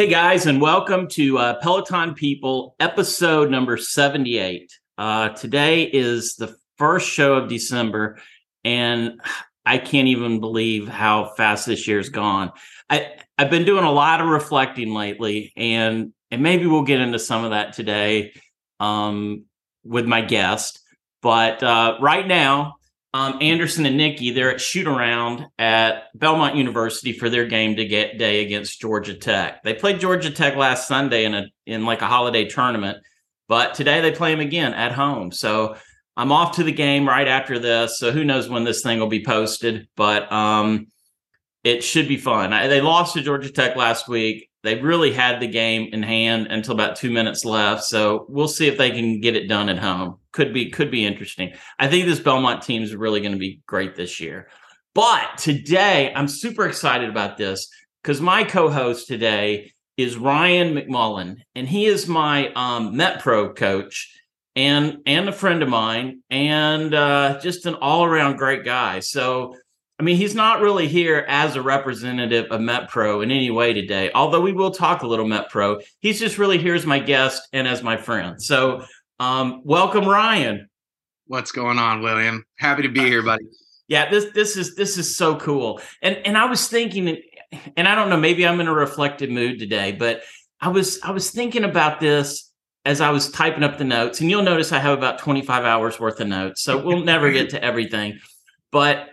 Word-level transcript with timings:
Hey 0.00 0.08
guys, 0.08 0.46
and 0.46 0.62
welcome 0.62 1.08
to 1.08 1.36
uh, 1.36 1.60
Peloton 1.60 2.14
People, 2.14 2.74
episode 2.80 3.50
number 3.50 3.76
78. 3.76 4.72
Uh, 4.96 5.28
today 5.28 5.82
is 5.82 6.36
the 6.36 6.56
first 6.78 7.06
show 7.06 7.34
of 7.34 7.50
December, 7.50 8.18
and 8.64 9.20
I 9.66 9.76
can't 9.76 10.08
even 10.08 10.40
believe 10.40 10.88
how 10.88 11.34
fast 11.36 11.66
this 11.66 11.86
year's 11.86 12.08
gone. 12.08 12.50
I, 12.88 13.12
I've 13.36 13.50
been 13.50 13.66
doing 13.66 13.84
a 13.84 13.92
lot 13.92 14.22
of 14.22 14.28
reflecting 14.28 14.94
lately, 14.94 15.52
and 15.54 16.14
and 16.30 16.42
maybe 16.42 16.64
we'll 16.64 16.84
get 16.84 17.02
into 17.02 17.18
some 17.18 17.44
of 17.44 17.50
that 17.50 17.74
today 17.74 18.32
um, 18.80 19.44
with 19.84 20.06
my 20.06 20.22
guest. 20.22 20.80
But 21.20 21.62
uh, 21.62 21.98
right 22.00 22.26
now, 22.26 22.76
um, 23.12 23.38
Anderson 23.40 23.86
and 23.86 23.96
Nikki, 23.96 24.30
they're 24.30 24.52
at 24.52 24.60
shoot 24.60 24.86
around 24.86 25.46
at 25.58 26.04
Belmont 26.14 26.54
University 26.54 27.12
for 27.12 27.28
their 27.28 27.46
game 27.46 27.76
to 27.76 27.84
get 27.84 28.18
day 28.18 28.44
against 28.44 28.80
Georgia 28.80 29.14
Tech. 29.14 29.62
They 29.64 29.74
played 29.74 30.00
Georgia 30.00 30.30
Tech 30.30 30.54
last 30.54 30.86
Sunday 30.86 31.24
in 31.24 31.34
a 31.34 31.46
in 31.66 31.84
like 31.84 32.02
a 32.02 32.06
holiday 32.06 32.44
tournament, 32.44 32.98
but 33.48 33.74
today 33.74 34.00
they 34.00 34.12
play 34.12 34.30
them 34.30 34.40
again 34.40 34.74
at 34.74 34.92
home. 34.92 35.32
So 35.32 35.76
I'm 36.16 36.30
off 36.30 36.56
to 36.56 36.62
the 36.62 36.72
game 36.72 37.08
right 37.08 37.26
after 37.26 37.58
this. 37.58 37.98
So 37.98 38.12
who 38.12 38.24
knows 38.24 38.48
when 38.48 38.62
this 38.62 38.82
thing 38.82 39.00
will 39.00 39.08
be 39.08 39.24
posted, 39.24 39.88
but 39.96 40.30
um, 40.30 40.86
it 41.64 41.82
should 41.82 42.06
be 42.06 42.16
fun. 42.16 42.52
I, 42.52 42.68
they 42.68 42.80
lost 42.80 43.14
to 43.14 43.22
Georgia 43.22 43.50
Tech 43.50 43.74
last 43.74 44.06
week. 44.06 44.48
They 44.62 44.80
really 44.80 45.12
had 45.12 45.40
the 45.40 45.48
game 45.48 45.88
in 45.92 46.02
hand 46.02 46.46
until 46.48 46.74
about 46.74 46.96
two 46.96 47.10
minutes 47.10 47.44
left. 47.44 47.84
So 47.84 48.26
we'll 48.28 48.48
see 48.48 48.68
if 48.68 48.78
they 48.78 48.90
can 48.92 49.20
get 49.20 49.34
it 49.34 49.48
done 49.48 49.68
at 49.68 49.78
home. 49.78 50.19
Could 50.32 50.54
be 50.54 50.70
could 50.70 50.90
be 50.90 51.04
interesting. 51.04 51.54
I 51.78 51.88
think 51.88 52.06
this 52.06 52.20
Belmont 52.20 52.62
team 52.62 52.82
is 52.82 52.94
really 52.94 53.20
going 53.20 53.32
to 53.32 53.38
be 53.38 53.60
great 53.66 53.96
this 53.96 54.20
year. 54.20 54.48
But 54.94 55.38
today, 55.38 56.12
I'm 56.14 56.28
super 56.28 56.66
excited 56.66 57.08
about 57.08 57.36
this 57.36 57.68
because 58.02 58.20
my 58.20 58.44
co-host 58.44 59.06
today 59.06 59.72
is 59.96 60.16
Ryan 60.16 60.74
McMullen, 60.74 61.36
and 61.54 61.68
he 61.68 61.86
is 61.86 62.06
my 62.06 62.52
um, 62.54 62.94
MetPro 62.94 63.56
coach 63.56 64.16
and 64.54 64.98
and 65.06 65.28
a 65.28 65.32
friend 65.32 65.62
of 65.62 65.68
mine, 65.68 66.22
and 66.30 66.94
uh, 66.94 67.40
just 67.40 67.66
an 67.66 67.74
all-around 67.74 68.36
great 68.36 68.64
guy. 68.64 69.00
So 69.00 69.56
I 70.00 70.02
mean, 70.02 70.16
he's 70.16 70.34
not 70.34 70.62
really 70.62 70.88
here 70.88 71.26
as 71.28 71.56
a 71.56 71.62
representative 71.62 72.46
of 72.50 72.62
MetPro 72.62 73.22
in 73.22 73.30
any 73.30 73.50
way 73.50 73.74
today, 73.74 74.10
although 74.14 74.40
we 74.40 74.54
will 74.54 74.70
talk 74.70 75.02
a 75.02 75.06
little 75.06 75.26
MetPro. 75.26 75.82
He's 75.98 76.18
just 76.18 76.38
really 76.38 76.56
here 76.56 76.74
as 76.74 76.86
my 76.86 76.98
guest 76.98 77.46
and 77.52 77.68
as 77.68 77.82
my 77.82 77.98
friend. 77.98 78.42
So, 78.42 78.82
um, 79.20 79.60
welcome, 79.64 80.08
Ryan. 80.08 80.68
What's 81.26 81.52
going 81.52 81.78
on, 81.78 82.02
William? 82.02 82.44
Happy 82.58 82.82
to 82.82 82.88
be 82.88 83.00
here, 83.00 83.22
buddy. 83.22 83.44
Yeah, 83.86 84.10
this 84.10 84.32
this 84.34 84.56
is 84.56 84.74
this 84.74 84.98
is 84.98 85.16
so 85.16 85.36
cool. 85.36 85.80
And 86.02 86.16
and 86.24 86.38
I 86.38 86.46
was 86.46 86.68
thinking, 86.68 87.18
and 87.76 87.86
I 87.86 87.94
don't 87.94 88.08
know, 88.08 88.16
maybe 88.16 88.46
I'm 88.46 88.60
in 88.60 88.66
a 88.66 88.72
reflective 88.72 89.30
mood 89.30 89.58
today, 89.58 89.92
but 89.92 90.22
I 90.60 90.68
was 90.68 91.00
I 91.02 91.10
was 91.10 91.30
thinking 91.30 91.64
about 91.64 92.00
this 92.00 92.50
as 92.84 93.00
I 93.00 93.10
was 93.10 93.30
typing 93.30 93.62
up 93.62 93.78
the 93.78 93.84
notes, 93.84 94.20
and 94.20 94.30
you'll 94.30 94.42
notice 94.42 94.72
I 94.72 94.78
have 94.78 94.96
about 94.96 95.18
25 95.18 95.64
hours 95.64 96.00
worth 96.00 96.18
of 96.18 96.28
notes, 96.28 96.62
so 96.62 96.82
we'll 96.82 97.04
never 97.04 97.30
get 97.30 97.50
to 97.50 97.62
everything. 97.62 98.18
But 98.72 99.10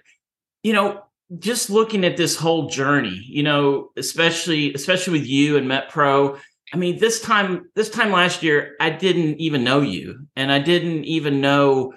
you 0.63 0.73
know, 0.73 1.03
just 1.37 1.69
looking 1.69 2.05
at 2.05 2.15
this 2.15 2.35
whole 2.37 2.69
journey, 2.69 3.21
you 3.27 3.43
know, 3.43 3.89
especially 3.97 4.73
especially 4.73 5.19
with 5.19 5.27
you 5.27 5.57
and 5.57 5.69
MetPro. 5.69 6.39
I 6.73 6.77
mean, 6.77 6.99
this 6.99 7.21
time 7.21 7.69
this 7.75 7.89
time 7.89 8.11
last 8.11 8.43
year, 8.43 8.75
I 8.79 8.89
didn't 8.89 9.39
even 9.39 9.63
know 9.63 9.81
you, 9.81 10.27
and 10.35 10.51
I 10.51 10.59
didn't 10.59 11.05
even 11.05 11.39
know. 11.39 11.93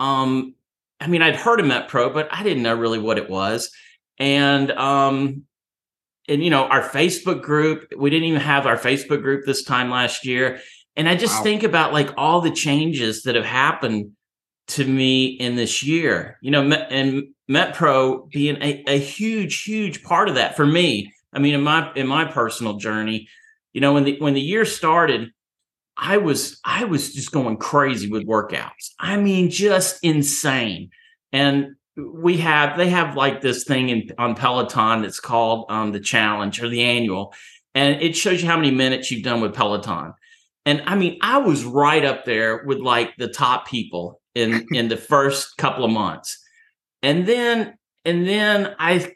Um, 0.00 0.54
I 1.00 1.08
mean, 1.08 1.22
I'd 1.22 1.36
heard 1.36 1.60
of 1.60 1.66
MetPro, 1.66 2.12
but 2.12 2.28
I 2.32 2.42
didn't 2.42 2.62
know 2.62 2.74
really 2.74 2.98
what 2.98 3.18
it 3.18 3.28
was, 3.28 3.70
and 4.18 4.70
um, 4.72 5.42
and 6.28 6.42
you 6.42 6.50
know, 6.50 6.64
our 6.64 6.82
Facebook 6.82 7.42
group. 7.42 7.92
We 7.96 8.08
didn't 8.10 8.28
even 8.28 8.40
have 8.40 8.66
our 8.66 8.78
Facebook 8.78 9.20
group 9.20 9.44
this 9.44 9.62
time 9.62 9.90
last 9.90 10.24
year, 10.24 10.60
and 10.96 11.08
I 11.08 11.16
just 11.16 11.38
wow. 11.38 11.42
think 11.42 11.62
about 11.62 11.92
like 11.92 12.10
all 12.16 12.40
the 12.40 12.50
changes 12.50 13.22
that 13.24 13.34
have 13.34 13.44
happened 13.44 14.12
to 14.68 14.86
me 14.86 15.26
in 15.26 15.56
this 15.56 15.82
year. 15.82 16.38
You 16.40 16.50
know, 16.50 16.62
and 16.62 17.24
MetPro 17.50 18.30
being 18.30 18.56
a, 18.62 18.82
a 18.86 18.98
huge, 18.98 19.64
huge 19.64 20.02
part 20.02 20.30
of 20.30 20.36
that 20.36 20.56
for 20.56 20.64
me. 20.64 21.12
I 21.32 21.40
mean, 21.40 21.54
in 21.54 21.62
my 21.62 21.92
in 21.94 22.06
my 22.06 22.24
personal 22.24 22.78
journey, 22.78 23.28
you 23.74 23.82
know, 23.82 23.92
when 23.92 24.04
the 24.04 24.18
when 24.18 24.32
the 24.32 24.40
year 24.40 24.64
started, 24.64 25.30
I 25.96 26.16
was 26.16 26.58
I 26.64 26.84
was 26.84 27.12
just 27.12 27.32
going 27.32 27.58
crazy 27.58 28.10
with 28.10 28.26
workouts. 28.26 28.92
I 28.98 29.18
mean, 29.18 29.50
just 29.50 30.02
insane. 30.02 30.88
And 31.32 31.76
we 31.96 32.38
have 32.38 32.78
they 32.78 32.88
have 32.88 33.16
like 33.16 33.42
this 33.42 33.64
thing 33.64 33.90
in 33.90 34.08
on 34.16 34.34
Peloton 34.34 35.02
that's 35.02 35.20
called 35.20 35.66
um, 35.68 35.92
the 35.92 36.00
challenge 36.00 36.62
or 36.62 36.68
the 36.68 36.82
annual, 36.82 37.34
and 37.74 38.00
it 38.00 38.16
shows 38.16 38.42
you 38.42 38.48
how 38.48 38.56
many 38.56 38.70
minutes 38.70 39.10
you've 39.10 39.24
done 39.24 39.42
with 39.42 39.54
Peloton. 39.54 40.14
And 40.64 40.82
I 40.86 40.94
mean, 40.94 41.18
I 41.20 41.38
was 41.38 41.64
right 41.64 42.04
up 42.06 42.24
there 42.24 42.64
with 42.64 42.78
like 42.78 43.14
the 43.18 43.28
top 43.28 43.68
people 43.68 44.22
in 44.34 44.66
in 44.72 44.88
the 44.88 44.96
first 44.96 45.58
couple 45.58 45.84
of 45.84 45.90
months 45.90 46.40
and 47.04 47.26
then 47.26 47.76
and 48.04 48.26
then 48.26 48.74
i 48.78 49.14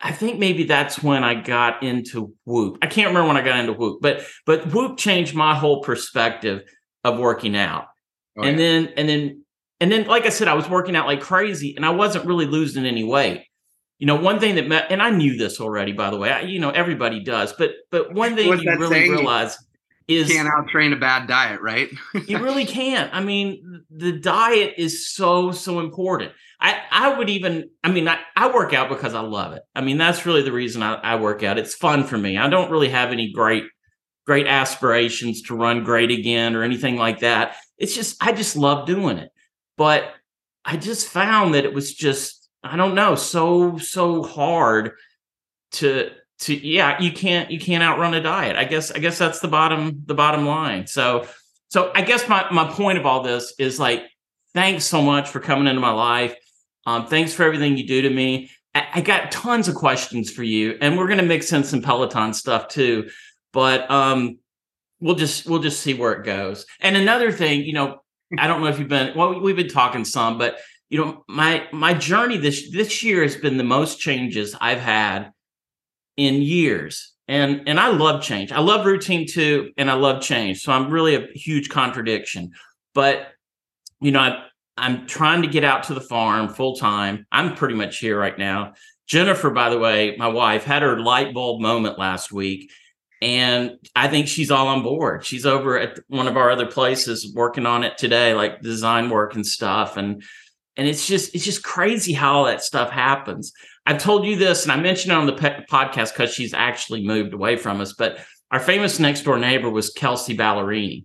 i 0.00 0.12
think 0.12 0.38
maybe 0.38 0.64
that's 0.64 1.02
when 1.02 1.24
i 1.24 1.34
got 1.34 1.82
into 1.82 2.34
whoop 2.44 2.78
i 2.82 2.86
can't 2.86 3.08
remember 3.08 3.28
when 3.28 3.36
i 3.36 3.42
got 3.42 3.58
into 3.58 3.72
whoop 3.72 4.00
but 4.00 4.24
but 4.46 4.72
whoop 4.72 4.98
changed 4.98 5.34
my 5.34 5.54
whole 5.54 5.82
perspective 5.82 6.62
of 7.04 7.18
working 7.18 7.56
out 7.56 7.86
oh, 8.38 8.42
and 8.42 8.58
yeah. 8.58 8.64
then 8.64 8.92
and 8.96 9.08
then 9.08 9.44
and 9.80 9.92
then 9.92 10.06
like 10.06 10.26
i 10.26 10.30
said 10.30 10.48
i 10.48 10.54
was 10.54 10.68
working 10.68 10.96
out 10.96 11.06
like 11.06 11.20
crazy 11.20 11.74
and 11.76 11.84
i 11.84 11.90
wasn't 11.90 12.24
really 12.24 12.46
losing 12.46 12.86
any 12.86 13.04
weight 13.04 13.44
you 13.98 14.06
know 14.06 14.16
one 14.16 14.40
thing 14.40 14.56
that 14.56 14.66
met 14.66 14.90
and 14.90 15.02
i 15.02 15.10
knew 15.10 15.36
this 15.36 15.60
already 15.60 15.92
by 15.92 16.10
the 16.10 16.16
way 16.16 16.30
I, 16.30 16.40
you 16.40 16.58
know 16.58 16.70
everybody 16.70 17.22
does 17.22 17.52
but 17.52 17.72
but 17.90 18.12
one 18.12 18.34
thing 18.34 18.48
What's 18.48 18.62
you 18.62 18.70
really 18.72 18.94
saying? 18.94 19.10
realize 19.12 19.56
is 20.10 20.30
can't 20.30 20.48
outtrain 20.48 20.92
a 20.92 20.96
bad 20.96 21.26
diet, 21.26 21.60
right? 21.60 21.90
you 22.26 22.38
really 22.38 22.64
can't. 22.64 23.12
I 23.14 23.20
mean, 23.20 23.84
the 23.90 24.12
diet 24.12 24.74
is 24.78 25.08
so 25.08 25.52
so 25.52 25.80
important. 25.80 26.32
I 26.60 26.80
I 26.90 27.16
would 27.16 27.30
even. 27.30 27.70
I 27.82 27.90
mean, 27.90 28.08
I, 28.08 28.18
I 28.36 28.52
work 28.52 28.72
out 28.72 28.88
because 28.88 29.14
I 29.14 29.20
love 29.20 29.52
it. 29.52 29.62
I 29.74 29.80
mean, 29.80 29.98
that's 29.98 30.26
really 30.26 30.42
the 30.42 30.52
reason 30.52 30.82
I, 30.82 30.94
I 30.94 31.16
work 31.16 31.42
out. 31.42 31.58
It's 31.58 31.74
fun 31.74 32.04
for 32.04 32.18
me. 32.18 32.36
I 32.36 32.48
don't 32.48 32.70
really 32.70 32.90
have 32.90 33.10
any 33.10 33.32
great 33.32 33.64
great 34.26 34.46
aspirations 34.46 35.42
to 35.42 35.56
run 35.56 35.82
great 35.82 36.10
again 36.10 36.54
or 36.54 36.62
anything 36.62 36.96
like 36.96 37.20
that. 37.20 37.56
It's 37.78 37.94
just 37.94 38.22
I 38.22 38.32
just 38.32 38.56
love 38.56 38.86
doing 38.86 39.18
it. 39.18 39.30
But 39.76 40.12
I 40.64 40.76
just 40.76 41.08
found 41.08 41.54
that 41.54 41.64
it 41.64 41.72
was 41.72 41.94
just 41.94 42.48
I 42.62 42.76
don't 42.76 42.94
know 42.94 43.14
so 43.14 43.78
so 43.78 44.22
hard 44.22 44.92
to 45.72 46.10
to 46.40 46.54
yeah 46.54 47.00
you 47.00 47.12
can't 47.12 47.50
you 47.50 47.58
can't 47.58 47.82
outrun 47.82 48.14
a 48.14 48.20
diet. 48.20 48.56
I 48.56 48.64
guess 48.64 48.90
i 48.90 48.98
guess 48.98 49.18
that's 49.18 49.40
the 49.40 49.48
bottom 49.48 50.02
the 50.06 50.14
bottom 50.14 50.46
line. 50.46 50.86
So 50.86 51.26
so 51.68 51.92
i 51.94 52.02
guess 52.02 52.28
my 52.28 52.46
my 52.50 52.70
point 52.70 52.98
of 52.98 53.06
all 53.06 53.22
this 53.22 53.54
is 53.58 53.78
like 53.78 54.04
thanks 54.54 54.84
so 54.84 55.02
much 55.02 55.28
for 55.28 55.40
coming 55.40 55.66
into 55.66 55.80
my 55.80 55.92
life. 55.92 56.34
Um 56.86 57.06
thanks 57.06 57.32
for 57.32 57.44
everything 57.44 57.76
you 57.76 57.86
do 57.86 58.02
to 58.02 58.10
me. 58.10 58.50
I, 58.74 58.86
I 58.94 59.00
got 59.00 59.32
tons 59.32 59.68
of 59.68 59.74
questions 59.74 60.30
for 60.30 60.42
you 60.42 60.76
and 60.80 60.96
we're 60.96 61.08
going 61.08 61.18
to 61.18 61.24
mix 61.24 61.52
in 61.52 61.64
some 61.64 61.82
peloton 61.82 62.34
stuff 62.34 62.68
too. 62.68 63.10
But 63.52 63.90
um 63.90 64.38
we'll 65.00 65.16
just 65.16 65.46
we'll 65.46 65.60
just 65.60 65.80
see 65.80 65.94
where 65.94 66.12
it 66.12 66.24
goes. 66.24 66.66
And 66.80 66.96
another 66.96 67.32
thing 67.32 67.62
you 67.64 67.72
know 67.72 68.00
i 68.38 68.46
don't 68.46 68.60
know 68.60 68.68
if 68.68 68.78
you've 68.78 68.88
been 68.88 69.16
well 69.16 69.40
we've 69.40 69.56
been 69.56 69.68
talking 69.68 70.04
some 70.04 70.38
but 70.38 70.58
you 70.88 71.02
know 71.02 71.24
my 71.28 71.66
my 71.72 71.94
journey 71.94 72.36
this 72.36 72.70
this 72.70 73.02
year 73.02 73.22
has 73.22 73.36
been 73.36 73.56
the 73.56 73.64
most 73.64 73.98
changes 73.98 74.54
i've 74.60 74.80
had 74.80 75.32
in 76.20 76.42
years. 76.42 77.14
And 77.28 77.62
and 77.66 77.80
I 77.80 77.88
love 77.88 78.22
change. 78.22 78.52
I 78.52 78.60
love 78.60 78.84
routine 78.84 79.26
too, 79.26 79.70
and 79.78 79.90
I 79.90 79.94
love 79.94 80.20
change. 80.20 80.62
So 80.62 80.72
I'm 80.72 80.90
really 80.90 81.14
a 81.14 81.26
huge 81.32 81.70
contradiction. 81.70 82.50
But 82.92 83.28
you 84.00 84.10
know, 84.10 84.20
I, 84.20 84.42
I'm 84.76 85.06
trying 85.06 85.42
to 85.42 85.48
get 85.48 85.64
out 85.64 85.84
to 85.84 85.94
the 85.94 86.00
farm 86.00 86.48
full 86.48 86.76
time. 86.76 87.26
I'm 87.32 87.54
pretty 87.54 87.74
much 87.74 87.98
here 87.98 88.18
right 88.18 88.36
now. 88.36 88.74
Jennifer, 89.06 89.50
by 89.50 89.70
the 89.70 89.78
way, 89.78 90.16
my 90.18 90.28
wife, 90.28 90.64
had 90.64 90.82
her 90.82 91.00
light 91.00 91.32
bulb 91.32 91.60
moment 91.60 91.98
last 91.98 92.32
week. 92.32 92.70
And 93.22 93.72
I 93.94 94.08
think 94.08 94.28
she's 94.28 94.50
all 94.50 94.68
on 94.68 94.82
board. 94.82 95.24
She's 95.24 95.46
over 95.46 95.78
at 95.78 96.00
one 96.08 96.26
of 96.26 96.36
our 96.36 96.50
other 96.50 96.66
places 96.66 97.32
working 97.34 97.66
on 97.66 97.84
it 97.84 97.96
today, 97.98 98.34
like 98.34 98.60
design 98.60 99.08
work 99.10 99.34
and 99.34 99.46
stuff. 99.46 99.96
And 99.96 100.22
and 100.76 100.88
it's 100.88 101.06
just 101.06 101.34
it's 101.34 101.44
just 101.44 101.62
crazy 101.62 102.12
how 102.12 102.34
all 102.34 102.44
that 102.46 102.62
stuff 102.62 102.90
happens. 102.90 103.52
I've 103.86 103.98
told 103.98 104.26
you 104.26 104.36
this, 104.36 104.62
and 104.62 104.72
I 104.72 104.76
mentioned 104.76 105.12
it 105.12 105.16
on 105.16 105.26
the 105.26 105.32
pe- 105.32 105.64
podcast 105.64 106.12
because 106.12 106.32
she's 106.32 106.54
actually 106.54 107.04
moved 107.04 107.32
away 107.32 107.56
from 107.56 107.80
us. 107.80 107.92
But 107.92 108.18
our 108.50 108.60
famous 108.60 108.98
next 108.98 109.22
door 109.22 109.38
neighbor 109.38 109.70
was 109.70 109.90
Kelsea 109.90 110.36
Ballerini, 110.36 111.04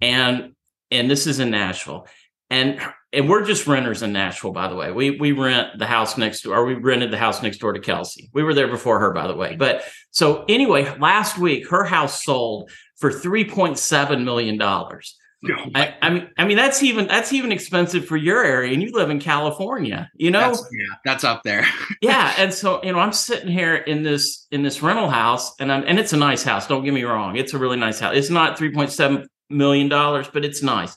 and 0.00 0.52
and 0.90 1.10
this 1.10 1.26
is 1.26 1.40
in 1.40 1.50
Nashville, 1.50 2.06
and 2.50 2.80
and 3.12 3.28
we're 3.28 3.44
just 3.44 3.66
renters 3.66 4.02
in 4.02 4.12
Nashville, 4.12 4.52
by 4.52 4.68
the 4.68 4.76
way. 4.76 4.90
We 4.90 5.12
we 5.12 5.32
rent 5.32 5.78
the 5.78 5.86
house 5.86 6.18
next 6.18 6.42
door, 6.42 6.56
or 6.56 6.64
we 6.64 6.74
rented 6.74 7.10
the 7.10 7.18
house 7.18 7.42
next 7.42 7.58
door 7.58 7.72
to 7.72 7.80
Kelsea. 7.80 8.30
We 8.32 8.42
were 8.42 8.54
there 8.54 8.68
before 8.68 9.00
her, 9.00 9.12
by 9.12 9.26
the 9.26 9.36
way. 9.36 9.56
But 9.56 9.84
so 10.10 10.44
anyway, 10.48 10.96
last 10.98 11.38
week 11.38 11.68
her 11.70 11.84
house 11.84 12.24
sold 12.24 12.70
for 12.96 13.12
three 13.12 13.44
point 13.44 13.78
seven 13.78 14.24
million 14.24 14.58
dollars. 14.58 15.16
I, 15.74 15.94
I, 16.00 16.10
mean, 16.10 16.28
I 16.38 16.44
mean 16.46 16.56
that's 16.56 16.82
even 16.82 17.06
that's 17.06 17.32
even 17.32 17.52
expensive 17.52 18.06
for 18.06 18.16
your 18.16 18.44
area, 18.44 18.72
and 18.72 18.82
you 18.82 18.92
live 18.92 19.10
in 19.10 19.20
California. 19.20 20.10
You 20.14 20.30
know, 20.30 20.40
that's, 20.40 20.68
yeah, 20.72 20.96
that's 21.04 21.24
up 21.24 21.42
there. 21.42 21.66
yeah, 22.00 22.34
and 22.38 22.52
so 22.52 22.82
you 22.82 22.92
know, 22.92 22.98
I'm 22.98 23.12
sitting 23.12 23.48
here 23.48 23.76
in 23.76 24.02
this 24.02 24.46
in 24.50 24.62
this 24.62 24.82
rental 24.82 25.10
house, 25.10 25.54
and 25.60 25.72
I'm 25.72 25.84
and 25.86 25.98
it's 25.98 26.12
a 26.12 26.16
nice 26.16 26.42
house. 26.42 26.66
Don't 26.66 26.84
get 26.84 26.94
me 26.94 27.04
wrong, 27.04 27.36
it's 27.36 27.54
a 27.54 27.58
really 27.58 27.76
nice 27.76 28.00
house. 28.00 28.16
It's 28.16 28.30
not 28.30 28.58
3.7 28.58 29.26
million 29.50 29.88
dollars, 29.88 30.28
but 30.32 30.44
it's 30.44 30.62
nice. 30.62 30.96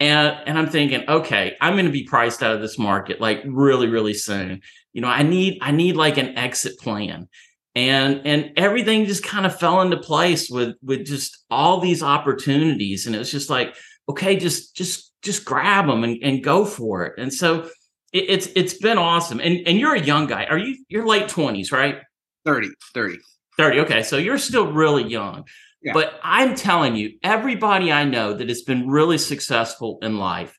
And 0.00 0.36
and 0.46 0.58
I'm 0.58 0.68
thinking, 0.68 1.08
okay, 1.08 1.56
I'm 1.60 1.74
going 1.74 1.86
to 1.86 1.92
be 1.92 2.04
priced 2.04 2.42
out 2.42 2.54
of 2.54 2.60
this 2.60 2.78
market 2.78 3.20
like 3.20 3.42
really, 3.46 3.88
really 3.88 4.14
soon. 4.14 4.60
You 4.92 5.02
know, 5.02 5.08
I 5.08 5.22
need 5.22 5.58
I 5.62 5.72
need 5.72 5.96
like 5.96 6.18
an 6.18 6.36
exit 6.38 6.78
plan 6.78 7.28
and 7.78 8.22
and 8.26 8.52
everything 8.56 9.06
just 9.06 9.22
kind 9.22 9.46
of 9.46 9.56
fell 9.56 9.80
into 9.82 9.96
place 9.96 10.50
with 10.50 10.74
with 10.82 11.06
just 11.06 11.44
all 11.48 11.80
these 11.80 12.02
opportunities. 12.02 13.06
And 13.06 13.14
it 13.14 13.18
was 13.18 13.30
just 13.30 13.48
like 13.48 13.76
okay 14.08 14.36
just 14.36 14.74
just 14.74 15.12
just 15.22 15.44
grab 15.44 15.86
them 15.86 16.02
and, 16.02 16.18
and 16.22 16.42
go 16.42 16.64
for 16.64 17.04
it. 17.06 17.14
And 17.18 17.32
so 17.32 17.68
it, 18.12 18.24
it's 18.28 18.48
it's 18.56 18.74
been 18.74 18.98
awesome. 18.98 19.38
And 19.40 19.60
and 19.66 19.78
you're 19.78 19.94
a 19.94 20.02
young 20.02 20.26
guy. 20.26 20.44
Are 20.46 20.58
you 20.58 20.84
you're 20.88 21.06
late 21.06 21.28
20s 21.28 21.70
right? 21.70 21.98
30 22.44 22.70
30 22.94 23.18
30 23.56 23.80
okay. 23.80 24.02
So 24.02 24.16
you're 24.16 24.38
still 24.38 24.72
really 24.72 25.04
young. 25.04 25.44
Yeah. 25.80 25.92
but 25.92 26.18
i'm 26.24 26.56
telling 26.56 26.96
you 26.96 27.12
everybody 27.22 27.92
i 27.92 28.02
know 28.02 28.34
that 28.34 28.48
has 28.48 28.62
been 28.62 28.90
really 28.90 29.16
successful 29.16 30.00
in 30.02 30.18
life 30.18 30.58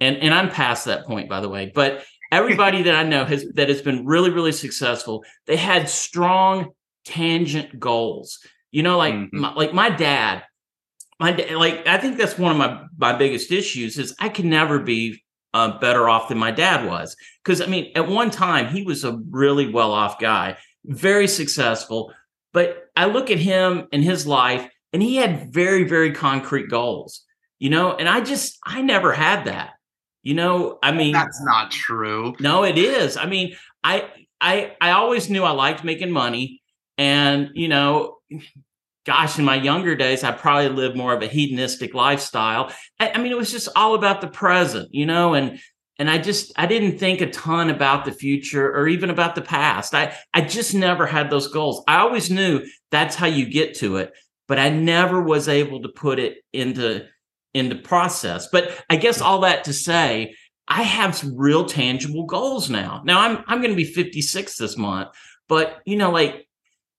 and 0.00 0.16
and 0.16 0.34
i'm 0.34 0.50
past 0.50 0.86
that 0.86 1.06
point 1.06 1.28
by 1.28 1.38
the 1.38 1.48
way 1.48 1.70
but 1.72 2.04
everybody 2.30 2.82
that 2.82 2.94
I 2.94 3.02
know 3.02 3.24
has 3.24 3.46
that 3.54 3.68
has 3.68 3.82
been 3.82 4.06
really, 4.06 4.30
really 4.30 4.52
successful, 4.52 5.24
they 5.46 5.56
had 5.56 5.88
strong 5.88 6.70
tangent 7.04 7.78
goals. 7.78 8.38
You 8.70 8.82
know, 8.82 8.98
like 8.98 9.14
mm-hmm. 9.14 9.40
my, 9.40 9.54
like 9.54 9.72
my 9.72 9.90
dad, 9.90 10.44
my 11.18 11.32
like 11.54 11.86
I 11.86 11.98
think 11.98 12.18
that's 12.18 12.38
one 12.38 12.52
of 12.52 12.58
my 12.58 12.84
my 12.96 13.16
biggest 13.16 13.50
issues 13.50 13.98
is 13.98 14.14
I 14.20 14.28
can 14.28 14.48
never 14.48 14.78
be 14.78 15.22
uh, 15.54 15.78
better 15.78 16.08
off 16.08 16.28
than 16.28 16.38
my 16.38 16.50
dad 16.50 16.86
was 16.86 17.16
because 17.42 17.60
I 17.60 17.66
mean 17.66 17.92
at 17.94 18.06
one 18.06 18.30
time 18.30 18.68
he 18.68 18.82
was 18.82 19.04
a 19.04 19.18
really 19.30 19.72
well 19.72 19.92
off 19.92 20.20
guy, 20.20 20.56
very 20.84 21.26
successful, 21.26 22.12
but 22.52 22.90
I 22.94 23.06
look 23.06 23.30
at 23.30 23.38
him 23.38 23.88
and 23.92 24.04
his 24.04 24.26
life 24.26 24.68
and 24.92 25.02
he 25.02 25.16
had 25.16 25.52
very 25.52 25.84
very 25.84 26.12
concrete 26.12 26.68
goals, 26.68 27.22
you 27.58 27.70
know, 27.70 27.96
and 27.96 28.08
I 28.08 28.20
just 28.20 28.58
I 28.64 28.82
never 28.82 29.12
had 29.12 29.46
that. 29.46 29.77
You 30.28 30.34
know, 30.34 30.78
I 30.82 30.92
mean 30.92 31.14
That's 31.14 31.42
not 31.42 31.70
true. 31.70 32.34
No, 32.38 32.62
it 32.62 32.76
is. 32.76 33.16
I 33.16 33.24
mean, 33.24 33.56
I 33.82 34.10
I 34.38 34.76
I 34.78 34.90
always 34.90 35.30
knew 35.30 35.42
I 35.42 35.52
liked 35.52 35.84
making 35.84 36.10
money 36.10 36.60
and, 36.98 37.48
you 37.54 37.66
know, 37.66 38.18
gosh, 39.06 39.38
in 39.38 39.46
my 39.46 39.54
younger 39.54 39.96
days 39.96 40.24
I 40.24 40.32
probably 40.32 40.68
lived 40.68 40.98
more 40.98 41.14
of 41.14 41.22
a 41.22 41.28
hedonistic 41.28 41.94
lifestyle. 41.94 42.70
I, 43.00 43.12
I 43.12 43.18
mean, 43.22 43.32
it 43.32 43.38
was 43.38 43.50
just 43.50 43.70
all 43.74 43.94
about 43.94 44.20
the 44.20 44.26
present, 44.28 44.90
you 44.92 45.06
know, 45.06 45.32
and 45.32 45.60
and 45.98 46.10
I 46.10 46.18
just 46.18 46.52
I 46.56 46.66
didn't 46.66 46.98
think 46.98 47.22
a 47.22 47.30
ton 47.30 47.70
about 47.70 48.04
the 48.04 48.12
future 48.12 48.70
or 48.70 48.86
even 48.86 49.08
about 49.08 49.34
the 49.34 49.40
past. 49.40 49.94
I 49.94 50.14
I 50.34 50.42
just 50.42 50.74
never 50.74 51.06
had 51.06 51.30
those 51.30 51.48
goals. 51.48 51.82
I 51.88 52.00
always 52.00 52.30
knew 52.30 52.66
that's 52.90 53.16
how 53.16 53.28
you 53.28 53.48
get 53.48 53.76
to 53.76 53.96
it, 53.96 54.12
but 54.46 54.58
I 54.58 54.68
never 54.68 55.22
was 55.22 55.48
able 55.48 55.80
to 55.84 55.88
put 55.88 56.18
it 56.18 56.44
into 56.52 57.06
in 57.58 57.68
the 57.68 57.76
process. 57.76 58.48
But 58.50 58.82
I 58.88 58.96
guess 58.96 59.20
all 59.20 59.40
that 59.40 59.64
to 59.64 59.72
say, 59.72 60.34
I 60.68 60.82
have 60.82 61.16
some 61.16 61.36
real 61.36 61.64
tangible 61.64 62.26
goals 62.26 62.68
now. 62.68 63.02
Now 63.04 63.20
I'm 63.20 63.44
I'm 63.46 63.60
going 63.60 63.70
to 63.70 63.76
be 63.76 63.84
56 63.84 64.56
this 64.56 64.76
month, 64.76 65.08
but 65.48 65.80
you 65.86 65.96
know, 65.96 66.10
like 66.10 66.46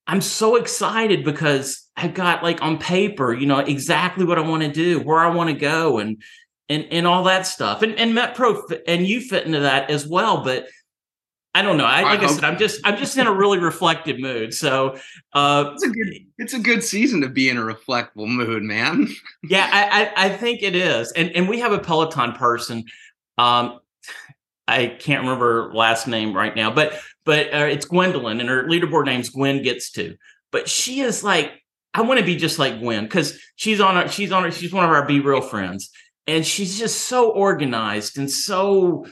I'm 0.08 0.22
so 0.22 0.56
excited 0.56 1.24
because 1.24 1.88
I've 1.96 2.16
got 2.16 2.44
like 2.44 2.64
on 2.64 2.80
paper, 2.80 3.32
you 3.34 3.46
know, 3.46 3.60
exactly 3.60 4.26
what 4.26 4.40
I 4.40 4.42
want 4.42 4.64
to 4.64 4.72
do, 4.72 5.00
where 5.00 5.20
I 5.20 5.30
want 5.30 5.52
to 5.52 5.56
go, 5.56 6.00
and 6.00 6.22
and 6.68 6.88
and 6.90 7.06
all 7.06 7.26
that 7.26 7.46
stuff. 7.46 7.84
And 7.84 7.96
and 8.00 8.18
MetPro 8.18 8.82
and 8.88 9.06
you 9.06 9.22
fit 9.22 9.46
into 9.46 9.60
that 9.60 9.92
as 9.92 10.08
well. 10.08 10.44
But 10.44 10.68
I 11.60 11.62
don't 11.62 11.76
know. 11.76 11.84
I, 11.84 12.04
like 12.04 12.22
I, 12.22 12.24
I 12.24 12.28
said, 12.28 12.46
I'm 12.46 12.58
just 12.58 12.80
I'm 12.86 12.96
just 12.96 13.18
in 13.18 13.28
a 13.28 13.34
really 13.34 13.60
reflective 13.60 14.18
mood. 14.18 14.54
So 14.54 14.98
uh, 15.34 15.72
it's 15.74 15.84
a 15.84 15.90
good 15.90 16.14
it's 16.38 16.54
a 16.54 16.60
good 16.60 16.82
season 16.82 17.20
to 17.20 17.28
be 17.28 17.50
in 17.50 17.58
a 17.58 17.66
reflective 17.66 18.16
mood, 18.16 18.64
man. 18.64 19.10
yeah, 19.44 19.70
I, 19.70 20.04
I, 20.06 20.28
I 20.28 20.30
think 20.38 20.64
it 20.64 20.74
is. 20.74 21.12
And 21.12 21.32
and 21.36 21.50
we 21.50 21.60
have 21.60 21.74
a 21.74 21.80
Peloton 21.80 22.32
person. 22.32 22.86
Um, 23.38 23.82
I 24.70 24.88
can't 24.88 25.24
remember 25.24 25.74
last 25.74 26.08
name 26.08 26.34
right 26.34 26.56
now, 26.56 26.72
but 26.72 26.98
but 27.26 27.54
uh, 27.54 27.66
it's 27.66 27.86
Gwendolyn, 27.86 28.40
and 28.40 28.48
her 28.48 28.64
leaderboard 28.64 29.06
name's 29.06 29.28
Gwen 29.28 29.62
gets 29.62 29.92
to. 29.92 30.16
But 30.54 30.70
she 30.70 31.02
is 31.02 31.26
like, 31.26 31.62
I 31.94 32.04
want 32.04 32.22
to 32.22 32.26
be 32.26 32.38
just 32.38 32.58
like 32.58 32.80
Gwen 32.80 33.04
because 33.04 33.38
she's 33.58 33.82
on. 33.82 33.98
Our, 33.98 34.08
she's 34.08 34.32
on. 34.32 34.46
Our, 34.46 34.52
she's 34.52 34.72
one 34.72 34.86
of 34.86 34.92
our 34.92 35.06
BeReal 35.06 35.44
friends, 35.44 35.90
and 36.26 36.48
she's 36.48 36.80
just 36.80 37.02
so 37.02 37.32
organized 37.32 38.18
and 38.18 38.32
so 38.32 39.06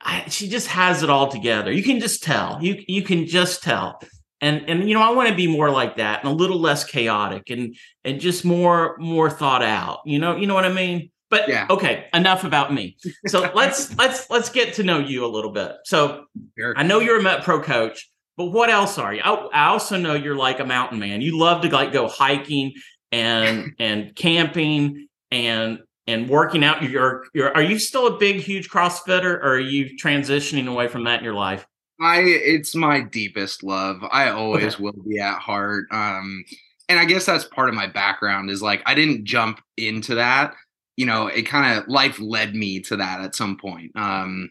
I, 0.00 0.28
she 0.28 0.48
just 0.48 0.68
has 0.68 1.02
it 1.02 1.10
all 1.10 1.28
together. 1.28 1.72
You 1.72 1.82
can 1.82 2.00
just 2.00 2.22
tell. 2.22 2.58
You 2.62 2.82
you 2.86 3.02
can 3.02 3.26
just 3.26 3.62
tell. 3.62 4.00
And 4.40 4.68
and 4.68 4.88
you 4.88 4.94
know, 4.94 5.02
I 5.02 5.12
want 5.12 5.28
to 5.30 5.34
be 5.34 5.46
more 5.46 5.70
like 5.70 5.96
that 5.96 6.20
and 6.20 6.28
a 6.28 6.34
little 6.34 6.60
less 6.60 6.84
chaotic 6.84 7.50
and 7.50 7.74
and 8.04 8.20
just 8.20 8.44
more 8.44 8.96
more 8.98 9.30
thought 9.30 9.62
out. 9.62 10.00
You 10.04 10.18
know, 10.18 10.36
you 10.36 10.46
know 10.46 10.54
what 10.54 10.64
I 10.64 10.72
mean? 10.72 11.10
But 11.28 11.48
yeah. 11.48 11.66
okay, 11.70 12.06
enough 12.14 12.44
about 12.44 12.72
me. 12.72 12.96
So 13.26 13.50
let's 13.54 13.96
let's 13.96 14.28
let's 14.30 14.48
get 14.50 14.74
to 14.74 14.82
know 14.82 14.98
you 14.98 15.24
a 15.24 15.28
little 15.28 15.52
bit. 15.52 15.72
So 15.84 16.26
sure. 16.58 16.74
I 16.76 16.82
know 16.82 17.00
you're 17.00 17.18
a 17.18 17.22
Met 17.22 17.42
Pro 17.42 17.60
coach, 17.60 18.08
but 18.36 18.46
what 18.46 18.70
else 18.70 18.98
are 18.98 19.14
you? 19.14 19.22
I, 19.24 19.32
I 19.52 19.66
also 19.68 19.96
know 19.96 20.14
you're 20.14 20.36
like 20.36 20.60
a 20.60 20.64
mountain 20.64 20.98
man. 20.98 21.20
You 21.22 21.38
love 21.38 21.62
to 21.62 21.68
like 21.70 21.92
go 21.92 22.06
hiking 22.06 22.74
and 23.10 23.74
and 23.78 24.14
camping 24.14 25.08
and 25.30 25.80
and 26.06 26.28
working 26.28 26.64
out 26.64 26.82
you're, 26.82 27.24
you're 27.34 27.52
are 27.54 27.62
you 27.62 27.78
still 27.78 28.06
a 28.06 28.18
big 28.18 28.36
huge 28.36 28.68
crossfitter 28.68 29.34
or 29.38 29.54
are 29.54 29.58
you 29.58 29.96
transitioning 29.96 30.68
away 30.68 30.88
from 30.88 31.04
that 31.04 31.18
in 31.18 31.24
your 31.24 31.34
life 31.34 31.66
i 32.00 32.20
it's 32.20 32.74
my 32.74 33.00
deepest 33.00 33.62
love 33.62 34.02
i 34.10 34.28
always 34.28 34.74
okay. 34.74 34.82
will 34.82 35.04
be 35.06 35.18
at 35.18 35.38
heart 35.38 35.86
um 35.90 36.44
and 36.88 36.98
i 36.98 37.04
guess 37.04 37.26
that's 37.26 37.44
part 37.44 37.68
of 37.68 37.74
my 37.74 37.86
background 37.86 38.50
is 38.50 38.62
like 38.62 38.82
i 38.86 38.94
didn't 38.94 39.24
jump 39.24 39.60
into 39.76 40.14
that 40.14 40.54
you 40.96 41.06
know 41.06 41.26
it 41.26 41.42
kind 41.42 41.78
of 41.78 41.88
life 41.88 42.18
led 42.20 42.54
me 42.54 42.80
to 42.80 42.96
that 42.96 43.20
at 43.20 43.34
some 43.34 43.56
point 43.56 43.90
um 43.96 44.50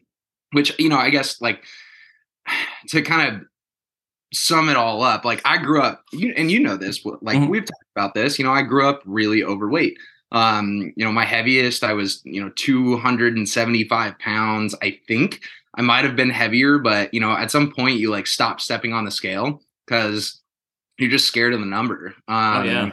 which 0.51 0.77
you 0.79 0.89
know 0.89 0.97
i 0.97 1.09
guess 1.09 1.41
like 1.41 1.63
to 2.87 3.01
kind 3.01 3.35
of 3.35 3.41
sum 4.33 4.67
it 4.69 4.75
all 4.75 5.01
up 5.01 5.23
like 5.23 5.41
i 5.45 5.57
grew 5.57 5.81
up 5.81 6.03
you, 6.11 6.33
and 6.35 6.51
you 6.51 6.59
know 6.59 6.75
this 6.75 7.05
like 7.21 7.37
mm-hmm. 7.37 7.47
we've 7.47 7.63
talked 7.63 7.85
about 7.95 8.13
this 8.13 8.37
you 8.37 8.43
know 8.43 8.51
i 8.51 8.61
grew 8.61 8.87
up 8.87 9.01
really 9.05 9.43
overweight 9.43 9.97
um, 10.35 10.91
you 10.97 11.05
know, 11.05 11.13
my 11.13 11.23
heaviest, 11.23 11.81
I 11.81 11.93
was, 11.93 12.21
you 12.25 12.43
know, 12.43 12.51
275 12.57 14.19
pounds. 14.19 14.75
I 14.81 14.99
think 15.07 15.39
I 15.75 15.81
might 15.81 16.03
have 16.03 16.17
been 16.17 16.29
heavier, 16.29 16.77
but 16.77 17.13
you 17.13 17.21
know, 17.21 17.31
at 17.31 17.51
some 17.51 17.71
point 17.71 17.99
you 17.99 18.11
like 18.11 18.27
stop 18.27 18.59
stepping 18.59 18.91
on 18.91 19.05
the 19.05 19.11
scale 19.11 19.61
because 19.87 20.41
you're 20.97 21.09
just 21.09 21.25
scared 21.25 21.53
of 21.53 21.61
the 21.61 21.65
number. 21.65 22.13
Um, 22.27 22.57
oh, 22.57 22.63
yeah. 22.63 22.91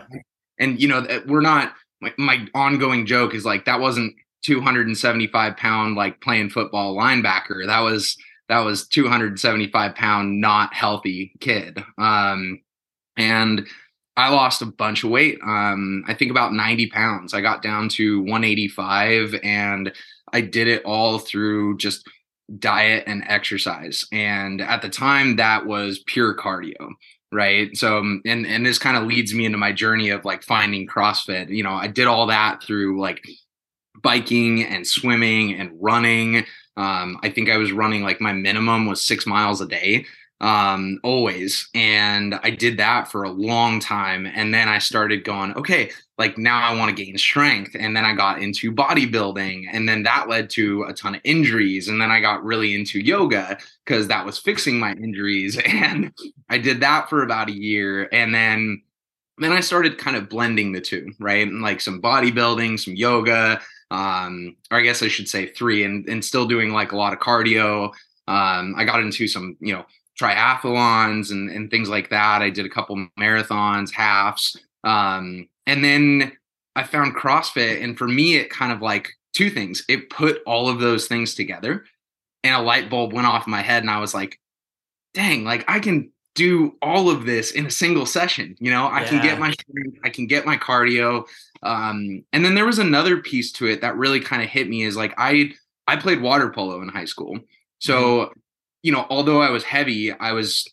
And 0.61 0.81
you 0.81 0.87
know, 0.87 1.05
we're 1.27 1.41
not. 1.41 1.75
My, 2.01 2.15
my 2.17 2.47
ongoing 2.55 3.07
joke 3.07 3.35
is 3.35 3.45
like 3.45 3.65
that 3.65 3.81
wasn't 3.81 4.15
275 4.45 5.57
pound 5.57 5.97
like 5.97 6.21
playing 6.21 6.51
football 6.51 6.97
linebacker. 6.97 7.67
That 7.67 7.81
was 7.81 8.17
that 8.49 8.61
was 8.61 8.87
275 8.87 9.95
pound 9.97 10.41
not 10.41 10.75
healthy 10.75 11.33
kid. 11.41 11.83
Um, 11.99 12.61
and 13.17 13.67
I 14.17 14.29
lost 14.29 14.63
a 14.63 14.67
bunch 14.67 15.05
of 15.05 15.11
weight. 15.11 15.39
Um, 15.43 16.05
I 16.07 16.15
think 16.15 16.31
about 16.31 16.53
90 16.53 16.89
pounds. 16.89 17.33
I 17.33 17.41
got 17.41 17.63
down 17.63 17.89
to 17.91 18.21
185 18.21 19.37
and 19.43 19.93
I 20.33 20.41
did 20.43 20.69
it 20.69 20.83
all 20.85 21.19
through 21.19 21.79
just 21.79 22.07
diet 22.59 23.05
and 23.07 23.25
exercise. 23.27 24.07
And 24.13 24.61
at 24.61 24.83
the 24.83 24.91
time, 24.91 25.37
that 25.37 25.67
was 25.67 26.03
pure 26.07 26.37
cardio. 26.37 26.93
Right. 27.31 27.75
So, 27.75 27.99
um, 27.99 28.21
and, 28.27 28.47
and 28.47 28.67
this 28.67 28.79
kind 28.79 28.99
of 28.99 29.05
leads 29.05 29.33
me 29.33 29.47
into 29.47 29.57
my 29.57 29.73
journey 29.73 30.11
of 30.11 30.27
like 30.27 30.43
finding 30.43 30.87
CrossFit. 30.87 31.49
You 31.49 31.63
know, 31.63 31.73
I 31.73 31.87
did 31.87 32.07
all 32.07 32.27
that 32.27 32.63
through 32.63 33.01
like 33.01 33.25
biking 34.03 34.63
and 34.63 34.87
swimming 34.87 35.55
and 35.55 35.71
running. 35.81 36.45
Um, 36.77 37.19
I 37.23 37.31
think 37.31 37.49
I 37.49 37.57
was 37.57 37.73
running 37.73 38.03
like 38.03 38.21
my 38.21 38.35
minimum 38.35 38.85
was 38.87 39.03
six 39.03 39.27
miles 39.27 39.63
a 39.63 39.67
day 39.67 40.05
um, 40.43 40.99
always. 41.05 41.69
And 41.73 42.35
I 42.43 42.51
did 42.51 42.77
that 42.79 43.11
for 43.11 43.23
a 43.23 43.31
long 43.31 43.79
time. 43.79 44.27
And 44.27 44.53
then 44.53 44.69
I 44.69 44.79
started 44.79 45.25
going, 45.25 45.55
okay, 45.55 45.93
like 46.19 46.37
now 46.37 46.61
I 46.61 46.75
want 46.77 46.95
to 46.95 47.05
gain 47.05 47.17
strength. 47.17 47.77
And 47.79 47.97
then 47.97 48.05
I 48.05 48.15
got 48.15 48.43
into 48.43 48.73
bodybuilding. 48.73 49.67
And 49.73 49.89
then 49.89 50.03
that 50.03 50.29
led 50.29 50.51
to 50.51 50.83
a 50.83 50.93
ton 50.93 51.15
of 51.15 51.21
injuries. 51.23 51.87
And 51.89 52.01
then 52.01 52.11
I 52.11 52.21
got 52.21 52.45
really 52.45 52.75
into 52.75 52.99
yoga 52.99 53.57
because 53.85 54.09
that 54.09 54.27
was 54.27 54.39
fixing 54.39 54.79
my 54.79 54.93
injuries. 54.93 55.59
And 55.73 56.13
I 56.51 56.59
did 56.59 56.81
that 56.81 57.09
for 57.09 57.23
about 57.23 57.49
a 57.49 57.57
year. 57.57 58.09
And 58.13 58.35
then 58.35 58.83
then 59.39 59.53
I 59.53 59.61
started 59.61 59.97
kind 59.99 60.17
of 60.17 60.29
blending 60.29 60.73
the 60.73 60.81
two, 60.81 61.13
right? 61.19 61.51
Like 61.51 61.81
some 61.81 62.03
bodybuilding, 62.03 62.79
some 62.79 62.95
yoga, 62.95 63.61
um, 63.91 64.57
or 64.71 64.79
I 64.79 64.83
guess 64.83 65.03
I 65.03 65.09
should 65.09 65.29
say 65.29 65.47
three, 65.49 65.85
and, 65.85 66.07
and 66.09 66.25
still 66.25 66.47
doing 66.47 66.73
like 66.73 66.93
a 66.93 66.97
lot 66.97 67.13
of 67.13 67.19
cardio. 67.19 67.87
Um, 68.29 68.75
I 68.77 68.85
got 68.85 69.01
into 69.01 69.27
some, 69.27 69.57
you 69.61 69.73
know, 69.75 69.87
triathlons 70.21 71.31
and, 71.31 71.51
and 71.51 71.71
things 71.71 71.89
like 71.89 72.11
that. 72.11 72.43
I 72.43 72.51
did 72.51 72.67
a 72.67 72.71
couple 72.71 73.09
marathons, 73.19 73.91
halves. 73.91 74.57
Um, 74.85 75.49
and 75.67 75.85
then 75.85 76.33
I 76.75 76.85
found 76.85 77.15
CrossFit, 77.15 77.83
and 77.83 77.97
for 77.97 78.09
me, 78.09 78.37
it 78.37 78.51
kind 78.51 78.73
of 78.73 78.81
like 78.81 79.11
two 79.33 79.51
things. 79.51 79.85
It 79.89 80.11
put 80.11 80.43
all 80.47 80.69
of 80.69 80.81
those 80.81 81.07
things 81.07 81.35
together, 81.35 81.85
and 82.43 82.55
a 82.55 82.61
light 82.61 82.91
bulb 82.91 83.13
went 83.13 83.27
off 83.27 83.47
my 83.47 83.63
head, 83.63 83.83
and 83.83 83.91
I 83.91 84.01
was 84.01 84.15
like, 84.15 84.41
"Dang! 85.15 85.45
Like 85.45 85.65
I 85.69 85.81
can 85.81 86.11
do 86.35 86.77
all 86.81 87.11
of 87.11 87.27
this 87.27 87.51
in 87.53 87.67
a 87.67 87.71
single 87.71 88.07
session. 88.07 88.57
You 88.59 88.71
know, 88.71 88.87
I 88.87 89.03
yeah. 89.03 89.09
can 89.09 89.23
get 89.23 89.39
my 89.39 89.51
strength, 89.53 89.99
I 90.03 90.09
can 90.09 90.27
get 90.27 90.47
my 90.47 90.57
cardio." 90.57 91.27
Um, 91.63 92.25
and 92.33 92.45
then 92.45 92.55
there 92.55 92.67
was 92.67 92.79
another 92.79 93.19
piece 93.19 93.53
to 93.53 93.67
it 93.67 93.83
that 93.83 93.97
really 93.97 94.21
kind 94.21 94.43
of 94.43 94.49
hit 94.49 94.69
me 94.69 94.83
is 94.83 94.97
like 94.97 95.15
I 95.19 95.53
I 95.87 95.97
played 95.97 96.23
water 96.23 96.51
polo 96.51 96.81
in 96.83 96.89
high 96.89 97.05
school, 97.05 97.39
so 97.79 97.95
mm-hmm. 98.03 98.41
You 98.83 98.93
know, 98.93 99.07
although 99.11 99.41
I 99.41 99.51
was 99.51 99.65
heavy, 99.65 100.13
I 100.13 100.33
was 100.33 100.69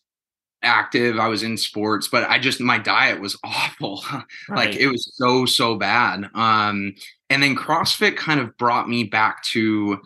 active 0.61 1.17
i 1.17 1.27
was 1.27 1.43
in 1.43 1.55
sports 1.55 2.07
but 2.07 2.29
i 2.29 2.37
just 2.37 2.59
my 2.59 2.77
diet 2.77 3.21
was 3.21 3.37
awful 3.43 4.03
right. 4.49 4.67
like 4.67 4.75
it 4.75 4.87
was 4.87 5.09
so 5.15 5.45
so 5.45 5.75
bad 5.75 6.29
um 6.33 6.93
and 7.29 7.41
then 7.41 7.55
crossfit 7.55 8.17
kind 8.17 8.39
of 8.39 8.55
brought 8.57 8.89
me 8.89 9.03
back 9.03 9.41
to 9.43 9.99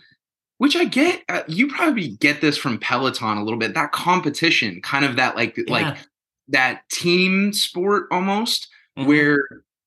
which 0.59 0.75
i 0.75 0.85
get 0.85 1.23
uh, 1.29 1.41
you 1.47 1.67
probably 1.67 2.09
get 2.09 2.41
this 2.41 2.57
from 2.57 2.77
peloton 2.77 3.37
a 3.37 3.43
little 3.43 3.59
bit 3.59 3.73
that 3.73 3.91
competition 3.91 4.79
kind 4.81 5.05
of 5.05 5.15
that 5.15 5.35
like 5.35 5.57
yeah. 5.57 5.63
like 5.67 5.97
that 6.47 6.87
team 6.89 7.51
sport 7.51 8.07
almost 8.11 8.67
mm-hmm. 8.97 9.07
where 9.07 9.39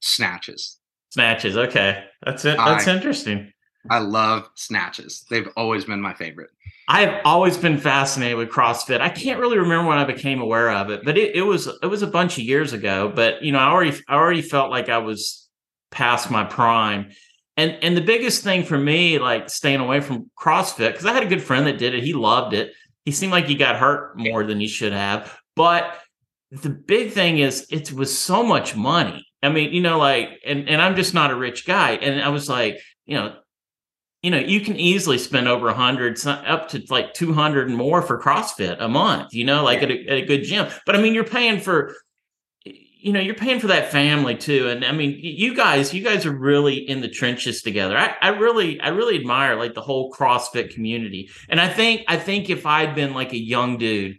snatches 0.00 0.78
snatches 1.10 1.56
okay 1.56 2.04
that's 2.24 2.44
it 2.44 2.56
that's 2.58 2.86
I, 2.86 2.94
interesting 2.94 3.52
i 3.90 3.98
love 3.98 4.48
snatches 4.54 5.24
they've 5.30 5.48
always 5.56 5.84
been 5.84 6.00
my 6.00 6.14
favorite 6.14 6.50
i've 6.88 7.20
always 7.24 7.56
been 7.56 7.78
fascinated 7.78 8.36
with 8.36 8.48
crossfit 8.48 9.00
i 9.00 9.08
can't 9.08 9.40
really 9.40 9.58
remember 9.58 9.88
when 9.88 9.98
i 9.98 10.04
became 10.04 10.40
aware 10.40 10.70
of 10.70 10.90
it 10.90 11.04
but 11.04 11.16
it, 11.18 11.34
it 11.34 11.42
was 11.42 11.68
it 11.82 11.86
was 11.86 12.02
a 12.02 12.06
bunch 12.06 12.38
of 12.38 12.44
years 12.44 12.72
ago 12.72 13.10
but 13.14 13.42
you 13.42 13.52
know 13.52 13.58
i 13.58 13.68
already 13.68 13.96
i 14.08 14.14
already 14.14 14.42
felt 14.42 14.70
like 14.70 14.88
i 14.88 14.98
was 14.98 15.48
past 15.90 16.30
my 16.30 16.44
prime 16.44 17.10
and 17.58 17.76
and 17.82 17.96
the 17.96 18.00
biggest 18.00 18.44
thing 18.44 18.62
for 18.62 18.78
me, 18.78 19.18
like 19.18 19.50
staying 19.50 19.80
away 19.80 20.00
from 20.00 20.30
CrossFit, 20.38 20.92
because 20.92 21.04
I 21.04 21.12
had 21.12 21.24
a 21.24 21.28
good 21.28 21.42
friend 21.42 21.66
that 21.66 21.76
did 21.76 21.92
it. 21.92 22.04
He 22.04 22.14
loved 22.14 22.54
it. 22.54 22.72
He 23.04 23.10
seemed 23.10 23.32
like 23.32 23.46
he 23.46 23.56
got 23.56 23.74
hurt 23.74 24.16
more 24.16 24.44
than 24.44 24.60
he 24.60 24.68
should 24.68 24.92
have. 24.92 25.36
But 25.56 25.98
the 26.52 26.70
big 26.70 27.10
thing 27.10 27.38
is 27.38 27.66
it 27.68 27.92
was 27.92 28.16
so 28.16 28.44
much 28.44 28.76
money. 28.76 29.26
I 29.42 29.48
mean, 29.48 29.72
you 29.72 29.80
know, 29.80 29.98
like, 29.98 30.38
and 30.46 30.68
and 30.68 30.80
I'm 30.80 30.94
just 30.94 31.14
not 31.14 31.32
a 31.32 31.36
rich 31.36 31.66
guy. 31.66 31.94
And 31.94 32.22
I 32.22 32.28
was 32.28 32.48
like, 32.48 32.80
you 33.06 33.16
know, 33.16 33.34
you 34.22 34.30
know, 34.30 34.38
you 34.38 34.60
can 34.60 34.76
easily 34.76 35.18
spend 35.18 35.46
over 35.46 35.68
a 35.68 35.74
hundred, 35.74 36.24
up 36.26 36.68
to 36.70 36.82
like 36.90 37.14
200 37.14 37.68
and 37.68 37.76
more 37.76 38.02
for 38.02 38.20
CrossFit 38.20 38.76
a 38.80 38.88
month, 38.88 39.32
you 39.32 39.44
know, 39.44 39.62
like 39.62 39.78
yeah. 39.80 39.84
at, 39.84 39.90
a, 39.90 40.06
at 40.08 40.16
a 40.18 40.26
good 40.26 40.42
gym. 40.42 40.68
But 40.86 40.96
I 40.96 41.00
mean, 41.00 41.14
you're 41.14 41.24
paying 41.24 41.60
for 41.60 41.94
you 43.00 43.12
know 43.12 43.20
you're 43.20 43.34
paying 43.34 43.60
for 43.60 43.68
that 43.68 43.92
family 43.92 44.36
too 44.36 44.68
and 44.68 44.84
i 44.84 44.90
mean 44.90 45.16
you 45.22 45.54
guys 45.54 45.94
you 45.94 46.02
guys 46.02 46.26
are 46.26 46.36
really 46.36 46.76
in 46.76 47.00
the 47.00 47.08
trenches 47.08 47.62
together 47.62 47.96
I, 47.96 48.16
I 48.20 48.28
really 48.30 48.80
i 48.80 48.88
really 48.88 49.16
admire 49.16 49.54
like 49.54 49.74
the 49.74 49.80
whole 49.80 50.12
crossfit 50.12 50.74
community 50.74 51.30
and 51.48 51.60
i 51.60 51.68
think 51.68 52.02
i 52.08 52.16
think 52.16 52.50
if 52.50 52.66
i'd 52.66 52.96
been 52.96 53.14
like 53.14 53.32
a 53.32 53.38
young 53.38 53.78
dude 53.78 54.18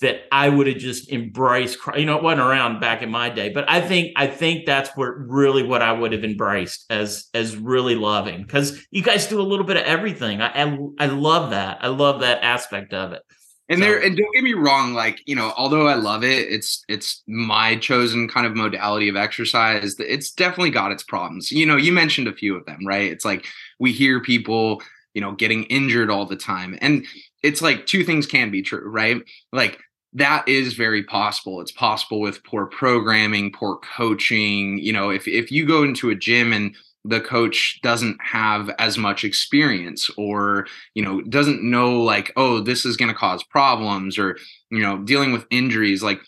that 0.00 0.22
i 0.32 0.48
would 0.48 0.66
have 0.66 0.78
just 0.78 1.10
embraced 1.10 1.78
you 1.96 2.04
know 2.04 2.16
it 2.16 2.22
wasn't 2.22 2.40
around 2.40 2.80
back 2.80 3.02
in 3.02 3.10
my 3.10 3.28
day 3.28 3.48
but 3.48 3.68
i 3.68 3.80
think 3.80 4.12
i 4.16 4.26
think 4.26 4.66
that's 4.66 4.90
what 4.96 5.08
really 5.18 5.62
what 5.62 5.82
i 5.82 5.92
would 5.92 6.12
have 6.12 6.24
embraced 6.24 6.84
as 6.90 7.28
as 7.34 7.56
really 7.56 7.94
loving 7.94 8.42
because 8.42 8.84
you 8.90 9.02
guys 9.02 9.26
do 9.26 9.40
a 9.40 9.42
little 9.42 9.66
bit 9.66 9.76
of 9.76 9.84
everything 9.84 10.40
I, 10.40 10.64
I 10.64 10.78
i 10.98 11.06
love 11.06 11.50
that 11.50 11.78
i 11.80 11.88
love 11.88 12.20
that 12.20 12.42
aspect 12.42 12.92
of 12.92 13.12
it 13.12 13.22
and 13.68 13.80
so. 13.80 13.84
there, 13.84 14.02
and 14.02 14.16
don't 14.16 14.34
get 14.34 14.42
me 14.42 14.54
wrong, 14.54 14.94
like 14.94 15.20
you 15.26 15.36
know, 15.36 15.52
although 15.56 15.86
I 15.86 15.94
love 15.94 16.24
it, 16.24 16.50
it's 16.50 16.84
it's 16.88 17.22
my 17.26 17.76
chosen 17.76 18.26
kind 18.26 18.46
of 18.46 18.56
modality 18.56 19.08
of 19.08 19.16
exercise. 19.16 19.96
It's 19.98 20.30
definitely 20.30 20.70
got 20.70 20.90
its 20.90 21.02
problems. 21.02 21.52
You 21.52 21.66
know, 21.66 21.76
you 21.76 21.92
mentioned 21.92 22.28
a 22.28 22.32
few 22.32 22.56
of 22.56 22.64
them, 22.64 22.78
right? 22.86 23.12
It's 23.12 23.26
like 23.26 23.44
we 23.78 23.92
hear 23.92 24.20
people, 24.20 24.82
you 25.12 25.20
know, 25.20 25.32
getting 25.32 25.64
injured 25.64 26.10
all 26.10 26.24
the 26.24 26.36
time, 26.36 26.78
and 26.80 27.04
it's 27.42 27.60
like 27.60 27.84
two 27.84 28.04
things 28.04 28.26
can 28.26 28.50
be 28.50 28.62
true, 28.62 28.88
right? 28.88 29.20
Like 29.52 29.78
that 30.14 30.48
is 30.48 30.74
very 30.74 31.02
possible. 31.02 31.60
It's 31.60 31.72
possible 31.72 32.20
with 32.20 32.42
poor 32.44 32.66
programming, 32.66 33.52
poor 33.52 33.78
coaching. 33.96 34.78
You 34.78 34.92
know, 34.92 35.10
if 35.10 35.28
if 35.28 35.52
you 35.52 35.66
go 35.66 35.82
into 35.82 36.10
a 36.10 36.14
gym 36.14 36.52
and 36.52 36.74
the 37.04 37.20
coach 37.20 37.80
doesn't 37.82 38.18
have 38.22 38.70
as 38.78 38.98
much 38.98 39.24
experience 39.24 40.10
or 40.16 40.66
you 40.94 41.02
know 41.02 41.20
doesn't 41.22 41.62
know 41.62 42.02
like 42.02 42.32
oh 42.36 42.60
this 42.60 42.84
is 42.84 42.96
going 42.96 43.10
to 43.10 43.14
cause 43.14 43.42
problems 43.44 44.18
or 44.18 44.36
you 44.70 44.80
know 44.80 44.98
dealing 44.98 45.32
with 45.32 45.46
injuries 45.50 46.02
like 46.02 46.20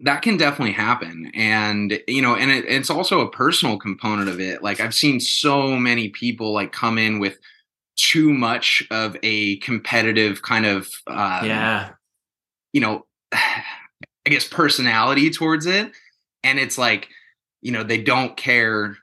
that 0.00 0.22
can 0.22 0.36
definitely 0.36 0.72
happen 0.72 1.30
and 1.34 2.00
you 2.08 2.22
know 2.22 2.34
and 2.34 2.50
it, 2.50 2.64
it's 2.66 2.90
also 2.90 3.20
a 3.20 3.30
personal 3.30 3.78
component 3.78 4.28
of 4.28 4.40
it 4.40 4.62
like 4.62 4.80
i've 4.80 4.94
seen 4.94 5.20
so 5.20 5.76
many 5.76 6.08
people 6.08 6.52
like 6.52 6.72
come 6.72 6.96
in 6.96 7.18
with 7.18 7.38
too 7.96 8.32
much 8.32 8.82
of 8.90 9.16
a 9.22 9.58
competitive 9.58 10.40
kind 10.40 10.64
of 10.64 10.88
um, 11.06 11.44
yeah 11.44 11.90
you 12.72 12.80
know 12.80 13.06
i 13.32 14.30
guess 14.30 14.46
personality 14.46 15.30
towards 15.30 15.66
it 15.66 15.92
and 16.44 16.58
it's 16.58 16.78
like 16.78 17.08
you 17.62 17.72
know 17.72 17.82
they 17.82 18.00
don't 18.00 18.36
care 18.36 18.96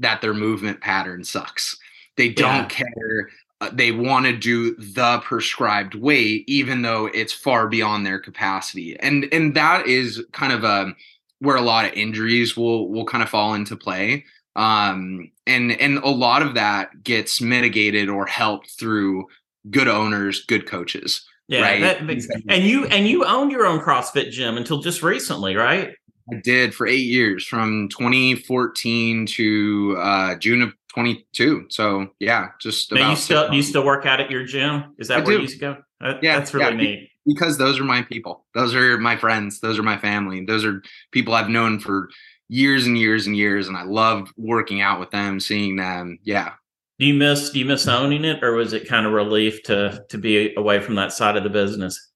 that 0.00 0.20
their 0.20 0.34
movement 0.34 0.80
pattern 0.80 1.22
sucks. 1.22 1.78
They 2.16 2.30
don't 2.30 2.72
yeah. 2.72 2.84
care. 2.84 3.30
Uh, 3.60 3.70
they 3.72 3.92
want 3.92 4.24
to 4.26 4.36
do 4.36 4.74
the 4.76 5.20
prescribed 5.22 5.94
weight, 5.94 6.44
even 6.48 6.82
though 6.82 7.06
it's 7.06 7.32
far 7.32 7.68
beyond 7.68 8.04
their 8.04 8.18
capacity. 8.18 8.98
And 8.98 9.26
and 9.32 9.54
that 9.54 9.86
is 9.86 10.24
kind 10.32 10.52
of 10.52 10.64
a 10.64 10.66
um, 10.66 10.96
where 11.38 11.56
a 11.56 11.62
lot 11.62 11.86
of 11.86 11.92
injuries 11.92 12.56
will 12.56 12.88
will 12.88 13.04
kind 13.04 13.22
of 13.22 13.28
fall 13.28 13.54
into 13.54 13.76
play. 13.76 14.24
Um, 14.56 15.30
and 15.46 15.72
and 15.72 15.98
a 15.98 16.08
lot 16.08 16.42
of 16.42 16.54
that 16.54 17.04
gets 17.04 17.40
mitigated 17.40 18.08
or 18.08 18.26
helped 18.26 18.70
through 18.70 19.26
good 19.70 19.88
owners, 19.88 20.44
good 20.46 20.66
coaches. 20.66 21.24
Yeah, 21.50 21.62
right. 21.62 21.80
That 21.80 22.04
makes, 22.04 22.28
and 22.48 22.62
you 22.62 22.86
and 22.86 23.08
you 23.08 23.24
owned 23.24 23.50
your 23.50 23.66
own 23.66 23.80
CrossFit 23.80 24.30
gym 24.30 24.56
until 24.56 24.78
just 24.80 25.02
recently, 25.02 25.56
right? 25.56 25.90
I 26.32 26.36
did 26.44 26.72
for 26.72 26.86
eight 26.86 27.06
years, 27.06 27.44
from 27.44 27.88
2014 27.88 29.26
to 29.26 29.96
uh, 29.98 30.34
June 30.36 30.62
of 30.62 30.72
22. 30.94 31.66
So 31.68 32.06
yeah, 32.20 32.50
just 32.60 32.92
now 32.92 33.10
you 33.10 33.16
still 33.16 33.52
you 33.52 33.62
still 33.62 33.84
work 33.84 34.06
out 34.06 34.20
at 34.20 34.30
your 34.30 34.44
gym? 34.44 34.94
Is 34.98 35.08
that 35.08 35.18
I 35.18 35.20
where 35.22 35.26
do. 35.26 35.32
you 35.34 35.40
used 35.40 35.54
to 35.54 35.60
go? 35.60 35.76
That, 36.00 36.22
yeah, 36.22 36.38
that's 36.38 36.54
really 36.54 36.70
yeah. 36.70 36.76
neat. 36.76 37.10
Because 37.26 37.58
those 37.58 37.80
are 37.80 37.84
my 37.84 38.02
people. 38.02 38.46
Those 38.54 38.72
are 38.76 38.96
my 38.96 39.16
friends. 39.16 39.58
Those 39.58 39.76
are 39.76 39.82
my 39.82 39.98
family. 39.98 40.44
Those 40.44 40.64
are 40.64 40.82
people 41.10 41.34
I've 41.34 41.48
known 41.48 41.80
for 41.80 42.10
years 42.48 42.86
and 42.86 42.96
years 42.96 43.26
and 43.26 43.36
years, 43.36 43.66
and 43.66 43.76
I 43.76 43.82
love 43.82 44.32
working 44.36 44.80
out 44.80 45.00
with 45.00 45.10
them, 45.10 45.40
seeing 45.40 45.74
them. 45.76 46.20
Yeah. 46.22 46.52
Do 47.00 47.06
you 47.06 47.14
miss 47.14 47.48
do 47.48 47.58
you 47.58 47.64
miss 47.64 47.88
owning 47.88 48.26
it, 48.26 48.44
or 48.44 48.52
was 48.52 48.74
it 48.74 48.86
kind 48.86 49.06
of 49.06 49.12
relief 49.12 49.62
to 49.64 50.04
to 50.10 50.18
be 50.18 50.54
away 50.54 50.80
from 50.80 50.96
that 50.96 51.12
side 51.12 51.34
of 51.34 51.42
the 51.42 51.48
business? 51.48 52.10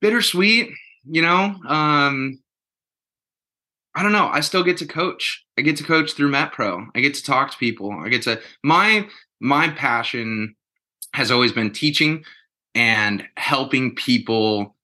Bittersweet, 0.00 0.70
you 1.10 1.20
know. 1.20 1.56
Um, 1.66 2.40
I 3.96 4.04
don't 4.04 4.12
know. 4.12 4.28
I 4.28 4.40
still 4.40 4.62
get 4.62 4.76
to 4.78 4.86
coach. 4.86 5.44
I 5.58 5.62
get 5.62 5.76
to 5.78 5.84
coach 5.84 6.12
through 6.12 6.30
MetPro. 6.30 6.86
I 6.94 7.00
get 7.00 7.14
to 7.14 7.22
talk 7.24 7.50
to 7.50 7.58
people. 7.58 7.90
I 7.90 8.10
get 8.10 8.22
to 8.22 8.40
my 8.62 9.08
my 9.40 9.70
passion 9.70 10.54
has 11.12 11.32
always 11.32 11.50
been 11.50 11.72
teaching 11.72 12.24
and 12.76 13.24
helping 13.36 13.96
people 13.96 14.76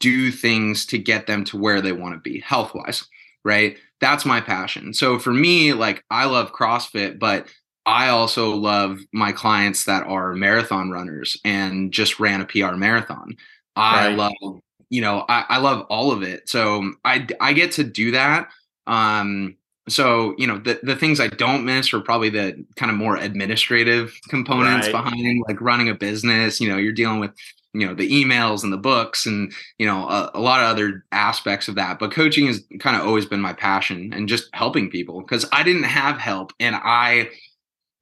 do 0.00 0.32
things 0.32 0.84
to 0.86 0.98
get 0.98 1.28
them 1.28 1.44
to 1.44 1.56
where 1.56 1.80
they 1.80 1.92
want 1.92 2.14
to 2.14 2.20
be 2.20 2.40
health 2.40 2.74
wise, 2.74 3.06
right? 3.44 3.76
That's 4.00 4.24
my 4.24 4.40
passion. 4.40 4.94
So 4.94 5.20
for 5.20 5.32
me, 5.32 5.74
like 5.74 6.04
I 6.10 6.24
love 6.24 6.52
CrossFit, 6.52 7.20
but 7.20 7.46
I 7.84 8.08
also 8.08 8.54
love 8.54 9.00
my 9.12 9.32
clients 9.32 9.84
that 9.84 10.06
are 10.06 10.34
marathon 10.34 10.90
runners 10.90 11.36
and 11.44 11.92
just 11.92 12.20
ran 12.20 12.40
a 12.40 12.46
PR 12.46 12.76
marathon. 12.76 13.36
I 13.74 14.08
right. 14.08 14.16
love 14.16 14.60
you 14.92 15.00
know 15.00 15.24
I, 15.28 15.46
I 15.48 15.58
love 15.58 15.86
all 15.88 16.12
of 16.12 16.22
it 16.22 16.48
so 16.48 16.92
i 17.04 17.26
i 17.40 17.54
get 17.54 17.72
to 17.72 17.84
do 17.84 18.10
that 18.10 18.48
um 18.86 19.56
so 19.88 20.34
you 20.36 20.46
know 20.46 20.58
the, 20.58 20.78
the 20.82 20.94
things 20.94 21.18
i 21.18 21.28
don't 21.28 21.64
miss 21.64 21.94
are 21.94 22.00
probably 22.00 22.28
the 22.28 22.64
kind 22.76 22.92
of 22.92 22.98
more 22.98 23.16
administrative 23.16 24.14
components 24.28 24.88
right. 24.88 25.04
behind 25.04 25.42
like 25.48 25.60
running 25.62 25.88
a 25.88 25.94
business 25.94 26.60
you 26.60 26.68
know 26.68 26.76
you're 26.76 26.92
dealing 26.92 27.20
with 27.20 27.30
you 27.72 27.86
know 27.86 27.94
the 27.94 28.10
emails 28.10 28.62
and 28.62 28.72
the 28.72 28.76
books 28.76 29.24
and 29.24 29.54
you 29.78 29.86
know 29.86 30.06
a, 30.08 30.30
a 30.34 30.40
lot 30.40 30.60
of 30.60 30.66
other 30.66 31.04
aspects 31.10 31.68
of 31.68 31.74
that 31.74 31.98
but 31.98 32.12
coaching 32.12 32.46
has 32.46 32.62
kind 32.78 32.94
of 32.94 33.06
always 33.06 33.24
been 33.24 33.40
my 33.40 33.54
passion 33.54 34.12
and 34.12 34.28
just 34.28 34.50
helping 34.52 34.90
people 34.90 35.22
because 35.22 35.46
i 35.52 35.62
didn't 35.62 35.84
have 35.84 36.18
help 36.18 36.52
and 36.60 36.76
i 36.76 37.26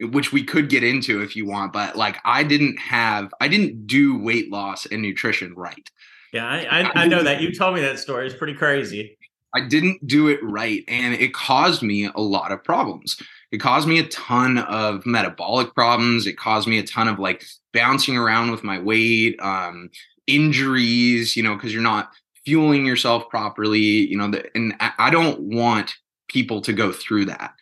which 0.01 0.33
we 0.33 0.43
could 0.43 0.69
get 0.69 0.83
into 0.83 1.21
if 1.21 1.37
you 1.37 1.47
want 1.47 1.73
but 1.73 1.97
like 1.97 2.19
i 2.25 2.43
didn't 2.43 2.79
have 2.79 3.33
i 3.41 3.49
didn't 3.49 3.87
do 3.87 4.19
weight 4.19 4.51
loss 4.51 4.87
and 4.87 5.03
nutrition 5.03 5.55
right 5.55 5.91
yeah, 6.33 6.47
I, 6.47 6.83
I, 6.83 6.91
I 7.03 7.07
know 7.07 7.23
that. 7.23 7.41
You 7.41 7.53
told 7.53 7.75
me 7.75 7.81
that 7.81 7.99
story. 7.99 8.27
It's 8.27 8.37
pretty 8.37 8.55
crazy. 8.55 9.17
I 9.55 9.61
didn't 9.61 10.07
do 10.07 10.29
it 10.29 10.39
right. 10.43 10.85
And 10.87 11.15
it 11.15 11.35
caused 11.35 11.83
me 11.83 12.09
a 12.15 12.21
lot 12.21 12.53
of 12.53 12.63
problems. 12.63 13.21
It 13.51 13.59
caused 13.59 13.89
me 13.89 13.99
a 13.99 14.07
ton 14.07 14.59
of 14.59 15.05
metabolic 15.05 15.75
problems. 15.75 16.27
It 16.27 16.37
caused 16.39 16.69
me 16.69 16.79
a 16.79 16.87
ton 16.87 17.09
of 17.09 17.19
like 17.19 17.45
bouncing 17.73 18.17
around 18.17 18.53
with 18.53 18.63
my 18.63 18.79
weight, 18.79 19.41
um, 19.41 19.91
injuries, 20.29 21.37
you 21.37 21.43
know, 21.43 21.57
because 21.57 21.73
you're 21.73 21.83
not 21.83 22.11
fueling 22.45 22.87
yourself 22.87 23.29
properly, 23.29 23.81
you 23.81 24.17
know, 24.17 24.31
the, 24.31 24.49
and 24.55 24.75
I 24.81 25.11
don't 25.11 25.41
want 25.41 25.97
people 26.29 26.61
to 26.61 26.73
go 26.73 26.93
through 26.93 27.25
that 27.25 27.55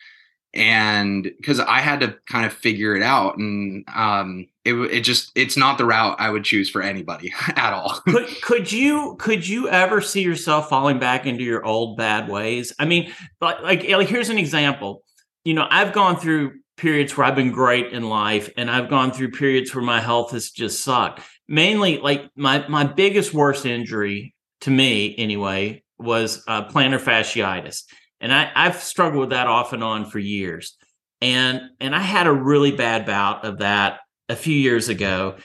and 0.53 1.23
because 1.23 1.59
I 1.59 1.79
had 1.79 1.99
to 1.99 2.15
kind 2.25 2.45
of 2.45 2.53
figure 2.53 2.95
it 2.95 3.03
out, 3.03 3.37
and 3.37 3.83
um, 3.93 4.47
it 4.65 4.73
it 4.73 5.01
just 5.01 5.31
it's 5.35 5.55
not 5.55 5.77
the 5.77 5.85
route 5.85 6.15
I 6.19 6.29
would 6.29 6.43
choose 6.43 6.69
for 6.69 6.81
anybody 6.81 7.33
at 7.55 7.73
all. 7.73 8.01
could 8.07 8.41
could 8.41 8.71
you 8.71 9.15
could 9.19 9.47
you 9.47 9.69
ever 9.69 10.01
see 10.01 10.21
yourself 10.21 10.69
falling 10.69 10.99
back 10.99 11.25
into 11.25 11.43
your 11.43 11.65
old 11.65 11.97
bad 11.97 12.29
ways? 12.29 12.73
I 12.79 12.85
mean, 12.85 13.11
like 13.41 13.61
like, 13.61 13.87
like 13.87 14.07
here's 14.07 14.29
an 14.29 14.37
example. 14.37 15.03
You 15.43 15.53
know, 15.53 15.67
I've 15.69 15.93
gone 15.93 16.17
through 16.17 16.53
periods 16.77 17.15
where 17.15 17.27
I've 17.27 17.35
been 17.35 17.51
great 17.51 17.93
in 17.93 18.09
life, 18.09 18.49
and 18.57 18.71
I've 18.71 18.89
gone 18.89 19.11
through 19.11 19.31
periods 19.31 19.73
where 19.75 19.83
my 19.83 20.01
health 20.01 20.31
has 20.31 20.49
just 20.49 20.83
sucked. 20.83 21.21
Mainly, 21.47 21.99
like 21.99 22.29
my 22.35 22.67
my 22.67 22.85
biggest 22.85 23.35
worst 23.35 23.67
injury 23.67 24.33
to 24.61 24.71
me, 24.71 25.15
anyway, 25.17 25.83
was 25.99 26.43
uh, 26.47 26.67
plantar 26.67 26.99
fasciitis 26.99 27.83
and 28.21 28.33
I, 28.33 28.51
I've 28.55 28.81
struggled 28.81 29.21
with 29.21 29.29
that 29.29 29.47
off 29.47 29.73
and 29.73 29.83
on 29.83 30.05
for 30.05 30.19
years. 30.19 30.77
And 31.21 31.61
and 31.79 31.95
I 31.95 31.99
had 31.99 32.27
a 32.27 32.33
really 32.33 32.71
bad 32.71 33.05
bout 33.05 33.45
of 33.45 33.59
that 33.59 33.99
a 34.29 34.35
few 34.35 34.55
years 34.55 34.89
ago. 34.89 35.35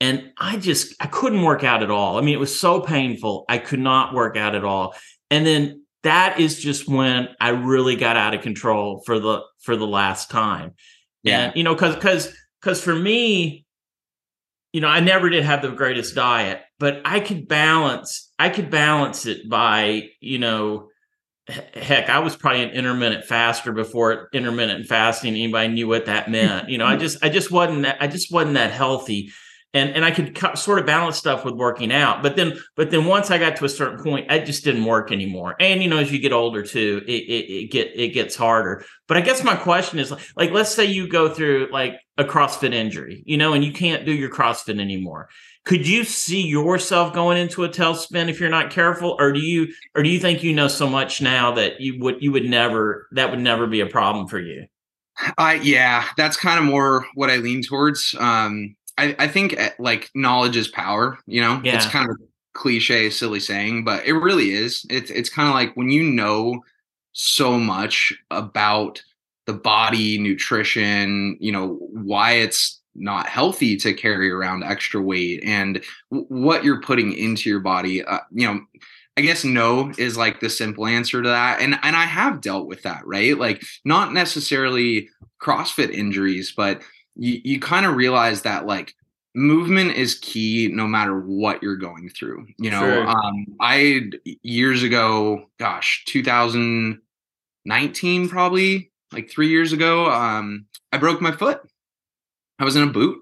And 0.00 0.32
I 0.38 0.56
just 0.56 0.94
I 1.00 1.06
couldn't 1.06 1.42
work 1.42 1.64
out 1.64 1.82
at 1.82 1.90
all. 1.90 2.18
I 2.18 2.20
mean, 2.20 2.34
it 2.34 2.40
was 2.40 2.58
so 2.58 2.80
painful. 2.80 3.44
I 3.48 3.58
could 3.58 3.80
not 3.80 4.14
work 4.14 4.36
out 4.36 4.54
at 4.54 4.64
all. 4.64 4.94
And 5.30 5.46
then 5.46 5.84
that 6.02 6.38
is 6.38 6.60
just 6.60 6.88
when 6.88 7.28
I 7.40 7.50
really 7.50 7.96
got 7.96 8.16
out 8.16 8.34
of 8.34 8.42
control 8.42 9.02
for 9.06 9.18
the 9.18 9.42
for 9.60 9.76
the 9.76 9.86
last 9.86 10.30
time. 10.30 10.74
Yeah. 11.22 11.46
And 11.46 11.56
you 11.56 11.64
know, 11.64 11.74
because 11.74 11.94
because 11.94 12.32
because 12.60 12.80
for 12.80 12.94
me, 12.94 13.64
you 14.72 14.80
know, 14.80 14.88
I 14.88 15.00
never 15.00 15.30
did 15.30 15.44
have 15.44 15.62
the 15.62 15.70
greatest 15.70 16.14
diet, 16.14 16.60
but 16.78 17.00
I 17.04 17.20
could 17.20 17.46
balance, 17.46 18.32
I 18.38 18.50
could 18.50 18.70
balance 18.70 19.24
it 19.24 19.48
by, 19.48 20.08
you 20.20 20.38
know, 20.38 20.88
heck, 21.48 22.08
I 22.08 22.20
was 22.20 22.36
probably 22.36 22.62
an 22.62 22.70
intermittent 22.70 23.24
faster 23.24 23.72
before 23.72 24.28
intermittent 24.32 24.86
fasting. 24.86 25.34
Anybody 25.34 25.68
knew 25.68 25.88
what 25.88 26.06
that 26.06 26.30
meant? 26.30 26.68
You 26.68 26.78
know, 26.78 26.86
I 26.86 26.96
just, 26.96 27.22
I 27.22 27.28
just 27.28 27.50
wasn't, 27.50 27.82
that, 27.82 27.98
I 28.00 28.06
just 28.06 28.32
wasn't 28.32 28.54
that 28.54 28.70
healthy, 28.70 29.30
and 29.74 29.90
and 29.90 30.04
I 30.04 30.12
could 30.12 30.38
sort 30.56 30.78
of 30.78 30.86
balance 30.86 31.16
stuff 31.16 31.44
with 31.44 31.54
working 31.54 31.92
out. 31.92 32.22
But 32.22 32.36
then, 32.36 32.58
but 32.76 32.90
then 32.92 33.06
once 33.06 33.30
I 33.30 33.38
got 33.38 33.56
to 33.56 33.64
a 33.64 33.68
certain 33.68 34.02
point, 34.02 34.30
it 34.30 34.46
just 34.46 34.64
didn't 34.64 34.84
work 34.84 35.10
anymore. 35.10 35.56
And 35.58 35.82
you 35.82 35.90
know, 35.90 35.98
as 35.98 36.12
you 36.12 36.20
get 36.20 36.32
older 36.32 36.62
too, 36.62 37.02
it 37.06 37.10
it, 37.10 37.50
it 37.50 37.70
get 37.72 37.90
it 37.94 38.14
gets 38.14 38.36
harder. 38.36 38.84
But 39.08 39.16
I 39.16 39.20
guess 39.20 39.42
my 39.42 39.56
question 39.56 39.98
is, 39.98 40.14
like, 40.36 40.52
let's 40.52 40.72
say 40.72 40.84
you 40.84 41.08
go 41.08 41.28
through 41.28 41.68
like 41.72 41.96
a 42.16 42.24
CrossFit 42.24 42.72
injury, 42.72 43.24
you 43.26 43.36
know, 43.36 43.52
and 43.52 43.64
you 43.64 43.72
can't 43.72 44.06
do 44.06 44.12
your 44.12 44.30
CrossFit 44.30 44.80
anymore 44.80 45.28
could 45.64 45.88
you 45.88 46.04
see 46.04 46.42
yourself 46.42 47.14
going 47.14 47.38
into 47.38 47.64
a 47.64 47.68
tailspin 47.68 48.28
if 48.28 48.38
you're 48.38 48.50
not 48.50 48.70
careful? 48.70 49.16
Or 49.18 49.32
do 49.32 49.40
you 49.40 49.68
or 49.94 50.02
do 50.02 50.10
you 50.10 50.20
think 50.20 50.42
you 50.42 50.52
know 50.54 50.68
so 50.68 50.88
much 50.88 51.22
now 51.22 51.52
that 51.52 51.80
you 51.80 51.98
would 52.00 52.22
you 52.22 52.32
would 52.32 52.44
never 52.44 53.08
that 53.12 53.30
would 53.30 53.40
never 53.40 53.66
be 53.66 53.80
a 53.80 53.86
problem 53.86 54.28
for 54.28 54.38
you? 54.38 54.66
I 55.38 55.54
yeah 55.54 56.04
that's 56.16 56.36
kind 56.36 56.58
of 56.58 56.64
more 56.64 57.06
what 57.14 57.30
i 57.30 57.36
lean 57.36 57.62
towards. 57.62 58.14
Um 58.18 58.76
i 58.98 59.16
i 59.18 59.26
think 59.26 59.54
eh, 59.54 59.70
like 59.78 60.10
knowledge 60.14 60.56
is 60.56 60.68
power 60.68 61.18
you 61.26 61.40
know? 61.40 61.60
Yeah. 61.64 61.76
it's 61.76 61.86
kind 61.86 62.10
of 62.10 62.16
cliche 62.52 63.10
silly 63.10 63.40
saying 63.40 63.84
but 63.84 64.04
it 64.06 64.12
really 64.12 64.50
is. 64.50 64.84
It's 64.90 65.10
it's 65.10 65.30
kind 65.30 65.48
of 65.48 65.54
like 65.54 65.74
when 65.76 65.88
you 65.88 66.02
know 66.02 66.62
so 67.12 67.58
much 67.58 68.12
about 68.30 69.02
the 69.46 69.54
body 69.54 70.18
nutrition 70.18 71.38
you 71.40 71.52
know 71.52 71.78
why 71.90 72.32
it's 72.32 72.80
not 72.94 73.26
healthy 73.26 73.76
to 73.76 73.92
carry 73.92 74.30
around 74.30 74.62
extra 74.62 75.00
weight 75.00 75.42
and 75.44 75.82
w- 76.10 76.26
what 76.28 76.64
you're 76.64 76.80
putting 76.80 77.12
into 77.12 77.50
your 77.50 77.60
body 77.60 78.02
uh, 78.04 78.20
you 78.30 78.46
know 78.46 78.60
i 79.16 79.20
guess 79.20 79.44
no 79.44 79.92
is 79.98 80.16
like 80.16 80.40
the 80.40 80.48
simple 80.48 80.86
answer 80.86 81.22
to 81.22 81.28
that 81.28 81.60
and 81.60 81.78
and 81.82 81.94
i 81.96 82.04
have 82.04 82.40
dealt 82.40 82.66
with 82.66 82.82
that 82.82 83.06
right? 83.06 83.38
Like 83.38 83.62
not 83.84 84.12
necessarily 84.12 85.08
crossfit 85.40 85.90
injuries 85.90 86.52
but 86.56 86.82
you, 87.16 87.40
you 87.44 87.60
kind 87.60 87.86
of 87.86 87.94
realize 87.96 88.42
that 88.42 88.66
like 88.66 88.94
movement 89.34 89.92
is 89.92 90.18
key 90.20 90.68
no 90.72 90.86
matter 90.86 91.18
what 91.20 91.60
you're 91.62 91.76
going 91.76 92.08
through 92.08 92.46
you 92.58 92.70
know? 92.70 92.80
Sure. 92.80 93.08
um 93.08 93.46
i 93.60 94.08
years 94.42 94.82
ago 94.84 95.50
gosh 95.58 96.04
2019 96.06 98.28
probably 98.28 98.92
like 99.12 99.28
three 99.28 99.48
years 99.48 99.72
ago 99.72 100.08
um 100.10 100.66
i 100.92 100.98
broke 100.98 101.20
my 101.20 101.32
foot 101.32 101.60
I 102.58 102.64
was 102.64 102.76
in 102.76 102.82
a 102.82 102.92
boot. 102.92 103.20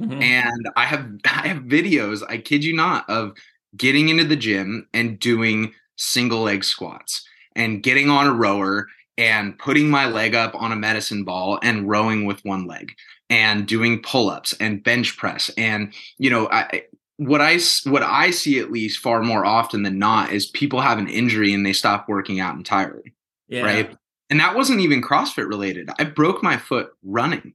Mm-hmm. 0.00 0.22
And 0.22 0.68
I 0.76 0.86
have 0.86 1.08
I 1.24 1.48
have 1.48 1.62
videos, 1.64 2.22
I 2.28 2.38
kid 2.38 2.64
you 2.64 2.74
not, 2.74 3.08
of 3.08 3.32
getting 3.76 4.08
into 4.08 4.24
the 4.24 4.36
gym 4.36 4.88
and 4.92 5.18
doing 5.18 5.72
single 5.96 6.42
leg 6.42 6.64
squats 6.64 7.26
and 7.56 7.82
getting 7.82 8.10
on 8.10 8.26
a 8.26 8.32
rower 8.32 8.88
and 9.16 9.56
putting 9.58 9.88
my 9.88 10.06
leg 10.06 10.34
up 10.34 10.54
on 10.54 10.72
a 10.72 10.76
medicine 10.76 11.24
ball 11.24 11.58
and 11.62 11.88
rowing 11.88 12.24
with 12.24 12.44
one 12.44 12.66
leg 12.66 12.92
and 13.30 13.66
doing 13.66 14.02
pull-ups 14.02 14.54
and 14.58 14.82
bench 14.82 15.16
press 15.16 15.50
and 15.56 15.94
you 16.18 16.28
know 16.28 16.48
I 16.50 16.82
what 17.16 17.40
I 17.40 17.58
what 17.84 18.02
I 18.02 18.30
see 18.30 18.58
at 18.58 18.72
least 18.72 18.98
far 18.98 19.22
more 19.22 19.44
often 19.44 19.82
than 19.82 19.98
not 19.98 20.32
is 20.32 20.46
people 20.46 20.80
have 20.80 20.98
an 20.98 21.08
injury 21.08 21.54
and 21.54 21.64
they 21.64 21.72
stop 21.72 22.08
working 22.08 22.40
out 22.40 22.56
entirely. 22.56 23.14
Yeah. 23.48 23.62
Right? 23.62 23.96
And 24.30 24.40
that 24.40 24.56
wasn't 24.56 24.80
even 24.80 25.02
CrossFit 25.02 25.48
related. 25.48 25.90
I 25.98 26.04
broke 26.04 26.42
my 26.42 26.56
foot 26.56 26.90
running. 27.04 27.54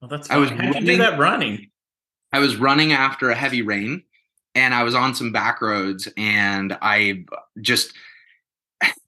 Well, 0.00 0.08
that's 0.08 0.30
I 0.30 0.36
was 0.36 0.50
How'd 0.50 0.60
running, 0.60 0.82
you 0.82 0.92
do 0.92 0.98
that 0.98 1.18
running? 1.18 1.70
I 2.32 2.38
was 2.38 2.56
running 2.56 2.92
after 2.92 3.30
a 3.30 3.34
heavy 3.34 3.62
rain 3.62 4.02
and 4.54 4.74
I 4.74 4.82
was 4.82 4.94
on 4.94 5.14
some 5.14 5.32
back 5.32 5.60
roads 5.62 6.08
and 6.16 6.76
I 6.82 7.24
just 7.60 7.92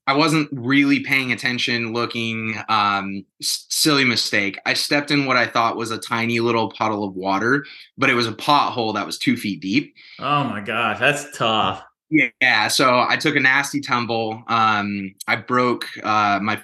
I 0.07 0.13
wasn't 0.13 0.49
really 0.51 1.01
paying 1.01 1.31
attention 1.31 1.93
looking 1.93 2.55
um 2.69 3.25
silly 3.41 4.03
mistake. 4.05 4.59
I 4.65 4.73
stepped 4.73 5.11
in 5.11 5.25
what 5.25 5.37
I 5.37 5.45
thought 5.45 5.77
was 5.77 5.91
a 5.91 5.97
tiny 5.97 6.39
little 6.39 6.71
puddle 6.71 7.03
of 7.03 7.15
water, 7.15 7.65
but 7.97 8.09
it 8.09 8.15
was 8.15 8.27
a 8.27 8.33
pothole 8.33 8.93
that 8.95 9.05
was 9.05 9.19
2 9.19 9.37
feet 9.37 9.61
deep. 9.61 9.93
Oh 10.19 10.43
my 10.45 10.61
gosh, 10.61 10.99
that's 10.99 11.37
tough. 11.37 11.83
Yeah, 12.09 12.67
so 12.69 13.05
I 13.07 13.17
took 13.17 13.35
a 13.35 13.39
nasty 13.39 13.81
tumble. 13.81 14.43
Um, 14.47 15.13
I 15.27 15.35
broke 15.35 15.85
uh, 16.03 16.39
my 16.41 16.59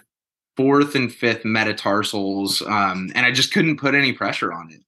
fourth 0.56 0.96
and 0.96 1.14
fifth 1.14 1.46
metatarsals, 1.46 2.62
um, 2.64 3.12
and 3.16 3.26
I 3.26 3.32
just 3.32 3.54
couldn't 3.54 3.78
put 3.78 3.96
any 3.96 4.14
pressure 4.14 4.54
on 4.54 4.72
it. 4.72 4.82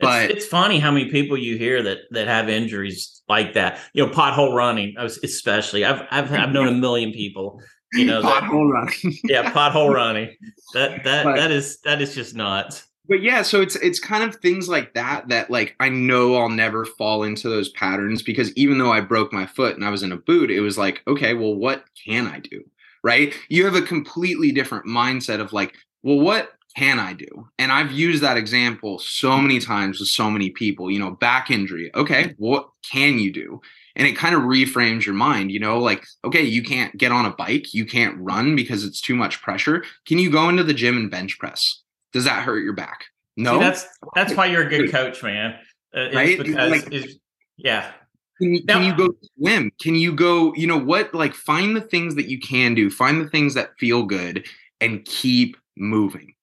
But 0.00 0.30
it's, 0.30 0.34
it's, 0.34 0.46
funny 0.46 0.78
how 0.78 0.92
many 0.92 1.10
people 1.10 1.36
you 1.36 1.56
hear 1.56 1.82
that 1.82 1.98
that 2.12 2.28
have 2.28 2.48
injuries 2.48 3.20
like 3.28 3.54
that. 3.54 3.80
You 3.94 4.06
know, 4.06 4.12
pothole 4.12 4.54
running, 4.54 4.94
especially. 4.96 5.84
I've 5.84 6.02
I've 6.10 6.32
I've 6.32 6.52
known 6.52 6.68
a 6.68 6.72
million 6.72 7.12
people. 7.12 7.60
You 7.94 8.04
know, 8.04 8.22
pothole 8.22 8.68
that, 8.68 9.02
running. 9.04 9.18
yeah, 9.24 9.50
pothole 9.50 9.92
running. 9.92 10.36
That 10.74 11.02
that 11.04 11.24
but, 11.24 11.36
that 11.36 11.50
is 11.50 11.80
that 11.80 12.00
is 12.00 12.14
just 12.14 12.34
nuts. 12.36 12.84
But 13.08 13.22
yeah, 13.22 13.42
so 13.42 13.60
it's 13.60 13.74
it's 13.76 13.98
kind 13.98 14.22
of 14.22 14.36
things 14.36 14.68
like 14.68 14.94
that 14.94 15.28
that 15.28 15.50
like 15.50 15.74
I 15.80 15.88
know 15.88 16.36
I'll 16.36 16.50
never 16.50 16.84
fall 16.84 17.24
into 17.24 17.48
those 17.48 17.70
patterns 17.70 18.22
because 18.22 18.52
even 18.54 18.78
though 18.78 18.92
I 18.92 19.00
broke 19.00 19.32
my 19.32 19.46
foot 19.46 19.74
and 19.74 19.84
I 19.84 19.90
was 19.90 20.02
in 20.02 20.12
a 20.12 20.16
boot, 20.16 20.50
it 20.50 20.60
was 20.60 20.78
like, 20.78 21.02
okay, 21.08 21.34
well, 21.34 21.54
what 21.54 21.84
can 22.04 22.26
I 22.26 22.38
do? 22.38 22.62
Right? 23.08 23.34
You 23.48 23.64
have 23.64 23.74
a 23.74 23.80
completely 23.80 24.52
different 24.52 24.84
mindset 24.84 25.40
of 25.40 25.54
like, 25.54 25.74
well, 26.02 26.18
what 26.18 26.50
can 26.76 26.98
I 26.98 27.14
do? 27.14 27.48
And 27.58 27.72
I've 27.72 27.90
used 27.90 28.22
that 28.22 28.36
example 28.36 28.98
so 28.98 29.38
many 29.38 29.60
times 29.60 29.98
with 29.98 30.10
so 30.10 30.30
many 30.30 30.50
people, 30.50 30.90
you 30.90 30.98
know, 30.98 31.12
back 31.12 31.50
injury. 31.50 31.90
Okay, 31.94 32.34
what 32.36 32.68
can 32.82 33.18
you 33.18 33.32
do? 33.32 33.62
And 33.96 34.06
it 34.06 34.14
kind 34.14 34.34
of 34.34 34.42
reframes 34.42 35.06
your 35.06 35.14
mind, 35.14 35.50
you 35.50 35.58
know, 35.58 35.78
like, 35.78 36.04
okay, 36.22 36.42
you 36.42 36.62
can't 36.62 36.94
get 36.98 37.10
on 37.10 37.24
a 37.24 37.30
bike, 37.30 37.72
you 37.72 37.86
can't 37.86 38.14
run 38.18 38.54
because 38.54 38.84
it's 38.84 39.00
too 39.00 39.16
much 39.16 39.40
pressure. 39.40 39.84
Can 40.06 40.18
you 40.18 40.30
go 40.30 40.50
into 40.50 40.62
the 40.62 40.74
gym 40.74 40.98
and 40.98 41.10
bench 41.10 41.38
press? 41.38 41.82
Does 42.12 42.24
that 42.24 42.42
hurt 42.42 42.62
your 42.62 42.74
back? 42.74 43.06
No. 43.38 43.54
See, 43.54 43.60
that's 43.60 43.86
that's 44.14 44.34
why 44.34 44.46
you're 44.46 44.66
a 44.66 44.70
good 44.70 44.92
coach, 44.92 45.22
man. 45.22 45.58
Uh, 45.96 46.10
right? 46.12 46.38
Because 46.38 46.70
like, 46.70 47.08
yeah. 47.56 47.92
Can 48.38 48.54
you, 48.54 48.64
now, 48.66 48.74
can 48.74 48.84
you 48.84 48.96
go 48.96 49.14
swim? 49.36 49.72
Can 49.80 49.94
you 49.96 50.14
go, 50.14 50.54
you 50.54 50.66
know 50.66 50.78
what? 50.78 51.12
Like 51.12 51.34
find 51.34 51.76
the 51.76 51.80
things 51.80 52.14
that 52.14 52.28
you 52.28 52.38
can 52.38 52.74
do, 52.74 52.90
find 52.90 53.20
the 53.20 53.28
things 53.28 53.54
that 53.54 53.76
feel 53.78 54.04
good 54.04 54.46
and 54.80 55.04
keep 55.04 55.56
moving. 55.76 56.34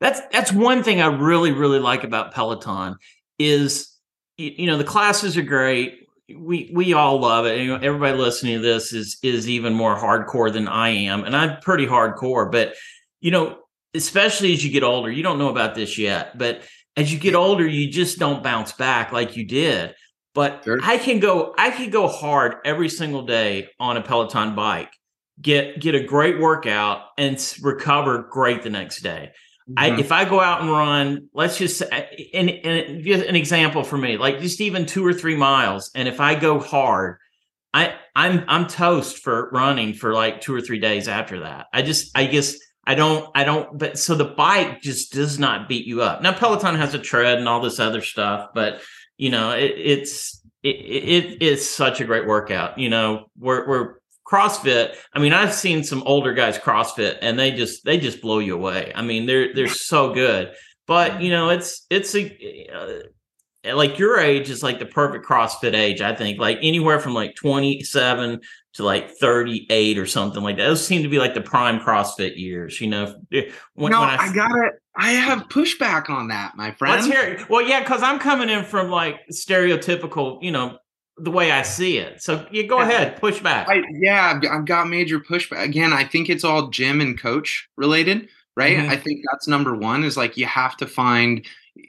That's 0.00 0.20
that's 0.32 0.52
one 0.52 0.82
thing 0.82 1.00
I 1.00 1.06
really 1.06 1.52
really 1.52 1.78
like 1.78 2.04
about 2.04 2.34
Peloton 2.34 2.96
is 3.38 3.96
you 4.36 4.66
know 4.66 4.76
the 4.76 4.84
classes 4.84 5.36
are 5.36 5.42
great. 5.42 6.06
We 6.28 6.70
we 6.74 6.92
all 6.92 7.18
love 7.20 7.46
it. 7.46 7.60
You 7.60 7.68
know, 7.68 7.76
everybody 7.76 8.18
listening 8.18 8.56
to 8.56 8.62
this 8.62 8.92
is 8.92 9.18
is 9.22 9.48
even 9.48 9.72
more 9.72 9.96
hardcore 9.96 10.52
than 10.52 10.68
I 10.68 10.90
am, 10.90 11.24
and 11.24 11.34
I'm 11.34 11.60
pretty 11.60 11.86
hardcore. 11.86 12.50
But 12.50 12.74
you 13.20 13.30
know, 13.30 13.58
especially 13.94 14.52
as 14.52 14.64
you 14.64 14.70
get 14.70 14.82
older, 14.82 15.10
you 15.10 15.22
don't 15.22 15.38
know 15.38 15.48
about 15.48 15.74
this 15.74 15.96
yet, 15.96 16.36
but 16.36 16.62
as 16.96 17.12
you 17.12 17.18
get 17.18 17.34
older, 17.34 17.66
you 17.66 17.90
just 17.90 18.18
don't 18.18 18.42
bounce 18.42 18.72
back 18.72 19.12
like 19.12 19.36
you 19.36 19.44
did. 19.44 19.94
But 20.36 20.64
sure. 20.64 20.78
I 20.82 20.98
can 20.98 21.18
go 21.18 21.54
I 21.56 21.70
can 21.70 21.88
go 21.88 22.06
hard 22.06 22.56
every 22.64 22.90
single 22.90 23.22
day 23.22 23.70
on 23.80 23.96
a 23.96 24.02
Peloton 24.02 24.54
bike, 24.54 24.92
get 25.40 25.80
get 25.80 25.94
a 25.94 26.04
great 26.04 26.38
workout, 26.38 27.00
and 27.16 27.42
recover 27.62 28.28
great 28.30 28.62
the 28.62 28.68
next 28.68 29.00
day. 29.00 29.32
Mm-hmm. 29.68 29.94
I, 29.94 29.98
if 29.98 30.12
I 30.12 30.26
go 30.26 30.38
out 30.38 30.60
and 30.60 30.70
run, 30.70 31.28
let's 31.32 31.56
just 31.56 31.80
and, 31.80 32.50
and 32.50 33.06
an 33.06 33.34
example 33.34 33.82
for 33.82 33.96
me, 33.96 34.18
like 34.18 34.40
just 34.40 34.60
even 34.60 34.84
two 34.84 35.04
or 35.04 35.14
three 35.14 35.36
miles, 35.36 35.90
and 35.94 36.06
if 36.06 36.20
I 36.20 36.34
go 36.34 36.60
hard, 36.60 37.16
I 37.72 37.94
I'm 38.14 38.44
I'm 38.46 38.66
toast 38.66 39.18
for 39.18 39.48
running 39.52 39.94
for 39.94 40.12
like 40.12 40.42
two 40.42 40.54
or 40.54 40.60
three 40.60 40.80
days 40.80 41.08
after 41.08 41.40
that. 41.40 41.66
I 41.72 41.80
just 41.80 42.10
I 42.14 42.26
guess 42.26 42.56
I 42.84 42.94
don't 42.94 43.30
I 43.34 43.44
don't 43.44 43.78
but 43.78 43.98
so 43.98 44.14
the 44.14 44.26
bike 44.26 44.82
just 44.82 45.12
does 45.12 45.38
not 45.38 45.66
beat 45.66 45.86
you 45.86 46.02
up. 46.02 46.20
Now 46.20 46.34
Peloton 46.34 46.74
has 46.74 46.92
a 46.92 46.98
tread 46.98 47.38
and 47.38 47.48
all 47.48 47.60
this 47.60 47.80
other 47.80 48.02
stuff, 48.02 48.50
but 48.54 48.82
you 49.16 49.30
know 49.30 49.52
it, 49.52 49.72
it's 49.76 50.42
it, 50.62 50.76
it 50.76 51.42
it's 51.42 51.68
such 51.68 52.00
a 52.00 52.04
great 52.04 52.26
workout. 52.26 52.78
You 52.78 52.88
know 52.88 53.26
we're 53.38 53.66
we're 53.68 53.94
CrossFit, 54.26 54.96
I 55.12 55.20
mean, 55.20 55.32
I've 55.32 55.54
seen 55.54 55.84
some 55.84 56.02
older 56.04 56.34
guys 56.34 56.58
CrossFit 56.58 57.18
and 57.22 57.38
they 57.38 57.52
just 57.52 57.84
they 57.84 57.96
just 57.96 58.20
blow 58.20 58.40
you 58.40 58.54
away. 58.54 58.92
I 58.94 59.02
mean, 59.02 59.26
they're 59.26 59.54
they're 59.54 59.68
so 59.68 60.12
good. 60.12 60.52
But 60.86 61.22
you 61.22 61.30
know, 61.30 61.50
it's 61.50 61.86
it's 61.90 62.14
a 62.14 62.68
uh, 62.74 63.74
like 63.76 63.98
your 63.98 64.18
age 64.18 64.50
is 64.50 64.62
like 64.62 64.78
the 64.78 64.86
perfect 64.86 65.26
CrossFit 65.26 65.74
age. 65.74 66.00
I 66.00 66.14
think 66.14 66.40
like 66.40 66.58
anywhere 66.60 66.98
from 66.98 67.14
like 67.14 67.34
27 67.36 68.40
to 68.74 68.84
like 68.84 69.10
38 69.12 69.98
or 69.98 70.06
something 70.06 70.42
like 70.42 70.56
that. 70.56 70.66
Those 70.66 70.86
seem 70.86 71.02
to 71.02 71.08
be 71.08 71.18
like 71.18 71.34
the 71.34 71.40
prime 71.40 71.80
CrossFit 71.80 72.36
years. 72.36 72.80
You 72.80 72.88
know, 72.88 73.14
when, 73.30 73.92
no, 73.92 74.00
when 74.00 74.10
I, 74.10 74.16
I 74.16 74.34
got 74.34 74.50
it. 74.50 74.74
I 74.96 75.12
have 75.12 75.48
pushback 75.48 76.08
on 76.08 76.28
that, 76.28 76.56
my 76.56 76.72
friend. 76.72 76.94
Let's 76.94 77.06
hear 77.06 77.22
it. 77.22 77.50
Well, 77.50 77.62
yeah, 77.62 77.80
because 77.80 78.02
I'm 78.02 78.18
coming 78.18 78.48
in 78.48 78.64
from 78.64 78.90
like 78.90 79.20
stereotypical, 79.30 80.42
you 80.42 80.50
know, 80.50 80.78
the 81.18 81.30
way 81.30 81.50
I 81.50 81.62
see 81.62 81.98
it. 81.98 82.22
So 82.22 82.46
you 82.50 82.66
go 82.66 82.80
ahead, 82.80 83.20
push 83.20 83.40
back. 83.40 83.68
I, 83.68 83.82
yeah, 83.92 84.40
I've 84.50 84.64
got 84.64 84.88
major 84.88 85.20
pushback. 85.20 85.62
Again, 85.62 85.92
I 85.92 86.04
think 86.04 86.28
it's 86.28 86.44
all 86.44 86.68
gym 86.68 87.00
and 87.00 87.18
coach 87.18 87.68
related, 87.76 88.28
right? 88.56 88.78
Mm-hmm. 88.78 88.90
I 88.90 88.96
think 88.96 89.20
that's 89.30 89.46
number 89.46 89.74
one 89.74 90.02
is 90.04 90.16
like 90.16 90.36
you 90.36 90.46
have 90.46 90.76
to 90.78 90.86
find 90.86 91.46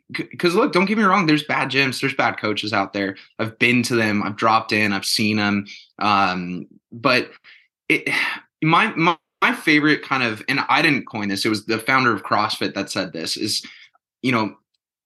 because 0.09 0.55
look, 0.55 0.73
don't 0.73 0.85
get 0.85 0.97
me 0.97 1.03
wrong, 1.03 1.25
there's 1.25 1.43
bad 1.43 1.69
gyms, 1.69 2.01
there's 2.01 2.13
bad 2.13 2.37
coaches 2.37 2.73
out 2.73 2.93
there. 2.93 3.15
I've 3.39 3.57
been 3.57 3.83
to 3.83 3.95
them, 3.95 4.21
I've 4.23 4.35
dropped 4.35 4.71
in, 4.71 4.91
I've 4.91 5.05
seen 5.05 5.37
them. 5.37 5.65
Um, 5.99 6.67
but 6.91 7.31
it 7.87 8.09
my, 8.61 8.93
my 8.95 9.17
my 9.41 9.53
favorite 9.53 10.01
kind 10.01 10.23
of 10.23 10.43
and 10.47 10.61
I 10.69 10.81
didn't 10.81 11.05
coin 11.05 11.29
this, 11.29 11.45
it 11.45 11.49
was 11.49 11.65
the 11.65 11.79
founder 11.79 12.13
of 12.13 12.23
CrossFit 12.23 12.73
that 12.73 12.89
said 12.89 13.13
this 13.13 13.37
is 13.37 13.65
you 14.21 14.31
know 14.31 14.55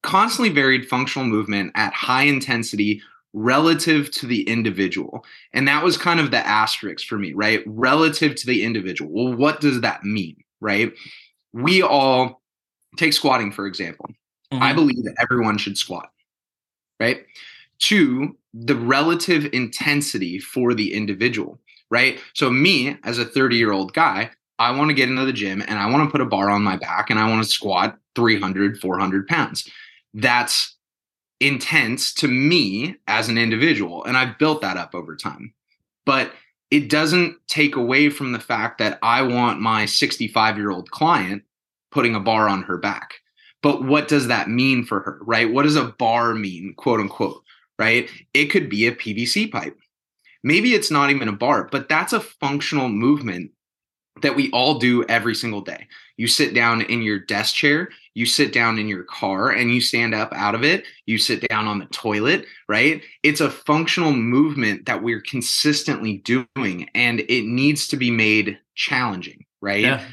constantly 0.04 0.54
varied 0.54 0.88
functional 0.88 1.28
movement 1.28 1.72
at 1.76 1.94
high 1.94 2.24
intensity 2.24 3.02
relative 3.34 4.12
to 4.12 4.26
the 4.26 4.44
individual. 4.44 5.24
And 5.54 5.68
that 5.68 5.84
was 5.84 5.98
kind 5.98 6.20
of 6.20 6.32
the 6.32 6.46
asterisk 6.46 7.08
for 7.08 7.18
me, 7.18 7.34
right? 7.34 7.64
Relative 7.66 8.36
to 8.36 8.46
the 8.46 8.64
individual. 8.64 9.12
Well, 9.12 9.34
what 9.34 9.62
does 9.62 9.82
that 9.82 10.04
mean, 10.04 10.38
right? 10.60 10.92
We 11.54 11.82
all 11.82 12.42
take 12.98 13.14
squatting, 13.14 13.52
for 13.52 13.66
example. 13.68 14.08
Mm-hmm. 14.52 14.64
I 14.64 14.74
believe 14.74 15.04
that 15.04 15.16
everyone 15.20 15.58
should 15.58 15.78
squat, 15.78 16.12
right? 17.00 17.26
Two, 17.80 18.38
the 18.54 18.76
relative 18.76 19.48
intensity 19.54 20.40
for 20.40 20.74
the 20.74 20.94
individual, 20.94 21.58
right? 21.92 22.20
So, 22.34 22.50
me 22.50 22.98
as 23.04 23.20
a 23.20 23.26
30 23.26 23.58
year 23.58 23.72
old 23.72 23.94
guy, 23.94 24.32
I 24.58 24.72
want 24.72 24.90
to 24.90 24.96
get 24.96 25.10
into 25.10 25.26
the 25.26 25.34
gym 25.34 25.62
and 25.68 25.78
I 25.78 25.90
want 25.90 26.08
to 26.08 26.12
put 26.12 26.22
a 26.22 26.26
bar 26.26 26.50
on 26.50 26.64
my 26.64 26.78
back 26.78 27.10
and 27.10 27.20
I 27.20 27.30
want 27.30 27.44
to 27.44 27.50
squat 27.50 27.98
300, 28.16 28.80
400 28.80 29.28
pounds. 29.28 29.70
That's 30.14 30.76
intense 31.40 32.14
to 32.14 32.28
me 32.28 32.96
as 33.08 33.28
an 33.28 33.38
individual. 33.38 34.04
And 34.06 34.16
I've 34.16 34.38
built 34.38 34.62
that 34.62 34.78
up 34.78 34.94
over 34.94 35.16
time. 35.16 35.54
But 36.06 36.32
it 36.70 36.90
doesn't 36.90 37.36
take 37.48 37.76
away 37.76 38.10
from 38.10 38.32
the 38.32 38.40
fact 38.40 38.78
that 38.78 38.98
I 39.02 39.24
want 39.24 39.60
my 39.60 39.86
65 39.86 40.58
year 40.58 40.72
old 40.72 40.90
client 40.92 41.44
putting 41.92 42.16
a 42.16 42.20
bar 42.20 42.48
on 42.48 42.64
her 42.64 42.78
back. 42.78 43.16
But 43.62 43.84
what 43.84 44.08
does 44.08 44.28
that 44.28 44.50
mean 44.50 44.86
for 44.86 45.02
her, 45.02 45.20
right? 45.22 45.52
What 45.52 45.64
does 45.64 45.76
a 45.76 45.94
bar 46.00 46.34
mean, 46.34 46.74
quote 46.78 47.00
unquote, 47.00 47.44
right? 47.78 48.10
It 48.34 48.46
could 48.48 48.70
be 48.70 48.88
a 48.88 48.96
PVC 48.96 49.52
pipe. 49.52 49.78
Maybe 50.44 50.74
it's 50.74 50.92
not 50.92 51.12
even 51.12 51.28
a 51.28 51.34
bar, 51.34 51.70
but 51.72 51.90
that's 51.90 52.14
a 52.14 52.20
functional 52.20 52.90
movement 52.90 53.52
that 54.22 54.36
we 54.36 54.52
all 54.52 54.78
do 54.78 55.04
every 55.06 55.34
single 55.36 55.62
day. 55.62 55.88
You 56.18 56.28
sit 56.28 56.54
down 56.54 56.82
in 56.82 57.02
your 57.02 57.20
desk 57.20 57.56
chair, 57.56 57.90
you 58.14 58.26
sit 58.26 58.54
down 58.54 58.78
in 58.78 58.88
your 58.88 59.04
car 59.04 59.50
and 59.50 59.74
you 59.74 59.82
stand 59.82 60.14
up 60.14 60.32
out 60.34 60.54
of 60.54 60.64
it, 60.64 60.86
you 61.06 61.18
sit 61.18 61.48
down 61.48 61.68
on 61.68 61.80
the 61.80 61.86
toilet, 61.86 62.46
right? 62.68 63.02
It's 63.24 63.42
a 63.42 63.50
functional 63.50 64.12
movement 64.12 64.86
that 64.86 65.02
we're 65.02 65.22
consistently 65.22 66.18
doing 66.18 66.90
and 66.94 67.22
it 67.22 67.46
needs 67.46 67.88
to 67.88 67.98
be 67.98 68.12
made 68.12 68.60
challenging, 68.76 69.46
right? 69.62 69.82
Yeah. 69.82 70.06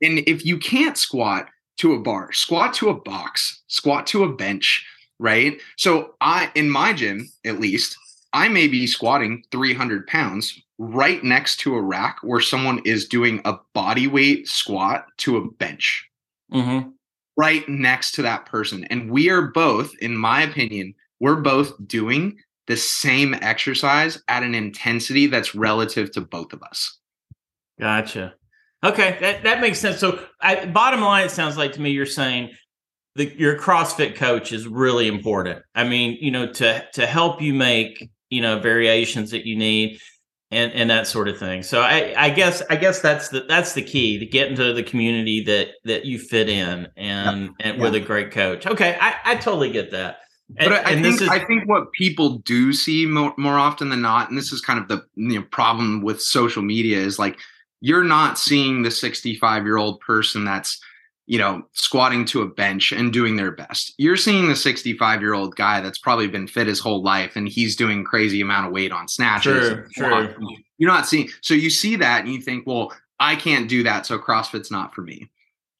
And 0.00 0.20
if 0.26 0.44
you 0.44 0.58
can't 0.58 0.96
squat 0.96 1.48
to 1.78 1.94
a 1.94 2.00
bar, 2.00 2.32
squat 2.32 2.74
to 2.74 2.88
a 2.88 2.94
box, 2.94 3.62
squat 3.66 4.06
to 4.08 4.24
a 4.24 4.32
bench, 4.32 4.86
right? 5.18 5.60
So 5.76 6.14
I 6.20 6.50
in 6.54 6.70
my 6.70 6.92
gym, 6.92 7.28
at 7.44 7.60
least, 7.60 7.96
I 8.32 8.48
may 8.48 8.68
be 8.68 8.86
squatting 8.86 9.44
300 9.50 10.06
pounds 10.06 10.60
right 10.78 11.22
next 11.22 11.58
to 11.60 11.74
a 11.74 11.82
rack 11.82 12.18
where 12.22 12.40
someone 12.40 12.80
is 12.84 13.06
doing 13.06 13.40
a 13.44 13.56
body 13.74 14.06
weight 14.06 14.48
squat 14.48 15.06
to 15.18 15.36
a 15.36 15.50
bench. 15.52 16.08
Mm-hmm 16.52 16.90
right 17.36 17.68
next 17.68 18.12
to 18.12 18.22
that 18.22 18.46
person. 18.46 18.84
And 18.84 19.10
we 19.10 19.30
are 19.30 19.42
both, 19.42 19.94
in 20.00 20.16
my 20.16 20.42
opinion, 20.42 20.94
we're 21.20 21.40
both 21.40 21.72
doing 21.86 22.38
the 22.66 22.76
same 22.76 23.34
exercise 23.42 24.22
at 24.28 24.42
an 24.42 24.54
intensity 24.54 25.26
that's 25.26 25.54
relative 25.54 26.12
to 26.12 26.20
both 26.20 26.52
of 26.52 26.62
us. 26.62 26.98
Gotcha. 27.80 28.34
Okay, 28.84 29.16
that, 29.20 29.42
that 29.44 29.60
makes 29.60 29.78
sense. 29.78 29.98
So, 29.98 30.24
I, 30.40 30.66
bottom 30.66 31.00
line, 31.00 31.26
it 31.26 31.30
sounds 31.30 31.56
like 31.56 31.72
to 31.72 31.80
me 31.80 31.90
you're 31.90 32.06
saying 32.06 32.50
the, 33.14 33.32
your 33.38 33.58
CrossFit 33.58 34.16
coach 34.16 34.52
is 34.52 34.66
really 34.66 35.06
important. 35.06 35.62
I 35.74 35.84
mean, 35.84 36.18
you 36.20 36.30
know, 36.30 36.50
to 36.52 36.84
to 36.94 37.06
help 37.06 37.40
you 37.40 37.54
make 37.54 38.10
you 38.32 38.40
know 38.40 38.58
variations 38.58 39.30
that 39.30 39.46
you 39.46 39.54
need 39.54 40.00
and 40.50 40.72
and 40.72 40.88
that 40.88 41.06
sort 41.06 41.28
of 41.28 41.38
thing. 41.38 41.62
So 41.62 41.82
I, 41.82 42.14
I 42.16 42.30
guess 42.30 42.62
I 42.70 42.76
guess 42.76 43.00
that's 43.00 43.28
the 43.28 43.40
that's 43.46 43.74
the 43.74 43.82
key 43.82 44.18
to 44.18 44.24
get 44.24 44.48
into 44.48 44.72
the 44.72 44.82
community 44.82 45.44
that 45.44 45.68
that 45.84 46.06
you 46.06 46.18
fit 46.18 46.48
in 46.48 46.88
and 46.96 47.42
yep. 47.42 47.50
and 47.60 47.76
yep. 47.76 47.78
with 47.78 47.94
a 47.94 48.00
great 48.00 48.30
coach. 48.30 48.66
Okay, 48.66 48.96
I, 49.00 49.16
I 49.24 49.34
totally 49.36 49.70
get 49.70 49.90
that. 49.90 50.20
And, 50.56 50.70
but 50.70 50.86
I, 50.86 50.92
I 50.92 51.02
think 51.02 51.20
is- 51.20 51.28
I 51.28 51.44
think 51.44 51.68
what 51.68 51.92
people 51.92 52.38
do 52.38 52.72
see 52.72 53.04
more, 53.06 53.34
more 53.36 53.58
often 53.58 53.90
than 53.90 54.02
not, 54.02 54.30
and 54.30 54.38
this 54.38 54.50
is 54.50 54.60
kind 54.62 54.78
of 54.78 54.88
the 54.88 55.04
you 55.14 55.40
know, 55.40 55.46
problem 55.50 56.02
with 56.02 56.20
social 56.22 56.62
media, 56.62 56.98
is 56.98 57.18
like 57.18 57.38
you're 57.80 58.04
not 58.04 58.38
seeing 58.38 58.82
the 58.82 58.90
65 58.90 59.64
year 59.64 59.76
old 59.76 60.00
person 60.00 60.44
that's 60.44 60.80
you 61.32 61.38
know 61.38 61.62
squatting 61.72 62.26
to 62.26 62.42
a 62.42 62.46
bench 62.46 62.92
and 62.92 63.10
doing 63.10 63.36
their 63.36 63.50
best. 63.50 63.94
You're 63.96 64.18
seeing 64.18 64.48
the 64.48 64.54
65 64.54 65.22
year 65.22 65.32
old 65.32 65.56
guy 65.56 65.80
that's 65.80 65.98
probably 65.98 66.28
been 66.28 66.46
fit 66.46 66.66
his 66.66 66.78
whole 66.78 67.02
life 67.02 67.36
and 67.36 67.48
he's 67.48 67.74
doing 67.74 68.04
crazy 68.04 68.42
amount 68.42 68.66
of 68.66 68.72
weight 68.72 68.92
on 68.92 69.08
snatches. 69.08 69.68
Sure, 69.68 69.88
sure. 69.92 70.36
you're 70.76 70.90
not 70.90 71.06
seeing 71.06 71.30
so 71.40 71.54
you 71.54 71.70
see 71.70 71.96
that 71.96 72.24
and 72.24 72.34
you 72.34 72.38
think 72.42 72.66
well 72.66 72.92
i 73.18 73.34
can't 73.34 73.66
do 73.66 73.82
that 73.82 74.04
so 74.04 74.18
crossfit's 74.18 74.70
not 74.70 74.94
for 74.94 75.00
me. 75.00 75.30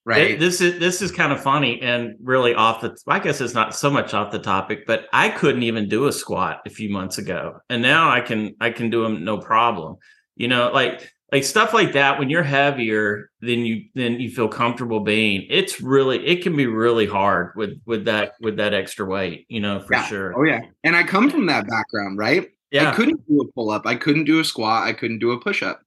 Right? 0.07 0.41
This 0.41 0.63
is 0.63 0.81
this 0.81 1.03
is 1.03 1.13
kind 1.13 1.35
of 1.35 1.43
funny 1.43 1.81
and 1.83 2.17
really 2.23 2.55
off 2.55 2.81
the 2.81 2.97
i 3.07 3.19
guess 3.19 3.43
it's 3.43 3.53
not 3.53 3.77
so 3.77 3.91
much 3.91 4.15
off 4.15 4.33
the 4.33 4.39
topic 4.39 4.87
but 4.87 5.05
i 5.13 5.29
couldn't 5.29 5.65
even 5.65 5.87
do 5.87 6.07
a 6.07 6.13
squat 6.15 6.63
a 6.67 6.71
few 6.71 6.89
months 6.89 7.19
ago 7.19 7.59
and 7.69 7.83
now 7.83 8.09
i 8.09 8.23
can 8.23 8.55
i 8.63 8.71
can 8.71 8.89
do 8.89 9.03
them 9.03 9.23
no 9.23 9.37
problem. 9.37 9.97
You 10.35 10.49
know 10.49 10.71
like 10.73 11.13
like 11.33 11.45
stuff 11.45 11.73
like 11.73 11.95
that 11.95 12.19
when 12.19 12.29
you're 12.29 12.43
heavier 12.43 13.31
than 13.41 13.61
you 13.61 13.87
than 13.95 14.21
you 14.21 14.31
feel 14.31 14.49
comfortable 14.49 15.01
being 15.01 15.47
it's 15.49 15.81
really 15.81 16.25
it 16.27 16.43
can 16.43 16.55
be 16.55 16.67
really 16.67 17.07
hard 17.07 17.53
with 17.57 17.81
with 17.87 18.05
that 18.05 18.35
with 18.41 18.59
that 18.59 18.75
extra 18.75 19.07
weight 19.07 19.47
you 19.49 19.59
know 19.59 19.81
for 19.81 19.95
yeah. 19.95 20.05
sure. 20.05 20.39
Oh 20.39 20.45
yeah. 20.45 20.61
And 20.85 20.95
i 20.95 21.03
come 21.03 21.31
from 21.31 21.47
that 21.47 21.67
background 21.67 22.19
right? 22.19 22.49
Yeah. 22.71 22.91
i 22.91 22.95
couldn't 22.95 23.27
do 23.27 23.41
a 23.41 23.53
pull-up. 23.53 23.87
I 23.87 23.97
couldn't 23.97 24.25
do 24.25 24.39
a 24.41 24.45
squat. 24.45 24.87
I 24.87 24.93
couldn't 24.93 25.19
do 25.19 25.33
a 25.33 25.41
push-up. 25.41 25.83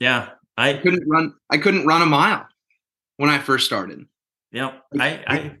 Yeah. 0.00 0.30
I, 0.56 0.70
I 0.70 0.78
couldn't 0.78 1.06
run 1.06 1.34
i 1.50 1.58
couldn't 1.58 1.86
run 1.86 2.02
a 2.02 2.06
mile 2.06 2.46
when 3.16 3.28
i 3.28 3.38
first 3.38 3.66
started. 3.66 4.06
Yeah 4.52 4.72
i 4.98 5.20
i 5.26 5.56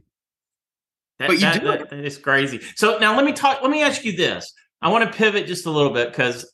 that, 1.18 1.28
but 1.28 1.34
you 1.34 1.40
that, 1.40 1.60
do 1.60 1.66
that, 1.66 1.90
that 1.90 2.04
is 2.04 2.18
crazy. 2.18 2.60
So 2.74 2.98
now 2.98 3.16
let 3.16 3.24
me 3.24 3.32
talk 3.32 3.62
let 3.62 3.70
me 3.70 3.82
ask 3.82 4.04
you 4.04 4.16
this. 4.16 4.52
I 4.82 4.90
want 4.90 5.10
to 5.10 5.16
pivot 5.16 5.46
just 5.46 5.66
a 5.66 5.70
little 5.70 5.92
bit 5.92 6.10
because 6.10 6.52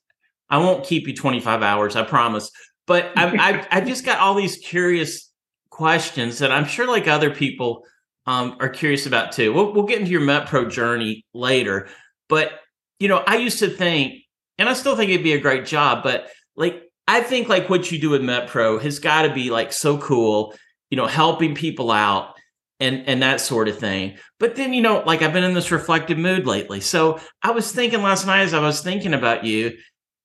I 0.52 0.58
won't 0.58 0.84
keep 0.84 1.08
you 1.08 1.16
25 1.16 1.62
hours, 1.62 1.96
I 1.96 2.02
promise. 2.02 2.50
But 2.86 3.10
I've, 3.16 3.34
I've, 3.40 3.66
I've, 3.70 3.86
just 3.86 4.04
got 4.04 4.20
all 4.20 4.34
these 4.34 4.58
curious 4.58 5.32
questions 5.70 6.40
that 6.40 6.52
I'm 6.52 6.66
sure 6.66 6.86
like 6.86 7.08
other 7.08 7.34
people 7.34 7.84
um, 8.26 8.56
are 8.60 8.68
curious 8.68 9.06
about 9.06 9.32
too. 9.32 9.52
We'll, 9.52 9.72
we'll 9.72 9.86
get 9.86 9.98
into 9.98 10.10
your 10.10 10.20
MetPro 10.20 10.70
journey 10.70 11.24
later. 11.32 11.88
But, 12.28 12.52
you 13.00 13.08
know, 13.08 13.22
I 13.26 13.36
used 13.36 13.60
to 13.60 13.68
think, 13.68 14.24
and 14.58 14.68
I 14.68 14.74
still 14.74 14.94
think 14.94 15.10
it'd 15.10 15.24
be 15.24 15.32
a 15.32 15.40
great 15.40 15.64
job, 15.64 16.02
but 16.02 16.28
like, 16.54 16.82
I 17.08 17.22
think 17.22 17.48
like 17.48 17.70
what 17.70 17.90
you 17.90 17.98
do 17.98 18.10
with 18.10 18.20
MetPro 18.20 18.80
has 18.82 18.98
got 18.98 19.22
to 19.22 19.32
be 19.32 19.50
like 19.50 19.72
so 19.72 19.96
cool, 19.96 20.54
you 20.90 20.96
know, 20.98 21.06
helping 21.06 21.54
people 21.54 21.90
out 21.90 22.34
and 22.78 23.08
and 23.08 23.22
that 23.22 23.40
sort 23.40 23.68
of 23.68 23.78
thing. 23.78 24.16
But 24.38 24.56
then, 24.56 24.72
you 24.72 24.82
know, 24.82 25.02
like 25.06 25.22
I've 25.22 25.32
been 25.32 25.44
in 25.44 25.54
this 25.54 25.70
reflective 25.70 26.18
mood 26.18 26.46
lately. 26.46 26.80
So 26.80 27.20
I 27.42 27.52
was 27.52 27.72
thinking 27.72 28.02
last 28.02 28.26
night 28.26 28.42
as 28.42 28.54
I 28.54 28.60
was 28.60 28.82
thinking 28.82 29.14
about 29.14 29.44
you, 29.44 29.72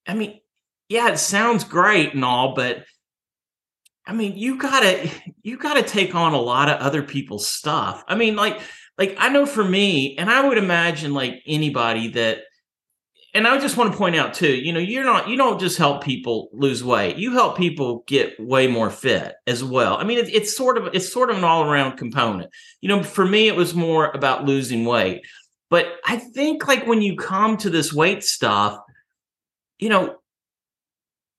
I 0.07 0.13
mean, 0.13 0.39
yeah, 0.89 1.09
it 1.09 1.19
sounds 1.19 1.63
great 1.63 2.13
and 2.13 2.23
all, 2.23 2.55
but 2.55 2.85
I 4.05 4.13
mean, 4.13 4.37
you 4.37 4.57
gotta 4.57 5.09
you 5.43 5.57
gotta 5.57 5.83
take 5.83 6.15
on 6.15 6.33
a 6.33 6.39
lot 6.39 6.69
of 6.69 6.79
other 6.79 7.03
people's 7.03 7.47
stuff. 7.47 8.03
I 8.07 8.15
mean, 8.15 8.35
like 8.35 8.59
like 8.97 9.15
I 9.19 9.29
know 9.29 9.45
for 9.45 9.63
me, 9.63 10.17
and 10.17 10.29
I 10.29 10.47
would 10.47 10.57
imagine 10.57 11.13
like 11.13 11.43
anybody 11.45 12.09
that 12.09 12.39
and 13.33 13.45
I 13.45 13.59
just 13.59 13.77
want 13.77 13.91
to 13.91 13.97
point 13.97 14.15
out 14.15 14.33
too, 14.33 14.55
you 14.55 14.73
know, 14.73 14.79
you're 14.79 15.03
not 15.03 15.27
you 15.27 15.35
don't 15.35 15.59
just 15.59 15.77
help 15.77 16.03
people 16.03 16.49
lose 16.53 16.83
weight. 16.83 17.17
You 17.17 17.33
help 17.33 17.57
people 17.57 18.03
get 18.07 18.39
way 18.39 18.67
more 18.67 18.89
fit 18.89 19.35
as 19.45 19.63
well. 19.63 19.97
I 19.97 20.05
mean, 20.05 20.19
it, 20.19 20.33
it's 20.33 20.55
sort 20.55 20.77
of 20.77 20.89
it's 20.93 21.11
sort 21.11 21.29
of 21.29 21.37
an 21.37 21.43
all 21.43 21.69
around 21.69 21.97
component. 21.97 22.49
You 22.79 22.89
know, 22.89 23.03
for 23.03 23.25
me, 23.25 23.47
it 23.47 23.55
was 23.55 23.75
more 23.75 24.09
about 24.11 24.45
losing 24.45 24.85
weight, 24.85 25.25
but 25.69 25.85
I 26.05 26.15
think 26.15 26.65
like 26.67 26.87
when 26.87 27.01
you 27.01 27.17
come 27.17 27.57
to 27.57 27.69
this 27.69 27.93
weight 27.93 28.23
stuff, 28.23 28.79
you 29.79 29.89
know, 29.89 30.17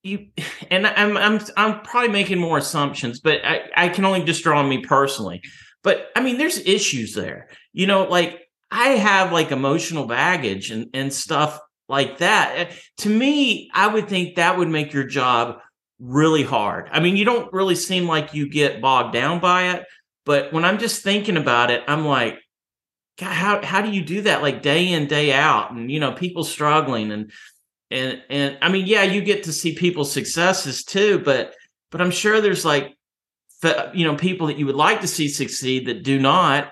you 0.02 0.28
and 0.70 0.86
I'm 0.86 1.16
I'm 1.16 1.40
I'm 1.56 1.80
probably 1.82 2.10
making 2.10 2.38
more 2.38 2.58
assumptions, 2.58 3.20
but 3.20 3.44
I, 3.44 3.62
I 3.76 3.88
can 3.88 4.04
only 4.04 4.24
just 4.24 4.42
draw 4.42 4.58
on 4.58 4.68
me 4.68 4.84
personally. 4.84 5.42
But 5.82 6.08
I 6.16 6.20
mean, 6.20 6.38
there's 6.38 6.58
issues 6.58 7.14
there. 7.14 7.48
You 7.72 7.86
know, 7.86 8.04
like 8.04 8.40
I 8.70 8.90
have 8.90 9.32
like 9.32 9.52
emotional 9.52 10.06
baggage 10.06 10.70
and 10.70 10.88
and 10.94 11.12
stuff 11.12 11.60
like 11.88 12.18
that. 12.18 12.54
Eh, 12.56 12.74
to 12.98 13.08
me, 13.08 13.70
I 13.74 13.86
would 13.86 14.08
think 14.08 14.36
that 14.36 14.58
would 14.58 14.68
make 14.68 14.92
your 14.92 15.04
job 15.04 15.58
really 15.98 16.42
hard. 16.42 16.88
I 16.92 17.00
mean, 17.00 17.16
you 17.16 17.24
don't 17.24 17.52
really 17.52 17.74
seem 17.74 18.06
like 18.06 18.34
you 18.34 18.48
get 18.48 18.80
bogged 18.80 19.12
down 19.12 19.40
by 19.40 19.70
it, 19.70 19.84
but 20.24 20.52
when 20.52 20.64
I'm 20.64 20.78
just 20.78 21.02
thinking 21.02 21.36
about 21.36 21.70
it, 21.70 21.82
I'm 21.88 22.04
like, 22.04 22.38
God, 23.18 23.32
how 23.32 23.64
how 23.64 23.82
do 23.82 23.90
you 23.90 24.04
do 24.04 24.22
that 24.22 24.42
like 24.42 24.62
day 24.62 24.92
in 24.92 25.06
day 25.06 25.32
out 25.32 25.72
and 25.72 25.90
you 25.90 25.98
know 25.98 26.12
people 26.12 26.44
struggling 26.44 27.10
and 27.10 27.32
and 27.90 28.22
and 28.28 28.58
I 28.62 28.68
mean, 28.68 28.86
yeah, 28.86 29.02
you 29.02 29.20
get 29.20 29.44
to 29.44 29.52
see 29.52 29.74
people's 29.74 30.12
successes 30.12 30.84
too, 30.84 31.20
but 31.20 31.54
but 31.90 32.00
I'm 32.00 32.10
sure 32.10 32.40
there's 32.40 32.64
like 32.64 32.96
you 33.94 34.04
know 34.04 34.14
people 34.14 34.46
that 34.48 34.58
you 34.58 34.66
would 34.66 34.76
like 34.76 35.00
to 35.00 35.08
see 35.08 35.28
succeed 35.28 35.86
that 35.86 36.04
do 36.04 36.18
not 36.18 36.70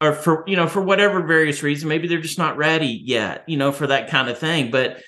or 0.00 0.12
for 0.12 0.44
you 0.46 0.56
know 0.56 0.66
for 0.66 0.80
whatever 0.80 1.22
various 1.22 1.62
reason 1.62 1.86
maybe 1.86 2.08
they're 2.08 2.18
just 2.18 2.38
not 2.38 2.56
ready 2.56 2.98
yet 3.04 3.44
you 3.46 3.58
know 3.58 3.70
for 3.70 3.86
that 3.88 4.08
kind 4.08 4.30
of 4.30 4.38
thing 4.38 4.70
but 4.70 5.02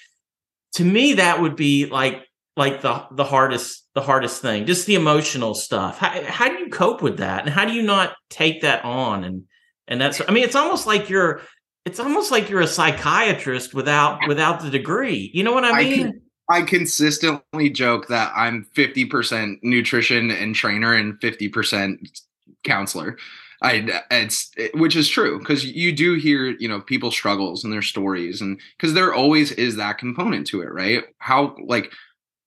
to 0.75 0.85
me 0.85 1.15
that 1.15 1.41
would 1.41 1.57
be 1.57 1.87
like 1.87 2.23
like 2.57 2.81
the 2.81 3.07
the 3.13 3.25
hardest 3.25 3.87
the 3.95 4.01
hardest 4.01 4.41
thing 4.41 4.67
just 4.67 4.87
the 4.87 4.95
emotional 4.95 5.55
stuff. 5.55 5.99
How, 5.99 6.23
how 6.25 6.49
do 6.49 6.55
you 6.59 6.69
cope 6.69 7.03
with 7.03 7.19
that? 7.19 7.45
And 7.45 7.51
how 7.51 7.65
do 7.65 7.73
you 7.73 7.83
not 7.83 8.15
take 8.31 8.63
that 8.63 8.85
on 8.85 9.25
and 9.25 9.45
and 9.89 10.01
that's 10.01 10.21
i 10.27 10.33
mean 10.33 10.43
it's 10.43 10.57
almost 10.57 10.87
like 10.87 11.09
you're 11.09 11.43
it's 11.87 12.01
almost 12.01 12.33
like 12.33 12.51
you're 12.51 12.61
a 12.61 12.67
psychiatrist 12.67 13.73
without 13.73 14.19
without 14.27 14.61
the 14.61 14.69
degree. 14.69 15.31
You 15.33 15.45
know 15.45 15.53
what 15.53 15.65
I 15.65 15.83
mean? 15.83 15.93
I, 15.93 16.03
can, 16.03 16.23
I 16.51 16.63
consistently 16.63 17.71
joke 17.71 18.09
that 18.09 18.33
I'm 18.35 18.67
50% 18.75 19.59
nutrition 19.63 20.31
and 20.33 20.55
trainer 20.55 20.93
and 20.95 21.15
50% 21.21 22.21
counselor. 22.65 23.17
I 23.63 24.03
it's 24.11 24.51
which 24.75 24.97
is 24.97 25.09
true 25.09 25.39
because 25.39 25.65
you 25.65 25.91
do 25.91 26.15
hear 26.15 26.49
you 26.59 26.69
know 26.69 26.81
people's 26.81 27.15
struggles 27.15 27.65
and 27.65 27.73
their 27.73 27.81
stories 27.81 28.43
and 28.43 28.61
because 28.77 28.93
there 28.93 29.15
always 29.15 29.51
is 29.53 29.77
that 29.77 29.97
component 29.97 30.47
to 30.49 30.61
it, 30.61 30.71
right? 30.71 31.05
How 31.19 31.57
like 31.65 31.91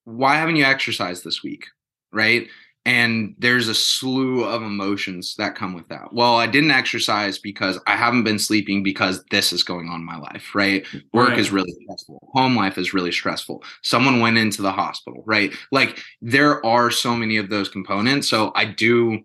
why 0.03 0.35
haven't 0.35 0.57
you 0.57 0.65
exercised 0.65 1.23
this 1.23 1.41
week, 1.41 1.65
right? 2.11 2.47
And 2.85 3.35
there's 3.37 3.67
a 3.67 3.75
slew 3.75 4.43
of 4.43 4.63
emotions 4.63 5.35
that 5.37 5.55
come 5.55 5.73
with 5.73 5.87
that. 5.89 6.13
Well, 6.13 6.37
I 6.37 6.47
didn't 6.47 6.71
exercise 6.71 7.37
because 7.37 7.79
I 7.85 7.95
haven't 7.95 8.23
been 8.23 8.39
sleeping 8.39 8.83
because 8.83 9.23
this 9.31 9.51
is 9.51 9.63
going 9.63 9.89
on 9.89 9.99
in 9.99 10.05
my 10.05 10.17
life, 10.17 10.55
right? 10.55 10.85
Work 11.13 11.29
right. 11.29 11.39
is 11.39 11.51
really 11.51 11.71
stressful. 11.83 12.29
Home 12.33 12.55
life 12.55 12.77
is 12.77 12.93
really 12.93 13.11
stressful. 13.11 13.63
Someone 13.83 14.21
went 14.21 14.37
into 14.37 14.61
the 14.61 14.71
hospital, 14.71 15.23
right? 15.25 15.53
Like 15.71 15.99
there 16.21 16.65
are 16.65 16.89
so 16.89 17.15
many 17.15 17.37
of 17.37 17.49
those 17.49 17.69
components. 17.69 18.29
So 18.29 18.51
I 18.55 18.65
do 18.65 19.19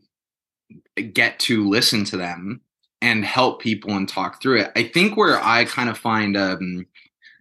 get 1.13 1.39
to 1.41 1.69
listen 1.69 2.05
to 2.07 2.17
them 2.17 2.61
and 3.01 3.25
help 3.25 3.61
people 3.61 3.93
and 3.93 4.09
talk 4.09 4.43
through 4.43 4.61
it. 4.61 4.73
I 4.77 4.85
think 4.85 5.17
where 5.17 5.43
I 5.43 5.65
kind 5.65 5.89
of 5.89 5.99
find 5.99 6.37
um, 6.37 6.87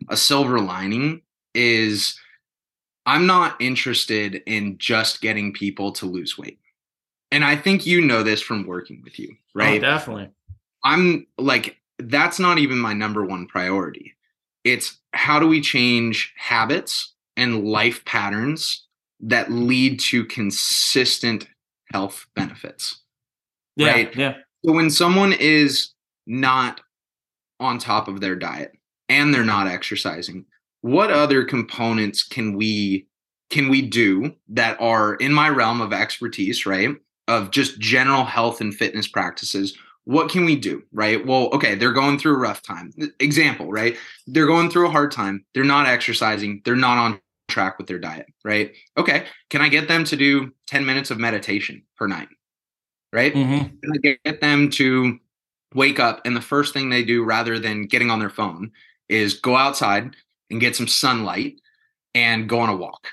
a 0.10 0.18
silver 0.18 0.60
lining 0.60 1.22
is 1.56 2.20
I'm 3.06 3.26
not 3.26 3.60
interested 3.60 4.42
in 4.46 4.78
just 4.78 5.22
getting 5.22 5.54
people 5.54 5.92
to 5.94 6.06
lose 6.06 6.38
weight. 6.38 6.60
And 7.32 7.44
I 7.44 7.56
think 7.56 7.86
you 7.86 8.00
know 8.00 8.24
this 8.24 8.42
from 8.42 8.66
working 8.66 9.02
with 9.04 9.20
you, 9.20 9.30
oh, 9.32 9.36
right? 9.56 9.78
Oh, 9.80 9.82
definitely. 9.82 10.30
I'm 10.84 11.28
like, 11.38 11.78
that's 12.00 12.40
not 12.40 12.60
even 12.60 12.78
my 12.78 12.94
number 12.94 13.26
one 13.26 13.48
priority. 13.48 14.14
It's 14.64 14.98
how 15.14 15.40
do 15.40 15.48
we 15.48 15.62
change 15.62 16.34
habits 16.38 17.14
and 17.36 17.66
life 17.66 18.06
patterns 18.06 18.86
that 19.22 19.52
lead 19.52 20.00
to 20.00 20.26
consistent 20.26 21.48
health 21.92 22.26
benefits? 22.36 23.02
Yeah, 23.76 23.92
right? 23.92 24.16
Yeah. 24.16 24.36
So 24.66 24.72
when 24.72 24.90
someone 24.90 25.34
is 25.34 25.92
not 26.26 26.82
on 27.60 27.80
top 27.80 28.08
of 28.08 28.22
their 28.22 28.36
diet 28.36 28.74
and 29.10 29.34
they're 29.34 29.44
not 29.44 29.68
exercising, 29.68 30.46
what 30.84 31.12
other 31.12 31.46
components 31.46 32.24
can 32.24 32.58
we 32.58 33.08
can 33.50 33.70
we 33.70 33.82
do 33.82 34.34
that 34.50 34.80
are 34.82 35.16
in 35.16 35.32
my 35.32 35.48
realm 35.48 35.80
of 35.80 35.94
expertise, 35.94 36.66
right? 36.66 36.90
Of 37.28 37.52
just 37.52 37.80
general 37.80 38.26
health 38.26 38.60
and 38.60 38.76
fitness 38.76 39.08
practices. 39.08 39.78
What 40.04 40.30
can 40.30 40.44
we 40.44 40.58
do, 40.58 40.84
right? 40.92 41.26
Well, 41.26 41.50
okay, 41.54 41.76
they're 41.76 41.94
going 41.94 42.20
through 42.20 42.34
a 42.34 42.40
rough 42.40 42.62
time. 42.62 42.92
Example, 43.22 43.72
right? 43.72 43.96
They're 44.28 44.48
going 44.48 44.70
through 44.70 44.88
a 44.88 44.92
hard 44.92 45.12
time. 45.12 45.46
They're 45.54 45.64
not 45.64 45.88
exercising. 45.88 46.62
They're 46.66 46.76
not 46.76 46.98
on 46.98 47.22
track 47.48 47.78
with 47.78 47.88
their 47.88 48.00
diet, 48.00 48.26
right? 48.44 48.74
Okay, 48.98 49.26
can 49.50 49.62
I 49.62 49.70
get 49.70 49.88
them 49.88 50.04
to 50.06 50.18
do 50.18 50.52
10 50.68 50.86
minutes 50.86 51.12
of 51.12 51.18
meditation 51.18 51.84
per 51.96 52.08
night? 52.08 52.28
Right? 53.14 53.34
Mm-hmm. 53.34 53.78
Can 53.78 53.94
I 53.94 54.16
get 54.26 54.42
them 54.42 54.70
to 54.72 55.18
wake 55.74 56.00
up 56.00 56.22
and 56.26 56.36
the 56.36 56.42
first 56.42 56.74
thing 56.74 56.90
they 56.90 57.04
do 57.04 57.24
rather 57.24 57.58
than 57.58 57.86
getting 57.86 58.12
on 58.12 58.20
their 58.20 58.30
phone 58.30 58.72
is 59.08 59.36
go 59.36 59.56
outside, 59.56 60.16
and 60.54 60.62
get 60.62 60.76
some 60.76 60.88
sunlight 60.88 61.60
and 62.16 62.48
go 62.48 62.60
on 62.60 62.70
a 62.70 62.76
walk. 62.76 63.08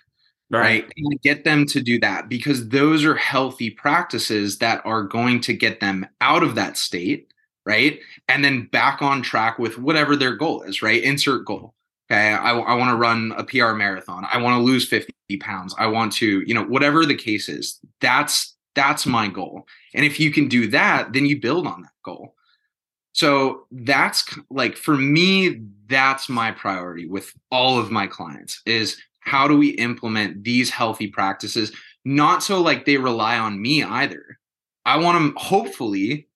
Right. 0.50 0.85
right. 0.85 0.92
And 0.96 1.20
get 1.22 1.44
them 1.44 1.64
to 1.66 1.81
do 1.81 2.00
that 2.00 2.29
because 2.29 2.68
those 2.68 3.05
are 3.05 3.14
healthy 3.14 3.70
practices 3.70 4.59
that 4.59 4.85
are 4.85 5.03
going 5.03 5.40
to 5.42 5.53
get 5.53 5.81
them 5.81 6.07
out 6.20 6.42
of 6.42 6.55
that 6.57 6.76
state 6.76 7.31
right? 7.66 8.00
And 8.29 8.44
then 8.44 8.66
back 8.66 9.03
on 9.03 9.22
track 9.22 9.59
with 9.59 9.79
whatever 9.79 10.16
their 10.16 10.35
goal 10.35 10.62
is, 10.62 10.83
right? 10.83 11.03
Insert 11.03 11.44
goal. 11.44 11.74
Okay. 12.11 12.33
I, 12.33 12.53
I 12.53 12.74
want 12.74 12.90
to 12.90 12.96
run 12.96 13.33
a 13.37 13.44
PR 13.44 13.74
marathon. 13.74 14.26
I 14.33 14.38
want 14.38 14.59
to 14.59 14.64
lose 14.64 14.88
50 14.88 15.12
pounds. 15.38 15.74
I 15.79 15.87
want 15.87 16.12
to, 16.14 16.42
you 16.44 16.55
know, 16.55 16.64
whatever 16.64 17.07
the 17.07 17.14
case 17.14 17.48
is, 17.48 17.79
that's 18.00 18.57
that's 18.74 19.07
my 19.07 19.29
goal. 19.29 19.66
And 19.94 20.05
if 20.05 20.18
you 20.18 20.33
can 20.33 20.48
do 20.48 20.68
that, 20.68 21.12
then 21.12 21.26
you 21.26 21.40
build 21.40 21.66
on 21.66 21.83
that 21.83 21.92
goal. 22.05 22.35
So 23.12 23.66
that's 23.73 24.25
like 24.51 24.77
for 24.77 24.96
me, 24.96 25.62
that's 25.88 26.29
my 26.29 26.53
priority 26.53 27.07
with 27.07 27.33
all 27.51 27.79
of 27.79 27.90
my 27.90 28.07
clients 28.07 28.62
is 28.66 29.01
how 29.20 29.49
do 29.49 29.57
we 29.57 29.70
implement 29.70 30.44
these 30.44 30.70
healthy 30.70 31.09
practices? 31.09 31.73
Not 32.05 32.42
so 32.42 32.61
like 32.61 32.85
they 32.85 32.96
rely 32.96 33.38
on 33.38 33.61
me 33.61 33.83
either. 33.83 34.38
I 34.85 34.99
want 34.99 35.16
them 35.16 35.35
hopefully 35.37 36.29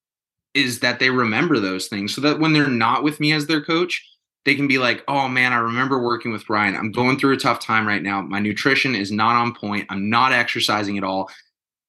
is 0.52 0.80
that 0.80 0.98
they 0.98 1.10
remember 1.10 1.58
those 1.58 1.88
things 1.88 2.14
so 2.14 2.20
that 2.20 2.38
when 2.38 2.52
they're 2.52 2.68
not 2.68 3.02
with 3.02 3.18
me 3.18 3.32
as 3.32 3.46
their 3.46 3.62
coach, 3.62 4.06
they 4.44 4.54
can 4.54 4.68
be 4.68 4.78
like, 4.78 5.02
oh 5.08 5.26
man, 5.28 5.52
I 5.52 5.56
remember 5.56 6.02
working 6.02 6.30
with 6.30 6.48
Ryan. 6.50 6.76
I'm 6.76 6.92
going 6.92 7.18
through 7.18 7.34
a 7.34 7.38
tough 7.38 7.60
time 7.60 7.86
right 7.86 8.02
now. 8.02 8.20
My 8.20 8.40
nutrition 8.40 8.94
is 8.94 9.10
not 9.10 9.36
on 9.36 9.54
point. 9.54 9.86
I'm 9.88 10.10
not 10.10 10.32
exercising 10.32 10.98
at 10.98 11.04
all. 11.04 11.30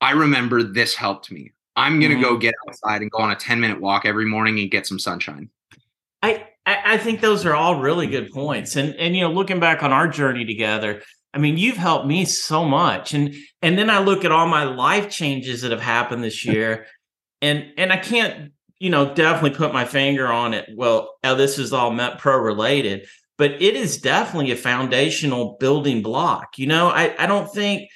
I 0.02 0.12
remember 0.12 0.64
this 0.64 0.96
helped 0.96 1.32
me. 1.32 1.52
I'm 1.76 2.00
gonna 2.00 2.16
mm-hmm. 2.16 2.24
go 2.24 2.38
get 2.38 2.56
outside 2.68 3.02
and 3.02 3.12
go 3.12 3.20
on 3.20 3.32
a 3.32 3.36
10 3.36 3.60
minute 3.60 3.82
walk 3.82 4.06
every 4.06 4.26
morning 4.26 4.60
and 4.60 4.72
get 4.72 4.88
some 4.88 5.00
sunshine. 5.00 5.50
I 6.22 6.48
I 6.66 6.98
think 6.98 7.22
those 7.22 7.46
are 7.46 7.54
all 7.54 7.80
really 7.80 8.08
good 8.08 8.32
points. 8.32 8.76
And 8.76 8.96
and 8.96 9.16
you 9.16 9.22
know, 9.22 9.32
looking 9.32 9.60
back 9.60 9.84
on 9.84 9.92
our 9.92 10.08
journey 10.08 10.46
together, 10.46 11.02
I 11.34 11.38
mean, 11.38 11.58
you've 11.58 11.78
helped 11.78 12.08
me 12.08 12.26
so 12.26 12.66
much. 12.66 13.14
And 13.14 13.36
and 13.62 13.78
then 13.78 13.90
I 13.90 14.00
look 14.00 14.26
at 14.26 14.32
all 14.32 14.48
my 14.48 14.64
life 14.64 15.10
changes 15.10 15.62
that 15.62 15.72
have 15.72 15.82
happened 15.82 16.24
this 16.24 16.46
year, 16.46 16.88
and 17.42 17.72
and 17.78 17.92
I 17.92 17.98
can't 17.98 18.52
you 18.80 18.90
know, 18.90 19.14
definitely 19.14 19.58
put 19.58 19.74
my 19.74 19.86
finger 19.86 20.28
on 20.28 20.54
it. 20.54 20.70
Well, 20.76 21.16
this 21.24 21.58
is 21.58 21.72
all 21.72 21.92
Met 21.92 22.20
Pro 22.20 22.38
related, 22.38 23.08
but 23.38 23.52
it 23.54 23.76
is 23.76 23.98
definitely 23.98 24.52
a 24.52 24.58
foundational 24.58 25.58
building 25.60 26.02
block. 26.02 26.58
You 26.58 26.68
know, 26.68 26.90
I, 26.90 27.16
I 27.18 27.26
don't 27.26 27.52
think 27.52 27.90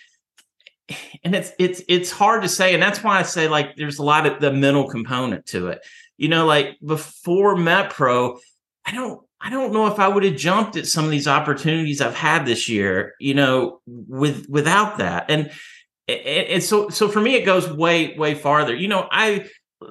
and 1.23 1.35
it's 1.35 1.51
it's 1.59 1.81
it's 1.87 2.11
hard 2.11 2.43
to 2.43 2.49
say 2.49 2.73
and 2.73 2.81
that's 2.81 3.03
why 3.03 3.19
i 3.19 3.23
say 3.23 3.47
like 3.47 3.75
there's 3.75 3.99
a 3.99 4.03
lot 4.03 4.25
of 4.25 4.39
the 4.39 4.51
mental 4.51 4.87
component 4.87 5.45
to 5.47 5.67
it. 5.67 5.85
You 6.17 6.27
know 6.27 6.45
like 6.45 6.77
before 6.85 7.55
metpro 7.55 8.39
i 8.85 8.91
don't 8.91 9.21
i 9.39 9.49
don't 9.49 9.71
know 9.71 9.87
if 9.87 9.99
i 9.99 10.07
would 10.07 10.23
have 10.23 10.35
jumped 10.35 10.75
at 10.75 10.87
some 10.87 11.05
of 11.05 11.11
these 11.11 11.27
opportunities 11.27 12.01
i've 12.01 12.15
had 12.15 12.45
this 12.45 12.67
year 12.67 13.13
you 13.19 13.33
know 13.33 13.81
with 13.85 14.47
without 14.49 14.97
that. 14.97 15.29
And 15.29 15.51
and 16.07 16.63
so 16.63 16.89
so 16.89 17.07
for 17.07 17.21
me 17.21 17.35
it 17.35 17.45
goes 17.45 17.71
way 17.71 18.17
way 18.17 18.33
farther. 18.35 18.75
You 18.75 18.87
know 18.87 19.07
i 19.11 19.47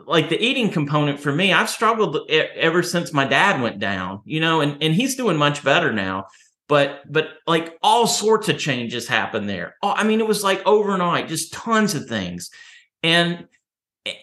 like 0.07 0.29
the 0.29 0.43
eating 0.43 0.71
component 0.71 1.19
for 1.19 1.33
me, 1.33 1.53
I've 1.53 1.71
struggled 1.71 2.31
ever 2.31 2.83
since 2.83 3.13
my 3.13 3.25
dad 3.25 3.63
went 3.63 3.79
down, 3.79 4.21
you 4.25 4.41
know, 4.41 4.61
and, 4.61 4.83
and 4.83 4.95
he's 4.95 5.17
doing 5.17 5.37
much 5.37 5.65
better 5.65 5.93
now. 5.93 6.27
But 6.69 7.11
but 7.11 7.29
like 7.47 7.79
all 7.83 8.07
sorts 8.07 8.49
of 8.49 8.59
changes 8.59 9.09
happened 9.09 9.49
there. 9.49 9.77
Oh, 9.83 9.93
I 9.93 10.05
mean, 10.05 10.21
it 10.21 10.29
was 10.29 10.45
like 10.45 10.61
overnight, 10.67 11.29
just 11.29 11.53
tons 11.53 11.95
of 11.95 12.07
things. 12.07 12.51
And 13.03 13.47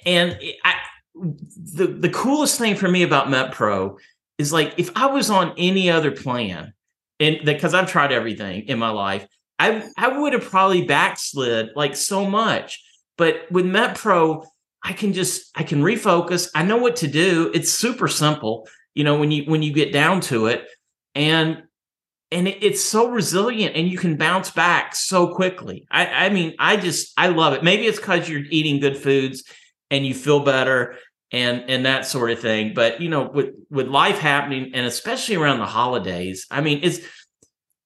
and 0.06 0.40
I 0.64 0.76
the 1.16 1.88
the 1.88 2.10
coolest 2.10 2.60
thing 2.60 2.76
for 2.76 2.88
me 2.88 3.04
about 3.04 3.28
MetPro 3.28 3.98
is 4.38 4.54
like 4.54 4.74
if 4.78 4.92
I 4.96 5.08
was 5.08 5.30
on 5.30 5.54
any 5.58 5.90
other 5.90 6.12
plan, 6.12 6.74
and 7.20 7.40
because 7.44 7.74
I've 7.74 7.90
tried 7.90 8.12
everything 8.12 8.68
in 8.68 8.78
my 8.78 8.90
life, 8.90 9.26
I 9.58 9.88
I 9.98 10.20
would 10.20 10.34
have 10.34 10.44
probably 10.44 10.86
backslid 10.86 11.70
like 11.76 11.96
so 11.96 12.26
much. 12.30 12.84
But 13.18 13.50
with 13.50 13.66
MetPro, 13.66 14.46
I 14.84 14.94
can 14.94 15.14
just 15.14 15.50
I 15.56 15.64
can 15.64 15.82
refocus. 15.82 16.50
I 16.54 16.64
know 16.64 16.78
what 16.78 16.98
to 16.98 17.08
do. 17.08 17.50
It's 17.54 17.72
super 17.72 18.08
simple, 18.08 18.68
you 18.94 19.04
know, 19.04 19.18
when 19.18 19.32
you 19.32 19.46
when 19.46 19.64
you 19.64 19.74
get 19.74 19.92
down 19.92 20.22
to 20.22 20.48
it. 20.48 20.68
And 21.16 21.64
and 22.36 22.50
it, 22.50 22.62
it's 22.62 22.84
so 22.84 23.10
resilient 23.10 23.76
and 23.76 23.88
you 23.88 23.98
can 23.98 24.18
bounce 24.18 24.52
back 24.52 24.94
so 24.94 25.34
quickly. 25.34 25.88
I, 25.90 26.26
I 26.26 26.30
mean, 26.30 26.54
I 26.60 26.76
just 26.76 27.14
I 27.18 27.30
love 27.30 27.54
it. 27.54 27.64
Maybe 27.64 27.88
it's 27.88 27.98
because 27.98 28.30
you're 28.30 28.44
eating 28.52 28.82
good 28.82 28.98
foods 28.98 29.46
and 29.90 30.06
you 30.06 30.14
feel 30.14 30.42
better 30.42 30.96
and 31.32 31.64
and 31.70 31.86
that 31.86 32.06
sort 32.06 32.32
of 32.32 32.40
thing. 32.40 32.74
But 32.74 33.00
you 33.00 33.08
know, 33.08 33.30
with 33.34 33.56
with 33.70 33.88
life 33.88 34.20
happening 34.20 34.72
and 34.76 34.86
especially 34.86 35.38
around 35.38 35.60
the 35.60 35.66
holidays, 35.66 36.46
I 36.52 36.60
mean, 36.60 36.82
it's 36.84 37.00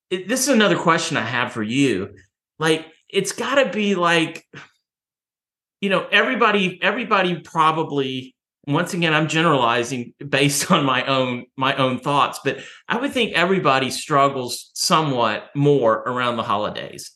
it, 0.09 0.27
this 0.27 0.41
is 0.41 0.49
another 0.49 0.77
question 0.77 1.15
I 1.15 1.25
have 1.25 1.53
for 1.53 1.63
you. 1.63 2.15
Like, 2.57 2.87
it's 3.07 3.31
got 3.31 3.63
to 3.63 3.69
be 3.69 3.93
like 3.93 4.47
you 5.79 5.91
know 5.91 6.07
everybody 6.11 6.79
everybody 6.81 7.39
probably 7.39 8.35
once 8.67 8.93
again 8.93 9.13
i'm 9.13 9.27
generalizing 9.27 10.13
based 10.27 10.71
on 10.71 10.85
my 10.85 11.05
own 11.05 11.45
my 11.55 11.75
own 11.75 11.99
thoughts 11.99 12.39
but 12.43 12.59
i 12.87 12.97
would 12.97 13.11
think 13.11 13.33
everybody 13.33 13.89
struggles 13.89 14.69
somewhat 14.79 15.49
more 15.55 15.93
around 15.93 16.37
the 16.37 16.43
holidays. 16.43 17.11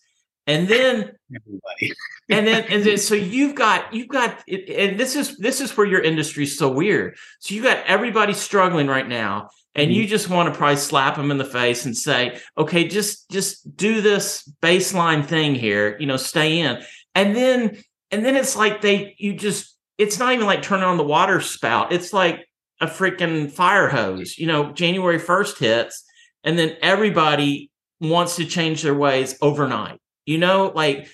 And 0.45 0.67
then 0.67 1.12
everybody. 1.34 1.93
and 2.29 2.45
then 2.45 2.65
and 2.69 2.84
then 2.84 2.97
so 2.97 3.15
you've 3.36 3.56
got 3.56 3.93
you've 3.93 4.10
got 4.10 4.43
and 4.47 4.99
this 4.99 5.15
is 5.15 5.38
this 5.38 5.62
is 5.62 5.75
where 5.77 5.88
your 5.88 6.01
industry 6.01 6.43
is 6.43 6.58
so 6.58 6.69
weird. 6.69 7.15
So 7.39 7.56
you 7.56 7.63
got 7.63 7.86
everybody 7.86 8.34
struggling 8.34 8.88
right 8.88 9.08
now 9.08 9.49
and 9.73 9.89
mm-hmm. 9.89 10.01
you 10.01 10.08
just 10.08 10.29
want 10.29 10.53
to 10.53 10.58
probably 10.58 10.75
slap 10.75 11.15
them 11.15 11.32
in 11.32 11.38
the 11.38 11.45
face 11.45 11.86
and 11.86 11.95
say 11.95 12.38
okay 12.58 12.88
just 12.88 13.29
just 13.32 13.75
do 13.77 14.01
this 14.01 14.51
baseline 14.62 15.25
thing 15.25 15.56
here 15.56 15.97
you 15.99 16.06
know 16.06 16.17
stay 16.17 16.60
in. 16.60 16.84
And 17.15 17.34
then 17.34 17.82
and 18.12 18.25
then 18.25 18.36
it's 18.36 18.58
like 18.58 18.82
they 18.82 19.15
you 19.17 19.34
just 19.34 19.72
it's 19.97 20.19
not 20.19 20.34
even 20.34 20.45
like 20.45 20.62
turning 20.62 20.86
on 20.86 20.97
the 20.97 21.03
water 21.03 21.41
spout. 21.41 21.91
It's 21.91 22.13
like 22.13 22.47
a 22.82 22.88
freaking 22.88 23.51
fire 23.51 23.89
hose. 23.89 24.38
You 24.38 24.47
know, 24.47 24.71
January 24.71 25.19
1st 25.19 25.60
hits, 25.60 26.03
and 26.43 26.58
then 26.58 26.75
everybody 26.82 27.69
wants 27.99 28.36
to 28.38 28.45
change 28.45 28.82
their 28.82 28.95
ways 28.95 29.38
overnight. 29.41 29.99
You 30.25 30.38
know, 30.38 30.71
like 30.73 31.08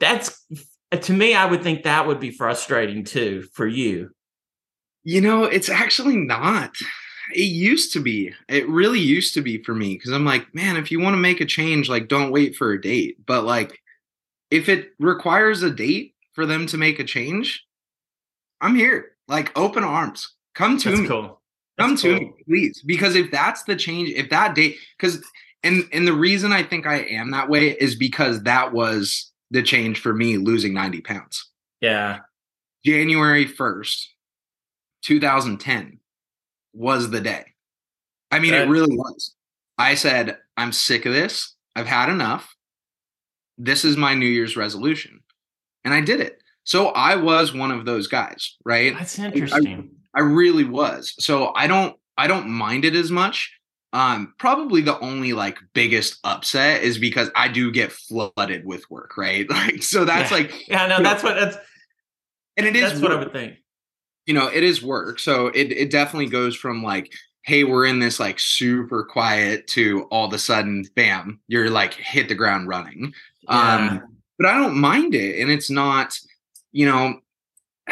that's 0.00 0.44
to 0.90 1.12
me, 1.12 1.34
I 1.34 1.46
would 1.46 1.62
think 1.62 1.82
that 1.82 2.06
would 2.06 2.20
be 2.20 2.30
frustrating 2.30 3.04
too 3.04 3.44
for 3.54 3.66
you. 3.66 4.10
You 5.04 5.20
know, 5.20 5.44
it's 5.44 5.68
actually 5.68 6.16
not. 6.16 6.72
It 7.32 7.42
used 7.42 7.92
to 7.94 8.00
be. 8.00 8.32
It 8.48 8.68
really 8.68 9.00
used 9.00 9.34
to 9.34 9.40
be 9.40 9.62
for 9.62 9.74
me 9.74 9.94
because 9.94 10.12
I'm 10.12 10.24
like, 10.24 10.54
man, 10.54 10.76
if 10.76 10.90
you 10.90 11.00
want 11.00 11.14
to 11.14 11.20
make 11.20 11.40
a 11.40 11.46
change, 11.46 11.88
like 11.88 12.08
don't 12.08 12.30
wait 12.30 12.54
for 12.56 12.72
a 12.72 12.80
date. 12.80 13.16
But 13.26 13.44
like 13.44 13.78
if 14.50 14.68
it 14.68 14.90
requires 14.98 15.62
a 15.62 15.70
date, 15.70 16.14
for 16.36 16.46
them 16.46 16.66
to 16.66 16.76
make 16.76 17.00
a 17.00 17.04
change, 17.04 17.65
I'm 18.60 18.74
here. 18.74 19.12
Like 19.28 19.56
open 19.58 19.84
arms. 19.84 20.34
Come 20.54 20.78
to 20.78 20.90
that's 20.90 21.00
me. 21.02 21.08
Cool. 21.08 21.40
Come 21.78 21.96
to 21.96 22.18
cool. 22.18 22.20
me, 22.20 22.32
please. 22.48 22.82
Because 22.86 23.14
if 23.14 23.30
that's 23.30 23.64
the 23.64 23.76
change, 23.76 24.10
if 24.10 24.30
that 24.30 24.54
date, 24.54 24.76
because 24.96 25.24
and 25.62 25.84
and 25.92 26.06
the 26.06 26.12
reason 26.12 26.52
I 26.52 26.62
think 26.62 26.86
I 26.86 26.98
am 27.00 27.30
that 27.32 27.48
way 27.48 27.70
is 27.70 27.96
because 27.96 28.42
that 28.44 28.72
was 28.72 29.32
the 29.50 29.62
change 29.62 30.00
for 30.00 30.14
me 30.14 30.38
losing 30.38 30.74
90 30.74 31.00
pounds. 31.02 31.50
Yeah. 31.80 32.20
January 32.84 33.46
1st, 33.46 34.06
2010 35.02 35.98
was 36.72 37.10
the 37.10 37.20
day. 37.20 37.44
I 38.30 38.38
mean, 38.38 38.52
that, 38.52 38.66
it 38.66 38.70
really 38.70 38.96
was. 38.96 39.34
I 39.78 39.94
said, 39.94 40.38
I'm 40.56 40.72
sick 40.72 41.06
of 41.06 41.12
this. 41.12 41.54
I've 41.74 41.86
had 41.86 42.08
enough. 42.08 42.54
This 43.58 43.84
is 43.84 43.96
my 43.96 44.14
New 44.14 44.26
Year's 44.26 44.56
resolution 44.56 45.20
and 45.86 45.94
I 45.94 46.00
did 46.00 46.20
it. 46.20 46.42
So 46.66 46.88
I 46.88 47.14
was 47.14 47.54
one 47.54 47.70
of 47.70 47.84
those 47.84 48.08
guys, 48.08 48.56
right? 48.64 48.92
That's 48.92 49.18
interesting. 49.18 49.90
I, 50.14 50.20
I 50.20 50.22
really 50.22 50.64
was. 50.64 51.14
So 51.18 51.52
I 51.54 51.68
don't 51.68 51.96
I 52.18 52.26
don't 52.26 52.48
mind 52.48 52.84
it 52.84 52.94
as 52.94 53.10
much. 53.10 53.52
Um, 53.92 54.34
probably 54.38 54.82
the 54.82 54.98
only 54.98 55.32
like 55.32 55.58
biggest 55.74 56.18
upset 56.24 56.82
is 56.82 56.98
because 56.98 57.30
I 57.36 57.48
do 57.48 57.70
get 57.70 57.92
flooded 57.92 58.66
with 58.66 58.90
work, 58.90 59.16
right? 59.16 59.46
Like, 59.50 59.82
so 59.82 60.04
that's 60.04 60.30
yeah. 60.30 60.36
like, 60.36 60.68
yeah, 60.68 60.86
no, 60.88 61.02
that's 61.02 61.22
know, 61.22 61.30
what 61.30 61.40
that's, 61.40 61.56
and 62.56 62.66
it 62.66 62.74
is 62.74 62.94
work. 62.94 63.02
what 63.02 63.12
I 63.12 63.16
would 63.16 63.32
think. 63.32 63.54
You 64.26 64.34
know, 64.34 64.48
it 64.48 64.64
is 64.64 64.82
work. 64.82 65.20
So 65.20 65.46
it 65.46 65.70
it 65.70 65.90
definitely 65.90 66.28
goes 66.28 66.56
from 66.56 66.82
like, 66.82 67.12
hey, 67.42 67.62
we're 67.62 67.86
in 67.86 68.00
this 68.00 68.18
like 68.18 68.40
super 68.40 69.04
quiet 69.04 69.68
to 69.68 70.02
all 70.10 70.26
of 70.26 70.32
a 70.32 70.38
sudden, 70.38 70.84
bam, 70.96 71.40
you're 71.46 71.70
like 71.70 71.94
hit 71.94 72.28
the 72.28 72.34
ground 72.34 72.66
running. 72.66 73.14
Yeah. 73.42 73.76
Um, 73.76 74.18
but 74.36 74.48
I 74.48 74.58
don't 74.58 74.76
mind 74.76 75.14
it. 75.14 75.40
And 75.40 75.50
it's 75.50 75.70
not, 75.70 76.18
you 76.72 76.86
know, 76.86 77.20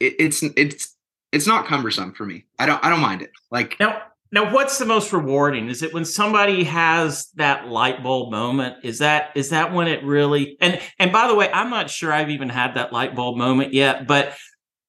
it, 0.00 0.14
it's 0.18 0.42
it's 0.42 0.96
it's 1.32 1.46
not 1.46 1.66
cumbersome 1.66 2.12
for 2.14 2.24
me. 2.24 2.46
I 2.58 2.66
don't 2.66 2.82
I 2.84 2.90
don't 2.90 3.00
mind 3.00 3.22
it. 3.22 3.30
Like 3.50 3.76
now 3.80 4.02
now 4.30 4.52
what's 4.52 4.78
the 4.78 4.86
most 4.86 5.12
rewarding? 5.12 5.68
Is 5.68 5.82
it 5.82 5.94
when 5.94 6.04
somebody 6.04 6.64
has 6.64 7.28
that 7.36 7.68
light 7.68 8.02
bulb 8.02 8.30
moment? 8.30 8.76
Is 8.84 8.98
that 8.98 9.30
is 9.34 9.50
that 9.50 9.72
when 9.72 9.88
it 9.88 10.04
really 10.04 10.56
and 10.60 10.80
and 10.98 11.12
by 11.12 11.28
the 11.28 11.34
way, 11.34 11.50
I'm 11.52 11.70
not 11.70 11.90
sure 11.90 12.12
I've 12.12 12.30
even 12.30 12.48
had 12.48 12.74
that 12.74 12.92
light 12.92 13.14
bulb 13.14 13.36
moment 13.36 13.72
yet, 13.72 14.06
but 14.06 14.36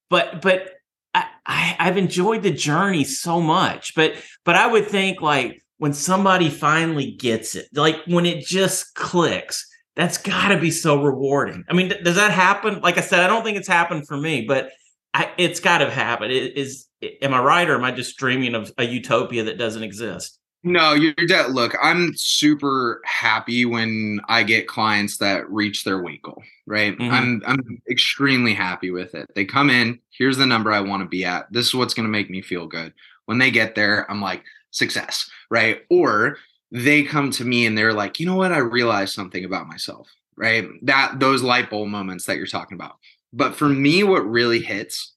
but 0.08 0.42
but 0.42 0.70
I, 1.14 1.26
I 1.46 1.76
I've 1.78 1.96
enjoyed 1.96 2.42
the 2.42 2.50
journey 2.50 3.04
so 3.04 3.40
much. 3.40 3.94
But 3.94 4.14
but 4.44 4.56
I 4.56 4.66
would 4.66 4.86
think 4.86 5.20
like 5.20 5.62
when 5.78 5.94
somebody 5.94 6.50
finally 6.50 7.12
gets 7.12 7.54
it, 7.54 7.68
like 7.72 7.96
when 8.06 8.26
it 8.26 8.44
just 8.44 8.94
clicks, 8.94 9.66
that's 10.00 10.16
got 10.16 10.48
to 10.48 10.58
be 10.58 10.70
so 10.70 11.02
rewarding. 11.02 11.62
I 11.68 11.74
mean, 11.74 11.90
th- 11.90 12.02
does 12.02 12.16
that 12.16 12.32
happen? 12.32 12.80
Like 12.80 12.96
I 12.96 13.02
said, 13.02 13.20
I 13.20 13.26
don't 13.26 13.44
think 13.44 13.58
it's 13.58 13.68
happened 13.68 14.08
for 14.08 14.16
me, 14.16 14.46
but 14.46 14.70
I, 15.12 15.30
it's 15.36 15.60
got 15.60 15.78
to 15.78 15.90
happen. 15.90 16.30
It, 16.30 16.56
is 16.56 16.86
am 17.20 17.34
I 17.34 17.40
right, 17.40 17.68
or 17.68 17.74
am 17.74 17.84
I 17.84 17.92
just 17.92 18.16
dreaming 18.16 18.54
of 18.54 18.72
a 18.78 18.84
utopia 18.84 19.42
that 19.44 19.58
doesn't 19.58 19.82
exist? 19.82 20.38
No, 20.62 20.92
you're 20.92 21.12
dead. 21.26 21.50
Look, 21.50 21.74
I'm 21.82 22.12
super 22.16 23.02
happy 23.04 23.64
when 23.66 24.20
I 24.28 24.42
get 24.42 24.68
clients 24.68 25.18
that 25.18 25.50
reach 25.50 25.84
their 25.84 26.02
weight 26.02 26.22
goal. 26.22 26.42
Right, 26.66 26.96
mm-hmm. 26.96 27.12
I'm 27.12 27.42
I'm 27.46 27.82
extremely 27.90 28.54
happy 28.54 28.90
with 28.90 29.14
it. 29.14 29.26
They 29.34 29.44
come 29.44 29.68
in. 29.68 29.98
Here's 30.10 30.38
the 30.38 30.46
number 30.46 30.72
I 30.72 30.80
want 30.80 31.02
to 31.02 31.08
be 31.08 31.26
at. 31.26 31.52
This 31.52 31.66
is 31.66 31.74
what's 31.74 31.94
going 31.94 32.06
to 32.06 32.12
make 32.12 32.30
me 32.30 32.40
feel 32.40 32.66
good. 32.66 32.94
When 33.26 33.38
they 33.38 33.50
get 33.50 33.74
there, 33.74 34.10
I'm 34.10 34.22
like 34.22 34.44
success. 34.70 35.30
Right, 35.50 35.82
or 35.90 36.38
they 36.72 37.02
come 37.02 37.30
to 37.32 37.44
me 37.44 37.66
and 37.66 37.76
they're 37.76 37.92
like, 37.92 38.20
you 38.20 38.26
know 38.26 38.36
what? 38.36 38.52
I 38.52 38.58
realized 38.58 39.14
something 39.14 39.44
about 39.44 39.66
myself. 39.66 40.08
Right, 40.36 40.68
that 40.86 41.20
those 41.20 41.42
light 41.42 41.68
bulb 41.68 41.88
moments 41.88 42.24
that 42.24 42.38
you're 42.38 42.46
talking 42.46 42.76
about. 42.76 42.96
But 43.30 43.54
for 43.54 43.68
me, 43.68 44.02
what 44.04 44.20
really 44.20 44.60
hits 44.60 45.12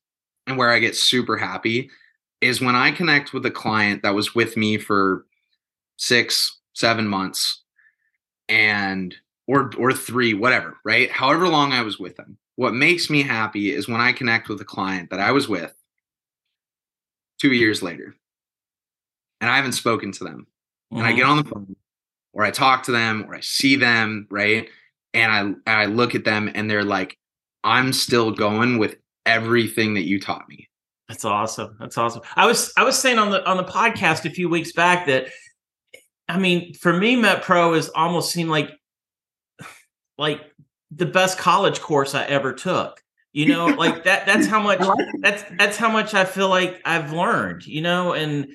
and 0.47 0.57
where 0.57 0.69
I 0.69 0.79
get 0.79 0.97
super 0.97 1.37
happy 1.37 1.89
is 2.41 2.59
when 2.59 2.75
I 2.75 2.91
connect 2.91 3.31
with 3.31 3.45
a 3.45 3.51
client 3.51 4.03
that 4.03 4.13
was 4.13 4.35
with 4.35 4.57
me 4.57 4.77
for 4.77 5.25
six, 5.97 6.59
seven 6.73 7.07
months 7.07 7.61
and 8.49 9.15
or 9.47 9.71
or 9.77 9.93
three, 9.93 10.33
whatever, 10.33 10.77
right? 10.83 11.09
However 11.09 11.47
long 11.47 11.71
I 11.71 11.83
was 11.83 11.99
with 11.99 12.17
them. 12.17 12.37
What 12.55 12.73
makes 12.73 13.09
me 13.09 13.23
happy 13.23 13.71
is 13.73 13.87
when 13.87 14.01
I 14.01 14.11
connect 14.11 14.49
with 14.49 14.59
a 14.61 14.65
client 14.65 15.09
that 15.09 15.19
I 15.19 15.31
was 15.31 15.47
with 15.47 15.73
two 17.39 17.53
years 17.53 17.81
later 17.81 18.15
and 19.41 19.49
I 19.49 19.55
haven't 19.55 19.71
spoken 19.73 20.11
to 20.13 20.23
them. 20.23 20.47
Mm-hmm. 20.93 20.99
And 20.99 21.07
I 21.07 21.13
get 21.13 21.23
mm-hmm. 21.23 21.31
on 21.31 21.37
the 21.37 21.43
phone 21.43 21.75
or 22.33 22.43
I 22.43 22.51
talk 22.51 22.83
to 22.83 22.91
them 22.91 23.25
or 23.27 23.35
I 23.35 23.39
see 23.41 23.75
them, 23.75 24.27
right? 24.29 24.69
And 25.13 25.31
I 25.31 25.39
and 25.39 25.61
I 25.65 25.85
look 25.85 26.13
at 26.15 26.23
them 26.23 26.51
and 26.53 26.69
they're 26.69 26.83
like, 26.83 27.17
I'm 27.63 27.93
still 27.93 28.31
going 28.31 28.77
with 28.77 28.97
everything 29.25 29.95
that 29.95 30.03
you 30.03 30.19
taught 30.19 30.47
me. 30.47 30.69
That's 31.09 31.25
awesome. 31.25 31.77
That's 31.79 31.97
awesome. 31.97 32.21
I 32.35 32.45
was 32.45 32.71
I 32.77 32.83
was 32.83 32.97
saying 32.97 33.17
on 33.17 33.31
the 33.31 33.43
on 33.49 33.57
the 33.57 33.63
podcast 33.63 34.25
a 34.25 34.29
few 34.29 34.49
weeks 34.49 34.71
back 34.71 35.07
that 35.07 35.27
I 36.29 36.37
mean, 36.37 36.73
for 36.75 36.93
me, 36.93 37.15
Met 37.15 37.41
Pro 37.41 37.73
has 37.73 37.89
almost 37.89 38.31
seemed 38.31 38.49
like 38.49 38.69
like 40.17 40.41
the 40.91 41.05
best 41.05 41.37
college 41.37 41.81
course 41.81 42.13
I 42.13 42.25
ever 42.25 42.53
took. 42.53 43.01
You 43.31 43.47
know, 43.47 43.65
like 43.65 44.03
that 44.03 44.25
that's 44.27 44.45
how 44.45 44.61
much 44.63 44.79
that's 45.21 45.43
that's 45.57 45.77
how 45.77 45.91
much 45.91 46.13
I 46.13 46.25
feel 46.25 46.49
like 46.49 46.81
I've 46.85 47.11
learned, 47.11 47.65
you 47.65 47.81
know, 47.81 48.13
and 48.13 48.47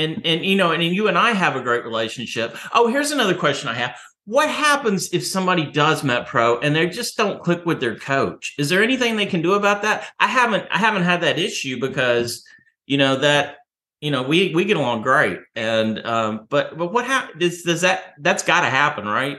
and 0.00 0.26
and 0.26 0.44
you 0.44 0.56
know, 0.56 0.72
and 0.72 0.82
you 0.82 1.08
and 1.08 1.18
I 1.18 1.32
have 1.32 1.56
a 1.56 1.60
great 1.60 1.84
relationship. 1.84 2.56
Oh, 2.72 2.88
here's 2.88 3.10
another 3.10 3.34
question 3.34 3.68
I 3.68 3.74
have. 3.74 3.96
What 4.24 4.48
happens 4.48 5.12
if 5.12 5.26
somebody 5.26 5.70
does 5.70 6.04
met 6.04 6.26
pro 6.26 6.58
and 6.60 6.74
they 6.74 6.88
just 6.88 7.16
don't 7.16 7.42
click 7.42 7.64
with 7.66 7.80
their 7.80 7.96
coach? 7.96 8.54
Is 8.58 8.68
there 8.68 8.82
anything 8.82 9.16
they 9.16 9.26
can 9.26 9.42
do 9.42 9.54
about 9.54 9.82
that? 9.82 10.08
I 10.18 10.26
haven't 10.26 10.66
i 10.70 10.78
haven't 10.78 11.02
had 11.02 11.20
that 11.22 11.38
issue 11.38 11.80
because 11.80 12.44
you 12.86 12.96
know 12.96 13.16
that 13.16 13.56
you 14.00 14.10
know 14.10 14.22
we 14.22 14.54
we 14.54 14.64
get 14.64 14.76
along 14.76 15.02
great. 15.02 15.38
And 15.54 16.04
um 16.06 16.46
but 16.48 16.78
but 16.78 16.92
what 16.92 17.06
happens 17.06 17.62
does 17.62 17.80
that 17.80 18.14
that's 18.20 18.42
got 18.42 18.60
to 18.60 18.70
happen 18.70 19.06
right? 19.06 19.38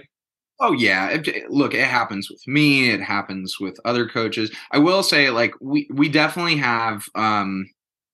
Oh 0.60 0.74
yeah. 0.74 1.10
It, 1.10 1.50
look 1.50 1.74
it 1.74 1.88
happens 1.88 2.30
with 2.30 2.46
me. 2.48 2.92
It 2.92 3.02
happens 3.02 3.60
with 3.60 3.80
other 3.86 4.08
coaches. 4.08 4.52
I 4.72 4.80
will 4.80 5.04
say 5.04 5.30
like 5.30 5.54
we 5.62 5.88
we 5.92 6.10
definitely 6.10 6.58
have 6.58 7.04
um 7.16 7.70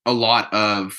a 0.06 0.14
lot 0.14 0.54
of 0.54 0.98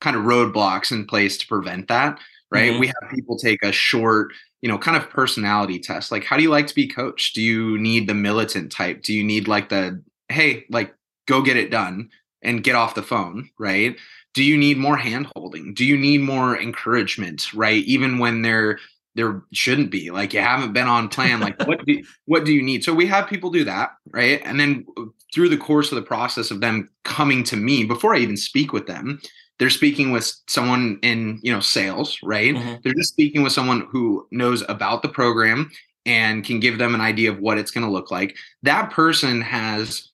kind 0.00 0.16
of 0.16 0.22
roadblocks 0.22 0.92
in 0.92 1.06
place 1.06 1.36
to 1.36 1.46
prevent 1.46 1.88
that 1.88 2.18
right 2.50 2.72
mm-hmm. 2.72 2.80
we 2.80 2.86
have 2.86 3.10
people 3.10 3.36
take 3.36 3.62
a 3.62 3.72
short 3.72 4.32
you 4.60 4.68
know, 4.68 4.78
kind 4.78 4.96
of 4.96 5.08
personality 5.10 5.78
test. 5.78 6.10
Like, 6.10 6.24
how 6.24 6.36
do 6.36 6.42
you 6.42 6.50
like 6.50 6.66
to 6.66 6.74
be 6.74 6.88
coached? 6.88 7.34
Do 7.34 7.42
you 7.42 7.78
need 7.78 8.08
the 8.08 8.14
militant 8.14 8.72
type? 8.72 9.02
Do 9.02 9.12
you 9.12 9.22
need 9.22 9.46
like 9.46 9.68
the, 9.68 10.02
hey, 10.28 10.64
like, 10.68 10.94
go 11.26 11.42
get 11.42 11.56
it 11.56 11.70
done 11.70 12.10
and 12.42 12.64
get 12.64 12.74
off 12.74 12.94
the 12.94 13.02
phone, 13.02 13.50
right? 13.58 13.96
Do 14.34 14.42
you 14.42 14.56
need 14.56 14.78
more 14.78 14.96
hand 14.96 15.28
holding? 15.36 15.74
Do 15.74 15.84
you 15.84 15.96
need 15.96 16.22
more 16.22 16.60
encouragement, 16.60 17.52
right? 17.54 17.84
Even 17.84 18.18
when 18.18 18.42
there 18.42 18.78
there 19.14 19.42
shouldn't 19.52 19.90
be 19.90 20.12
like 20.12 20.32
you 20.32 20.38
haven't 20.38 20.72
been 20.72 20.86
on 20.86 21.08
plan 21.08 21.40
like 21.40 21.60
what 21.66 21.84
do 21.86 22.04
what 22.26 22.44
do 22.44 22.52
you 22.52 22.62
need 22.62 22.84
so 22.84 22.94
we 22.94 23.06
have 23.06 23.26
people 23.26 23.50
do 23.50 23.64
that 23.64 23.96
right 24.12 24.40
and 24.44 24.60
then 24.60 24.86
uh, 24.96 25.02
through 25.34 25.48
the 25.48 25.56
course 25.56 25.90
of 25.90 25.96
the 25.96 26.02
process 26.02 26.52
of 26.52 26.60
them 26.60 26.88
coming 27.04 27.42
to 27.42 27.56
me 27.56 27.82
before 27.82 28.14
i 28.14 28.18
even 28.18 28.36
speak 28.36 28.72
with 28.72 28.86
them 28.86 29.20
they're 29.58 29.70
speaking 29.70 30.10
with 30.10 30.32
someone 30.46 30.98
in 31.02 31.40
you 31.42 31.52
know 31.52 31.60
sales 31.60 32.18
right? 32.22 32.54
Mm-hmm. 32.54 32.76
they're 32.82 32.94
just 32.94 33.12
speaking 33.12 33.42
with 33.42 33.52
someone 33.52 33.86
who 33.90 34.26
knows 34.30 34.64
about 34.68 35.02
the 35.02 35.08
program 35.08 35.70
and 36.06 36.44
can 36.44 36.60
give 36.60 36.78
them 36.78 36.94
an 36.94 37.00
idea 37.00 37.30
of 37.30 37.38
what 37.38 37.58
it's 37.58 37.70
going 37.70 37.84
to 37.84 37.92
look 37.92 38.10
like. 38.10 38.36
That 38.62 38.90
person 38.90 39.42
has 39.42 40.10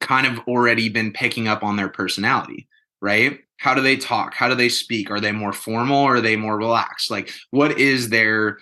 kind 0.00 0.26
of 0.26 0.40
already 0.46 0.88
been 0.88 1.12
picking 1.12 1.48
up 1.48 1.62
on 1.62 1.76
their 1.76 1.88
personality 1.88 2.68
right? 3.00 3.40
How 3.58 3.74
do 3.74 3.80
they 3.80 3.96
talk? 3.96 4.34
How 4.34 4.48
do 4.48 4.54
they 4.54 4.68
speak? 4.68 5.10
Are 5.10 5.20
they 5.20 5.32
more 5.32 5.52
formal? 5.52 5.98
Or 5.98 6.16
are 6.16 6.20
they 6.20 6.36
more 6.36 6.56
relaxed? 6.56 7.10
Like 7.10 7.32
what 7.50 7.78
is 7.78 8.08
their 8.08 8.58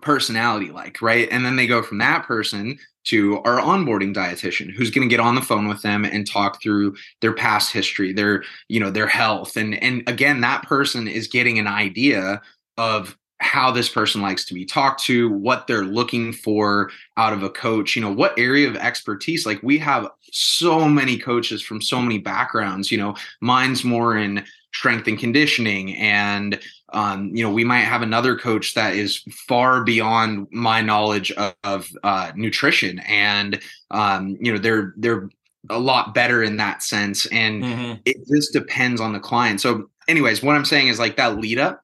personality 0.00 0.70
like 0.70 1.02
right? 1.02 1.28
And 1.30 1.44
then 1.44 1.56
they 1.56 1.66
go 1.66 1.82
from 1.82 1.98
that 1.98 2.26
person 2.26 2.78
to 3.08 3.38
our 3.38 3.58
onboarding 3.58 4.14
dietitian 4.14 4.70
who's 4.70 4.90
going 4.90 5.08
to 5.08 5.12
get 5.12 5.20
on 5.20 5.34
the 5.34 5.40
phone 5.40 5.66
with 5.66 5.82
them 5.82 6.04
and 6.04 6.26
talk 6.26 6.62
through 6.62 6.94
their 7.20 7.32
past 7.32 7.72
history 7.72 8.12
their 8.12 8.44
you 8.68 8.78
know 8.78 8.90
their 8.90 9.06
health. 9.06 9.56
And 9.56 9.82
and 9.82 10.08
again 10.08 10.40
that 10.42 10.62
person 10.62 11.08
is 11.08 11.26
getting 11.26 11.58
an 11.58 11.66
idea 11.66 12.40
of 12.76 13.16
how 13.40 13.70
this 13.70 13.88
person 13.88 14.20
likes 14.20 14.44
to 14.44 14.54
be 14.54 14.64
talked 14.64 15.02
to 15.04 15.30
what 15.30 15.66
they're 15.66 15.84
looking 15.84 16.32
for 16.32 16.90
out 17.16 17.32
of 17.32 17.42
a 17.44 17.50
coach 17.50 17.94
you 17.94 18.02
know 18.02 18.12
what 18.12 18.38
area 18.38 18.68
of 18.68 18.76
expertise. 18.76 19.46
Like 19.46 19.62
we 19.62 19.78
have 19.78 20.08
so 20.32 20.88
many 20.88 21.18
coaches 21.18 21.62
from 21.62 21.80
so 21.80 22.02
many 22.02 22.18
backgrounds 22.18 22.92
you 22.92 22.98
know 22.98 23.14
mine's 23.40 23.84
more 23.84 24.16
in 24.16 24.44
strength 24.72 25.08
and 25.08 25.18
conditioning 25.18 25.96
and 25.96 26.60
um, 26.92 27.34
you 27.34 27.44
know, 27.44 27.50
we 27.50 27.64
might 27.64 27.80
have 27.80 28.02
another 28.02 28.36
coach 28.36 28.74
that 28.74 28.94
is 28.94 29.18
far 29.46 29.84
beyond 29.84 30.46
my 30.50 30.80
knowledge 30.80 31.30
of, 31.32 31.54
of 31.64 31.88
uh, 32.02 32.32
nutrition, 32.34 33.00
and 33.00 33.60
um, 33.90 34.38
you 34.40 34.52
know, 34.52 34.58
they're 34.58 34.94
they're 34.96 35.28
a 35.68 35.78
lot 35.78 36.14
better 36.14 36.42
in 36.42 36.56
that 36.56 36.82
sense, 36.82 37.26
and 37.26 37.62
mm-hmm. 37.62 38.00
it 38.06 38.16
just 38.32 38.52
depends 38.52 39.00
on 39.00 39.12
the 39.12 39.20
client. 39.20 39.60
So, 39.60 39.90
anyways, 40.08 40.42
what 40.42 40.56
I'm 40.56 40.64
saying 40.64 40.88
is 40.88 40.98
like 40.98 41.16
that 41.16 41.38
lead 41.38 41.58
up 41.58 41.82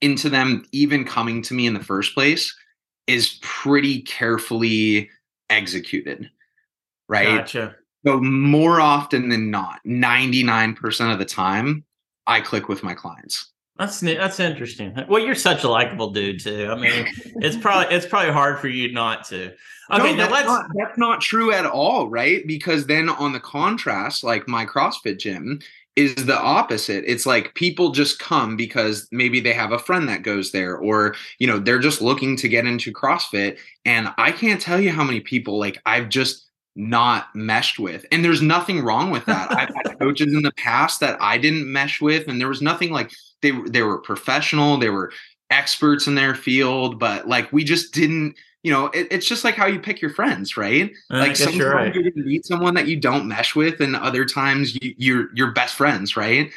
into 0.00 0.28
them 0.28 0.64
even 0.70 1.04
coming 1.04 1.42
to 1.42 1.54
me 1.54 1.66
in 1.66 1.74
the 1.74 1.82
first 1.82 2.14
place 2.14 2.54
is 3.08 3.40
pretty 3.42 4.02
carefully 4.02 5.10
executed, 5.50 6.30
right? 7.08 7.38
Gotcha. 7.38 7.74
So 8.06 8.20
more 8.20 8.80
often 8.80 9.28
than 9.28 9.50
not, 9.50 9.80
99% 9.84 11.12
of 11.12 11.18
the 11.18 11.24
time, 11.24 11.84
I 12.26 12.40
click 12.40 12.68
with 12.68 12.82
my 12.82 12.94
clients. 12.94 13.52
That's 13.78 14.00
that's 14.00 14.40
interesting. 14.40 14.96
Well, 15.08 15.22
you're 15.22 15.34
such 15.34 15.64
a 15.64 15.68
likable 15.68 16.10
dude 16.10 16.40
too. 16.40 16.68
I 16.70 16.76
mean, 16.76 17.06
it's 17.42 17.56
probably 17.56 17.94
it's 17.94 18.06
probably 18.06 18.32
hard 18.32 18.58
for 18.58 18.68
you 18.68 18.90
not 18.92 19.24
to. 19.26 19.52
Okay, 19.92 20.16
no, 20.16 20.24
now 20.24 20.30
let's. 20.30 20.46
Not, 20.46 20.66
that's 20.74 20.96
not 20.96 21.20
true 21.20 21.52
at 21.52 21.66
all, 21.66 22.08
right? 22.08 22.46
Because 22.46 22.86
then 22.86 23.10
on 23.10 23.32
the 23.32 23.40
contrast, 23.40 24.24
like 24.24 24.48
my 24.48 24.64
CrossFit 24.64 25.18
gym 25.18 25.60
is 25.94 26.14
the 26.14 26.38
opposite. 26.38 27.04
It's 27.06 27.26
like 27.26 27.54
people 27.54 27.90
just 27.90 28.18
come 28.18 28.56
because 28.56 29.08
maybe 29.12 29.40
they 29.40 29.52
have 29.52 29.72
a 29.72 29.78
friend 29.78 30.08
that 30.08 30.22
goes 30.22 30.52
there, 30.52 30.78
or 30.78 31.14
you 31.38 31.46
know 31.46 31.58
they're 31.58 31.78
just 31.78 32.00
looking 32.00 32.34
to 32.36 32.48
get 32.48 32.66
into 32.66 32.92
CrossFit. 32.92 33.58
And 33.84 34.08
I 34.16 34.32
can't 34.32 34.60
tell 34.60 34.80
you 34.80 34.90
how 34.90 35.04
many 35.04 35.20
people 35.20 35.58
like 35.58 35.76
I've 35.84 36.08
just 36.08 36.45
not 36.76 37.34
meshed 37.34 37.78
with. 37.78 38.04
And 38.12 38.24
there's 38.24 38.42
nothing 38.42 38.82
wrong 38.82 39.10
with 39.10 39.24
that. 39.26 39.50
I've 39.50 39.74
had 39.74 39.98
coaches 40.00 40.32
in 40.32 40.42
the 40.42 40.52
past 40.52 41.00
that 41.00 41.20
I 41.20 41.38
didn't 41.38 41.70
mesh 41.70 42.00
with, 42.00 42.28
and 42.28 42.40
there 42.40 42.48
was 42.48 42.62
nothing 42.62 42.92
like 42.92 43.10
they 43.42 43.52
they 43.66 43.82
were 43.82 43.98
professional, 43.98 44.78
they 44.78 44.90
were 44.90 45.12
experts 45.50 46.06
in 46.06 46.14
their 46.14 46.34
field, 46.34 46.98
but 46.98 47.26
like 47.26 47.52
we 47.52 47.64
just 47.64 47.92
didn't. 47.94 48.36
You 48.62 48.72
know, 48.72 48.86
it, 48.86 49.06
it's 49.12 49.28
just 49.28 49.44
like 49.44 49.54
how 49.54 49.66
you 49.66 49.78
pick 49.78 50.00
your 50.00 50.10
friends, 50.10 50.56
right? 50.56 50.90
like 51.08 51.36
sometimes 51.36 51.56
you're, 51.56 51.72
right. 51.72 51.94
you're 51.94 52.10
gonna 52.10 52.26
meet 52.26 52.44
someone 52.44 52.74
that 52.74 52.88
you 52.88 52.96
don't 52.96 53.28
mesh 53.28 53.54
with, 53.54 53.80
and 53.80 53.94
other 53.94 54.24
times 54.24 54.74
you, 54.82 54.92
you're 54.98 55.28
you're 55.34 55.52
best 55.52 55.76
friends, 55.76 56.16
right? 56.16 56.50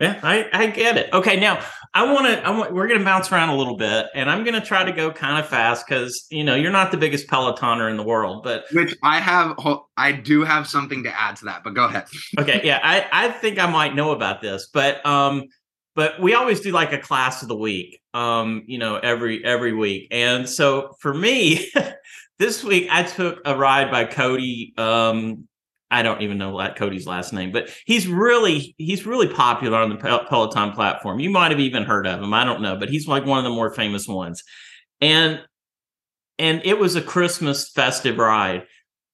Yeah, 0.00 0.18
I, 0.24 0.48
I 0.52 0.66
get 0.66 0.96
it. 0.96 1.12
Okay, 1.12 1.38
now 1.38 1.64
I 1.94 2.10
want 2.10 2.26
to. 2.26 2.46
I 2.46 2.50
want. 2.50 2.72
We're 2.72 2.86
going 2.88 3.00
to 3.00 3.04
bounce 3.04 3.30
around 3.30 3.50
a 3.50 3.56
little 3.56 3.76
bit, 3.76 4.06
and 4.14 4.30
I'm 4.30 4.44
going 4.44 4.58
to 4.58 4.66
try 4.66 4.82
to 4.82 4.92
go 4.92 5.10
kind 5.10 5.38
of 5.38 5.46
fast 5.46 5.86
because 5.86 6.26
you 6.30 6.42
know 6.42 6.54
you're 6.54 6.72
not 6.72 6.90
the 6.90 6.96
biggest 6.96 7.26
pelotoner 7.26 7.90
in 7.90 7.96
the 7.96 8.02
world, 8.02 8.42
but 8.42 8.64
which 8.72 8.96
I 9.02 9.20
have. 9.20 9.56
I 9.96 10.12
do 10.12 10.42
have 10.44 10.66
something 10.66 11.02
to 11.02 11.20
add 11.20 11.36
to 11.36 11.44
that, 11.46 11.62
but 11.64 11.74
go 11.74 11.84
ahead. 11.84 12.04
okay, 12.38 12.62
yeah, 12.64 12.80
I 12.82 13.06
I 13.12 13.30
think 13.30 13.58
I 13.58 13.70
might 13.70 13.94
know 13.94 14.12
about 14.12 14.40
this, 14.40 14.68
but 14.72 15.04
um, 15.04 15.44
but 15.94 16.20
we 16.20 16.34
always 16.34 16.60
do 16.60 16.72
like 16.72 16.92
a 16.92 16.98
class 16.98 17.42
of 17.42 17.48
the 17.48 17.56
week 17.56 18.00
um 18.14 18.62
you 18.66 18.78
know 18.78 18.96
every 18.96 19.44
every 19.44 19.72
week 19.72 20.08
and 20.10 20.48
so 20.48 20.94
for 21.00 21.14
me 21.14 21.70
this 22.38 22.62
week 22.62 22.86
i 22.90 23.02
took 23.02 23.40
a 23.44 23.56
ride 23.56 23.90
by 23.90 24.04
cody 24.04 24.74
um 24.76 25.48
i 25.92 26.02
don't 26.02 26.22
even 26.22 26.38
know 26.38 26.56
cody's 26.76 27.06
last 27.06 27.32
name 27.32 27.52
but 27.52 27.70
he's 27.86 28.08
really 28.08 28.74
he's 28.78 29.06
really 29.06 29.28
popular 29.28 29.78
on 29.78 29.90
the 29.90 29.96
peloton 29.96 30.72
platform 30.72 31.20
you 31.20 31.30
might 31.30 31.50
have 31.50 31.60
even 31.60 31.84
heard 31.84 32.06
of 32.06 32.20
him 32.20 32.34
i 32.34 32.44
don't 32.44 32.62
know 32.62 32.76
but 32.76 32.88
he's 32.88 33.06
like 33.06 33.24
one 33.24 33.38
of 33.38 33.44
the 33.44 33.50
more 33.50 33.72
famous 33.72 34.08
ones 34.08 34.42
and 35.00 35.40
and 36.38 36.60
it 36.64 36.78
was 36.78 36.96
a 36.96 37.02
christmas 37.02 37.70
festive 37.70 38.18
ride 38.18 38.66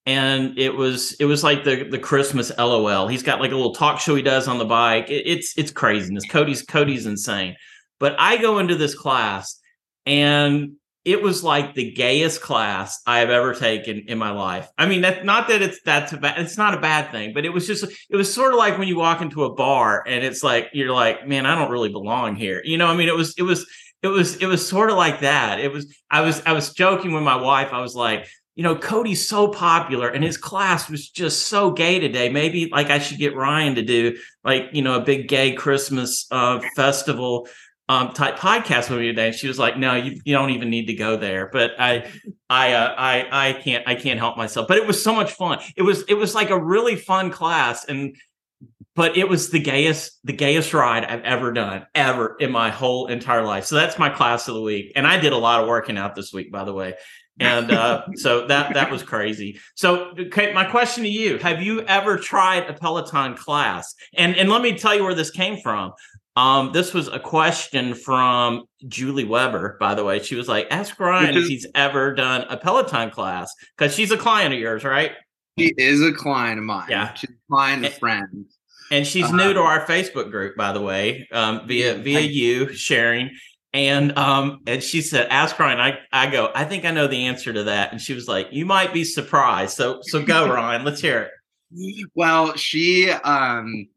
and 0.09 0.59
it 0.59 0.74
was 0.74 1.12
it 1.20 1.26
was 1.26 1.45
like 1.45 1.64
the 1.64 1.85
the 1.85 1.99
Christmas 1.99 2.51
LOL. 2.57 3.09
He's 3.09 3.22
got 3.22 3.41
like 3.41 3.53
a 3.53 3.55
little 3.55 3.74
talk 3.74 4.01
show 4.01 4.14
he 4.14 4.22
does 4.22 4.49
on 4.49 4.57
the 4.57 4.64
bike. 4.64 5.11
It, 5.11 5.26
it's 5.26 5.53
it's 5.59 5.70
craziness. 5.70 6.24
Cody's 6.24 6.62
Cody's 6.62 7.05
insane. 7.05 7.57
But 8.01 8.16
I 8.18 8.39
go 8.39 8.59
into 8.59 8.74
this 8.74 8.95
class 8.95 9.61
and 10.07 10.76
it 11.09 11.23
was 11.23 11.43
like 11.43 11.73
the 11.73 11.91
gayest 11.93 12.43
class 12.43 13.01
I 13.07 13.21
have 13.21 13.31
ever 13.31 13.55
taken 13.55 14.05
in 14.09 14.19
my 14.19 14.31
life. 14.31 14.69
I 14.77 14.85
mean, 14.85 15.01
that 15.01 15.25
not 15.25 15.49
that 15.49 15.63
it's 15.63 15.81
that's 15.81 16.13
a 16.13 16.19
bad, 16.19 16.39
it's 16.39 16.59
not 16.59 16.75
a 16.75 16.81
bad 16.81 17.11
thing, 17.11 17.33
but 17.33 17.47
it 17.47 17.49
was 17.49 17.67
just 17.67 17.83
it 18.11 18.17
was 18.17 18.33
sort 18.33 18.53
of 18.53 18.59
like 18.59 18.77
when 18.77 18.89
you 18.89 18.99
walk 18.99 19.23
into 19.23 19.45
a 19.45 19.55
bar 19.55 20.05
and 20.07 20.23
it's 20.23 20.43
like 20.43 20.69
you're 20.75 20.93
like, 20.93 21.27
man, 21.27 21.47
I 21.47 21.55
don't 21.55 21.71
really 21.71 21.89
belong 21.89 22.37
here. 22.37 22.61
You 22.63 22.77
know, 22.77 22.89
I 22.89 22.95
mean, 22.95 23.09
it 23.09 23.15
was 23.15 23.35
it 23.39 23.43
was 23.43 23.67
it 24.03 24.09
was 24.09 24.37
it 24.37 24.45
was 24.45 24.69
sort 24.69 24.91
of 24.91 24.99
like 24.99 25.21
that. 25.21 25.61
It 25.61 25.73
was 25.73 25.97
I 26.11 26.21
was 26.21 26.43
I 26.45 26.53
was 26.53 26.75
joking 26.75 27.13
with 27.13 27.23
my 27.23 27.37
wife. 27.37 27.71
I 27.73 27.81
was 27.81 27.95
like, 27.95 28.29
you 28.55 28.63
know, 28.63 28.77
Cody's 28.77 29.27
so 29.27 29.49
popular 29.49 30.09
and 30.09 30.23
his 30.23 30.37
class 30.37 30.91
was 30.91 31.09
just 31.09 31.49
so 31.49 31.71
gay 31.71 32.01
today. 32.01 32.29
Maybe 32.29 32.69
like 32.71 32.91
I 32.91 32.99
should 32.99 33.17
get 33.17 33.35
Ryan 33.35 33.77
to 33.77 33.83
do 33.83 34.19
like, 34.45 34.65
you 34.73 34.83
know, 34.83 34.97
a 34.97 35.01
big 35.01 35.27
gay 35.27 35.53
Christmas 35.53 36.27
uh, 36.31 36.61
festival 36.77 37.49
um, 37.89 38.12
type 38.12 38.36
podcast 38.36 38.91
with 38.91 39.01
me 39.01 39.07
today. 39.07 39.32
She 39.32 39.49
was 39.49 39.59
like, 39.59 39.78
"No, 39.78 39.95
you, 39.95 40.20
you 40.24 40.34
don't 40.34 40.51
even 40.51 40.68
need 40.70 40.86
to 40.86 40.95
go 40.95 41.16
there." 41.16 41.49
But 41.51 41.72
I, 41.78 42.11
I, 42.51 42.72
uh, 42.72 42.95
I, 42.97 43.49
I 43.49 43.53
can't, 43.55 43.86
I 43.89 43.95
can't 43.95 44.18
help 44.18 44.36
myself. 44.36 44.68
But 44.68 44.76
it 44.76 44.86
was 44.86 45.03
so 45.03 45.14
much 45.14 45.32
fun. 45.32 45.61
It 45.76 45.82
was, 45.82 46.03
it 46.03 46.14
was 46.14 46.34
like 46.34 46.51
a 46.51 46.59
really 46.59 46.97
fun 46.97 47.30
class, 47.30 47.84
and 47.86 48.16
but 48.95 49.16
it 49.16 49.28
was 49.28 49.51
the 49.51 49.61
gayest, 49.61 50.18
the 50.24 50.32
gayest 50.32 50.74
ride 50.74 51.05
I've 51.05 51.22
ever 51.22 51.53
done, 51.53 51.86
ever 51.95 52.36
in 52.41 52.51
my 52.51 52.70
whole 52.70 53.07
entire 53.07 53.45
life. 53.45 53.64
So 53.64 53.76
that's 53.76 53.99
my 53.99 54.11
class 54.11 54.49
of 54.49 54.55
the 54.55 54.62
week, 54.62 54.93
and 54.95 55.07
I 55.07 55.18
did 55.18 55.32
a 55.32 55.39
lot 55.39 55.62
of 55.62 55.68
working 55.68 55.97
out 55.97 56.14
this 56.14 56.32
week, 56.32 56.53
by 56.53 56.64
the 56.64 56.74
way. 56.74 56.95
And 57.41 57.70
uh, 57.70 58.05
so 58.16 58.47
that 58.49 58.74
that 58.74 58.91
was 58.91 59.03
crazy. 59.03 59.61
So, 59.76 60.12
okay, 60.18 60.53
my 60.53 60.64
question 60.64 61.05
to 61.05 61.09
you: 61.09 61.39
Have 61.39 61.62
you 61.62 61.82
ever 61.82 62.16
tried 62.16 62.68
a 62.68 62.74
Peloton 62.74 63.34
class? 63.34 63.95
And 64.14 64.36
and 64.36 64.49
let 64.49 64.62
me 64.62 64.76
tell 64.76 64.95
you 64.95 65.05
where 65.05 65.14
this 65.14 65.30
came 65.30 65.59
from. 65.61 65.93
Um, 66.39 66.70
this 66.70 66.95
was 66.95 67.09
a 67.09 67.18
question 67.18 67.95
from 67.95 68.62
Julie 68.86 69.24
Weber, 69.24 69.76
by 69.80 69.97
the 69.97 70.05
way. 70.05 70.22
She 70.22 70.36
was 70.36 70.47
like, 70.47 70.68
ask 70.70 70.99
Ryan 71.01 71.36
if 71.36 71.49
he's 71.49 71.66
ever 71.74 72.14
done 72.14 72.43
a 72.49 72.57
Peloton 72.57 73.11
class 73.11 73.53
because 73.76 73.93
she's 73.93 74.12
a 74.12 74.16
client 74.16 74.55
of 74.55 74.61
yours, 74.61 74.84
right? 74.84 75.14
She 75.59 75.74
is 75.76 76.01
a 76.01 76.12
client 76.12 76.61
of 76.61 76.64
mine. 76.64 76.86
Yeah. 76.91 77.12
She's 77.14 77.30
a 77.30 77.53
client, 77.53 77.84
a 77.84 77.91
friend. 77.91 78.47
And 78.93 79.05
she's 79.05 79.24
uh, 79.24 79.34
new 79.34 79.53
to 79.53 79.61
our 79.61 79.84
Facebook 79.84 80.30
group, 80.30 80.57
by 80.57 80.70
the 80.72 80.80
way, 80.80 81.26
um, 81.32 81.66
via 81.66 81.97
via 81.97 82.20
you 82.20 82.72
sharing. 82.72 83.30
And 83.72 84.16
um, 84.16 84.61
and 84.68 84.80
she 84.80 85.03
said, 85.03 85.26
ask 85.30 85.59
Ryan. 85.59 85.80
I, 85.80 85.99
I 86.12 86.30
go, 86.30 86.53
I 86.55 86.64
think 86.64 86.84
I 86.84 86.93
know 86.93 87.09
the 87.09 87.26
answer 87.26 87.53
to 87.53 87.64
that. 87.64 87.91
And 87.91 88.01
she 88.01 88.14
was 88.14 88.28
like, 88.28 88.47
You 88.53 88.64
might 88.64 88.93
be 88.93 89.03
surprised. 89.03 89.76
So 89.76 89.99
so 90.03 90.22
go, 90.22 90.49
Ryan. 90.55 90.84
Let's 90.84 91.01
hear 91.01 91.32
it. 91.72 92.09
Well, 92.14 92.55
she 92.57 93.11
um 93.11 93.89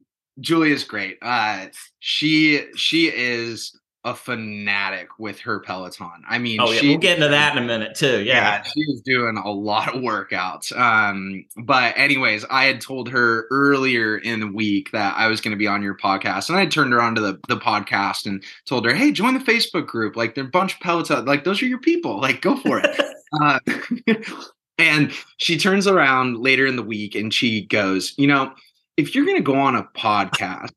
Julia's 0.42 0.84
great. 0.84 1.18
Uh, 1.22 1.68
she 2.00 2.66
she 2.76 3.08
is 3.08 3.80
a 4.04 4.16
fanatic 4.16 5.10
with 5.20 5.40
her 5.40 5.60
Peloton. 5.60 6.24
I 6.28 6.40
mean, 6.40 6.60
oh 6.60 6.72
yeah, 6.72 6.80
she, 6.80 6.90
we'll 6.90 6.98
get 6.98 7.18
into 7.18 7.28
that 7.30 7.56
in 7.56 7.64
a 7.64 7.66
minute 7.66 7.96
too. 7.96 8.24
Yeah, 8.24 8.34
yeah 8.34 8.64
she's 8.64 9.02
doing 9.02 9.38
a 9.38 9.52
lot 9.52 9.96
of 9.96 10.02
workouts. 10.02 10.76
Um, 10.78 11.46
but 11.58 11.96
anyways, 11.96 12.44
I 12.50 12.66
had 12.66 12.82
told 12.82 13.10
her 13.10 13.48
earlier 13.52 14.18
in 14.18 14.40
the 14.40 14.48
week 14.48 14.92
that 14.92 15.16
I 15.18 15.28
was 15.28 15.40
going 15.40 15.52
to 15.52 15.58
be 15.58 15.68
on 15.68 15.84
your 15.84 15.96
podcast, 15.96 16.50
and 16.50 16.58
I 16.58 16.66
turned 16.66 16.94
her 16.94 17.02
on 17.02 17.14
to 17.16 17.22
the 17.22 17.40
the 17.48 17.58
podcast 17.58 18.26
and 18.26 18.44
told 18.66 18.86
her, 18.86 18.94
"Hey, 18.94 19.12
join 19.12 19.36
the 19.36 19.40
Facebook 19.40 19.86
group. 19.86 20.16
Like, 20.16 20.34
they're 20.34 20.46
a 20.46 20.50
bunch 20.50 20.74
of 20.74 20.80
Peloton. 20.80 21.26
Like, 21.26 21.44
those 21.44 21.62
are 21.62 21.68
your 21.68 21.80
people. 21.80 22.20
Like, 22.20 22.42
go 22.42 22.58
for 22.58 22.82
it." 22.84 23.00
uh, 23.42 23.60
and 24.80 25.12
she 25.38 25.60
turns 25.60 25.86
around 25.86 26.38
later 26.38 26.66
in 26.66 26.76
the 26.76 26.84
week 26.84 27.14
and 27.14 27.34
she 27.34 27.66
goes, 27.66 28.14
"You 28.18 28.28
know." 28.28 28.54
If 29.02 29.16
you're 29.16 29.26
going 29.26 29.38
to 29.38 29.44
go 29.44 29.56
on 29.56 29.76
a 29.76 29.84
podcast 29.96 30.70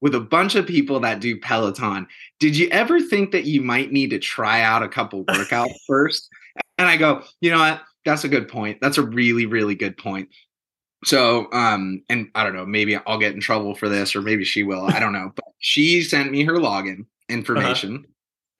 with 0.00 0.14
a 0.14 0.20
bunch 0.20 0.54
of 0.54 0.66
people 0.66 1.00
that 1.00 1.20
do 1.20 1.38
Peloton, 1.38 2.06
did 2.38 2.56
you 2.56 2.68
ever 2.68 3.00
think 3.00 3.32
that 3.32 3.44
you 3.44 3.60
might 3.60 3.90
need 3.90 4.10
to 4.10 4.20
try 4.20 4.62
out 4.62 4.84
a 4.84 4.88
couple 4.88 5.24
workouts 5.26 5.74
first? 5.86 6.28
And 6.78 6.88
I 6.88 6.96
go, 6.96 7.24
you 7.40 7.50
know 7.50 7.58
what? 7.58 7.82
That's 8.04 8.22
a 8.22 8.28
good 8.28 8.46
point. 8.46 8.78
That's 8.80 8.98
a 8.98 9.02
really, 9.02 9.46
really 9.46 9.74
good 9.74 9.96
point. 9.96 10.28
So, 11.04 11.48
um, 11.52 12.04
and 12.08 12.30
I 12.36 12.44
don't 12.44 12.54
know, 12.54 12.64
maybe 12.64 12.96
I'll 12.96 13.18
get 13.18 13.34
in 13.34 13.40
trouble 13.40 13.74
for 13.74 13.88
this, 13.88 14.14
or 14.14 14.22
maybe 14.22 14.44
she 14.44 14.62
will. 14.62 14.84
I 14.84 15.00
don't 15.00 15.12
know. 15.12 15.32
But 15.34 15.46
she 15.58 16.02
sent 16.02 16.30
me 16.30 16.44
her 16.44 16.54
login 16.54 17.06
information 17.28 17.96
uh-huh. 17.96 18.04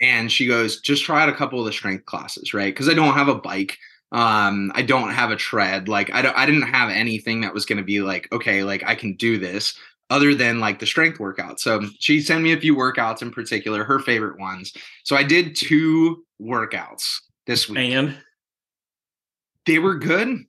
and 0.00 0.32
she 0.32 0.46
goes, 0.46 0.80
just 0.80 1.04
try 1.04 1.22
out 1.22 1.28
a 1.28 1.34
couple 1.34 1.60
of 1.60 1.66
the 1.66 1.72
strength 1.72 2.06
classes, 2.06 2.52
right? 2.52 2.74
Because 2.74 2.88
I 2.88 2.94
don't 2.94 3.14
have 3.14 3.28
a 3.28 3.36
bike. 3.36 3.78
Um, 4.12 4.72
I 4.74 4.82
don't 4.82 5.10
have 5.10 5.30
a 5.30 5.36
tread. 5.36 5.88
Like 5.88 6.12
I 6.12 6.22
don't 6.22 6.36
I 6.36 6.44
didn't 6.46 6.62
have 6.62 6.90
anything 6.90 7.42
that 7.42 7.54
was 7.54 7.64
gonna 7.64 7.84
be 7.84 8.00
like, 8.00 8.30
okay, 8.32 8.64
like 8.64 8.82
I 8.84 8.94
can 8.94 9.14
do 9.14 9.38
this 9.38 9.78
other 10.08 10.34
than 10.34 10.58
like 10.58 10.80
the 10.80 10.86
strength 10.86 11.20
workout. 11.20 11.60
So 11.60 11.82
she 12.00 12.20
sent 12.20 12.42
me 12.42 12.52
a 12.52 12.60
few 12.60 12.74
workouts 12.74 13.22
in 13.22 13.30
particular, 13.30 13.84
her 13.84 14.00
favorite 14.00 14.38
ones. 14.38 14.72
So 15.04 15.14
I 15.14 15.22
did 15.22 15.54
two 15.54 16.24
workouts 16.42 17.20
this 17.46 17.68
week. 17.68 17.78
And 17.78 18.16
they 19.66 19.78
were 19.78 19.94
good. 19.94 20.44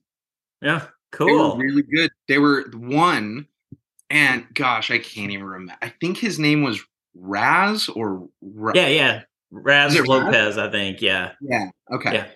Yeah, 0.60 0.86
cool. 1.12 1.56
Were 1.56 1.62
really 1.62 1.82
good. 1.82 2.10
They 2.26 2.38
were 2.38 2.64
one, 2.74 3.46
and 4.10 4.44
gosh, 4.54 4.90
I 4.90 4.98
can't 4.98 5.30
even 5.30 5.44
remember. 5.44 5.74
I 5.80 5.92
think 6.00 6.18
his 6.18 6.40
name 6.40 6.64
was 6.64 6.80
Rad 7.14 7.78
or 7.94 8.28
yeah, 8.74 8.88
yeah, 8.88 9.22
Rad 9.52 9.92
Lopez. 9.94 10.32
Raz? 10.32 10.58
I 10.58 10.68
think. 10.68 11.00
Yeah. 11.00 11.32
Yeah. 11.40 11.70
Okay. 11.92 12.14
Yeah 12.14 12.26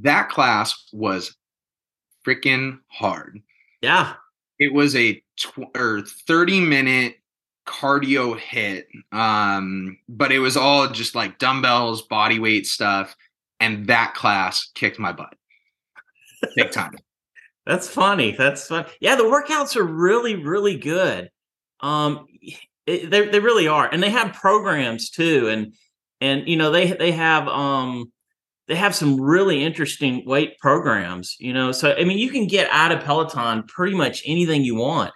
that 0.00 0.28
class 0.28 0.88
was 0.92 1.36
freaking 2.26 2.78
hard. 2.88 3.40
Yeah. 3.82 4.14
It 4.58 4.72
was 4.72 4.96
a 4.96 5.22
tw- 5.38 5.76
or 5.76 6.02
30 6.02 6.60
minute 6.60 7.16
cardio 7.66 8.38
hit. 8.38 8.88
Um, 9.12 9.98
but 10.08 10.32
it 10.32 10.38
was 10.38 10.56
all 10.56 10.88
just 10.88 11.14
like 11.14 11.38
dumbbells, 11.38 12.02
body 12.02 12.38
weight 12.38 12.66
stuff. 12.66 13.14
And 13.60 13.86
that 13.86 14.14
class 14.14 14.70
kicked 14.74 14.98
my 14.98 15.12
butt 15.12 15.34
big 16.54 16.70
time. 16.70 16.92
That's 17.66 17.88
funny. 17.88 18.32
That's 18.32 18.68
fun. 18.68 18.86
Yeah, 19.00 19.16
the 19.16 19.24
workouts 19.24 19.76
are 19.76 19.84
really, 19.84 20.36
really 20.36 20.76
good. 20.76 21.30
Um, 21.80 22.26
it, 22.86 23.10
they 23.10 23.28
they 23.28 23.40
really 23.40 23.66
are, 23.66 23.88
and 23.90 24.00
they 24.00 24.10
have 24.10 24.34
programs 24.34 25.10
too, 25.10 25.48
and 25.48 25.74
and 26.20 26.48
you 26.48 26.56
know 26.56 26.70
they 26.70 26.92
they 26.92 27.10
have 27.10 27.48
um 27.48 28.12
they 28.68 28.74
have 28.74 28.94
some 28.94 29.20
really 29.20 29.62
interesting 29.62 30.24
weight 30.26 30.58
programs, 30.58 31.36
you 31.38 31.52
know. 31.52 31.72
So 31.72 31.94
I 31.94 32.04
mean, 32.04 32.18
you 32.18 32.30
can 32.30 32.46
get 32.46 32.68
out 32.70 32.92
of 32.92 33.02
Peloton 33.04 33.64
pretty 33.64 33.96
much 33.96 34.22
anything 34.26 34.64
you 34.64 34.74
want. 34.74 35.12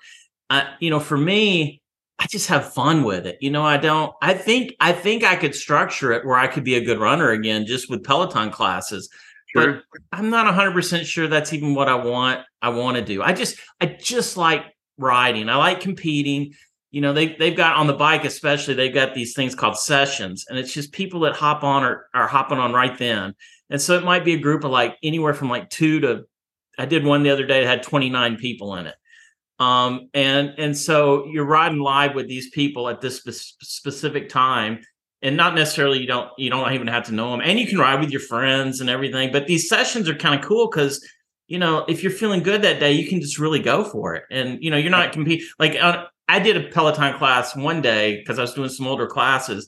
Uh, 0.49 0.65
you 0.81 0.91
know, 0.91 1.01
for 1.01 1.17
me, 1.17 1.81
I 2.19 2.27
just 2.27 2.49
have 2.49 2.73
fun 2.73 3.03
with 3.03 3.27
it. 3.27 3.39
You 3.41 3.51
know, 3.51 3.65
I 3.65 3.77
don't. 3.77 4.13
I 4.23 4.35
think 4.35 4.75
I 4.81 4.93
think 4.93 5.25
I 5.25 5.37
could 5.37 5.55
structure 5.55 6.13
it 6.13 6.25
where 6.25 6.37
I 6.37 6.47
could 6.47 6.65
be 6.65 6.77
a 6.77 6.85
good 6.85 7.01
runner 7.01 7.31
again, 7.31 7.67
just 7.67 7.91
with 7.91 8.05
Peloton 8.05 8.51
classes. 8.51 9.09
Sure. 9.47 9.83
But 9.91 10.03
I'm 10.13 10.31
not 10.31 10.45
100 10.45 10.73
percent 10.73 11.07
sure 11.07 11.27
that's 11.27 11.53
even 11.53 11.75
what 11.75 11.89
I 11.89 11.97
want. 11.97 12.41
I 12.63 12.69
want 12.69 12.99
to 12.99 13.05
do. 13.05 13.23
I 13.23 13.33
just 13.33 13.57
I 13.81 13.87
just 13.87 14.37
like 14.37 14.65
riding. 14.97 15.49
I 15.49 15.57
like 15.57 15.81
competing 15.81 16.53
you 16.91 17.01
know 17.01 17.13
they 17.13 17.35
they've 17.37 17.57
got 17.57 17.77
on 17.77 17.87
the 17.87 17.93
bike 17.93 18.25
especially 18.25 18.75
they've 18.75 18.95
got 18.95 19.15
these 19.15 19.35
things 19.35 19.55
called 19.55 19.79
sessions 19.79 20.47
and 20.49 20.59
it's 20.59 20.73
just 20.73 20.93
people 20.93 21.21
that 21.21 21.37
hop 21.37 21.63
on 21.63 21.85
or 21.85 22.09
are 22.15 22.27
hopping 22.27 22.59
on 22.59 22.73
right 22.73 22.99
then. 22.99 23.35
And 23.69 23.81
so 23.81 23.97
it 23.97 24.05
might 24.05 24.25
be 24.25 24.35
a 24.35 24.39
group 24.39 24.65
of 24.65 24.73
like 24.73 24.97
anywhere 25.03 25.35
from 25.35 25.49
like 25.49 25.71
two 25.71 26.01
to 26.01 26.25
i 26.79 26.87
did 26.87 27.05
one 27.05 27.23
the 27.23 27.31
other 27.31 27.47
day 27.47 27.61
that 27.61 27.69
had 27.69 27.83
29 27.83 28.37
people 28.37 28.75
in 28.77 28.87
it. 28.87 28.97
Um 29.59 30.09
and 30.15 30.55
and 30.59 30.77
so 30.77 31.27
you're 31.27 31.45
riding 31.45 31.79
live 31.79 32.15
with 32.15 32.29
these 32.29 32.51
people 32.51 32.89
at 32.89 33.01
this 33.01 33.19
spe- 33.19 33.63
specific 33.63 34.29
time 34.29 34.81
and 35.23 35.37
not 35.37 35.55
necessarily 35.55 35.99
you 35.99 36.07
don't 36.07 36.31
you 36.39 36.51
don't 36.51 36.73
even 36.73 36.89
have 36.89 37.07
to 37.07 37.13
know 37.13 37.31
them 37.31 37.43
and 37.45 37.59
you 37.59 37.67
can 37.67 37.79
ride 37.79 38.01
with 38.01 38.11
your 38.11 38.21
friends 38.23 38.81
and 38.81 38.91
everything 38.91 39.31
but 39.31 39.47
these 39.47 39.69
sessions 39.69 40.09
are 40.09 40.15
kind 40.15 40.35
of 40.35 40.45
cool 40.45 40.69
because 40.69 41.07
you 41.47 41.59
know 41.59 41.85
if 41.89 42.03
you're 42.03 42.11
feeling 42.11 42.43
good 42.43 42.63
that 42.63 42.81
day 42.81 42.93
you 42.93 43.09
can 43.09 43.21
just 43.21 43.39
really 43.39 43.61
go 43.61 43.85
for 43.85 44.17
it. 44.17 44.25
And 44.31 44.63
you 44.65 44.71
know 44.71 44.77
you're 44.77 44.91
not 44.91 45.13
competing 45.13 45.47
like 45.61 45.77
uh, 45.81 46.07
I 46.31 46.39
did 46.39 46.57
a 46.57 46.69
Peloton 46.69 47.19
class 47.19 47.57
one 47.57 47.83
day 47.83 48.19
because 48.19 48.39
I 48.39 48.43
was 48.43 48.55
doing 48.55 48.69
some 48.69 48.87
older 48.87 49.09
classes, 49.09 49.67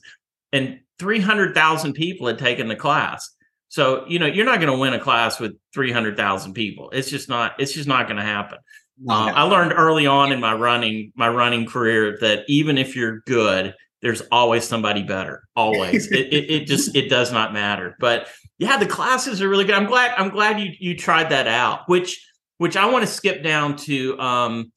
and 0.53 0.79
300,000 0.97 1.91
people 1.91 2.25
had 2.25 2.39
taken 2.39 2.69
the 2.69 2.75
class. 2.77 3.29
So, 3.67 4.05
you 4.07 4.17
know, 4.17 4.27
you're 4.27 4.45
not 4.45 4.61
going 4.61 4.71
to 4.71 4.77
win 4.77 4.93
a 4.93 4.99
class 4.99 5.41
with 5.41 5.57
300,000 5.73 6.53
people. 6.53 6.89
It's 6.91 7.09
just 7.09 7.27
not, 7.27 7.53
it's 7.59 7.73
just 7.73 7.87
not 7.87 8.07
going 8.07 8.15
to 8.15 8.23
happen. 8.23 8.59
No, 8.97 9.13
uh, 9.13 9.33
I 9.33 9.41
learned 9.41 9.73
early 9.75 10.07
on 10.07 10.31
in 10.31 10.39
my 10.39 10.53
running, 10.53 11.11
my 11.15 11.27
running 11.27 11.65
career 11.65 12.17
that 12.21 12.45
even 12.47 12.77
if 12.77 12.95
you're 12.95 13.19
good, 13.25 13.73
there's 14.01 14.21
always 14.31 14.65
somebody 14.65 15.03
better. 15.03 15.43
Always. 15.57 16.09
it, 16.11 16.27
it, 16.31 16.49
it, 16.49 16.67
just, 16.67 16.95
it 16.95 17.09
does 17.09 17.33
not 17.33 17.51
matter. 17.51 17.97
But 17.99 18.29
yeah, 18.57 18.77
the 18.77 18.85
classes 18.85 19.41
are 19.41 19.49
really 19.49 19.65
good. 19.65 19.75
I'm 19.75 19.87
glad, 19.87 20.13
I'm 20.17 20.29
glad 20.29 20.61
you, 20.61 20.71
you 20.79 20.95
tried 20.95 21.31
that 21.31 21.47
out, 21.47 21.89
which, 21.89 22.25
which 22.59 22.77
I 22.77 22.85
want 22.85 23.05
to 23.05 23.11
skip 23.11 23.43
down 23.43 23.75
to, 23.77 24.17
um, 24.17 24.71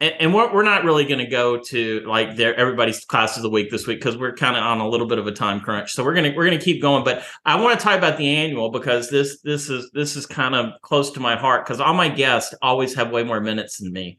and, 0.00 0.14
and 0.18 0.34
we're, 0.34 0.52
we're 0.52 0.62
not 0.62 0.84
really 0.84 1.04
going 1.04 1.18
to 1.18 1.26
go 1.26 1.58
to 1.58 2.00
like 2.06 2.36
their 2.36 2.54
everybody's 2.54 3.04
class 3.04 3.36
of 3.36 3.42
the 3.42 3.50
week 3.50 3.70
this 3.70 3.86
week 3.86 3.98
because 3.98 4.16
we're 4.16 4.34
kind 4.34 4.56
of 4.56 4.62
on 4.62 4.80
a 4.80 4.88
little 4.88 5.06
bit 5.06 5.18
of 5.18 5.26
a 5.26 5.32
time 5.32 5.60
crunch. 5.60 5.92
So 5.92 6.02
we're 6.02 6.14
gonna 6.14 6.32
we're 6.34 6.44
gonna 6.44 6.58
keep 6.58 6.80
going. 6.80 7.04
But 7.04 7.22
I 7.44 7.60
want 7.60 7.78
to 7.78 7.84
talk 7.84 7.98
about 7.98 8.16
the 8.16 8.34
annual 8.34 8.70
because 8.70 9.10
this 9.10 9.40
this 9.42 9.68
is 9.68 9.90
this 9.92 10.16
is 10.16 10.26
kind 10.26 10.54
of 10.54 10.72
close 10.82 11.10
to 11.12 11.20
my 11.20 11.36
heart 11.36 11.66
because 11.66 11.80
all 11.80 11.94
my 11.94 12.08
guests 12.08 12.54
always 12.62 12.94
have 12.94 13.10
way 13.10 13.22
more 13.22 13.40
minutes 13.40 13.78
than 13.78 13.92
me, 13.92 14.18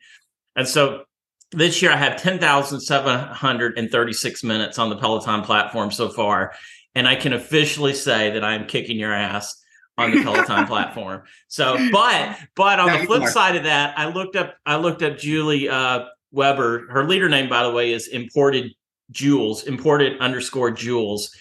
and 0.55 0.67
so 0.67 1.03
this 1.51 1.81
year 1.81 1.91
I 1.91 1.97
have 1.97 2.21
ten 2.21 2.39
thousand 2.39 2.81
seven 2.81 3.19
hundred 3.19 3.77
and 3.77 3.89
thirty 3.89 4.13
six 4.13 4.43
minutes 4.43 4.77
on 4.77 4.89
the 4.89 4.97
Peloton 4.97 5.41
platform 5.41 5.91
so 5.91 6.09
far, 6.09 6.53
and 6.93 7.07
I 7.07 7.15
can 7.15 7.33
officially 7.33 7.93
say 7.93 8.31
that 8.31 8.43
I 8.43 8.53
am 8.53 8.67
kicking 8.67 8.99
your 8.99 9.13
ass 9.13 9.60
on 9.97 10.11
the 10.11 10.23
Peloton 10.23 10.65
platform. 10.67 11.23
So, 11.47 11.77
but 11.91 12.37
but 12.55 12.79
on 12.79 12.99
the 12.99 13.05
flip 13.05 13.27
side 13.29 13.55
of 13.55 13.63
that, 13.63 13.97
I 13.97 14.07
looked 14.07 14.35
up 14.35 14.55
I 14.65 14.77
looked 14.77 15.01
up 15.03 15.17
Julie 15.17 15.69
uh, 15.69 16.05
Weber. 16.31 16.87
Her 16.89 17.07
leader 17.07 17.29
name, 17.29 17.49
by 17.49 17.63
the 17.63 17.71
way, 17.71 17.91
is 17.91 18.07
Imported 18.07 18.71
Jules, 19.11 19.63
Imported 19.63 20.19
underscore 20.19 20.71
Jules. 20.71 21.35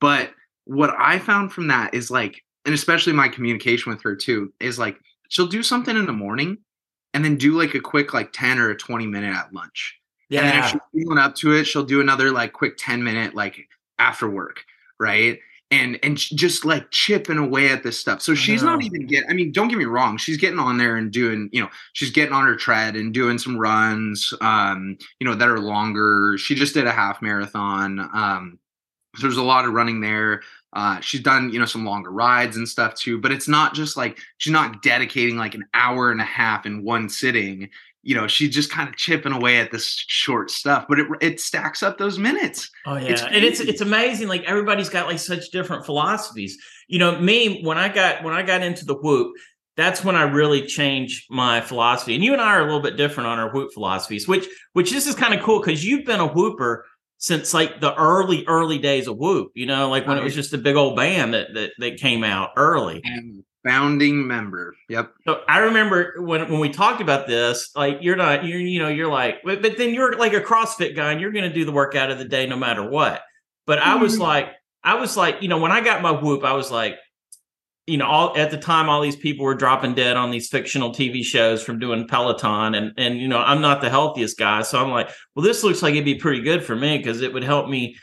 but 0.00 0.30
what 0.64 0.94
I 0.98 1.18
found 1.18 1.52
from 1.52 1.68
that 1.68 1.94
is 1.94 2.10
like, 2.10 2.44
and 2.64 2.74
especially 2.74 3.12
my 3.12 3.28
communication 3.28 3.90
with 3.90 4.02
her 4.02 4.14
too, 4.14 4.52
is 4.60 4.78
like 4.78 4.98
she'll 5.28 5.46
do 5.46 5.62
something 5.62 5.96
in 5.96 6.06
the 6.06 6.12
morning 6.12 6.58
and 7.12 7.24
then 7.24 7.36
do 7.36 7.58
like 7.58 7.74
a 7.74 7.80
quick 7.80 8.14
like 8.14 8.32
10 8.32 8.58
or 8.58 8.70
a 8.70 8.76
20 8.76 9.06
minute 9.06 9.34
at 9.34 9.52
lunch. 9.52 9.98
Yeah. 10.28 10.40
And 10.40 10.48
then 10.48 10.58
if 10.58 10.70
she's 10.70 10.80
feeling 10.92 11.18
up 11.18 11.34
to 11.36 11.54
it, 11.54 11.64
she'll 11.64 11.84
do 11.84 12.00
another 12.00 12.30
like 12.30 12.52
quick 12.52 12.76
10 12.76 13.02
minute 13.02 13.34
like 13.34 13.68
after 13.98 14.28
work. 14.28 14.64
Right 14.98 15.40
and 15.70 15.98
and 16.02 16.16
just 16.16 16.64
like 16.64 16.90
chipping 16.90 17.38
away 17.38 17.68
at 17.68 17.82
this 17.82 17.98
stuff. 17.98 18.22
So 18.22 18.34
she's 18.34 18.62
not 18.62 18.84
even 18.84 19.06
getting. 19.06 19.28
I 19.28 19.32
mean, 19.32 19.52
don't 19.52 19.68
get 19.68 19.78
me 19.78 19.84
wrong. 19.84 20.16
She's 20.16 20.36
getting 20.36 20.58
on 20.58 20.78
there 20.78 20.96
and 20.96 21.10
doing. 21.10 21.48
You 21.52 21.62
know, 21.62 21.70
she's 21.92 22.10
getting 22.10 22.32
on 22.32 22.46
her 22.46 22.54
tread 22.54 22.94
and 22.94 23.12
doing 23.12 23.38
some 23.38 23.58
runs. 23.58 24.32
Um, 24.40 24.96
you 25.18 25.26
know, 25.26 25.34
that 25.34 25.48
are 25.48 25.58
longer. 25.58 26.36
She 26.38 26.54
just 26.54 26.74
did 26.74 26.86
a 26.86 26.92
half 26.92 27.20
marathon. 27.20 27.98
Um, 28.14 28.58
so 29.16 29.22
there's 29.22 29.36
a 29.38 29.42
lot 29.42 29.64
of 29.64 29.72
running 29.72 30.00
there. 30.00 30.42
Uh, 30.72 31.00
she's 31.00 31.22
done 31.22 31.50
you 31.52 31.58
know 31.58 31.64
some 31.64 31.84
longer 31.84 32.12
rides 32.12 32.56
and 32.56 32.68
stuff 32.68 32.94
too. 32.94 33.18
But 33.18 33.32
it's 33.32 33.48
not 33.48 33.74
just 33.74 33.96
like 33.96 34.18
she's 34.38 34.52
not 34.52 34.82
dedicating 34.82 35.36
like 35.36 35.54
an 35.54 35.64
hour 35.74 36.12
and 36.12 36.20
a 36.20 36.24
half 36.24 36.64
in 36.66 36.84
one 36.84 37.08
sitting 37.08 37.70
you 38.06 38.14
know, 38.14 38.28
she's 38.28 38.54
just 38.54 38.70
kind 38.70 38.88
of 38.88 38.94
chipping 38.94 39.32
away 39.32 39.58
at 39.58 39.72
this 39.72 40.04
short 40.06 40.48
stuff, 40.48 40.86
but 40.88 41.00
it 41.00 41.08
it 41.20 41.40
stacks 41.40 41.82
up 41.82 41.98
those 41.98 42.20
minutes. 42.20 42.70
Oh 42.86 42.94
yeah, 42.94 43.08
it's 43.08 43.22
and 43.22 43.34
it's 43.34 43.58
it's 43.58 43.80
amazing. 43.80 44.28
Like 44.28 44.44
everybody's 44.44 44.88
got 44.88 45.08
like 45.08 45.18
such 45.18 45.50
different 45.50 45.84
philosophies. 45.84 46.56
You 46.86 47.00
know, 47.00 47.18
me 47.18 47.64
when 47.64 47.78
I 47.78 47.88
got 47.88 48.22
when 48.22 48.32
I 48.32 48.42
got 48.42 48.62
into 48.62 48.84
the 48.84 48.94
whoop, 48.94 49.34
that's 49.76 50.04
when 50.04 50.14
I 50.14 50.22
really 50.22 50.64
changed 50.64 51.26
my 51.30 51.60
philosophy. 51.60 52.14
And 52.14 52.22
you 52.22 52.32
and 52.32 52.40
I 52.40 52.52
are 52.52 52.60
a 52.60 52.64
little 52.66 52.80
bit 52.80 52.96
different 52.96 53.26
on 53.26 53.40
our 53.40 53.52
whoop 53.52 53.72
philosophies, 53.74 54.28
which 54.28 54.46
which 54.74 54.92
this 54.92 55.08
is 55.08 55.16
kind 55.16 55.34
of 55.34 55.42
cool 55.42 55.58
because 55.58 55.84
you've 55.84 56.06
been 56.06 56.20
a 56.20 56.32
whooper 56.32 56.86
since 57.18 57.52
like 57.52 57.80
the 57.80 57.92
early 57.96 58.44
early 58.46 58.78
days 58.78 59.08
of 59.08 59.16
whoop. 59.16 59.50
You 59.56 59.66
know, 59.66 59.90
like 59.90 60.06
when 60.06 60.16
it 60.16 60.22
was 60.22 60.34
just 60.34 60.52
a 60.52 60.58
big 60.58 60.76
old 60.76 60.94
band 60.94 61.34
that 61.34 61.48
that, 61.54 61.72
that 61.80 61.96
came 61.96 62.22
out 62.22 62.50
early. 62.56 63.00
And 63.02 63.42
founding 63.66 64.26
member. 64.26 64.74
Yep. 64.88 65.12
So 65.26 65.42
I 65.48 65.58
remember 65.58 66.14
when 66.18 66.48
when 66.50 66.60
we 66.60 66.70
talked 66.70 67.00
about 67.00 67.26
this, 67.26 67.70
like 67.74 67.98
you're 68.00 68.16
not 68.16 68.44
you're 68.44 68.60
you 68.60 68.78
know 68.78 68.88
you're 68.88 69.10
like 69.10 69.42
but, 69.44 69.62
but 69.62 69.76
then 69.76 69.92
you're 69.92 70.16
like 70.16 70.32
a 70.32 70.40
CrossFit 70.40 70.94
guy 70.94 71.12
and 71.12 71.20
you're 71.20 71.32
going 71.32 71.48
to 71.48 71.52
do 71.52 71.64
the 71.64 71.72
workout 71.72 72.10
of 72.10 72.18
the 72.18 72.24
day 72.24 72.46
no 72.46 72.56
matter 72.56 72.88
what. 72.88 73.22
But 73.66 73.78
I 73.80 73.96
was 73.96 74.14
mm-hmm. 74.14 74.22
like 74.22 74.48
I 74.84 74.94
was 74.94 75.16
like 75.16 75.42
you 75.42 75.48
know 75.48 75.58
when 75.58 75.72
I 75.72 75.80
got 75.80 76.02
my 76.02 76.12
whoop 76.12 76.44
I 76.44 76.52
was 76.52 76.70
like 76.70 76.96
you 77.86 77.96
know 77.96 78.06
all 78.06 78.36
at 78.36 78.50
the 78.50 78.58
time 78.58 78.88
all 78.88 79.00
these 79.00 79.16
people 79.16 79.44
were 79.44 79.54
dropping 79.54 79.94
dead 79.94 80.16
on 80.16 80.30
these 80.30 80.48
fictional 80.48 80.90
TV 80.90 81.24
shows 81.24 81.62
from 81.62 81.78
doing 81.78 82.06
Peloton 82.06 82.74
and 82.74 82.92
and 82.96 83.18
you 83.18 83.26
know 83.26 83.38
I'm 83.38 83.60
not 83.60 83.80
the 83.80 83.90
healthiest 83.90 84.38
guy 84.38 84.62
so 84.62 84.82
I'm 84.82 84.90
like 84.90 85.08
well 85.34 85.44
this 85.44 85.64
looks 85.64 85.82
like 85.82 85.92
it'd 85.92 86.04
be 86.04 86.16
pretty 86.16 86.42
good 86.42 86.62
for 86.62 86.76
me 86.76 86.98
because 86.98 87.20
it 87.20 87.32
would 87.32 87.44
help 87.44 87.68
me 87.68 87.96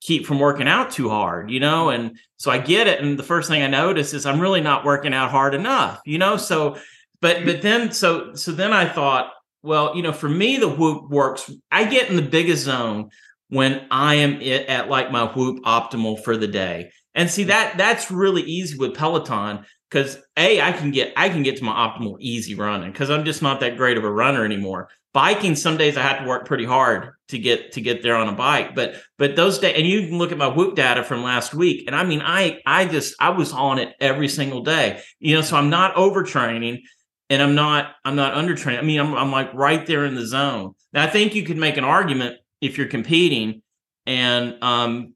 keep 0.00 0.26
from 0.26 0.38
working 0.38 0.68
out 0.68 0.90
too 0.90 1.08
hard, 1.08 1.50
you 1.50 1.60
know? 1.60 1.90
And 1.90 2.18
so 2.36 2.50
I 2.50 2.58
get 2.58 2.86
it. 2.86 3.00
And 3.00 3.18
the 3.18 3.24
first 3.24 3.48
thing 3.48 3.62
I 3.62 3.66
notice 3.66 4.14
is 4.14 4.26
I'm 4.26 4.40
really 4.40 4.60
not 4.60 4.84
working 4.84 5.14
out 5.14 5.30
hard 5.30 5.54
enough, 5.54 6.00
you 6.04 6.18
know? 6.18 6.36
So, 6.36 6.78
but, 7.20 7.44
but 7.44 7.62
then, 7.62 7.90
so, 7.92 8.34
so 8.34 8.52
then 8.52 8.72
I 8.72 8.88
thought, 8.88 9.32
well, 9.62 9.96
you 9.96 10.02
know, 10.02 10.12
for 10.12 10.28
me, 10.28 10.56
the 10.56 10.68
whoop 10.68 11.10
works. 11.10 11.50
I 11.70 11.84
get 11.84 12.08
in 12.08 12.16
the 12.16 12.22
biggest 12.22 12.64
zone 12.64 13.10
when 13.48 13.86
I 13.90 14.16
am 14.16 14.40
at 14.42 14.88
like 14.88 15.10
my 15.10 15.26
whoop 15.26 15.64
optimal 15.64 16.22
for 16.22 16.36
the 16.36 16.46
day. 16.46 16.92
And 17.14 17.28
see 17.28 17.44
that 17.44 17.76
that's 17.76 18.10
really 18.10 18.42
easy 18.42 18.78
with 18.78 18.94
Peloton 18.94 19.64
because 19.90 20.18
a 20.36 20.60
I 20.60 20.72
can 20.72 20.90
get 20.90 21.12
I 21.16 21.28
can 21.28 21.42
get 21.42 21.56
to 21.56 21.64
my 21.64 21.72
optimal 21.72 22.16
easy 22.20 22.54
running 22.54 22.92
because 22.92 23.10
I'm 23.10 23.24
just 23.24 23.42
not 23.42 23.60
that 23.60 23.76
great 23.76 23.96
of 23.96 24.04
a 24.04 24.12
runner 24.12 24.44
anymore 24.44 24.88
biking 25.12 25.56
some 25.56 25.76
days 25.76 25.96
i 25.96 26.02
had 26.02 26.20
to 26.20 26.28
work 26.28 26.46
pretty 26.46 26.64
hard 26.64 27.10
to 27.28 27.38
get 27.38 27.72
to 27.72 27.80
get 27.80 28.02
there 28.02 28.16
on 28.16 28.28
a 28.28 28.32
bike 28.32 28.74
but 28.74 28.94
but 29.16 29.36
those 29.36 29.58
days 29.58 29.74
and 29.76 29.86
you 29.86 30.06
can 30.06 30.18
look 30.18 30.32
at 30.32 30.38
my 30.38 30.46
whoop 30.46 30.74
data 30.74 31.02
from 31.02 31.22
last 31.22 31.54
week 31.54 31.84
and 31.86 31.96
i 31.96 32.04
mean 32.04 32.20
i 32.22 32.60
i 32.66 32.84
just 32.84 33.14
i 33.20 33.30
was 33.30 33.52
on 33.52 33.78
it 33.78 33.94
every 34.00 34.28
single 34.28 34.62
day 34.62 35.00
you 35.18 35.34
know 35.34 35.42
so 35.42 35.56
i'm 35.56 35.70
not 35.70 35.94
overtraining 35.94 36.80
and 37.30 37.42
i'm 37.42 37.54
not 37.54 37.94
i'm 38.04 38.16
not 38.16 38.34
undertraining 38.34 38.78
i 38.78 38.82
mean 38.82 39.00
i'm, 39.00 39.14
I'm 39.14 39.32
like 39.32 39.52
right 39.54 39.84
there 39.86 40.04
in 40.04 40.14
the 40.14 40.26
zone. 40.26 40.74
Now 40.92 41.04
i 41.04 41.06
think 41.06 41.34
you 41.34 41.44
could 41.44 41.58
make 41.58 41.76
an 41.76 41.84
argument 41.84 42.36
if 42.60 42.76
you're 42.76 42.88
competing 42.88 43.62
and 44.06 44.62
um 44.62 45.14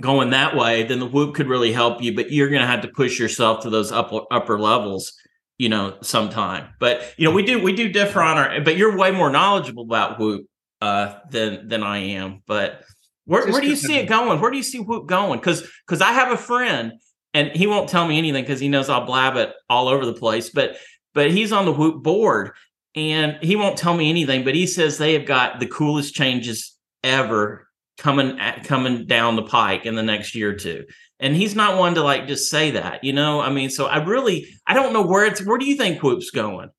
going 0.00 0.30
that 0.30 0.56
way 0.56 0.84
then 0.84 1.00
the 1.00 1.06
whoop 1.06 1.34
could 1.34 1.48
really 1.48 1.72
help 1.72 2.02
you 2.02 2.14
but 2.14 2.30
you're 2.30 2.48
going 2.48 2.60
to 2.60 2.66
have 2.66 2.82
to 2.82 2.88
push 2.88 3.18
yourself 3.18 3.62
to 3.62 3.70
those 3.70 3.90
upper 3.90 4.20
upper 4.30 4.58
levels 4.58 5.14
you 5.58 5.68
know, 5.68 5.96
sometime. 6.02 6.68
But 6.78 7.14
you 7.16 7.24
know, 7.24 7.34
we 7.34 7.42
do 7.42 7.62
we 7.62 7.74
do 7.74 7.92
differ 7.92 8.22
on 8.22 8.38
our. 8.38 8.60
But 8.60 8.76
you're 8.76 8.96
way 8.96 9.10
more 9.10 9.30
knowledgeable 9.30 9.82
about 9.82 10.18
Whoop 10.18 10.46
uh, 10.80 11.18
than 11.30 11.68
than 11.68 11.82
I 11.82 11.98
am. 11.98 12.42
But 12.46 12.84
where, 13.24 13.46
where 13.50 13.60
do 13.60 13.68
you 13.68 13.76
see 13.76 13.96
it 13.96 14.08
going? 14.08 14.40
Where 14.40 14.50
do 14.50 14.56
you 14.56 14.62
see 14.62 14.78
Whoop 14.78 15.06
going? 15.06 15.38
Because 15.38 15.68
because 15.86 16.00
I 16.00 16.12
have 16.12 16.32
a 16.32 16.36
friend 16.36 16.92
and 17.34 17.50
he 17.50 17.66
won't 17.66 17.88
tell 17.88 18.06
me 18.06 18.16
anything 18.16 18.44
because 18.44 18.60
he 18.60 18.68
knows 18.68 18.88
I'll 18.88 19.04
blab 19.04 19.36
it 19.36 19.52
all 19.68 19.88
over 19.88 20.06
the 20.06 20.14
place. 20.14 20.48
But 20.50 20.76
but 21.12 21.30
he's 21.30 21.52
on 21.52 21.64
the 21.64 21.72
Whoop 21.72 22.02
board 22.02 22.52
and 22.94 23.36
he 23.42 23.56
won't 23.56 23.76
tell 23.76 23.94
me 23.94 24.08
anything. 24.08 24.44
But 24.44 24.54
he 24.54 24.66
says 24.66 24.96
they 24.96 25.14
have 25.14 25.26
got 25.26 25.58
the 25.58 25.66
coolest 25.66 26.14
changes 26.14 26.76
ever 27.02 27.68
coming 27.98 28.38
at, 28.38 28.64
coming 28.64 29.06
down 29.06 29.34
the 29.34 29.42
pike 29.42 29.84
in 29.84 29.96
the 29.96 30.02
next 30.04 30.36
year 30.36 30.50
or 30.50 30.54
two 30.54 30.84
and 31.20 31.34
he's 31.34 31.54
not 31.54 31.78
one 31.78 31.94
to 31.94 32.02
like 32.02 32.26
just 32.26 32.50
say 32.50 32.70
that 32.72 33.02
you 33.02 33.12
know? 33.12 33.40
I 33.40 33.50
mean 33.50 33.70
so 33.70 33.86
i 33.86 34.02
really 34.02 34.46
i 34.66 34.74
don't 34.74 34.92
know 34.92 35.02
where 35.02 35.24
it's 35.24 35.44
where 35.44 35.58
do 35.58 35.66
you 35.66 35.76
think 35.76 36.02
whoop's 36.02 36.30
going? 36.30 36.70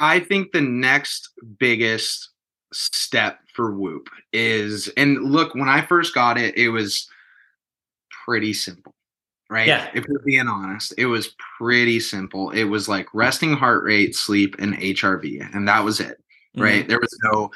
I 0.00 0.20
think 0.20 0.52
the 0.52 0.60
next 0.62 1.28
biggest 1.58 2.30
step 2.72 3.38
for 3.54 3.72
whoop 3.72 4.08
is 4.32 4.88
and 4.96 5.18
look 5.22 5.54
when 5.54 5.68
i 5.68 5.82
first 5.82 6.14
got 6.14 6.38
it 6.38 6.56
it 6.56 6.70
was 6.70 7.06
pretty 8.24 8.52
simple 8.52 8.94
right? 9.50 9.66
Yeah. 9.66 9.90
If 9.92 10.06
we're 10.08 10.20
being 10.20 10.48
honest 10.48 10.94
it 10.96 11.06
was 11.06 11.34
pretty 11.58 12.00
simple. 12.00 12.50
It 12.50 12.64
was 12.64 12.88
like 12.88 13.06
resting 13.12 13.52
heart 13.52 13.84
rate 13.84 14.16
sleep 14.16 14.56
and 14.58 14.74
hrv 14.74 15.54
and 15.54 15.68
that 15.68 15.84
was 15.84 16.00
it 16.00 16.18
right? 16.56 16.80
Mm-hmm. 16.80 16.88
there 16.88 17.00
was 17.00 17.18
no 17.32 17.50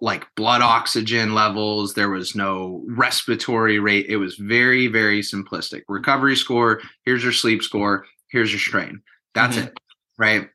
like 0.00 0.26
blood 0.34 0.60
oxygen 0.60 1.34
levels. 1.34 1.94
There 1.94 2.10
was 2.10 2.34
no 2.34 2.82
respiratory 2.86 3.78
rate. 3.78 4.06
It 4.08 4.16
was 4.16 4.36
very, 4.36 4.86
very 4.86 5.22
simplistic. 5.22 5.82
Recovery 5.88 6.36
score. 6.36 6.80
Here's 7.04 7.22
your 7.22 7.32
sleep 7.32 7.62
score. 7.62 8.06
Here's 8.28 8.52
your 8.52 8.60
strain. 8.60 9.02
That's 9.34 9.56
mm-hmm. 9.56 9.68
it. 9.68 9.80
Right. 10.18 10.48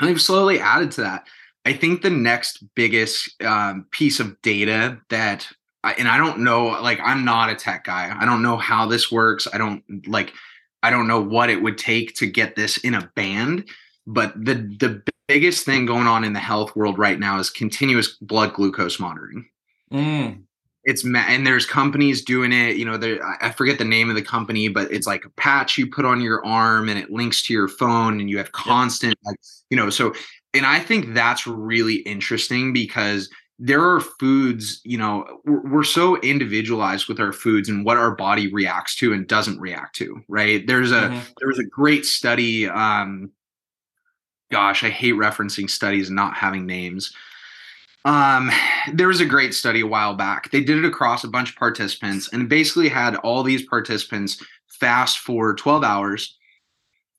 And 0.00 0.08
they've 0.08 0.20
slowly 0.20 0.58
added 0.58 0.90
to 0.92 1.02
that. 1.02 1.26
I 1.64 1.72
think 1.72 2.02
the 2.02 2.10
next 2.10 2.62
biggest 2.74 3.42
um, 3.42 3.86
piece 3.90 4.20
of 4.20 4.40
data 4.42 4.98
that, 5.10 5.48
I, 5.82 5.92
and 5.94 6.08
I 6.08 6.18
don't 6.18 6.40
know, 6.40 6.66
like 6.82 7.00
I'm 7.02 7.24
not 7.24 7.50
a 7.50 7.54
tech 7.54 7.84
guy. 7.84 8.14
I 8.18 8.24
don't 8.24 8.42
know 8.42 8.56
how 8.56 8.86
this 8.86 9.10
works. 9.10 9.48
I 9.52 9.58
don't 9.58 9.82
like, 10.06 10.32
I 10.82 10.90
don't 10.90 11.08
know 11.08 11.20
what 11.20 11.50
it 11.50 11.62
would 11.62 11.78
take 11.78 12.14
to 12.16 12.26
get 12.26 12.56
this 12.56 12.78
in 12.78 12.94
a 12.94 13.10
band. 13.16 13.68
But 14.06 14.32
the 14.36 14.54
the 14.54 15.02
biggest 15.28 15.64
thing 15.64 15.86
going 15.86 16.06
on 16.06 16.24
in 16.24 16.32
the 16.32 16.40
health 16.40 16.74
world 16.76 16.98
right 16.98 17.18
now 17.18 17.38
is 17.38 17.50
continuous 17.50 18.16
blood 18.20 18.52
glucose 18.54 18.98
monitoring. 19.00 19.48
Mm. 19.92 20.42
It's 20.84 21.04
and 21.04 21.46
there's 21.46 21.66
companies 21.66 22.22
doing 22.22 22.52
it. 22.52 22.76
You 22.76 22.84
know, 22.84 22.96
there 22.96 23.18
I 23.42 23.50
forget 23.50 23.78
the 23.78 23.84
name 23.84 24.08
of 24.08 24.14
the 24.14 24.22
company, 24.22 24.68
but 24.68 24.90
it's 24.92 25.06
like 25.06 25.24
a 25.24 25.30
patch 25.30 25.76
you 25.76 25.88
put 25.88 26.04
on 26.04 26.20
your 26.20 26.44
arm 26.46 26.88
and 26.88 26.98
it 26.98 27.10
links 27.10 27.42
to 27.42 27.52
your 27.52 27.66
phone, 27.66 28.20
and 28.20 28.30
you 28.30 28.38
have 28.38 28.52
constant, 28.52 29.14
yep. 29.14 29.18
like 29.24 29.36
you 29.68 29.76
know. 29.76 29.90
So, 29.90 30.14
and 30.54 30.64
I 30.64 30.78
think 30.78 31.12
that's 31.12 31.44
really 31.44 31.96
interesting 31.96 32.72
because 32.72 33.28
there 33.58 33.82
are 33.82 34.00
foods 34.00 34.80
you 34.84 34.98
know 34.98 35.40
we're, 35.44 35.82
so 35.82 36.20
individualized 36.20 37.08
with 37.08 37.18
our 37.18 37.32
foods 37.32 37.68
and 37.68 37.84
what 37.84 37.96
our 37.96 38.14
body 38.14 38.52
reacts 38.52 38.94
to 38.96 39.14
and 39.14 39.26
doesn't 39.26 39.58
react 39.58 39.96
to 39.96 40.20
right 40.28 40.66
there's 40.66 40.92
a 40.92 41.02
mm-hmm. 41.02 41.18
there 41.38 41.48
was 41.48 41.58
a 41.58 41.64
great 41.64 42.04
study 42.04 42.68
um 42.68 43.30
gosh, 44.50 44.84
I 44.84 44.90
hate 44.90 45.14
referencing 45.14 45.68
studies 45.68 46.08
and 46.08 46.16
not 46.16 46.34
having 46.34 46.66
names. 46.66 47.12
Um, 48.04 48.52
there 48.92 49.08
was 49.08 49.20
a 49.20 49.26
great 49.26 49.52
study 49.52 49.80
a 49.80 49.86
while 49.86 50.14
back. 50.14 50.50
They 50.52 50.62
did 50.62 50.78
it 50.78 50.84
across 50.84 51.24
a 51.24 51.28
bunch 51.28 51.50
of 51.50 51.56
participants 51.56 52.32
and 52.32 52.48
basically 52.48 52.88
had 52.88 53.16
all 53.16 53.42
these 53.42 53.66
participants 53.66 54.40
fast 54.68 55.18
for 55.18 55.54
12 55.54 55.82
hours 55.82 56.36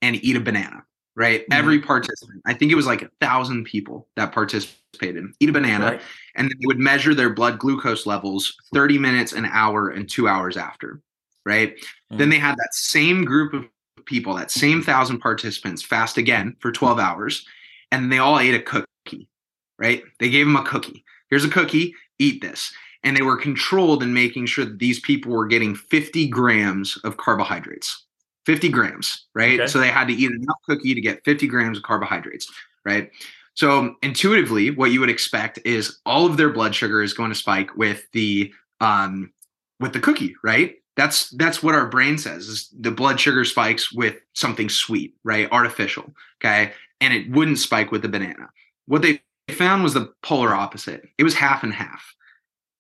and 0.02 0.16
eat 0.24 0.38
a 0.38 0.40
banana, 0.40 0.86
right? 1.16 1.42
Mm-hmm. 1.42 1.54
Every 1.54 1.82
participant, 1.82 2.42
I 2.46 2.54
think 2.54 2.72
it 2.72 2.76
was 2.76 2.86
like 2.86 3.02
a 3.02 3.10
thousand 3.20 3.66
people 3.66 4.08
that 4.16 4.32
participated, 4.32 5.26
eat 5.42 5.50
a 5.50 5.52
banana, 5.52 5.86
right. 5.86 6.02
and 6.36 6.50
they 6.50 6.66
would 6.66 6.80
measure 6.80 7.14
their 7.14 7.34
blood 7.34 7.60
glucose 7.60 8.06
levels 8.06 8.56
30 8.74 8.98
minutes, 8.98 9.34
an 9.34 9.46
hour, 9.46 9.90
and 9.90 10.10
two 10.10 10.30
hours 10.30 10.56
after, 10.56 11.02
right? 11.46 11.76
Mm-hmm. 11.76 12.18
Then 12.18 12.30
they 12.30 12.40
had 12.40 12.56
that 12.56 12.74
same 12.74 13.26
group 13.26 13.54
of 13.54 13.66
people, 14.08 14.34
that 14.36 14.50
same 14.50 14.82
thousand 14.82 15.20
participants, 15.20 15.84
fast 15.84 16.18
again 16.18 16.56
for 16.60 16.72
12 16.72 17.00
hours, 17.00 17.46
and 17.92 18.12
they 18.12 18.18
all 18.18 18.40
ate 18.40 18.56
a 18.56 18.62
cookie, 18.62 19.30
right? 19.78 20.04
They 20.20 20.30
gave 20.30 20.46
them 20.46 20.56
a 20.56 20.64
cookie. 20.64 21.04
Here's 21.30 21.46
a 21.46 21.50
cookie, 21.50 21.94
eat 22.20 22.42
this. 22.42 22.74
And 23.04 23.16
they 23.16 23.22
were 23.22 23.38
controlled 23.38 24.02
in 24.02 24.14
making 24.14 24.48
sure 24.48 24.66
that 24.66 24.80
these 24.80 25.00
people 25.00 25.32
were 25.32 25.46
getting 25.46 25.76
50 25.76 26.28
grams 26.28 26.98
of 27.04 27.18
carbohydrates. 27.18 28.06
50 28.48 28.70
grams, 28.70 29.28
right? 29.36 29.60
Okay. 29.60 29.68
So 29.68 29.78
they 29.78 29.90
had 29.90 30.08
to 30.08 30.14
eat 30.14 30.32
enough 30.32 30.58
cookie 30.68 30.96
to 30.96 31.02
get 31.02 31.24
50 31.26 31.48
grams 31.48 31.78
of 31.78 31.84
carbohydrates, 31.84 32.50
right? 32.86 33.12
So 33.56 33.96
intuitively, 34.04 34.72
what 34.72 34.92
you 34.92 35.00
would 35.00 35.10
expect 35.10 35.60
is 35.66 36.00
all 36.06 36.26
of 36.26 36.38
their 36.38 36.50
blood 36.50 36.74
sugar 36.74 37.02
is 37.02 37.14
going 37.14 37.30
to 37.30 37.36
spike 37.36 37.76
with 37.76 38.10
the 38.14 38.54
um 38.80 39.34
with 39.80 39.94
the 39.94 40.00
cookie, 40.00 40.36
right? 40.44 40.76
That's 40.98 41.30
that's 41.30 41.62
what 41.62 41.76
our 41.76 41.86
brain 41.86 42.18
says 42.18 42.48
is 42.48 42.74
the 42.78 42.92
blood 42.92 43.20
sugar 43.20 43.46
spikes 43.46 43.94
with 43.94 44.16
something 44.34 44.68
sweet, 44.68 45.14
right? 45.24 45.50
Artificial. 45.52 46.12
Okay. 46.42 46.74
And 47.00 47.14
it 47.14 47.30
wouldn't 47.30 47.60
spike 47.60 47.92
with 47.92 48.02
the 48.02 48.10
banana. 48.10 48.50
What 48.88 49.04
they 49.04 49.22
found 49.52 49.84
was 49.84 49.94
the 49.94 50.12
polar 50.24 50.56
opposite. 50.56 51.08
It 51.20 51.24
was 51.24 51.36
half 51.36 51.64
and 51.64 51.72
half. 51.72 52.16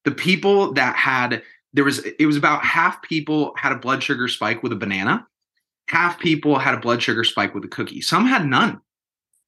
The 0.03 0.11
people 0.11 0.73
that 0.73 0.95
had 0.95 1.43
there 1.73 1.83
was 1.83 1.99
it 1.99 2.25
was 2.25 2.35
about 2.35 2.63
half 2.63 3.01
people 3.03 3.53
had 3.55 3.71
a 3.71 3.77
blood 3.77 4.01
sugar 4.01 4.27
spike 4.27 4.63
with 4.63 4.73
a 4.73 4.77
banana, 4.77 5.27
half 5.87 6.19
people 6.19 6.57
had 6.57 6.73
a 6.73 6.79
blood 6.79 7.03
sugar 7.03 7.23
spike 7.23 7.53
with 7.53 7.65
a 7.65 7.69
cookie. 7.69 8.01
Some 8.01 8.25
had 8.25 8.47
none. 8.47 8.81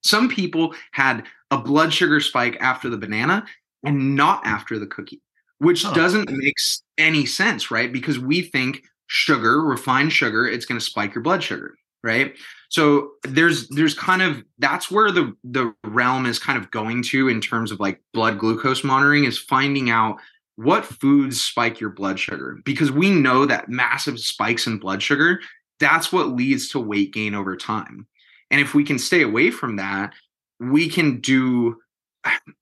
Some 0.03 0.29
people 0.29 0.75
had 0.91 1.23
a 1.49 1.57
blood 1.57 1.91
sugar 1.91 2.19
spike 2.19 2.55
after 2.59 2.87
the 2.87 2.97
banana 2.97 3.45
and 3.83 4.15
not 4.15 4.45
after 4.45 4.77
the 4.77 4.85
cookie 4.85 5.21
which 5.59 5.83
huh. 5.83 5.93
doesn't 5.93 6.29
make 6.29 6.55
any 6.97 7.25
sense, 7.25 7.71
right? 7.71 7.91
Because 7.91 8.19
we 8.19 8.41
think 8.41 8.83
sugar, 9.07 9.61
refined 9.61 10.11
sugar, 10.11 10.47
it's 10.47 10.65
going 10.65 10.79
to 10.79 10.85
spike 10.85 11.13
your 11.13 11.23
blood 11.23 11.43
sugar, 11.43 11.75
right? 12.03 12.35
So 12.69 13.11
there's 13.23 13.67
there's 13.69 13.93
kind 13.93 14.21
of 14.21 14.43
that's 14.57 14.91
where 14.91 15.11
the 15.11 15.35
the 15.43 15.73
realm 15.85 16.25
is 16.25 16.39
kind 16.39 16.57
of 16.57 16.71
going 16.71 17.03
to 17.03 17.29
in 17.29 17.41
terms 17.41 17.71
of 17.71 17.79
like 17.79 18.01
blood 18.13 18.37
glucose 18.37 18.83
monitoring 18.83 19.23
is 19.23 19.37
finding 19.37 19.89
out 19.89 20.17
what 20.55 20.85
foods 20.85 21.41
spike 21.41 21.79
your 21.79 21.89
blood 21.89 22.19
sugar 22.19 22.57
because 22.65 22.91
we 22.91 23.09
know 23.09 23.45
that 23.45 23.69
massive 23.69 24.19
spikes 24.19 24.67
in 24.67 24.77
blood 24.77 25.01
sugar 25.01 25.39
that's 25.79 26.11
what 26.11 26.29
leads 26.29 26.69
to 26.69 26.79
weight 26.79 27.13
gain 27.13 27.33
over 27.33 27.55
time. 27.55 28.05
And 28.51 28.61
if 28.61 28.73
we 28.73 28.83
can 28.83 28.99
stay 28.99 29.21
away 29.21 29.51
from 29.51 29.77
that, 29.77 30.13
we 30.59 30.89
can 30.89 31.21
do 31.21 31.77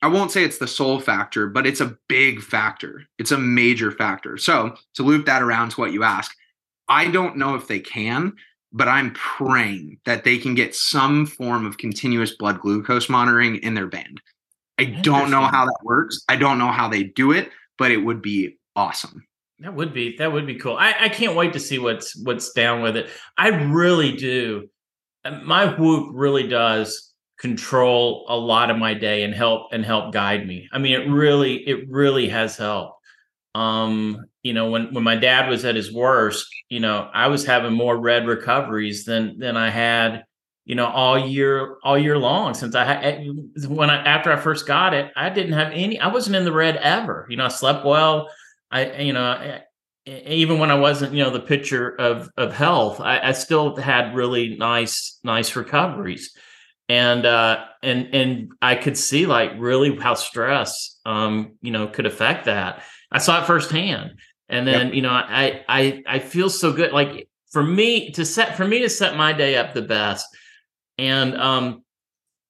I 0.02 0.08
won't 0.08 0.32
say 0.32 0.44
it's 0.44 0.58
the 0.58 0.68
sole 0.68 1.00
factor, 1.00 1.48
but 1.48 1.66
it's 1.68 1.82
a 1.82 1.98
big 2.08 2.42
factor. 2.42 3.04
It's 3.18 3.32
a 3.32 3.38
major 3.38 3.92
factor. 3.92 4.38
So, 4.38 4.76
to 4.96 5.04
loop 5.04 5.26
that 5.26 5.42
around 5.42 5.70
to 5.72 5.82
what 5.82 5.94
you 5.94 6.04
ask, 6.04 6.36
I 6.88 7.10
don't 7.10 7.38
know 7.38 7.56
if 7.56 7.68
they 7.68 7.80
can, 7.80 8.34
but 8.72 8.88
I'm 8.88 9.14
praying 9.14 10.00
that 10.06 10.24
they 10.24 10.38
can 10.38 10.56
get 10.56 10.76
some 10.76 11.26
form 11.26 11.66
of 11.66 11.78
continuous 11.78 12.36
blood 12.36 12.60
glucose 12.60 13.10
monitoring 13.10 13.58
in 13.58 13.74
their 13.74 13.88
band. 13.88 14.22
I 14.80 14.86
don't 14.86 15.32
know 15.32 15.42
how 15.42 15.66
that 15.66 15.80
works. 15.84 16.24
I 16.30 16.36
don't 16.36 16.60
know 16.60 16.72
how 16.72 16.88
they 16.88 17.04
do 17.04 17.32
it, 17.32 17.50
but 17.78 17.92
it 17.92 17.98
would 17.98 18.22
be 18.22 18.58
awesome. 18.76 19.26
That 19.60 19.74
would 19.74 19.92
be 19.92 20.16
that 20.18 20.32
would 20.32 20.46
be 20.46 20.56
cool. 20.56 20.78
I, 20.78 20.94
I 21.00 21.10
can't 21.10 21.36
wait 21.36 21.54
to 21.54 21.60
see 21.60 21.80
what's 21.80 22.16
what's 22.24 22.54
down 22.54 22.82
with 22.82 22.96
it. 22.96 23.10
I 23.38 23.48
really 23.48 24.16
do. 24.16 24.70
Uh, 25.26 25.40
my 25.44 25.66
whoop 25.66 26.12
really 26.14 26.48
does 26.48 27.07
control 27.38 28.26
a 28.28 28.36
lot 28.36 28.70
of 28.70 28.78
my 28.78 28.94
day 28.94 29.24
and 29.24 29.34
help 29.34 29.68
and 29.72 29.86
help 29.86 30.12
guide 30.12 30.48
me. 30.48 30.68
I 30.72 30.80
mean, 30.80 31.00
it 31.00 31.10
really, 31.10 31.56
it 31.68 31.90
really 31.90 32.30
has 32.30 32.58
helped. 32.58 32.96
Um, 33.54 34.26
you 34.44 34.54
know, 34.54 34.70
when 34.70 34.94
when 34.94 35.04
my 35.04 35.16
dad 35.16 35.50
was 35.50 35.66
at 35.66 35.76
his 35.76 35.92
worst, 35.92 36.48
you 36.70 36.80
know, 36.80 37.10
I 37.14 37.28
was 37.28 37.46
having 37.46 37.74
more 37.74 37.98
red 37.98 38.28
recoveries 38.28 39.06
than 39.06 39.40
than 39.40 39.58
I 39.58 39.70
had, 39.70 40.26
you 40.66 40.76
know, 40.76 40.88
all 40.88 41.18
year 41.18 41.78
all 41.84 41.98
year 41.98 42.18
long 42.18 42.54
since 42.54 42.76
I 42.76 42.84
had 42.84 43.26
when 43.68 43.90
I 43.90 43.98
after 44.04 44.32
I 44.32 44.38
first 44.38 44.68
got 44.68 44.94
it, 44.94 45.12
I 45.16 45.30
didn't 45.30 45.54
have 45.54 45.72
any. 45.74 46.00
I 46.00 46.08
wasn't 46.08 46.36
in 46.36 46.46
the 46.46 46.52
red 46.52 46.78
ever. 46.78 47.26
You 47.30 47.38
know, 47.38 47.46
I 47.46 47.50
slept 47.50 47.86
well. 47.86 48.30
I 48.72 48.94
you 48.98 49.14
know. 49.14 49.32
Eh, 49.34 49.60
even 50.28 50.58
when 50.58 50.72
I 50.72 50.76
wasn't, 50.76 51.14
you 51.14 51.22
know, 51.22 51.32
the 51.32 51.42
picture 51.42 51.90
of 52.00 52.30
of 52.38 52.54
health, 52.54 53.02
I, 53.02 53.20
I 53.20 53.32
still 53.34 53.76
had 53.76 54.16
really 54.16 54.56
nice, 54.56 55.20
nice 55.24 55.54
recoveries 55.56 56.34
and 56.90 57.26
uh 57.26 57.66
and 57.84 58.14
and 58.14 58.52
i 58.62 58.76
could 58.76 58.98
see 58.98 59.26
like 59.26 59.52
really 59.58 59.96
how 59.98 60.14
stress 60.14 61.00
um 61.06 61.54
you 61.62 61.72
know 61.72 61.88
could 61.88 62.06
affect 62.06 62.46
that. 62.46 62.84
I 63.12 63.20
saw 63.20 63.42
it 63.42 63.48
firsthand. 63.48 64.20
And 64.50 64.66
then 64.66 64.88
yep. 64.88 64.96
you 64.96 65.02
know 65.02 65.12
i 65.12 65.64
i 65.68 66.04
i 66.08 66.20
feel 66.20 66.50
so 66.50 66.72
good. 66.72 66.92
Like 66.92 67.28
for 67.52 67.64
me 67.64 68.12
to 68.12 68.26
set 68.26 68.56
for 68.56 68.68
me 68.68 68.80
to 68.80 68.90
set 68.90 69.18
my 69.18 69.34
day 69.34 69.56
up 69.56 69.74
the 69.74 69.82
best 69.82 70.26
and 70.98 71.36
um 71.40 71.84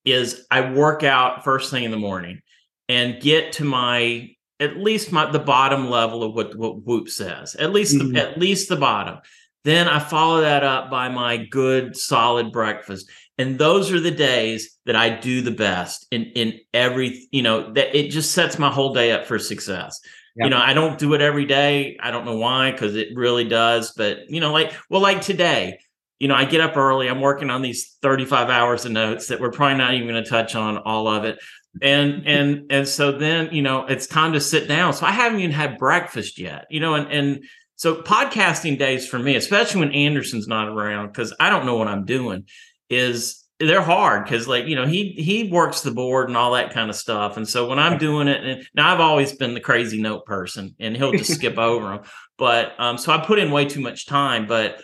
is 0.06 0.46
i 0.52 0.72
work 0.72 1.04
out 1.04 1.44
first 1.44 1.70
thing 1.72 1.84
in 1.84 1.92
the 1.92 1.98
morning 1.98 2.42
and 2.90 3.22
get 3.22 3.52
to 3.54 3.64
my 3.64 4.30
at 4.60 4.78
least 4.78 5.12
my 5.12 5.30
the 5.30 5.40
bottom 5.40 5.90
level 5.90 6.24
of 6.24 6.34
what 6.34 6.56
what 6.56 6.82
whoop 6.84 7.10
says 7.10 7.56
at 7.56 7.74
least 7.74 7.96
mm-hmm. 7.96 8.14
the, 8.14 8.22
at 8.22 8.38
least 8.38 8.70
the 8.70 8.76
bottom. 8.76 9.20
Then 9.64 9.88
i 9.88 10.00
follow 10.00 10.42
that 10.42 10.64
up 10.64 10.90
by 10.90 11.10
my 11.10 11.38
good 11.38 11.98
solid 11.98 12.52
breakfast 12.52 13.10
and 13.38 13.60
those 13.60 13.92
are 13.92 14.00
the 14.00 14.12
days 14.12 14.78
that 14.86 14.96
I 14.96 15.10
do 15.10 15.42
the 15.42 15.52
best 15.52 16.08
in 16.12 16.24
in 16.36 16.60
every 16.74 17.28
you 17.32 17.42
know 17.42 17.72
that 17.74 17.96
it 17.96 18.10
just 18.10 18.32
sets 18.32 18.58
my 18.58 18.70
whole 18.70 18.94
day 18.94 19.12
up 19.12 19.26
for 19.26 19.40
success. 19.40 20.00
Yep. 20.36 20.46
You 20.46 20.50
know, 20.52 20.60
I 20.60 20.74
don't 20.74 21.00
do 21.00 21.14
it 21.14 21.22
every 21.22 21.46
day. 21.46 21.98
I 22.00 22.12
don't 22.12 22.26
know 22.26 22.38
why 22.38 22.72
because 22.72 22.96
it 22.96 23.10
really 23.16 23.46
does, 23.46 23.94
but 23.94 24.30
you 24.30 24.40
know, 24.40 24.52
like 24.52 24.74
well, 24.90 25.02
like 25.02 25.22
today, 25.22 25.80
you 26.20 26.28
know, 26.28 26.36
I 26.36 26.46
get 26.46 26.62
up 26.62 26.78
early. 26.78 27.08
I'm 27.08 27.22
working 27.22 27.50
on 27.50 27.62
these 27.62 27.98
35 28.02 28.50
hours 28.50 28.86
of 28.86 28.92
notes 28.92 29.28
that 29.28 29.40
we're 29.40 29.52
probably 29.52 29.78
not 29.78 29.94
even 29.94 30.08
going 30.08 30.24
to 30.24 30.30
touch 30.30 30.56
on 30.56 30.78
all 30.78 31.08
of 31.08 31.26
it. 31.26 31.40
And 31.82 32.26
and 32.26 32.72
and 32.72 32.88
so 32.88 33.12
then, 33.12 33.50
you 33.52 33.62
know, 33.62 33.86
it's 33.86 34.08
time 34.08 34.34
to 34.34 34.42
sit 34.42 34.68
down. 34.68 34.94
So 34.94 35.06
I 35.06 35.12
haven't 35.12 35.40
even 35.40 35.52
had 35.52 35.78
breakfast 35.78 36.40
yet. 36.40 36.66
You 36.70 36.80
know, 36.80 36.96
and 36.96 37.12
and 37.12 37.44
so 37.76 38.02
podcasting 38.02 38.80
days 38.80 39.08
for 39.08 39.20
me, 39.20 39.36
especially 39.36 39.82
when 39.82 39.92
Anderson's 39.92 40.48
not 40.48 40.70
around, 40.70 41.08
because 41.08 41.36
I 41.40 41.52
don't 41.52 41.68
know 41.68 41.78
what 41.78 41.88
I'm 41.88 42.06
doing 42.06 42.46
is 42.90 43.44
they're 43.60 43.82
hard 43.82 44.24
because 44.24 44.48
like 44.48 44.66
you 44.68 44.76
know 44.76 44.86
he 44.86 45.14
he 45.14 45.50
works 45.50 45.82
the 45.82 45.92
board 45.92 46.28
and 46.28 46.38
all 46.38 46.54
that 46.54 46.74
kind 46.74 46.90
of 46.90 46.96
stuff. 46.96 47.38
And 47.38 47.48
so 47.48 47.68
when 47.68 47.80
i'm 47.80 47.98
doing 47.98 48.28
it 48.28 48.44
and 48.44 48.68
now 48.76 48.94
i've 48.94 49.00
always 49.00 49.34
been 49.34 49.54
the 49.54 49.60
crazy 49.60 50.02
note 50.02 50.26
person 50.26 50.76
and 50.80 50.96
he'll 50.96 51.12
just 51.12 51.34
skip 51.34 51.58
over 51.58 51.88
them 51.88 52.00
but 52.38 52.74
um 52.80 52.98
so 52.98 53.12
i 53.12 53.18
put 53.18 53.40
in 53.40 53.52
way 53.52 53.66
too 53.66 53.82
much 53.82 54.06
time 54.06 54.46
but 54.46 54.82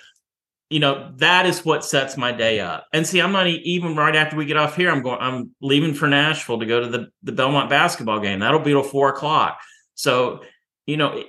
you 0.74 0.80
know 0.80 1.12
that 1.18 1.46
is 1.46 1.64
what 1.64 1.86
sets 1.86 2.18
my 2.18 2.32
day 2.32 2.60
up. 2.60 2.88
And 2.94 3.06
see 3.06 3.22
i'm 3.22 3.32
not 3.32 3.46
even 3.46 3.96
right 3.96 4.16
after 4.16 4.36
we 4.36 4.46
get 4.46 4.58
off 4.58 4.76
here 4.76 4.90
i'm 4.90 5.04
going 5.04 5.20
i'm 5.22 5.52
leaving 5.62 5.94
for 5.94 6.08
nashville 6.08 6.60
to 6.60 6.66
go 6.66 6.80
to 6.80 6.88
the, 6.88 7.10
the 7.22 7.32
belmont 7.32 7.70
basketball 7.70 8.20
game. 8.20 8.40
That'll 8.40 8.60
be 8.60 8.72
till 8.72 8.82
four 8.82 9.10
o'clock. 9.10 9.60
So 9.94 10.42
you 10.88 10.98
know 10.98 11.24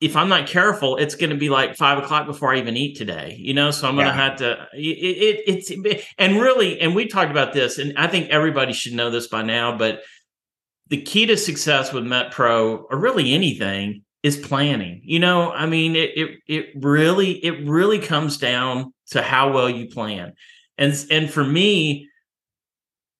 if 0.00 0.16
i'm 0.16 0.28
not 0.28 0.46
careful 0.46 0.96
it's 0.96 1.14
going 1.14 1.30
to 1.30 1.36
be 1.36 1.48
like 1.48 1.76
five 1.76 1.98
o'clock 1.98 2.26
before 2.26 2.54
i 2.54 2.58
even 2.58 2.76
eat 2.76 2.96
today 2.96 3.36
you 3.38 3.52
know 3.52 3.70
so 3.70 3.88
i'm 3.88 3.94
going 3.94 4.06
to 4.06 4.12
have 4.12 4.36
to 4.36 4.52
it, 4.72 4.78
it, 4.78 5.42
it's 5.46 5.70
and 6.18 6.40
really 6.40 6.80
and 6.80 6.94
we 6.94 7.06
talked 7.06 7.30
about 7.30 7.52
this 7.52 7.78
and 7.78 7.96
i 7.98 8.06
think 8.06 8.28
everybody 8.30 8.72
should 8.72 8.92
know 8.92 9.10
this 9.10 9.26
by 9.26 9.42
now 9.42 9.76
but 9.76 10.02
the 10.88 11.00
key 11.00 11.26
to 11.26 11.36
success 11.36 11.92
with 11.92 12.04
Met 12.04 12.32
Pro 12.32 12.76
or 12.90 12.98
really 12.98 13.34
anything 13.34 14.02
is 14.22 14.36
planning. 14.36 15.02
You 15.04 15.18
know, 15.18 15.52
I 15.52 15.66
mean, 15.66 15.96
it 15.96 16.10
it 16.16 16.38
it 16.46 16.66
really 16.76 17.32
it 17.44 17.68
really 17.68 17.98
comes 17.98 18.38
down 18.38 18.92
to 19.10 19.22
how 19.22 19.52
well 19.52 19.68
you 19.70 19.88
plan. 19.88 20.32
And 20.76 20.94
and 21.10 21.30
for 21.30 21.44
me, 21.44 22.08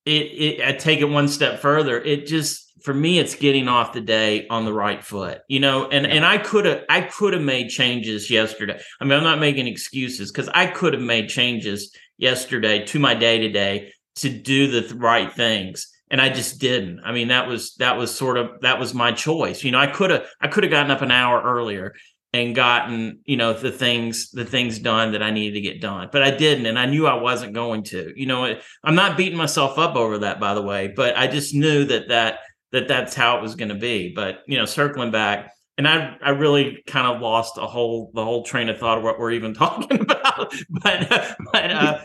it 0.05 0.11
it 0.11 0.67
I 0.67 0.73
take 0.73 1.01
it 1.01 1.09
one 1.09 1.29
step 1.29 1.61
further. 1.61 2.01
It 2.01 2.27
just 2.27 2.68
for 2.83 2.95
me, 2.95 3.19
it's 3.19 3.35
getting 3.35 3.69
off 3.69 3.93
the 3.93 4.01
day 4.01 4.47
on 4.49 4.65
the 4.65 4.73
right 4.73 5.05
foot. 5.05 5.41
You 5.49 5.61
know, 5.61 5.89
and 5.89 6.07
yeah. 6.07 6.15
and 6.15 6.25
I 6.25 6.39
could 6.39 6.65
have 6.65 6.85
I 6.89 7.03
could 7.03 7.33
have 7.33 7.43
made 7.43 7.69
changes 7.69 8.31
yesterday. 8.31 8.81
I 9.01 9.05
mean, 9.05 9.13
I'm 9.13 9.25
not 9.25 9.39
making 9.39 9.67
excuses 9.67 10.31
because 10.31 10.49
I 10.55 10.67
could 10.67 10.95
have 10.95 11.03
made 11.03 11.29
changes 11.29 11.95
yesterday 12.17 12.85
to 12.87 12.99
my 12.99 13.15
day 13.15 13.39
to 13.39 13.49
day 13.49 13.93
to 14.17 14.29
do 14.29 14.81
the 14.81 14.95
right 14.97 15.33
things 15.33 15.89
and 16.11 16.21
I 16.21 16.29
just 16.29 16.59
didn't. 16.59 17.01
I 17.05 17.13
mean, 17.13 17.29
that 17.29 17.49
was 17.49 17.75
that 17.75 17.97
was 17.97 18.15
sort 18.15 18.37
of 18.37 18.61
that 18.63 18.79
was 18.79 18.95
my 18.95 19.13
choice. 19.13 19.63
You 19.63 19.73
know, 19.73 19.79
I 19.79 19.87
could 19.87 20.11
have 20.11 20.27
I 20.41 20.49
could 20.49 20.65
have 20.65 20.71
gotten 20.71 20.91
up 20.91 21.03
an 21.03 21.11
hour 21.11 21.43
earlier 21.43 21.95
and 22.33 22.55
gotten 22.55 23.21
you 23.25 23.37
know 23.37 23.53
the 23.53 23.71
things 23.71 24.31
the 24.31 24.45
things 24.45 24.79
done 24.79 25.13
that 25.13 25.23
I 25.23 25.31
needed 25.31 25.55
to 25.55 25.61
get 25.61 25.81
done, 25.81 26.09
but 26.11 26.23
I 26.23 26.31
didn't, 26.31 26.67
and 26.67 26.79
I 26.79 26.87
knew 26.87 27.07
I 27.07 27.21
wasn't 27.21 27.55
going 27.55 27.83
to. 27.85 28.13
You 28.17 28.27
know, 28.27 28.59
I'm 28.85 28.95
not 28.95 29.17
beating 29.17 29.39
myself 29.39 29.79
up 29.79 29.97
over 29.97 30.19
that, 30.19 30.41
by 30.41 30.55
the 30.55 30.63
way, 30.63 30.89
but 30.89 31.17
I 31.17 31.27
just 31.27 31.55
knew 31.55 31.85
that 31.85 32.09
that 32.09 32.41
that 32.73 32.89
that's 32.89 33.15
how 33.15 33.39
it 33.39 33.43
was 33.43 33.55
going 33.55 33.71
to 33.71 33.75
be. 33.75 34.13
But 34.15 34.43
you 34.47 34.59
know, 34.59 34.65
circling 34.65 35.11
back. 35.11 35.53
And 35.77 35.87
I, 35.87 36.17
I 36.21 36.31
really 36.31 36.83
kind 36.89 37.07
of 37.07 37.23
lost 37.23 37.57
a 37.57 37.67
whole 37.67 38.11
the 38.13 38.25
whole 38.25 38.43
train 38.43 38.69
of 38.69 38.79
thought 38.79 38.99
of 38.99 39.05
what 39.05 39.19
we're 39.19 39.31
even 39.33 39.55
talking 39.55 40.01
about. 40.01 40.53
but 40.71 41.37
but 41.53 41.71
uh, 41.71 42.01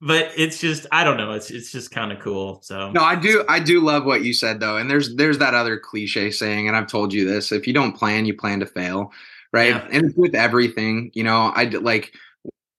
but 0.00 0.32
it's 0.36 0.58
just 0.58 0.86
I 0.90 1.04
don't 1.04 1.16
know. 1.16 1.30
It's 1.32 1.50
it's 1.50 1.70
just 1.70 1.92
kind 1.92 2.10
of 2.12 2.18
cool. 2.18 2.60
So 2.62 2.90
no, 2.90 3.02
I 3.02 3.14
do 3.14 3.44
I 3.48 3.60
do 3.60 3.80
love 3.80 4.04
what 4.04 4.24
you 4.24 4.34
said 4.34 4.58
though, 4.58 4.76
and 4.76 4.90
there's 4.90 5.14
there's 5.14 5.38
that 5.38 5.54
other 5.54 5.78
cliche 5.78 6.32
saying, 6.32 6.66
and 6.66 6.76
I've 6.76 6.88
told 6.88 7.12
you 7.12 7.24
this: 7.24 7.52
if 7.52 7.66
you 7.66 7.72
don't 7.72 7.96
plan, 7.96 8.26
you 8.26 8.34
plan 8.34 8.58
to 8.60 8.66
fail, 8.66 9.12
right? 9.52 9.68
Yeah. 9.68 9.88
And 9.92 10.12
with 10.16 10.34
everything, 10.34 11.12
you 11.14 11.22
know, 11.22 11.52
I 11.54 11.64
like 11.64 12.12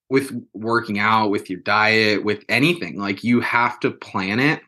with 0.09 0.31
working 0.53 0.99
out, 0.99 1.29
with 1.29 1.49
your 1.49 1.61
diet, 1.61 2.25
with 2.25 2.43
anything, 2.49 2.99
like 2.99 3.23
you 3.23 3.39
have 3.39 3.79
to 3.79 3.91
plan 3.91 4.39
it. 4.39 4.61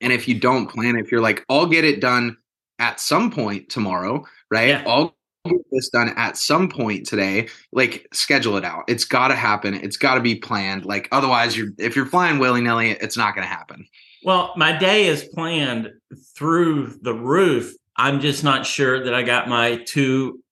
And 0.00 0.12
if 0.12 0.28
you 0.28 0.38
don't 0.38 0.66
plan 0.66 0.96
it, 0.96 1.04
if 1.04 1.12
you're 1.12 1.20
like, 1.20 1.44
I'll 1.48 1.66
get 1.66 1.84
it 1.84 2.00
done 2.00 2.36
at 2.78 3.00
some 3.00 3.30
point 3.30 3.68
tomorrow, 3.68 4.24
right? 4.50 4.68
Yeah. 4.68 4.84
I'll 4.86 5.16
get 5.48 5.64
this 5.70 5.88
done 5.88 6.12
at 6.16 6.36
some 6.36 6.68
point 6.68 7.06
today 7.06 7.48
like 7.72 8.06
schedule 8.12 8.56
it 8.56 8.64
out. 8.64 8.84
It's 8.88 9.04
got 9.04 9.28
to 9.28 9.34
happen. 9.34 9.74
It's 9.74 9.96
got 9.96 10.14
to 10.14 10.20
be 10.20 10.34
planned. 10.34 10.84
Like 10.84 11.08
otherwise 11.12 11.56
you're 11.56 11.70
if 11.78 11.96
you're 11.96 12.06
flying 12.06 12.38
willy-nilly 12.38 12.90
it's 12.90 13.16
not 13.16 13.34
going 13.34 13.46
to 13.46 13.52
happen. 13.52 13.86
Well 14.24 14.52
my 14.56 14.76
day 14.76 15.06
is 15.06 15.24
planned 15.24 15.92
through 16.36 16.98
the 17.02 17.14
roof. 17.14 17.74
I'm 17.96 18.20
just 18.20 18.44
not 18.44 18.66
sure 18.66 19.02
that 19.04 19.14
i 19.14 19.22
got 19.22 19.48
my 19.48 19.76
two 19.86 20.42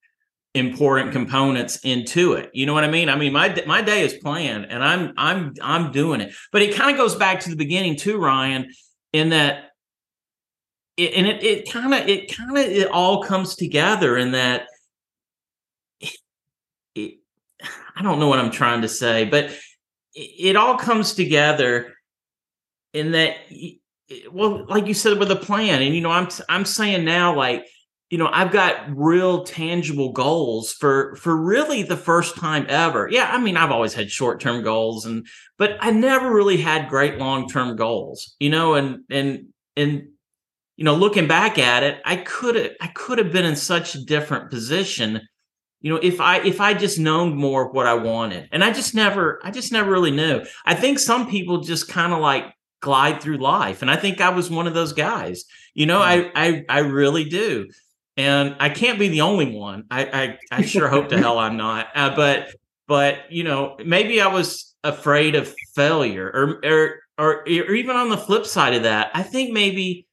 important 0.55 1.13
components 1.13 1.81
into 1.83 2.35
it. 2.35 2.51
You 2.55 2.65
know 2.65 2.75
what 2.75 2.85
i 2.85 2.91
mean? 2.91 3.09
I 3.09 3.17
mean 3.17 3.33
my 3.33 3.63
my 3.67 3.83
day 3.83 4.03
is 4.03 4.15
planned 4.15 4.67
and 4.71 4.85
i'm 4.85 5.13
i'm 5.17 5.55
i'm 5.61 5.91
doing 5.93 6.21
it. 6.21 6.35
But 6.53 6.63
it 6.63 6.77
kind 6.77 6.91
of 6.91 6.97
goes 6.97 7.17
back 7.17 7.41
to 7.41 7.51
the 7.51 7.57
beginning 7.57 7.97
too 7.97 8.19
ryan 8.19 8.71
in 9.15 9.29
that 9.29 9.71
it, 10.97 11.15
and 11.15 11.27
it 11.27 11.71
kind 11.71 11.95
of 11.95 12.09
it 12.09 12.37
kind 12.37 12.51
of 12.51 12.57
it 12.57 12.91
all 12.91 13.23
comes 13.23 13.55
together 13.55 14.19
in 14.19 14.33
that 14.33 14.67
it, 16.95 17.19
I 17.97 18.03
don't 18.03 18.19
know 18.19 18.29
what 18.29 18.41
I'm 18.41 18.51
trying 18.51 18.83
to 18.83 18.89
say, 18.89 19.25
but 19.25 19.45
it, 20.15 20.31
it 20.49 20.57
all 20.57 20.77
comes 20.77 21.15
together 21.15 21.95
in 22.93 23.13
that 23.13 23.37
well 24.31 24.67
like 24.69 24.87
you 24.87 24.95
said 24.95 25.19
with 25.19 25.31
a 25.31 25.37
plan 25.37 25.81
and 25.81 25.95
you 25.95 26.01
know 26.01 26.11
i'm 26.11 26.29
i'm 26.49 26.65
saying 26.65 27.05
now 27.05 27.35
like 27.35 27.67
you 28.11 28.19
know 28.19 28.29
i've 28.33 28.53
got 28.53 28.97
real 28.97 29.45
tangible 29.45 30.13
goals 30.13 30.73
for 30.73 31.17
for 31.17 31.37
really 31.37 31.83
the 31.83 31.97
first 31.97 32.37
time 32.37 32.67
ever. 32.69 33.09
Yeah 33.11 33.29
i 33.33 33.39
mean 33.39 33.57
i've 33.57 33.71
always 33.71 33.95
had 33.95 34.11
short-term 34.11 34.63
goals 34.63 35.07
and 35.07 35.27
but 35.59 35.77
i 35.81 35.91
never 35.91 36.33
really 36.33 36.59
had 36.59 36.89
great 36.89 37.19
long-term 37.19 37.77
goals 37.77 38.35
you 38.39 38.51
know 38.51 38.75
and 38.75 39.01
and 39.11 39.47
and 39.77 40.09
you 40.77 40.85
know 40.85 40.95
looking 40.95 41.27
back 41.27 41.59
at 41.59 41.83
it 41.83 42.01
i 42.05 42.17
could 42.17 42.57
have 42.57 42.71
i 42.81 42.89
could 42.89 43.19
have 43.19 43.33
been 43.33 43.45
in 43.45 43.57
such 43.57 43.95
a 43.95 44.05
different 44.05 44.51
position 44.51 45.21
you 45.85 45.91
know 45.91 46.01
if 46.03 46.21
i 46.21 46.39
if 46.45 46.61
i 46.61 46.73
just 46.73 46.99
known 46.99 47.37
more 47.37 47.71
what 47.71 47.87
i 47.87 47.95
wanted. 47.95 48.49
And 48.53 48.65
i 48.65 48.73
just 48.73 48.95
never 48.95 49.39
i 49.45 49.51
just 49.51 49.71
never 49.71 49.91
really 49.91 50.11
knew. 50.11 50.43
I 50.65 50.75
think 50.75 50.99
some 50.99 51.29
people 51.29 51.61
just 51.61 51.89
kind 51.89 52.13
of 52.13 52.21
like 52.21 52.45
glide 52.81 53.21
through 53.23 53.39
life 53.39 53.81
and 53.81 53.91
i 53.91 53.97
think 53.97 54.21
i 54.21 54.29
was 54.29 54.51
one 54.51 54.67
of 54.67 54.75
those 54.75 54.93
guys 54.93 55.45
you 55.73 55.87
know 55.87 56.01
mm-hmm. 56.01 56.31
I, 56.37 56.47
I 56.47 56.65
i 56.69 56.79
really 56.81 57.25
do 57.25 57.67
and 58.17 58.57
i 58.61 58.69
can't 58.69 58.99
be 58.99 59.09
the 59.09 59.21
only 59.21 59.57
one 59.57 59.85
i 59.91 60.39
i, 60.51 60.59
I 60.59 60.63
sure 60.63 60.89
hope 60.89 61.09
to 61.09 61.19
hell 61.19 61.39
i'm 61.39 61.57
not 61.57 61.89
uh, 61.95 62.15
but 62.15 62.55
but 62.87 63.31
you 63.31 63.45
know 63.45 63.77
maybe 63.85 64.21
i 64.21 64.27
was 64.27 64.75
afraid 64.85 65.35
of 65.35 65.53
failure 65.75 66.31
or 66.33 66.61
or 66.65 67.01
or, 67.17 67.43
or 67.43 67.75
even 67.75 67.97
on 67.97 68.09
the 68.09 68.17
flip 68.17 68.47
side 68.47 68.75
of 68.75 68.83
that 68.83 69.11
i 69.15 69.23
think 69.23 69.53
maybe 69.53 70.07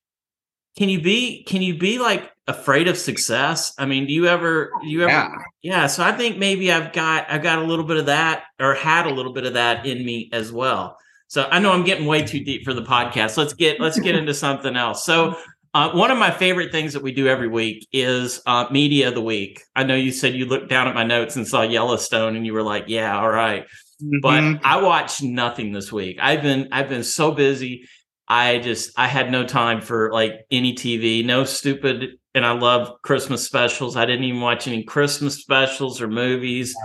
can 0.77 0.89
you 0.89 1.01
be 1.01 1.43
can 1.43 1.61
you 1.61 1.77
be 1.77 1.99
like 1.99 2.31
afraid 2.47 2.87
of 2.87 2.97
success? 2.97 3.73
I 3.77 3.85
mean, 3.85 4.05
do 4.05 4.13
you 4.13 4.27
ever 4.27 4.71
do 4.81 4.87
you 4.87 5.03
ever 5.03 5.11
yeah. 5.11 5.29
yeah, 5.61 5.87
so 5.87 6.03
I 6.03 6.11
think 6.11 6.37
maybe 6.37 6.71
I've 6.71 6.93
got 6.93 7.29
I've 7.29 7.43
got 7.43 7.59
a 7.59 7.63
little 7.63 7.85
bit 7.85 7.97
of 7.97 8.05
that 8.05 8.43
or 8.59 8.75
had 8.75 9.07
a 9.07 9.13
little 9.13 9.33
bit 9.33 9.45
of 9.45 9.53
that 9.53 9.85
in 9.85 10.05
me 10.05 10.29
as 10.31 10.51
well. 10.51 10.97
So 11.27 11.47
I 11.49 11.59
know 11.59 11.71
I'm 11.71 11.83
getting 11.83 12.05
way 12.05 12.23
too 12.23 12.43
deep 12.43 12.63
for 12.63 12.73
the 12.73 12.83
podcast. 12.83 13.37
Let's 13.37 13.53
get 13.53 13.79
let's 13.79 13.99
get 13.99 14.15
into 14.15 14.33
something 14.33 14.75
else. 14.75 15.05
So 15.05 15.35
uh, 15.73 15.91
one 15.91 16.11
of 16.11 16.17
my 16.17 16.31
favorite 16.31 16.71
things 16.71 16.93
that 16.93 17.03
we 17.03 17.11
do 17.11 17.27
every 17.27 17.47
week 17.47 17.87
is 17.91 18.41
uh, 18.45 18.65
media 18.71 19.07
of 19.07 19.15
the 19.15 19.21
week. 19.21 19.61
I 19.75 19.83
know 19.83 19.95
you 19.95 20.11
said 20.11 20.35
you 20.35 20.45
looked 20.45 20.69
down 20.69 20.87
at 20.87 20.95
my 20.95 21.03
notes 21.03 21.35
and 21.35 21.47
saw 21.47 21.61
Yellowstone, 21.61 22.35
and 22.35 22.45
you 22.45 22.53
were 22.53 22.63
like, 22.63 22.85
"Yeah, 22.87 23.17
all 23.17 23.29
right." 23.29 23.65
mm-hmm. 24.01 24.19
But 24.21 24.65
I 24.65 24.81
watched 24.81 25.23
nothing 25.23 25.71
this 25.71 25.91
week. 25.91 26.17
I've 26.21 26.41
been 26.41 26.67
I've 26.71 26.89
been 26.89 27.03
so 27.03 27.31
busy. 27.31 27.87
I 28.27 28.59
just 28.59 28.91
I 28.97 29.07
had 29.07 29.31
no 29.31 29.45
time 29.45 29.81
for 29.81 30.11
like 30.11 30.45
any 30.51 30.73
TV, 30.73 31.25
no 31.25 31.43
stupid 31.43 32.17
and 32.33 32.45
I 32.45 32.51
love 32.51 33.01
Christmas 33.01 33.45
specials. 33.45 33.97
I 33.97 34.05
didn't 34.05 34.23
even 34.23 34.41
watch 34.41 34.67
any 34.67 34.83
Christmas 34.83 35.35
specials 35.35 36.01
or 36.01 36.07
movies. 36.07 36.75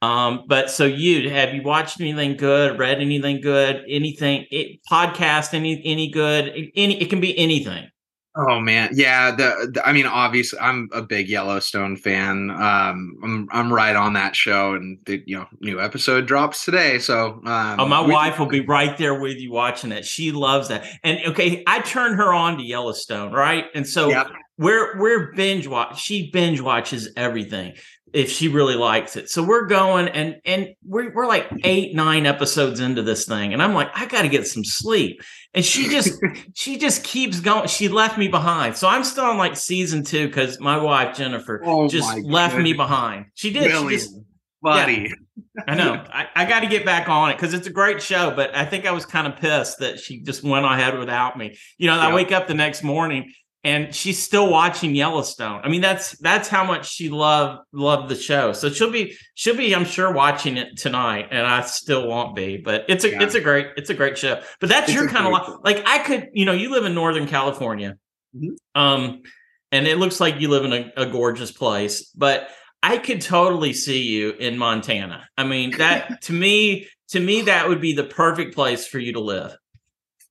Um, 0.00 0.44
but 0.48 0.70
so 0.70 0.84
you 0.84 1.30
have 1.30 1.54
you 1.54 1.62
watched 1.62 2.00
anything 2.00 2.36
good, 2.36 2.78
read 2.78 3.00
anything 3.00 3.40
good, 3.40 3.84
anything 3.88 4.46
it, 4.50 4.80
podcast 4.90 5.54
any 5.54 5.80
any 5.84 6.10
good, 6.10 6.52
any 6.74 7.00
it 7.00 7.08
can 7.08 7.20
be 7.20 7.36
anything. 7.38 7.88
Oh 8.34 8.60
man, 8.60 8.90
yeah. 8.94 9.30
The, 9.30 9.70
the, 9.74 9.86
I 9.86 9.92
mean, 9.92 10.06
obviously, 10.06 10.58
I'm 10.58 10.88
a 10.92 11.02
big 11.02 11.28
Yellowstone 11.28 11.96
fan. 11.96 12.50
Um, 12.50 13.18
I'm 13.22 13.48
I'm 13.52 13.72
right 13.72 13.94
on 13.94 14.14
that 14.14 14.34
show, 14.34 14.74
and 14.74 14.98
the 15.04 15.22
you 15.26 15.36
know 15.36 15.46
new 15.60 15.80
episode 15.80 16.26
drops 16.26 16.64
today. 16.64 16.98
So, 16.98 17.42
um, 17.44 17.80
oh, 17.80 17.86
my 17.86 18.00
wife 18.00 18.38
will 18.38 18.46
be 18.46 18.60
right 18.60 18.96
there 18.96 19.20
with 19.20 19.36
you 19.36 19.52
watching 19.52 19.92
it. 19.92 20.06
She 20.06 20.32
loves 20.32 20.68
that. 20.68 20.86
And 21.04 21.18
okay, 21.26 21.62
I 21.66 21.80
turned 21.80 22.16
her 22.16 22.32
on 22.32 22.56
to 22.56 22.64
Yellowstone, 22.64 23.32
right? 23.32 23.66
And 23.74 23.86
so 23.86 24.08
yep 24.08 24.28
we're 24.58 24.98
we're 24.98 25.32
binge 25.32 25.66
watch. 25.66 26.00
She 26.00 26.30
binge 26.30 26.60
watches 26.60 27.08
everything 27.16 27.74
if 28.12 28.30
she 28.30 28.48
really 28.48 28.74
likes 28.74 29.16
it. 29.16 29.30
So 29.30 29.42
we're 29.42 29.66
going 29.66 30.08
and 30.08 30.40
and 30.44 30.74
we're 30.84 31.12
we're 31.12 31.26
like 31.26 31.50
eight 31.64 31.94
nine 31.94 32.26
episodes 32.26 32.80
into 32.80 33.02
this 33.02 33.26
thing, 33.26 33.52
and 33.52 33.62
I'm 33.62 33.74
like, 33.74 33.88
I 33.94 34.06
got 34.06 34.22
to 34.22 34.28
get 34.28 34.46
some 34.46 34.64
sleep. 34.64 35.22
And 35.54 35.64
she 35.64 35.88
just 35.88 36.18
she 36.54 36.78
just 36.78 37.04
keeps 37.04 37.40
going. 37.40 37.68
She 37.68 37.88
left 37.88 38.18
me 38.18 38.28
behind, 38.28 38.76
so 38.76 38.88
I'm 38.88 39.04
still 39.04 39.24
on 39.24 39.38
like 39.38 39.56
season 39.56 40.04
two 40.04 40.26
because 40.26 40.60
my 40.60 40.78
wife 40.78 41.16
Jennifer 41.16 41.62
oh 41.64 41.88
just 41.88 42.08
left 42.22 42.54
goodness. 42.54 42.70
me 42.70 42.72
behind. 42.74 43.26
She 43.34 43.52
did. 43.52 43.66
Really? 43.66 43.94
She 43.94 44.04
just, 44.04 44.16
buddy. 44.60 45.10
Yeah, 45.54 45.62
I 45.66 45.74
know. 45.74 46.04
I, 46.12 46.28
I 46.34 46.44
got 46.44 46.60
to 46.60 46.66
get 46.66 46.84
back 46.84 47.08
on 47.08 47.30
it 47.30 47.34
because 47.34 47.54
it's 47.54 47.66
a 47.66 47.72
great 47.72 48.02
show. 48.02 48.32
But 48.34 48.54
I 48.54 48.64
think 48.64 48.86
I 48.86 48.92
was 48.92 49.04
kind 49.04 49.26
of 49.26 49.36
pissed 49.36 49.78
that 49.80 49.98
she 49.98 50.20
just 50.20 50.42
went 50.42 50.64
ahead 50.64 50.98
without 50.98 51.36
me. 51.36 51.56
You 51.78 51.88
know, 51.88 51.98
I 51.98 52.14
wake 52.14 52.32
up 52.32 52.46
the 52.46 52.54
next 52.54 52.82
morning 52.82 53.32
and 53.64 53.94
she's 53.94 54.20
still 54.20 54.50
watching 54.50 54.94
Yellowstone. 54.94 55.60
I 55.62 55.68
mean, 55.68 55.80
that's 55.80 56.18
that's 56.18 56.48
how 56.48 56.64
much 56.64 56.90
she 56.90 57.08
loved 57.08 57.62
loved 57.72 58.08
the 58.08 58.16
show. 58.16 58.52
So 58.52 58.70
she'll 58.70 58.90
be 58.90 59.16
she'll 59.34 59.56
be, 59.56 59.74
I'm 59.74 59.84
sure, 59.84 60.12
watching 60.12 60.56
it 60.56 60.76
tonight, 60.76 61.28
and 61.30 61.46
I 61.46 61.60
still 61.62 62.08
won't 62.08 62.34
be. 62.34 62.56
But 62.56 62.84
it's 62.88 63.04
a 63.04 63.10
yeah. 63.10 63.22
it's 63.22 63.34
a 63.34 63.40
great 63.40 63.68
it's 63.76 63.90
a 63.90 63.94
great 63.94 64.18
show. 64.18 64.42
But 64.60 64.68
that's 64.68 64.88
it's 64.88 64.94
your 64.94 65.08
kind 65.08 65.26
of 65.26 65.32
like, 65.32 65.76
like 65.76 65.86
I 65.86 65.98
could, 66.00 66.30
you 66.32 66.44
know, 66.44 66.52
you 66.52 66.70
live 66.70 66.84
in 66.84 66.94
Northern 66.94 67.26
California, 67.26 67.96
mm-hmm. 68.36 68.80
um, 68.80 69.22
and 69.70 69.86
it 69.86 69.98
looks 69.98 70.20
like 70.20 70.40
you 70.40 70.48
live 70.48 70.64
in 70.64 70.72
a, 70.72 70.92
a 70.96 71.06
gorgeous 71.06 71.52
place. 71.52 72.10
But 72.10 72.48
I 72.82 72.98
could 72.98 73.20
totally 73.20 73.74
see 73.74 74.02
you 74.02 74.32
in 74.32 74.58
Montana. 74.58 75.28
I 75.38 75.44
mean, 75.44 75.76
that 75.78 76.22
to 76.22 76.32
me, 76.32 76.88
to 77.10 77.20
me, 77.20 77.42
that 77.42 77.68
would 77.68 77.80
be 77.80 77.92
the 77.92 78.04
perfect 78.04 78.56
place 78.56 78.88
for 78.88 78.98
you 78.98 79.12
to 79.12 79.20
live. 79.20 79.56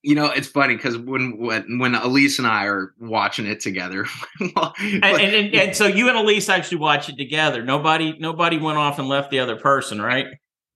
You 0.04 0.16
know, 0.16 0.32
it's 0.32 0.47
funny 0.47 0.76
because 0.76 0.97
when 0.97 1.38
when 1.38 1.78
when 1.78 1.93
Elise 1.93 2.39
and 2.39 2.47
I 2.47 2.66
are 2.66 2.93
watching 2.99 3.45
it 3.45 3.60
together, 3.60 4.08
well, 4.39 4.74
and, 4.80 5.04
and, 5.04 5.36
and, 5.36 5.56
and 5.56 5.76
so 5.76 5.86
you 5.86 6.10
and 6.10 6.18
Elise 6.18 6.49
actually 6.49 6.80
watch 6.80 7.08
it 7.08 7.18
together. 7.18 7.64
Nobody 7.64 8.18
nobody 8.20 8.58
went 8.58 8.80
off 8.80 8.97
and 8.97 9.08
left 9.08 9.30
the 9.30 9.39
other 9.39 9.56
person, 9.56 10.02
right? 10.02 10.26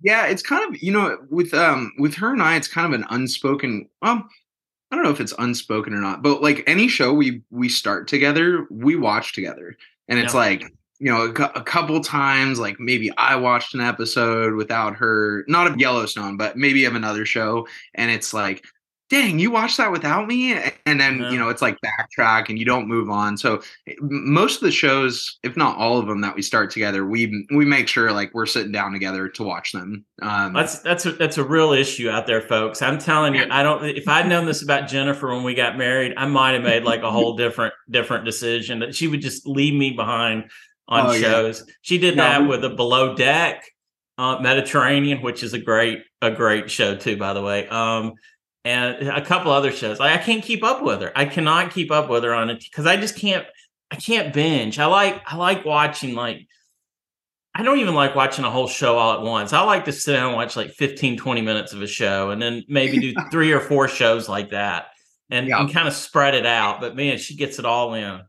Yeah, 0.01 0.27
it's 0.27 0.43
kind 0.43 0.67
of 0.69 0.81
you 0.81 0.91
know 0.91 1.17
with 1.31 1.53
um 1.53 1.91
with 1.97 2.13
her 2.15 2.33
and 2.33 2.41
I, 2.41 2.55
it's 2.55 2.67
kind 2.67 2.85
of 2.93 2.99
an 2.99 3.07
unspoken. 3.09 3.89
Um, 4.03 4.29
I 4.91 4.95
don't 4.95 5.03
know 5.03 5.11
if 5.11 5.19
it's 5.19 5.33
unspoken 5.39 5.93
or 5.93 6.01
not, 6.01 6.21
but 6.21 6.43
like 6.43 6.63
any 6.67 6.87
show 6.87 7.11
we 7.11 7.41
we 7.49 7.67
start 7.67 8.07
together, 8.07 8.67
we 8.69 8.95
watch 8.95 9.33
together, 9.33 9.75
and 10.07 10.19
it's 10.19 10.35
yeah. 10.35 10.39
like 10.39 10.71
you 10.99 11.11
know 11.11 11.25
a, 11.25 11.59
a, 11.59 11.63
couple 11.63 11.99
times 12.01 12.57
like 12.57 12.79
maybe 12.79 13.11
i 13.17 13.35
watched 13.35 13.73
an 13.73 13.81
episode 13.81 14.53
without 14.53 14.95
her 14.95 15.43
not 15.47 15.67
of 15.67 15.77
yellowstone 15.77 16.37
but 16.37 16.55
maybe 16.55 16.85
of 16.85 16.95
another 16.95 17.25
show 17.25 17.67
and 17.95 18.11
it's 18.11 18.33
like 18.33 18.63
dang 19.09 19.37
you 19.37 19.51
watched 19.51 19.77
that 19.77 19.91
without 19.91 20.27
me 20.27 20.53
and 20.85 20.99
then 20.99 21.19
yeah. 21.19 21.31
you 21.31 21.37
know 21.37 21.49
it's 21.49 21.61
like 21.61 21.77
backtrack 21.81 22.49
and 22.49 22.57
you 22.57 22.65
don't 22.65 22.87
move 22.87 23.09
on 23.09 23.37
so 23.37 23.61
most 23.99 24.55
of 24.55 24.61
the 24.61 24.71
shows 24.71 25.37
if 25.43 25.55
not 25.55 25.77
all 25.77 25.97
of 25.99 26.07
them 26.07 26.21
that 26.21 26.35
we 26.35 26.41
start 26.41 26.71
together 26.71 27.05
we 27.05 27.45
we 27.53 27.65
make 27.65 27.87
sure 27.87 28.11
like 28.11 28.33
we're 28.33 28.45
sitting 28.45 28.71
down 28.71 28.91
together 28.91 29.29
to 29.29 29.43
watch 29.43 29.71
them 29.71 30.03
um, 30.21 30.53
that's 30.53 30.79
that's 30.79 31.05
a, 31.05 31.11
that's 31.13 31.37
a 31.37 31.43
real 31.43 31.71
issue 31.71 32.09
out 32.09 32.25
there 32.25 32.41
folks 32.41 32.81
i'm 32.81 32.97
telling 32.97 33.35
you 33.35 33.45
i 33.51 33.61
don't 33.61 33.83
if 33.85 34.07
i'd 34.07 34.27
known 34.27 34.45
this 34.45 34.63
about 34.63 34.87
jennifer 34.87 35.27
when 35.27 35.43
we 35.43 35.53
got 35.53 35.77
married 35.77 36.13
i 36.17 36.25
might 36.25 36.53
have 36.53 36.63
made 36.63 36.83
like 36.83 37.03
a 37.03 37.11
whole 37.11 37.35
different 37.35 37.73
different 37.89 38.25
decision 38.25 38.79
that 38.79 38.95
she 38.95 39.07
would 39.07 39.21
just 39.21 39.45
leave 39.45 39.73
me 39.73 39.91
behind 39.91 40.45
on 40.87 41.07
oh, 41.07 41.13
shows. 41.13 41.63
Yeah. 41.65 41.73
She 41.81 41.97
did 41.97 42.17
that 42.17 42.47
with 42.47 42.63
a 42.63 42.69
Below 42.69 43.15
Deck, 43.15 43.63
uh, 44.17 44.39
Mediterranean, 44.39 45.21
which 45.21 45.43
is 45.43 45.53
a 45.53 45.59
great 45.59 46.03
a 46.21 46.31
great 46.31 46.69
show 46.69 46.95
too, 46.95 47.17
by 47.17 47.33
the 47.33 47.41
way. 47.41 47.67
Um, 47.67 48.13
and 48.65 49.07
a 49.07 49.23
couple 49.23 49.51
other 49.51 49.71
shows. 49.71 49.99
I, 49.99 50.15
I 50.15 50.17
can't 50.17 50.43
keep 50.43 50.63
up 50.63 50.81
with 50.81 51.01
her. 51.01 51.11
I 51.15 51.25
cannot 51.25 51.71
keep 51.71 51.91
up 51.91 52.09
with 52.09 52.23
her 52.23 52.33
on 52.33 52.49
it 52.49 52.59
because 52.61 52.87
I 52.87 52.97
just 52.97 53.15
can't. 53.15 53.45
I 53.91 53.95
can't 53.97 54.33
binge. 54.33 54.79
I 54.79 54.87
like 54.87 55.21
I 55.25 55.37
like 55.37 55.63
watching 55.63 56.15
like. 56.15 56.47
I 57.57 57.63
don't 57.63 57.79
even 57.79 57.95
like 57.95 58.15
watching 58.15 58.43
a 58.43 58.51
whole 58.51 58.67
show 58.67 58.97
all 58.97 59.13
at 59.13 59.21
once. 59.21 59.53
I 59.53 59.61
like 59.61 59.85
to 59.85 59.93
sit 59.93 60.11
down 60.11 60.27
and 60.27 60.35
watch 60.35 60.57
like 60.57 60.71
15, 60.71 61.15
20 61.15 61.41
minutes 61.41 61.71
of 61.71 61.81
a 61.81 61.87
show 61.87 62.31
and 62.31 62.41
then 62.41 62.65
maybe 62.67 62.99
do 62.99 63.13
three 63.31 63.53
or 63.53 63.61
four 63.61 63.87
shows 63.87 64.27
like 64.27 64.49
that 64.49 64.87
and, 65.29 65.47
yeah. 65.47 65.61
and 65.61 65.71
kind 65.71 65.87
of 65.87 65.93
spread 65.93 66.35
it 66.35 66.45
out. 66.45 66.81
But 66.81 66.97
man, 66.97 67.17
she 67.17 67.37
gets 67.37 67.57
it 67.57 67.63
all 67.63 67.93
in. 67.93 68.19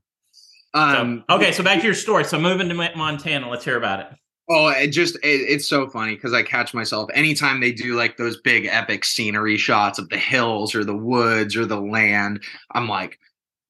Um, 0.74 1.24
so, 1.28 1.37
okay, 1.37 1.51
so 1.51 1.64
back 1.64 1.80
to 1.80 1.84
your 1.84 1.97
story. 1.97 2.22
So 2.22 2.39
moving 2.39 2.68
to 2.68 2.74
Montana, 2.74 3.51
let's 3.51 3.64
hear 3.64 3.76
about 3.76 3.99
it. 3.99 4.07
Oh, 4.49 4.68
it 4.68 4.88
just 4.88 5.16
it, 5.16 5.22
it's 5.24 5.68
so 5.68 5.88
funny 5.88 6.14
because 6.14 6.32
I 6.32 6.42
catch 6.42 6.72
myself 6.72 7.11
anytime 7.12 7.61
they 7.61 7.72
do 7.72 7.97
like 7.97 8.16
those 8.16 8.40
big 8.40 8.66
epic 8.66 9.05
scenery 9.05 9.57
shots 9.57 9.99
of 9.99 10.09
the 10.09 10.18
hills 10.18 10.74
or 10.74 10.84
the 10.84 10.97
woods 10.97 11.57
or 11.57 11.66
the 11.66 11.80
land. 11.80 12.42
I'm 12.72 12.88
like, 12.88 13.18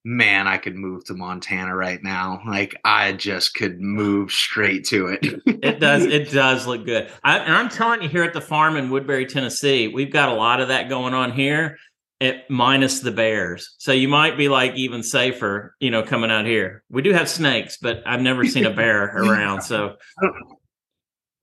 man, 0.04 0.46
I 0.46 0.58
could 0.58 0.76
move 0.76 1.04
to 1.06 1.14
Montana 1.14 1.74
right 1.74 2.02
now. 2.02 2.42
Like 2.46 2.78
I 2.84 3.12
just 3.12 3.54
could 3.54 3.80
move 3.80 4.30
straight 4.30 4.84
to 4.86 5.08
it. 5.08 5.42
it 5.46 5.80
does. 5.80 6.04
It 6.06 6.30
does 6.30 6.66
look 6.66 6.84
good. 6.84 7.10
I, 7.24 7.38
and 7.38 7.54
I'm 7.54 7.68
telling 7.68 8.02
you, 8.02 8.08
here 8.08 8.22
at 8.22 8.34
the 8.34 8.40
farm 8.40 8.76
in 8.76 8.90
Woodbury, 8.90 9.26
Tennessee, 9.26 9.88
we've 9.88 10.12
got 10.12 10.28
a 10.28 10.34
lot 10.34 10.60
of 10.60 10.68
that 10.68 10.88
going 10.88 11.14
on 11.14 11.32
here 11.32 11.78
it 12.20 12.48
minus 12.48 13.00
the 13.00 13.10
bears. 13.10 13.74
So 13.78 13.92
you 13.92 14.08
might 14.08 14.38
be 14.38 14.48
like 14.48 14.74
even 14.74 15.02
safer, 15.02 15.74
you 15.80 15.90
know, 15.90 16.02
coming 16.02 16.30
out 16.30 16.46
here. 16.46 16.82
We 16.88 17.02
do 17.02 17.12
have 17.12 17.28
snakes, 17.28 17.76
but 17.76 18.02
I've 18.06 18.22
never 18.22 18.44
seen 18.44 18.64
a 18.64 18.70
bear 18.70 19.04
around. 19.16 19.62
So 19.62 19.96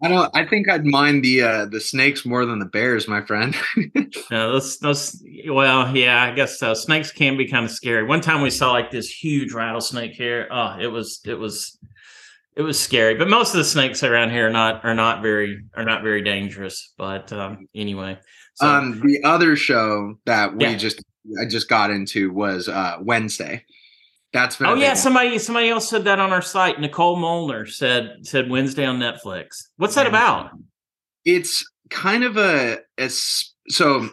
I 0.04 0.10
don't 0.10 0.30
I 0.36 0.46
think 0.46 0.70
I'd 0.70 0.86
mind 0.86 1.24
the 1.24 1.42
uh 1.42 1.66
the 1.66 1.80
snakes 1.80 2.26
more 2.26 2.46
than 2.46 2.60
the 2.60 2.66
bears, 2.66 3.08
my 3.08 3.22
friend. 3.22 3.56
no, 4.32 4.52
those 4.52 4.78
those 4.80 5.24
well, 5.48 5.96
yeah, 5.96 6.22
I 6.24 6.32
guess 6.32 6.60
so. 6.60 6.74
Snakes 6.74 7.12
can 7.12 7.38
be 7.38 7.48
kind 7.48 7.66
of 7.66 7.72
scary. 7.72 8.04
One 8.04 8.20
time 8.20 8.42
we 8.42 8.50
saw 8.50 8.72
like 8.72 8.92
this 8.92 9.10
huge 9.10 9.54
rattlesnake 9.54 10.14
here. 10.14 10.48
Oh, 10.52 10.78
it 10.80 10.88
was 10.88 11.22
it 11.26 11.36
was 11.36 11.78
it 12.56 12.64
was 12.64 12.80
scary. 12.80 13.16
But 13.16 13.30
most 13.30 13.54
of 13.54 13.58
the 13.58 13.64
snakes 13.64 14.04
around 14.04 14.32
here 14.32 14.48
are 14.48 14.52
not 14.52 14.84
are 14.84 14.94
not 14.94 15.22
very 15.22 15.64
are 15.76 15.86
not 15.86 16.04
very 16.04 16.22
dangerous. 16.22 16.94
But 16.98 17.32
um 17.32 17.70
anyway. 17.74 18.20
So, 18.56 18.68
um, 18.68 19.02
the 19.04 19.24
other 19.24 19.56
show 19.56 20.16
that 20.26 20.56
we 20.56 20.66
yeah. 20.66 20.76
just 20.76 21.02
I 21.42 21.46
just 21.46 21.70
got 21.70 21.90
into 21.90 22.32
was 22.34 22.68
uh, 22.68 22.98
Wednesday. 23.02 23.64
That's 24.34 24.56
been 24.56 24.68
oh 24.68 24.74
yeah, 24.74 24.90
one. 24.90 24.96
somebody 24.98 25.38
somebody 25.38 25.70
else 25.70 25.88
said 25.88 26.04
that 26.06 26.20
on 26.20 26.34
our 26.34 26.42
site. 26.42 26.80
Nicole 26.80 27.18
Molnar 27.18 27.68
said 27.68 28.26
said 28.26 28.50
Wednesday 28.50 28.84
on 28.84 29.00
Netflix. 29.00 29.68
What's 29.78 29.94
that 29.96 30.08
about? 30.08 30.52
It's 31.24 31.64
kind 31.92 32.24
of 32.24 32.38
a, 32.38 32.80
a 32.98 33.10
so 33.10 34.10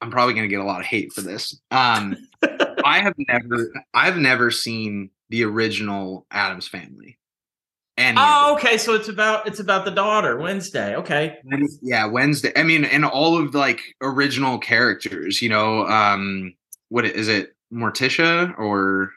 I'm 0.00 0.10
probably 0.10 0.34
going 0.34 0.44
to 0.44 0.48
get 0.48 0.60
a 0.60 0.64
lot 0.64 0.80
of 0.80 0.86
hate 0.86 1.12
for 1.12 1.20
this. 1.20 1.60
Um, 1.70 2.16
I 2.84 3.00
have 3.00 3.14
never 3.16 3.72
I've 3.94 4.16
never 4.16 4.50
seen 4.50 5.10
the 5.30 5.44
original 5.44 6.26
Addams 6.32 6.66
Family. 6.66 7.18
And 7.96 8.16
oh, 8.18 8.54
okay. 8.56 8.78
So 8.78 8.94
it's 8.94 9.08
about 9.08 9.46
it's 9.46 9.60
about 9.60 9.84
the 9.84 9.92
daughter 9.92 10.38
Wednesday. 10.38 10.96
Okay. 10.96 11.38
Yeah, 11.82 12.06
Wednesday. 12.06 12.50
I 12.56 12.64
mean, 12.64 12.84
and 12.84 13.04
all 13.04 13.38
of 13.38 13.54
like 13.54 13.80
original 14.00 14.58
characters. 14.58 15.40
You 15.40 15.50
know, 15.50 15.86
um, 15.86 16.54
what 16.88 17.04
is 17.04 17.28
it? 17.28 17.54
Morticia 17.72 18.58
or 18.58 19.12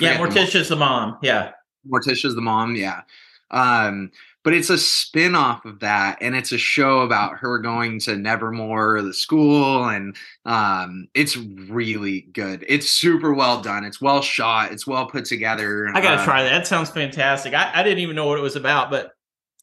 yeah, 0.00 0.18
Morticia's 0.18 0.68
the 0.68 0.76
mom. 0.76 1.10
the 1.10 1.12
mom. 1.12 1.18
Yeah, 1.22 1.52
Morticia's 1.90 2.34
the 2.34 2.40
mom. 2.40 2.76
Yeah. 2.76 3.02
Um, 3.50 4.10
but 4.44 4.54
it's 4.54 4.70
a 4.70 4.78
spin-off 4.78 5.66
of 5.66 5.80
that 5.80 6.16
and 6.22 6.34
it's 6.34 6.52
a 6.52 6.58
show 6.58 7.00
about 7.00 7.36
her 7.36 7.58
going 7.58 8.00
to 8.00 8.16
nevermore 8.16 9.02
the 9.02 9.12
school 9.12 9.86
and 9.88 10.16
um, 10.46 11.06
it's 11.12 11.36
really 11.36 12.22
good 12.32 12.64
it's 12.66 12.90
super 12.90 13.34
well 13.34 13.60
done 13.60 13.84
it's 13.84 14.00
well 14.00 14.22
shot 14.22 14.72
it's 14.72 14.86
well 14.86 15.04
put 15.04 15.26
together 15.26 15.90
i 15.94 16.00
gotta 16.00 16.22
uh, 16.22 16.24
try 16.24 16.42
that 16.42 16.50
that 16.50 16.66
sounds 16.66 16.88
fantastic 16.88 17.52
I, 17.52 17.72
I 17.74 17.82
didn't 17.82 17.98
even 17.98 18.16
know 18.16 18.26
what 18.26 18.38
it 18.38 18.42
was 18.42 18.56
about 18.56 18.90
but 18.90 19.17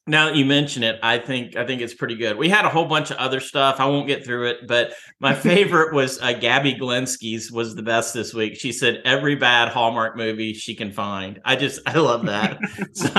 now 0.07 0.25
that 0.25 0.35
you 0.35 0.45
mention 0.45 0.83
it, 0.83 0.99
I 1.01 1.17
think 1.17 1.55
I 1.55 1.65
think 1.65 1.81
it's 1.81 1.93
pretty 1.93 2.15
good. 2.15 2.37
We 2.37 2.47
had 2.47 2.65
a 2.65 2.69
whole 2.69 2.85
bunch 2.85 3.09
of 3.09 3.17
other 3.17 3.39
stuff. 3.39 3.79
I 3.79 3.85
won't 3.85 4.07
get 4.07 4.23
through 4.23 4.49
it, 4.49 4.67
but 4.67 4.93
my 5.19 5.33
favorite 5.35 5.93
was 5.93 6.21
uh, 6.21 6.33
Gabby 6.33 6.75
Glensky's 6.75 7.51
was 7.51 7.75
the 7.75 7.83
best 7.83 8.13
this 8.13 8.33
week. 8.33 8.55
She 8.55 8.71
said 8.71 9.01
every 9.03 9.35
bad 9.35 9.69
Hallmark 9.69 10.15
movie 10.15 10.53
she 10.53 10.75
can 10.75 10.91
find. 10.91 11.39
I 11.43 11.55
just 11.55 11.81
I 11.87 11.97
love 11.97 12.25
that. 12.27 12.59
so 12.93 13.11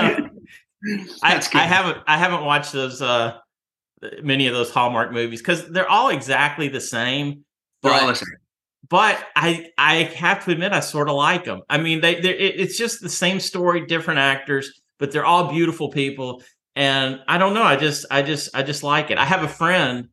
I, 1.22 1.43
I, 1.55 1.66
haven't 1.66 1.99
I 2.07 2.18
haven't 2.18 2.45
watched 2.45 2.72
those 2.72 3.03
uh 3.03 3.39
many 4.22 4.47
of 4.47 4.55
those 4.55 4.70
Hallmark 4.70 5.12
movies 5.12 5.41
because 5.41 5.68
they're 5.68 5.91
all 5.91 6.11
exactly 6.11 6.68
the 6.68 6.80
same. 6.80 7.45
But, 7.82 8.14
the. 8.14 8.26
But 8.89 9.26
I 9.34 9.70
I 9.76 10.05
have 10.05 10.45
to 10.45 10.53
admit 10.53 10.72
I 10.72 10.80
sort 10.80 11.09
of 11.09 11.16
like 11.16 11.45
them. 11.45 11.62
I 11.68 11.78
mean 11.78 12.01
they 12.01 12.20
they 12.20 12.30
it's 12.30 12.78
just 12.78 13.01
the 13.01 13.09
same 13.09 13.41
story, 13.41 13.87
different 13.87 14.20
actors, 14.20 14.80
but 15.01 15.11
they're 15.11 15.26
all 15.26 15.51
beautiful 15.51 15.91
people. 15.91 16.43
And 16.77 17.20
I 17.27 17.39
don't 17.39 17.55
know. 17.55 17.62
I 17.62 17.77
just 17.77 18.07
I 18.11 18.22
just 18.22 18.55
I 18.55 18.62
just 18.62 18.83
like 18.83 19.11
it. 19.11 19.18
I 19.18 19.24
have 19.24 19.43
a 19.43 19.49
friend. 19.49 20.09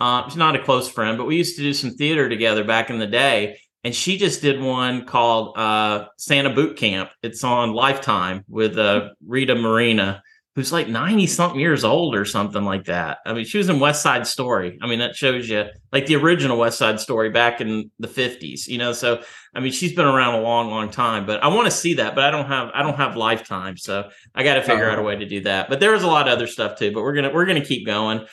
Uh, 0.00 0.26
she's 0.28 0.36
not 0.36 0.56
a 0.56 0.62
close 0.62 0.88
friend, 0.88 1.18
but 1.18 1.26
we 1.26 1.36
used 1.36 1.56
to 1.56 1.62
do 1.62 1.74
some 1.74 1.90
theater 1.90 2.28
together 2.28 2.64
back 2.64 2.88
in 2.88 2.98
the 2.98 3.06
day 3.06 3.58
and 3.84 3.94
she 3.94 4.18
just 4.18 4.42
did 4.42 4.60
one 4.60 5.06
called 5.06 5.56
uh, 5.56 6.06
Santa 6.16 6.50
Boot 6.50 6.76
Camp. 6.76 7.10
It's 7.22 7.44
on 7.44 7.72
Lifetime 7.72 8.44
with 8.48 8.76
uh, 8.76 9.10
Rita 9.26 9.54
Moreno, 9.54 10.18
who's 10.58 10.72
like 10.72 10.88
90 10.88 11.28
something 11.28 11.60
years 11.60 11.84
old 11.84 12.16
or 12.16 12.24
something 12.24 12.64
like 12.64 12.86
that. 12.86 13.18
I 13.24 13.32
mean, 13.32 13.44
she 13.44 13.58
was 13.58 13.68
in 13.68 13.78
West 13.78 14.02
Side 14.02 14.26
Story. 14.26 14.76
I 14.82 14.88
mean, 14.88 14.98
that 14.98 15.14
shows 15.14 15.48
you 15.48 15.66
like 15.92 16.06
the 16.06 16.16
original 16.16 16.58
West 16.58 16.78
Side 16.78 16.98
Story 16.98 17.30
back 17.30 17.60
in 17.60 17.92
the 18.00 18.08
50s, 18.08 18.66
you 18.66 18.76
know. 18.76 18.92
So, 18.92 19.22
I 19.54 19.60
mean, 19.60 19.70
she's 19.70 19.92
been 19.92 20.04
around 20.04 20.34
a 20.34 20.40
long, 20.40 20.68
long 20.68 20.90
time, 20.90 21.26
but 21.26 21.44
I 21.44 21.46
want 21.46 21.66
to 21.66 21.70
see 21.70 21.94
that, 21.94 22.16
but 22.16 22.24
I 22.24 22.32
don't 22.32 22.46
have 22.46 22.72
I 22.74 22.82
don't 22.82 22.96
have 22.96 23.14
Lifetime, 23.14 23.76
so 23.76 24.10
I 24.34 24.42
got 24.42 24.54
to 24.54 24.62
figure 24.62 24.90
out 24.90 24.98
a 24.98 25.02
way 25.02 25.14
to 25.14 25.26
do 25.26 25.42
that. 25.42 25.68
But 25.68 25.78
there 25.78 25.94
is 25.94 26.02
a 26.02 26.08
lot 26.08 26.26
of 26.26 26.32
other 26.32 26.48
stuff 26.48 26.76
too, 26.76 26.90
but 26.90 27.02
we're 27.02 27.12
going 27.12 27.26
to 27.26 27.30
we're 27.30 27.46
going 27.46 27.62
to 27.62 27.68
keep 27.68 27.86
going. 27.86 28.26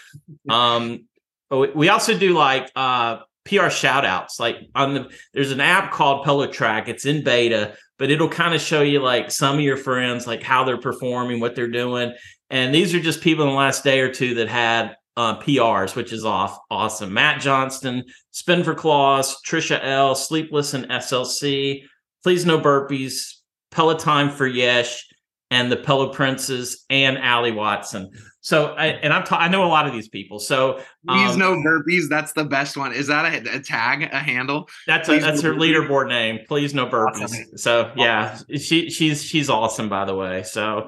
Um 0.49 1.05
we 1.51 1.89
also 1.89 2.17
do 2.17 2.33
like 2.33 2.71
uh 2.75 3.19
PR 3.45 3.69
shout 3.69 4.05
outs. 4.05 4.39
Like 4.39 4.57
on 4.75 4.93
the 4.93 5.11
there's 5.33 5.51
an 5.51 5.61
app 5.61 5.91
called 5.91 6.25
Pillow 6.25 6.47
Track. 6.47 6.87
It's 6.87 7.05
in 7.05 7.23
beta, 7.23 7.75
but 7.97 8.11
it'll 8.11 8.29
kind 8.29 8.53
of 8.53 8.61
show 8.61 8.81
you 8.81 8.99
like 9.01 9.31
some 9.31 9.55
of 9.55 9.61
your 9.61 9.77
friends, 9.77 10.27
like 10.27 10.43
how 10.43 10.63
they're 10.63 10.77
performing, 10.77 11.39
what 11.39 11.55
they're 11.55 11.67
doing. 11.67 12.13
And 12.49 12.73
these 12.73 12.93
are 12.93 12.99
just 12.99 13.21
people 13.21 13.45
in 13.45 13.51
the 13.51 13.55
last 13.55 13.83
day 13.83 14.01
or 14.01 14.11
two 14.11 14.35
that 14.35 14.47
had 14.47 14.95
uh, 15.17 15.39
PRs, 15.39 15.95
which 15.95 16.11
is 16.11 16.25
off 16.25 16.59
awesome. 16.69 17.13
Matt 17.13 17.41
Johnston, 17.41 18.03
Spin 18.31 18.63
for 18.63 18.75
Claws, 18.75 19.41
Trisha 19.43 19.79
L, 19.81 20.15
Sleepless 20.15 20.73
and 20.73 20.89
SLC, 20.89 21.83
Please 22.23 22.45
No 22.45 22.59
Burpees, 22.59 23.35
Peloton 23.71 24.29
for 24.29 24.47
Yesh, 24.47 25.05
and 25.51 25.71
the 25.71 25.77
Pillow 25.77 26.09
Princes 26.09 26.85
and 26.89 27.17
Allie 27.17 27.51
Watson. 27.51 28.11
So, 28.45 28.75
I, 28.75 28.89
and 28.89 29.11
I'm 29.11 29.23
ta- 29.23 29.39
I 29.39 29.47
know 29.47 29.65
a 29.65 29.73
lot 29.73 29.87
of 29.87 29.93
these 29.93 30.07
people. 30.07 30.37
So, 30.37 30.79
please 31.07 31.31
um, 31.31 31.39
no 31.39 31.55
burpees. 31.55 32.07
That's 32.07 32.31
the 32.33 32.43
best 32.43 32.77
one. 32.77 32.93
Is 32.93 33.07
that 33.07 33.25
a, 33.25 33.55
a 33.55 33.59
tag, 33.59 34.03
a 34.03 34.19
handle? 34.19 34.69
That's 34.85 35.09
a, 35.09 35.17
that's 35.17 35.41
her 35.41 35.55
leaderboard 35.55 36.09
name. 36.09 36.41
Please 36.47 36.71
no 36.71 36.85
burpees. 36.85 37.23
Awesome. 37.23 37.57
So, 37.57 37.91
yeah, 37.95 38.37
she 38.55 38.91
she's 38.91 39.23
she's 39.23 39.49
awesome 39.49 39.89
by 39.89 40.05
the 40.05 40.13
way. 40.13 40.43
So, 40.43 40.87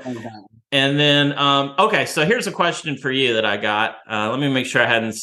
and 0.71 0.99
then 0.99 1.35
um, 1.35 1.73
okay, 1.79 2.05
so 2.05 2.27
here's 2.27 2.45
a 2.45 2.51
question 2.51 2.95
for 2.95 3.09
you 3.09 3.33
that 3.33 3.45
I 3.45 3.57
got. 3.57 3.95
Uh, 4.07 4.29
let 4.29 4.39
me 4.39 4.53
make 4.53 4.67
sure 4.67 4.83
I 4.83 4.87
hadn't 4.87 5.17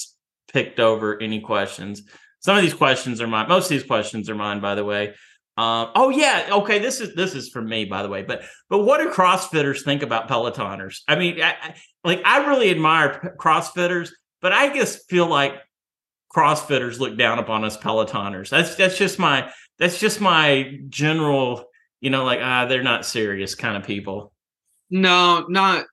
picked 0.53 0.81
over 0.81 1.23
any 1.23 1.39
questions. 1.39 2.03
Some 2.41 2.57
of 2.57 2.63
these 2.63 2.75
questions 2.75 3.21
are 3.21 3.29
mine. 3.29 3.49
Most 3.49 3.67
of 3.67 3.71
these 3.71 3.85
questions 3.85 4.29
are 4.29 4.35
mine, 4.35 4.59
by 4.59 4.75
the 4.75 4.85
way. 4.85 5.15
Um, 5.57 5.91
oh 5.95 6.11
yeah, 6.11 6.49
okay. 6.51 6.81
This 6.81 7.01
is 7.01 7.15
this 7.15 7.35
is 7.35 7.49
for 7.49 7.63
me, 7.63 7.85
by 7.85 8.03
the 8.03 8.09
way. 8.09 8.23
But 8.23 8.43
but 8.69 8.81
what 8.81 8.99
do 8.99 9.11
CrossFitters 9.11 9.85
think 9.85 10.03
about 10.03 10.29
Pelotoners? 10.29 11.03
I 11.07 11.15
mean, 11.15 11.41
I, 11.41 11.55
I, 11.63 11.75
like 12.03 12.23
I 12.25 12.47
really 12.47 12.71
admire 12.71 13.37
CrossFitters, 13.39 14.11
but 14.41 14.53
I 14.53 14.75
just 14.75 15.09
feel 15.09 15.27
like 15.27 15.55
CrossFitters 16.35 16.99
look 16.99 17.17
down 17.17 17.39
upon 17.39 17.65
us 17.65 17.77
Pelotoners. 17.77 18.49
That's 18.49 18.75
that's 18.75 18.99
just 18.99 19.21
my 19.21 19.49
that's 19.79 20.01
just 20.01 20.21
my 20.21 20.79
general, 20.89 21.65
you 22.01 22.11
know, 22.11 22.25
like 22.25 22.41
ah, 22.43 22.67
they're 22.67 22.83
not 22.83 23.07
serious 23.07 23.55
kind 23.55 23.77
of 23.77 23.85
people. 23.85 24.33
No, 24.91 25.47
not. 25.49 25.87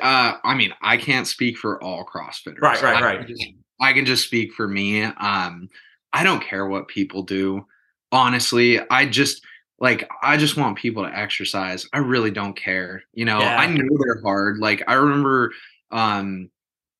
Uh, 0.00 0.34
I 0.44 0.54
mean, 0.54 0.72
I 0.82 0.96
can't 0.96 1.26
speak 1.26 1.56
for 1.56 1.82
all 1.82 2.04
CrossFitters. 2.04 2.60
Right, 2.60 2.80
right, 2.82 3.02
right. 3.02 3.20
I 3.20 3.24
can 3.24 3.28
just, 3.28 3.46
I 3.80 3.92
can 3.92 4.04
just 4.04 4.26
speak 4.26 4.52
for 4.52 4.68
me. 4.68 5.02
Um, 5.02 5.68
I 6.12 6.22
don't 6.22 6.42
care 6.42 6.66
what 6.66 6.88
people 6.88 7.22
do. 7.22 7.66
Honestly, 8.12 8.80
I 8.90 9.06
just 9.06 9.42
like 9.78 10.08
I 10.22 10.36
just 10.36 10.56
want 10.56 10.78
people 10.78 11.04
to 11.04 11.16
exercise. 11.16 11.86
I 11.92 11.98
really 11.98 12.30
don't 12.30 12.54
care. 12.54 13.02
You 13.12 13.24
know, 13.24 13.40
yeah. 13.40 13.56
I 13.56 13.66
know 13.66 13.88
they're 13.98 14.22
hard. 14.22 14.58
Like 14.58 14.82
I 14.86 14.94
remember 14.94 15.52
um 15.90 16.50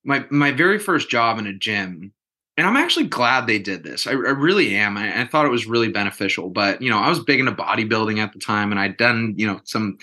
my 0.04 0.24
my 0.30 0.52
very 0.52 0.78
first 0.78 1.10
job 1.10 1.38
in 1.38 1.46
a 1.46 1.52
gym 1.52 2.12
and 2.60 2.68
I'm 2.68 2.76
actually 2.76 3.06
glad 3.06 3.46
they 3.46 3.58
did 3.58 3.84
this. 3.84 4.06
I, 4.06 4.10
I 4.10 4.14
really 4.14 4.76
am. 4.76 4.98
I, 4.98 5.22
I, 5.22 5.26
thought 5.26 5.46
it 5.46 5.50
was 5.50 5.66
really 5.66 5.88
beneficial. 5.88 6.50
But 6.50 6.82
you 6.82 6.90
know, 6.90 6.98
I 6.98 7.08
was 7.08 7.18
big 7.18 7.40
into 7.40 7.52
bodybuilding 7.52 8.18
at 8.18 8.34
the 8.34 8.38
time, 8.38 8.70
and 8.70 8.78
I'd 8.78 8.98
done 8.98 9.32
you 9.38 9.46
know 9.46 9.62
some 9.64 9.96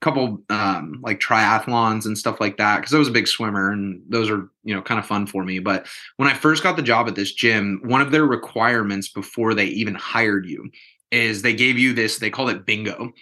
couple 0.00 0.42
um, 0.48 0.98
like 1.02 1.20
triathlons 1.20 2.06
and 2.06 2.16
stuff 2.16 2.40
like 2.40 2.56
that 2.56 2.78
because 2.78 2.94
I 2.94 2.98
was 2.98 3.08
a 3.08 3.12
big 3.12 3.28
swimmer 3.28 3.70
and 3.70 4.02
those 4.08 4.30
are 4.30 4.48
you 4.64 4.74
know 4.74 4.82
kind 4.82 4.98
of 4.98 5.06
fun 5.06 5.26
for 5.26 5.44
me. 5.44 5.58
But 5.58 5.86
when 6.16 6.28
I 6.28 6.34
first 6.34 6.62
got 6.62 6.76
the 6.76 6.82
job 6.82 7.06
at 7.08 7.14
this 7.14 7.32
gym, 7.32 7.80
one 7.84 8.00
of 8.00 8.10
their 8.10 8.24
requirements 8.24 9.08
before 9.08 9.54
they 9.54 9.66
even 9.66 9.94
hired 9.94 10.46
you 10.46 10.70
is 11.10 11.42
they 11.42 11.54
gave 11.54 11.78
you 11.78 11.92
this 11.92 12.18
they 12.18 12.30
called 12.30 12.50
it 12.50 12.66
bingo, 12.66 13.12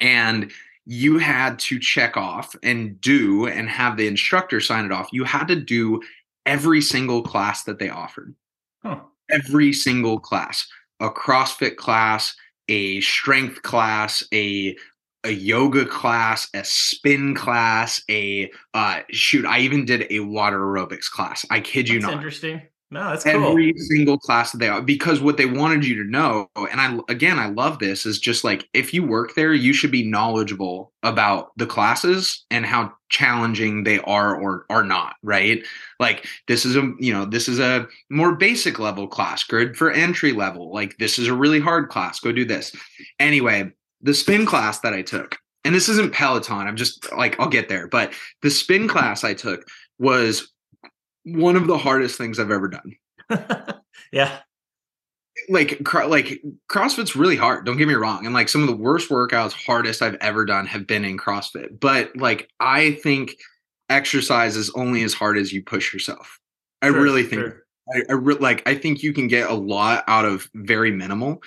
and 0.00 0.50
you 0.84 1.18
had 1.18 1.58
to 1.60 1.78
check 1.78 2.16
off 2.16 2.54
and 2.62 3.00
do 3.00 3.46
and 3.46 3.68
have 3.68 3.96
the 3.96 4.06
instructor 4.06 4.60
sign 4.60 4.84
it 4.84 4.92
off. 4.92 5.08
You 5.12 5.24
had 5.24 5.48
to 5.48 5.56
do 5.56 6.02
every 6.44 6.80
single 6.80 7.22
class 7.22 7.64
that 7.64 7.78
they 7.78 7.88
offered. 7.88 8.34
Huh. 8.82 9.00
Every 9.30 9.72
single 9.72 10.18
class, 10.18 10.66
a 11.00 11.08
CrossFit 11.08 11.76
class, 11.76 12.34
a 12.68 13.00
strength 13.00 13.62
class, 13.62 14.24
a 14.32 14.76
a 15.24 15.30
yoga 15.30 15.86
class, 15.86 16.48
a 16.54 16.64
spin 16.64 17.34
class, 17.34 18.02
a 18.10 18.50
uh, 18.74 19.00
shoot. 19.10 19.44
I 19.46 19.60
even 19.60 19.84
did 19.84 20.06
a 20.10 20.20
water 20.20 20.58
aerobics 20.58 21.10
class. 21.10 21.46
I 21.50 21.60
kid 21.60 21.88
you 21.88 22.00
that's 22.00 22.10
not. 22.10 22.14
Interesting. 22.14 22.62
No, 22.92 23.08
that's 23.08 23.24
every 23.24 23.72
cool. 23.72 23.82
single 23.86 24.18
class 24.18 24.52
that 24.52 24.58
they 24.58 24.68
are 24.68 24.82
because 24.82 25.22
what 25.22 25.38
they 25.38 25.46
wanted 25.46 25.86
you 25.86 25.94
to 26.02 26.10
know, 26.10 26.50
and 26.56 26.78
I 26.78 26.98
again 27.08 27.38
I 27.38 27.46
love 27.48 27.78
this 27.78 28.04
is 28.04 28.18
just 28.18 28.44
like 28.44 28.68
if 28.74 28.92
you 28.92 29.02
work 29.02 29.34
there, 29.34 29.54
you 29.54 29.72
should 29.72 29.90
be 29.90 30.06
knowledgeable 30.06 30.92
about 31.02 31.52
the 31.56 31.64
classes 31.64 32.44
and 32.50 32.66
how 32.66 32.92
challenging 33.08 33.84
they 33.84 33.98
are 34.00 34.38
or 34.38 34.66
are 34.68 34.82
not. 34.82 35.14
Right? 35.22 35.64
Like 36.00 36.26
this 36.48 36.66
is 36.66 36.76
a 36.76 36.92
you 36.98 37.14
know 37.14 37.24
this 37.24 37.48
is 37.48 37.58
a 37.58 37.88
more 38.10 38.34
basic 38.34 38.78
level 38.78 39.08
class, 39.08 39.42
good 39.42 39.74
for 39.74 39.90
entry 39.90 40.32
level. 40.32 40.70
Like 40.70 40.98
this 40.98 41.18
is 41.18 41.28
a 41.28 41.34
really 41.34 41.60
hard 41.60 41.88
class. 41.88 42.20
Go 42.20 42.30
do 42.30 42.44
this. 42.44 42.76
Anyway, 43.18 43.72
the 44.02 44.14
spin 44.14 44.46
class 44.46 44.80
that 44.80 44.92
I 44.92 45.02
took, 45.02 45.36
and 45.64 45.74
this 45.74 45.88
isn't 45.88 46.12
Peloton, 46.12 46.66
I'm 46.66 46.76
just 46.76 47.12
like, 47.12 47.38
I'll 47.38 47.48
get 47.48 47.68
there, 47.68 47.86
but 47.86 48.12
the 48.42 48.50
spin 48.50 48.88
class 48.88 49.24
I 49.24 49.34
took 49.34 49.66
was 49.98 50.52
one 51.24 51.56
of 51.56 51.66
the 51.66 51.78
hardest 51.78 52.18
things 52.18 52.38
I've 52.38 52.50
ever 52.50 52.68
done. 52.68 52.96
yeah. 54.12 54.38
Like 55.48 55.80
like 55.94 56.42
CrossFit's 56.70 57.16
really 57.16 57.36
hard. 57.36 57.64
Don't 57.64 57.76
get 57.76 57.88
me 57.88 57.94
wrong. 57.94 58.26
And 58.26 58.34
like 58.34 58.48
some 58.48 58.60
of 58.60 58.68
the 58.68 58.76
worst 58.76 59.08
workouts, 59.08 59.52
hardest 59.52 60.02
I've 60.02 60.16
ever 60.16 60.44
done 60.44 60.66
have 60.66 60.86
been 60.86 61.04
in 61.04 61.16
CrossFit. 61.16 61.80
But 61.80 62.14
like 62.16 62.48
I 62.60 62.92
think 62.92 63.36
exercise 63.88 64.56
is 64.56 64.70
only 64.70 65.02
as 65.04 65.14
hard 65.14 65.38
as 65.38 65.52
you 65.52 65.62
push 65.62 65.92
yourself. 65.92 66.38
I 66.80 66.90
sure, 66.90 67.00
really 67.00 67.22
think 67.22 67.42
sure. 67.42 67.62
I, 67.92 68.02
I 68.10 68.12
re- 68.12 68.36
like 68.38 68.68
I 68.68 68.74
think 68.74 69.02
you 69.02 69.12
can 69.12 69.26
get 69.28 69.50
a 69.50 69.54
lot 69.54 70.04
out 70.06 70.24
of 70.24 70.48
very 70.54 70.90
minimal. 70.90 71.42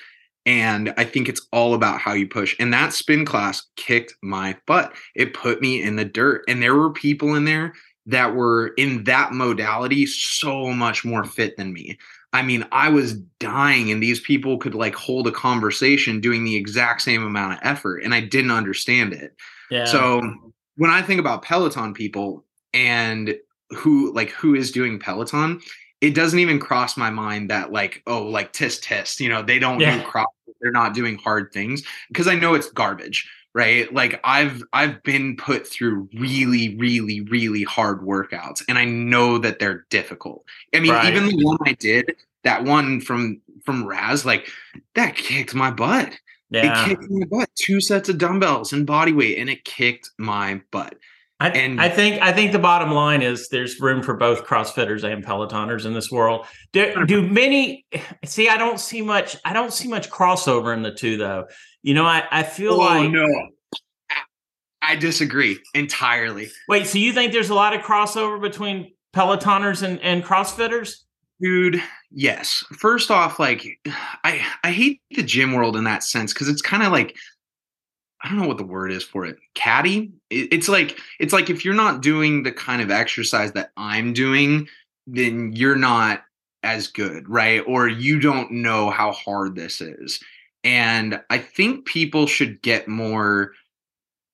And 0.46 0.94
I 0.98 1.06
think 1.06 1.28
it's 1.28 1.48
all 1.52 1.74
about 1.74 2.00
how 2.00 2.14
you 2.14 2.28
push. 2.28 2.56
And 2.60 2.72
that 2.74 2.94
spin 2.94 3.26
class 3.26 3.64
kicked 3.76 4.16
my 4.22 4.56
butt. 4.68 4.94
It 5.16 5.34
put 5.34 5.62
me 5.62 5.82
in 5.82 5.96
the 5.96 6.06
dirt. 6.06 6.44
And 6.48 6.62
there 6.62 6.76
were 6.76 6.92
people 6.92 7.34
in 7.36 7.46
there 7.46 7.74
that 8.06 8.36
were 8.36 8.68
in 8.78 9.04
that 9.06 9.34
modality 9.34 10.06
so 10.06 10.72
much 10.72 11.04
more 11.04 11.24
fit 11.24 11.58
than 11.58 11.74
me. 11.74 11.98
I 12.34 12.42
mean, 12.42 12.66
I 12.72 12.90
was 12.90 13.14
dying, 13.40 13.92
and 13.92 14.04
these 14.04 14.20
people 14.20 14.58
could 14.58 14.76
like 14.76 14.94
hold 14.94 15.26
a 15.26 15.32
conversation 15.32 16.20
doing 16.20 16.44
the 16.44 16.56
exact 16.56 17.02
same 17.02 17.24
amount 17.24 17.54
of 17.54 17.60
effort, 17.64 18.04
and 18.04 18.14
I 18.14 18.20
didn't 18.20 18.52
understand 18.52 19.14
it. 19.14 19.36
Yeah. 19.72 19.86
So 19.86 20.22
when 20.76 20.92
I 20.92 21.02
think 21.02 21.20
about 21.20 21.44
Peloton 21.44 21.94
people 21.94 22.44
and 22.74 23.38
who 23.70 24.14
like 24.14 24.32
who 24.32 24.54
is 24.54 24.72
doing 24.72 25.00
Peloton, 25.00 25.62
it 26.02 26.14
doesn't 26.14 26.40
even 26.40 26.60
cross 26.60 26.98
my 26.98 27.10
mind 27.10 27.50
that 27.50 27.72
like 27.72 28.04
oh 28.08 28.24
like 28.24 28.52
test 28.54 28.84
test 28.84 29.20
you 29.20 29.30
know 29.30 29.42
they 29.42 29.60
don't 29.60 29.80
yeah. 29.80 29.98
do 29.98 30.04
cross 30.04 30.28
they're 30.62 30.72
not 30.72 30.94
doing 30.94 31.18
hard 31.18 31.52
things 31.52 31.84
because 32.10 32.28
i 32.28 32.36
know 32.36 32.54
it's 32.54 32.72
garbage 32.72 33.30
right 33.54 33.94
like 33.94 34.20
i've 34.24 34.64
i've 34.74 35.02
been 35.04 35.36
put 35.38 35.68
through 35.68 36.08
really 36.16 36.76
really 36.78 37.22
really 37.22 37.64
hard 37.64 38.02
workouts 38.02 38.64
and 38.68 38.78
i 38.78 38.86
know 38.86 39.38
that 39.38 39.60
they're 39.60 39.86
difficult 39.90 40.44
i 40.74 40.80
mean 40.80 40.92
right. 40.92 41.14
even 41.14 41.28
the 41.28 41.44
one 41.44 41.58
i 41.66 41.74
did 41.74 42.16
that 42.44 42.64
one 42.64 43.02
from 43.02 43.42
from 43.64 43.86
Rad 43.86 44.24
like 44.26 44.48
that 44.94 45.16
kicked 45.16 45.56
my 45.56 45.72
butt 45.72 46.12
yeah. 46.50 46.84
it 46.84 46.90
kicked 46.90 47.10
my 47.10 47.26
butt 47.26 47.50
two 47.56 47.82
sets 47.82 48.10
of 48.10 48.18
dumbbells 48.18 48.74
and 48.74 48.86
body 48.86 49.12
weight 49.12 49.38
and 49.38 49.50
it 49.50 49.64
kicked 49.66 50.12
my 50.18 50.62
butt 50.72 50.96
I, 51.40 51.50
and 51.50 51.82
I 51.82 51.90
think 51.90 52.22
I 52.22 52.32
think 52.32 52.54
the 52.54 52.60
bottom 52.60 52.92
line 52.92 53.22
is 53.22 53.50
there's 53.50 53.80
room 53.82 54.02
for 54.02 54.16
both 54.16 54.46
CrossFitters 54.46 55.04
and 55.04 55.24
Pelotoners 55.24 55.86
in 55.86 55.94
this 55.94 56.10
world. 56.10 56.46
Do, 56.72 57.06
do 57.06 57.22
many 57.22 57.86
see? 58.24 58.48
I 58.48 58.58
don't 58.58 58.80
see 58.80 59.02
much. 59.02 59.36
I 59.44 59.52
don't 59.52 59.74
see 59.74 59.90
much 59.90 60.10
crossover 60.10 60.74
in 60.74 60.82
the 60.82 60.94
two, 60.94 61.18
though. 61.18 61.46
You 61.84 61.94
know, 61.94 62.06
I 62.06 62.24
I 62.32 62.44
feel 62.44 62.74
oh, 62.74 62.78
like 62.78 63.12
no. 63.12 63.28
I 64.82 64.96
disagree 64.96 65.60
entirely. 65.74 66.52
Wait, 66.70 66.86
so 66.88 67.00
you 67.00 67.12
think 67.12 67.34
there's 67.34 67.50
a 67.50 67.56
lot 67.56 67.74
of 67.74 67.82
crossover 67.82 68.40
between 68.40 68.94
Pelotoners 69.14 69.82
and, 69.82 70.00
and 70.02 70.24
CrossFitters? 70.24 70.98
Dude, 71.42 71.82
yes. 72.12 72.64
First 72.78 73.12
off, 73.12 73.40
like 73.40 73.66
I 74.24 74.46
I 74.64 74.72
hate 74.72 75.02
the 75.12 75.24
gym 75.24 75.52
world 75.52 75.76
in 75.76 75.84
that 75.84 76.04
sense 76.04 76.34
because 76.34 76.48
it's 76.48 76.62
kind 76.62 76.84
of 76.84 76.94
like 76.94 77.18
I 78.26 78.30
don't 78.30 78.40
know 78.40 78.48
what 78.48 78.58
the 78.58 78.64
word 78.64 78.92
is 78.92 79.04
for 79.04 79.24
it. 79.24 79.38
Caddy. 79.54 80.12
It's 80.32 80.68
like 80.68 81.00
it's 81.20 81.32
like 81.32 81.52
if 81.52 81.64
you're 81.64 81.76
not 81.76 82.02
doing 82.02 82.42
the 82.42 82.52
kind 82.52 82.82
of 82.82 82.90
exercise 82.90 83.52
that 83.52 83.72
I'm 83.78 84.14
doing, 84.14 84.68
then 85.06 85.54
you're 85.54 85.76
not 85.76 86.24
as 86.64 86.88
good, 86.88 87.30
right? 87.30 87.62
Or 87.68 87.88
you 87.88 88.20
don't 88.20 88.52
know 88.52 88.90
how 88.90 89.12
hard 89.12 89.56
this 89.56 89.80
is. 89.80 90.20
And 90.64 91.22
I 91.30 91.38
think 91.38 91.86
people 91.86 92.26
should 92.26 92.64
get 92.64 92.88
more 92.88 93.52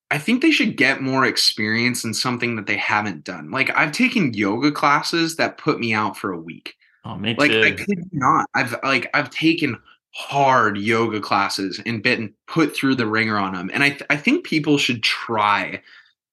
I 0.10 0.18
think 0.18 0.41
they 0.41 0.52
should 0.52 0.78
get 0.78 1.02
more 1.02 1.26
experience 1.26 2.06
in 2.06 2.14
something 2.14 2.56
that 2.56 2.68
they 2.68 2.78
haven't 2.78 3.26
done. 3.26 3.52
Like 3.52 3.76
I've 3.78 3.91
taken 3.91 4.34
yoga 4.34 4.72
classes 4.72 5.36
that 5.36 5.57
put 5.57 5.80
me 5.80 5.94
out 5.94 6.18
for 6.18 6.32
a 6.32 6.40
week. 6.40 6.76
Oh, 7.03 7.15
me 7.15 7.36
like 7.38 7.52
too. 7.52 7.64
I 7.64 7.72
could 7.72 8.10
not. 8.14 8.49
I've 8.53 8.78
like 8.84 9.10
I've 9.14 9.30
taken 9.32 9.78
hard 10.14 10.78
yoga 10.78 11.20
classes 11.22 11.82
and 11.86 12.04
been 12.04 12.34
put 12.48 12.76
through 12.76 12.96
the 12.96 13.08
wringer 13.08 13.38
on 13.38 13.54
them. 13.54 13.72
And 13.74 13.84
I, 13.84 13.90
th- 13.90 14.04
I 14.10 14.18
think 14.18 14.46
people 14.46 14.78
should 14.78 15.04
try 15.04 15.82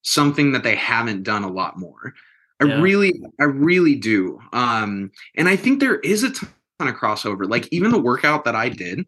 something 0.03 0.53
that 0.53 0.65
they 0.65 0.75
haven't 0.75 1.23
done 1.23 1.45
a 1.45 1.51
lot 1.51 1.79
more. 1.79 2.15
I 2.61 2.65
yeah. 2.65 2.81
really, 2.81 3.23
I 3.41 3.45
really 3.45 3.95
do. 3.95 4.41
Um, 4.53 5.13
and 5.37 5.49
I 5.49 5.57
think 5.57 5.79
there 5.79 6.01
is 6.01 6.25
a 6.25 6.31
ton 6.33 6.49
of 6.81 6.95
crossover. 6.97 7.49
Like 7.49 7.69
even 7.71 7.93
the 7.93 8.01
workout 8.01 8.45
that 8.45 8.57
I 8.57 8.69
did, 8.69 9.07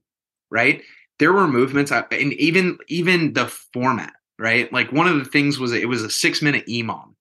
right? 0.50 0.82
There 1.18 1.32
were 1.32 1.48
movements, 1.48 1.90
I, 1.92 2.04
and 2.12 2.32
even 2.34 2.78
even 2.88 3.32
the 3.34 3.46
format, 3.46 4.14
right? 4.38 4.72
Like 4.72 4.92
one 4.92 5.06
of 5.06 5.18
the 5.18 5.24
things 5.24 5.58
was 5.58 5.72
it 5.72 5.88
was 5.88 6.02
a 6.02 6.10
six 6.10 6.40
minute 6.40 6.64
EMOM. 6.66 7.14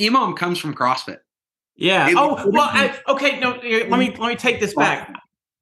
EMOM 0.00 0.36
comes 0.36 0.58
from 0.58 0.74
CrossFit. 0.74 1.18
Yeah. 1.76 2.08
It, 2.08 2.16
oh 2.16 2.50
well. 2.50 2.68
I, 2.72 2.98
okay. 3.08 3.38
No. 3.38 3.50
Let 3.62 3.98
me 3.98 4.16
let 4.16 4.28
me 4.28 4.36
take 4.36 4.58
this 4.58 4.74
back. 4.74 5.12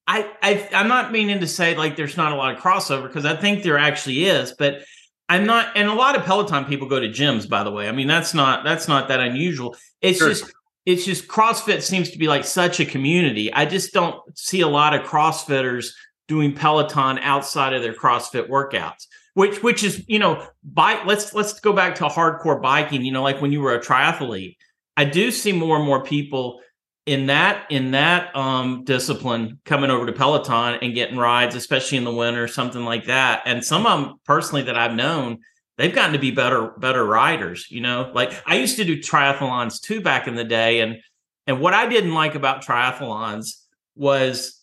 I, 0.07 0.31
I 0.43 0.69
I'm 0.75 0.89
not 0.89 1.13
meaning 1.13 1.41
to 1.41 1.47
say 1.47 1.77
like 1.77 1.97
there's 1.97 2.17
not 2.17 2.33
a 2.33 2.37
lot 2.37 2.55
of 2.55 2.61
crossover 2.61 3.05
because 3.05 3.25
I 3.25 3.37
think 3.37 3.63
there 3.63 3.79
actually 3.79 4.25
is, 4.25 4.53
but 4.59 4.83
I'm 5.29 5.47
not, 5.47 5.75
and 5.77 5.89
a 5.89 5.95
lot 5.95 6.17
of 6.17 6.25
Peloton 6.25 6.67
people 6.67 6.87
go 6.87 7.01
to 7.01 7.09
gyms. 7.09 7.49
By 7.49 7.65
the 7.65 7.71
way, 7.71 7.89
I 7.89 7.93
mean 7.93 8.07
that's 8.07 8.35
not 8.35 8.65
that's 8.65 8.89
not 8.89 9.09
that 9.09 9.21
unusual. 9.21 9.77
It's 10.03 10.19
sure. 10.19 10.29
just 10.29 10.53
it's 10.85 11.05
just 11.05 11.29
CrossFit 11.29 11.83
seems 11.83 12.11
to 12.11 12.19
be 12.19 12.29
like 12.29 12.45
such 12.45 12.81
a 12.81 12.85
community. 12.85 13.53
I 13.53 13.65
just 13.65 13.95
don't 13.95 14.21
see 14.37 14.61
a 14.61 14.69
lot 14.69 14.95
of 14.95 15.03
CrossFitters 15.07 15.93
doing 16.29 16.55
Peloton 16.55 17.19
outside 17.19 17.73
of 17.73 17.83
their 17.83 17.95
CrossFit 17.95 18.49
workouts. 18.49 19.07
Which 19.33 19.63
which 19.63 19.83
is 19.83 20.05
you 20.07 20.19
know 20.19 20.47
bike. 20.63 21.07
Let's 21.07 21.35
let's 21.35 21.59
go 21.59 21.73
back 21.73 21.97
to 21.97 22.05
hardcore 22.05 22.61
biking. 22.61 23.05
You 23.05 23.13
know, 23.13 23.23
like 23.23 23.41
when 23.41 23.51
you 23.51 23.61
were 23.63 23.75
a 23.75 23.81
triathlete, 23.81 24.57
I 24.97 25.07
do 25.07 25.31
see 25.31 25.53
more 25.53 25.77
and 25.77 25.85
more 25.85 26.05
people 26.05 26.61
in 27.07 27.27
that 27.27 27.67
in 27.71 27.91
that 27.91 28.35
um 28.35 28.83
discipline 28.85 29.59
coming 29.65 29.91
over 29.91 30.07
to 30.07 30.13
peloton 30.13 30.79
and 30.81 30.95
getting 30.95 31.19
rides 31.19 31.55
especially 31.55 31.99
in 31.99 32.05
the 32.05 32.15
winter 32.15 32.49
something 32.49 32.85
like 32.85 33.07
that. 33.07 33.43
And 33.45 33.65
some 33.65 33.87
of 33.87 34.01
them 34.01 34.15
personally 34.25 34.63
that 34.63 34.77
i've 34.77 34.95
known 34.95 35.39
they've 35.77 35.95
gotten 35.95 36.15
to 36.15 36.19
be 36.19 36.31
better 36.31 36.73
better 36.79 37.05
riders 37.05 37.67
you 37.71 37.81
know? 37.81 38.11
Like 38.15 38.33
i 38.47 38.57
used 38.57 38.77
to 38.77 38.85
do 38.85 38.97
triathlons 38.97 39.81
too 39.81 40.01
back 40.01 40.27
in 40.27 40.35
the 40.35 40.45
day 40.45 40.81
and 40.81 40.97
and 41.47 41.61
what 41.61 41.75
i 41.75 41.87
didn't 41.87 42.15
like 42.15 42.35
about 42.35 42.65
triathlons 42.65 43.61
was 43.95 44.63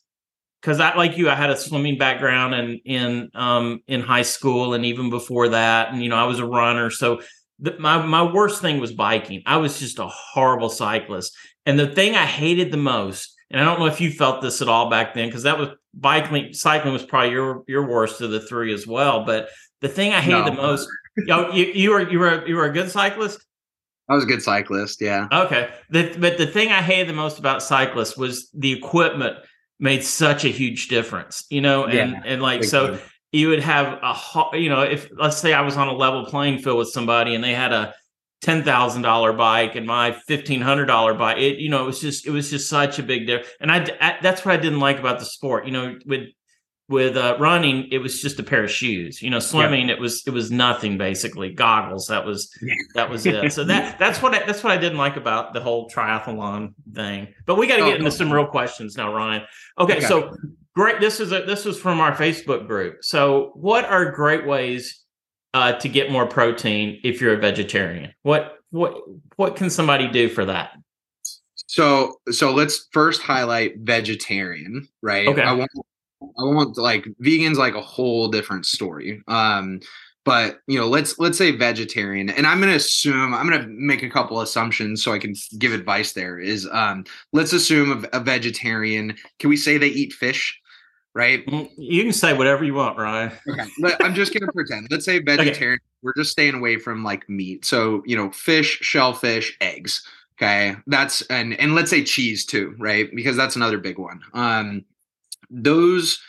because 0.61 0.79
i 0.79 0.95
like 0.95 1.17
you 1.17 1.29
i 1.29 1.35
had 1.35 1.51
a 1.51 1.57
swimming 1.57 1.99
background 1.99 2.55
and 2.55 2.79
in 2.85 3.29
um 3.35 3.81
in 3.87 4.01
high 4.01 4.23
school 4.23 4.73
and 4.73 4.83
even 4.83 5.11
before 5.11 5.49
that 5.49 5.93
and 5.93 6.01
you 6.01 6.09
know 6.09 6.17
i 6.17 6.25
was 6.25 6.39
a 6.39 6.45
runner. 6.45 6.89
So 6.89 7.21
the, 7.61 7.77
my 7.79 8.03
my 8.03 8.23
worst 8.23 8.61
thing 8.61 8.79
was 8.79 8.91
biking. 8.91 9.43
I 9.45 9.57
was 9.57 9.79
just 9.79 9.99
a 9.99 10.07
horrible 10.07 10.69
cyclist 10.69 11.37
and 11.65 11.79
the 11.79 11.87
thing 11.87 12.15
I 12.15 12.25
hated 12.25 12.71
the 12.71 12.77
most, 12.77 13.35
and 13.49 13.61
I 13.61 13.65
don't 13.65 13.79
know 13.79 13.85
if 13.85 14.01
you 14.01 14.11
felt 14.11 14.41
this 14.41 14.61
at 14.61 14.67
all 14.67 14.89
back 14.89 15.13
then, 15.13 15.27
because 15.27 15.43
that 15.43 15.57
was 15.57 15.69
biking, 15.93 16.53
cycling 16.53 16.93
was 16.93 17.03
probably 17.03 17.31
your 17.31 17.63
your 17.67 17.87
worst 17.87 18.21
of 18.21 18.31
the 18.31 18.39
three 18.39 18.73
as 18.73 18.87
well. 18.87 19.25
But 19.25 19.49
the 19.81 19.89
thing 19.89 20.13
I 20.13 20.21
hated 20.21 20.39
no. 20.39 20.45
the 20.45 20.53
most, 20.53 20.87
you, 21.17 21.25
know, 21.25 21.51
you, 21.51 21.65
you 21.65 21.91
were 21.91 22.09
you 22.09 22.19
were 22.19 22.47
you 22.47 22.55
were 22.55 22.65
a 22.65 22.73
good 22.73 22.89
cyclist. 22.89 23.45
I 24.09 24.15
was 24.15 24.23
a 24.23 24.27
good 24.27 24.41
cyclist, 24.41 24.99
yeah. 25.01 25.27
Okay, 25.31 25.69
the, 25.89 26.15
but 26.19 26.37
the 26.37 26.47
thing 26.47 26.69
I 26.69 26.81
hated 26.81 27.07
the 27.07 27.13
most 27.13 27.39
about 27.39 27.63
cyclists 27.63 28.17
was 28.17 28.49
the 28.53 28.73
equipment 28.73 29.37
made 29.79 30.03
such 30.03 30.43
a 30.43 30.49
huge 30.49 30.87
difference, 30.89 31.45
you 31.49 31.61
know, 31.61 31.85
and 31.85 32.11
yeah, 32.11 32.21
and 32.25 32.41
like 32.41 32.63
so. 32.63 32.91
Good. 32.91 33.01
You 33.33 33.47
would 33.47 33.63
have 33.63 33.97
a, 34.03 34.59
you 34.59 34.67
know, 34.67 34.81
if 34.81 35.09
let's 35.15 35.37
say 35.37 35.53
I 35.53 35.61
was 35.61 35.77
on 35.77 35.87
a 35.87 35.93
level 35.93 36.25
playing 36.25 36.59
field 36.59 36.79
with 36.79 36.89
somebody 36.89 37.33
and 37.33 37.41
they 37.41 37.53
had 37.53 37.71
a 37.71 37.93
ten 38.41 38.63
thousand 38.63 39.03
dollar 39.03 39.33
bike 39.33 39.75
and 39.75 39.85
my 39.85 40.11
fifteen 40.11 40.61
hundred 40.61 40.85
dollar 40.85 41.13
bike. 41.13 41.37
It 41.37 41.59
you 41.59 41.69
know 41.69 41.83
it 41.83 41.85
was 41.85 42.01
just 42.01 42.27
it 42.27 42.31
was 42.31 42.49
just 42.49 42.69
such 42.69 42.99
a 42.99 43.03
big 43.03 43.27
difference. 43.27 43.53
And 43.59 43.71
I, 43.71 43.85
I, 44.01 44.17
that's 44.21 44.43
what 44.43 44.53
I 44.53 44.57
didn't 44.57 44.79
like 44.79 44.99
about 44.99 45.19
the 45.19 45.25
sport. 45.25 45.65
You 45.65 45.71
know 45.71 45.99
with 46.05 46.27
with 46.89 47.15
uh, 47.15 47.37
running 47.39 47.87
it 47.91 47.99
was 47.99 48.21
just 48.21 48.39
a 48.39 48.43
pair 48.43 48.63
of 48.63 48.71
shoes. 48.71 49.21
You 49.21 49.29
know 49.29 49.39
swimming 49.39 49.87
yeah. 49.87 49.95
it 49.95 50.01
was 50.01 50.23
it 50.25 50.31
was 50.31 50.51
nothing 50.51 50.97
basically 50.97 51.51
goggles. 51.51 52.07
That 52.07 52.25
was 52.25 52.51
that 52.95 53.09
was 53.09 53.25
it. 53.25 53.53
So 53.53 53.63
that 53.63 53.97
that's 53.99 54.21
what 54.21 54.35
I, 54.35 54.45
that's 54.45 54.63
what 54.63 54.71
I 54.71 54.77
didn't 54.77 54.97
like 54.97 55.15
about 55.15 55.53
the 55.53 55.61
whole 55.61 55.89
triathlon 55.89 56.73
thing. 56.93 57.29
But 57.45 57.55
we 57.55 57.67
got 57.67 57.77
to 57.77 57.85
get 57.85 57.93
oh, 57.93 57.97
into 57.97 58.11
some 58.11 58.31
real 58.31 58.47
questions 58.47 58.97
now, 58.97 59.13
Ryan. 59.13 59.43
Okay, 59.79 59.97
okay, 59.97 60.05
so 60.05 60.35
great. 60.75 60.99
This 60.99 61.19
is 61.19 61.31
a 61.31 61.43
this 61.43 61.63
was 61.63 61.79
from 61.79 61.99
our 61.99 62.13
Facebook 62.15 62.67
group. 62.67 63.03
So 63.03 63.51
what 63.55 63.85
are 63.85 64.11
great 64.11 64.45
ways 64.45 65.00
uh, 65.53 65.73
to 65.73 65.89
get 65.89 66.11
more 66.11 66.25
protein 66.25 66.99
if 67.03 67.21
you're 67.21 67.33
a 67.33 67.39
vegetarian? 67.39 68.13
What 68.23 68.59
what 68.71 69.01
what 69.35 69.55
can 69.55 69.69
somebody 69.69 70.07
do 70.07 70.29
for 70.29 70.45
that? 70.45 70.71
So 71.67 72.19
so 72.31 72.53
let's 72.53 72.87
first 72.91 73.21
highlight 73.21 73.79
vegetarian, 73.79 74.87
right? 75.01 75.27
Okay. 75.27 75.41
I 75.41 75.53
want 75.53 75.71
I 76.21 76.43
want 76.43 76.77
like 76.77 77.05
vegans 77.21 77.55
like 77.55 77.75
a 77.75 77.81
whole 77.81 78.27
different 78.29 78.65
story. 78.65 79.21
Um 79.27 79.79
but 80.23 80.59
you 80.67 80.79
know 80.79 80.87
let's 80.87 81.17
let's 81.19 81.37
say 81.37 81.51
vegetarian 81.51 82.29
and 82.29 82.45
i'm 82.45 82.59
going 82.59 82.69
to 82.69 82.75
assume 82.75 83.33
i'm 83.33 83.49
going 83.49 83.61
to 83.61 83.67
make 83.67 84.03
a 84.03 84.09
couple 84.09 84.41
assumptions 84.41 85.03
so 85.03 85.11
i 85.11 85.19
can 85.19 85.33
give 85.57 85.73
advice 85.73 86.13
there 86.13 86.39
is 86.39 86.67
um 86.71 87.03
let's 87.33 87.53
assume 87.53 88.05
a, 88.13 88.17
a 88.17 88.19
vegetarian 88.19 89.15
can 89.39 89.49
we 89.49 89.57
say 89.57 89.77
they 89.77 89.87
eat 89.87 90.13
fish 90.13 90.60
right? 91.13 91.45
Mm, 91.45 91.69
you 91.77 92.03
can 92.03 92.13
say 92.13 92.33
whatever 92.33 92.63
you 92.63 92.73
want, 92.73 92.97
Ryan. 92.97 93.31
Okay, 93.47 93.95
I'm 94.01 94.13
just 94.13 94.33
gonna 94.33 94.51
pretend. 94.53 94.87
Let's 94.89 95.05
say 95.05 95.19
vegetarian. 95.19 95.75
Okay. 95.75 95.85
We're 96.03 96.13
just 96.15 96.31
staying 96.31 96.55
away 96.55 96.77
from 96.77 97.03
like 97.03 97.27
meat. 97.29 97.65
So 97.65 98.03
you 98.05 98.15
know, 98.15 98.31
fish, 98.31 98.79
shellfish, 98.81 99.57
eggs. 99.61 100.05
Okay, 100.37 100.75
that's 100.87 101.21
and 101.23 101.59
and 101.59 101.75
let's 101.75 101.89
say 101.89 102.03
cheese 102.03 102.45
too, 102.45 102.75
right? 102.79 103.13
Because 103.13 103.35
that's 103.35 103.55
another 103.55 103.77
big 103.77 103.99
one. 103.99 104.21
Um, 104.33 104.85
those 105.49 106.19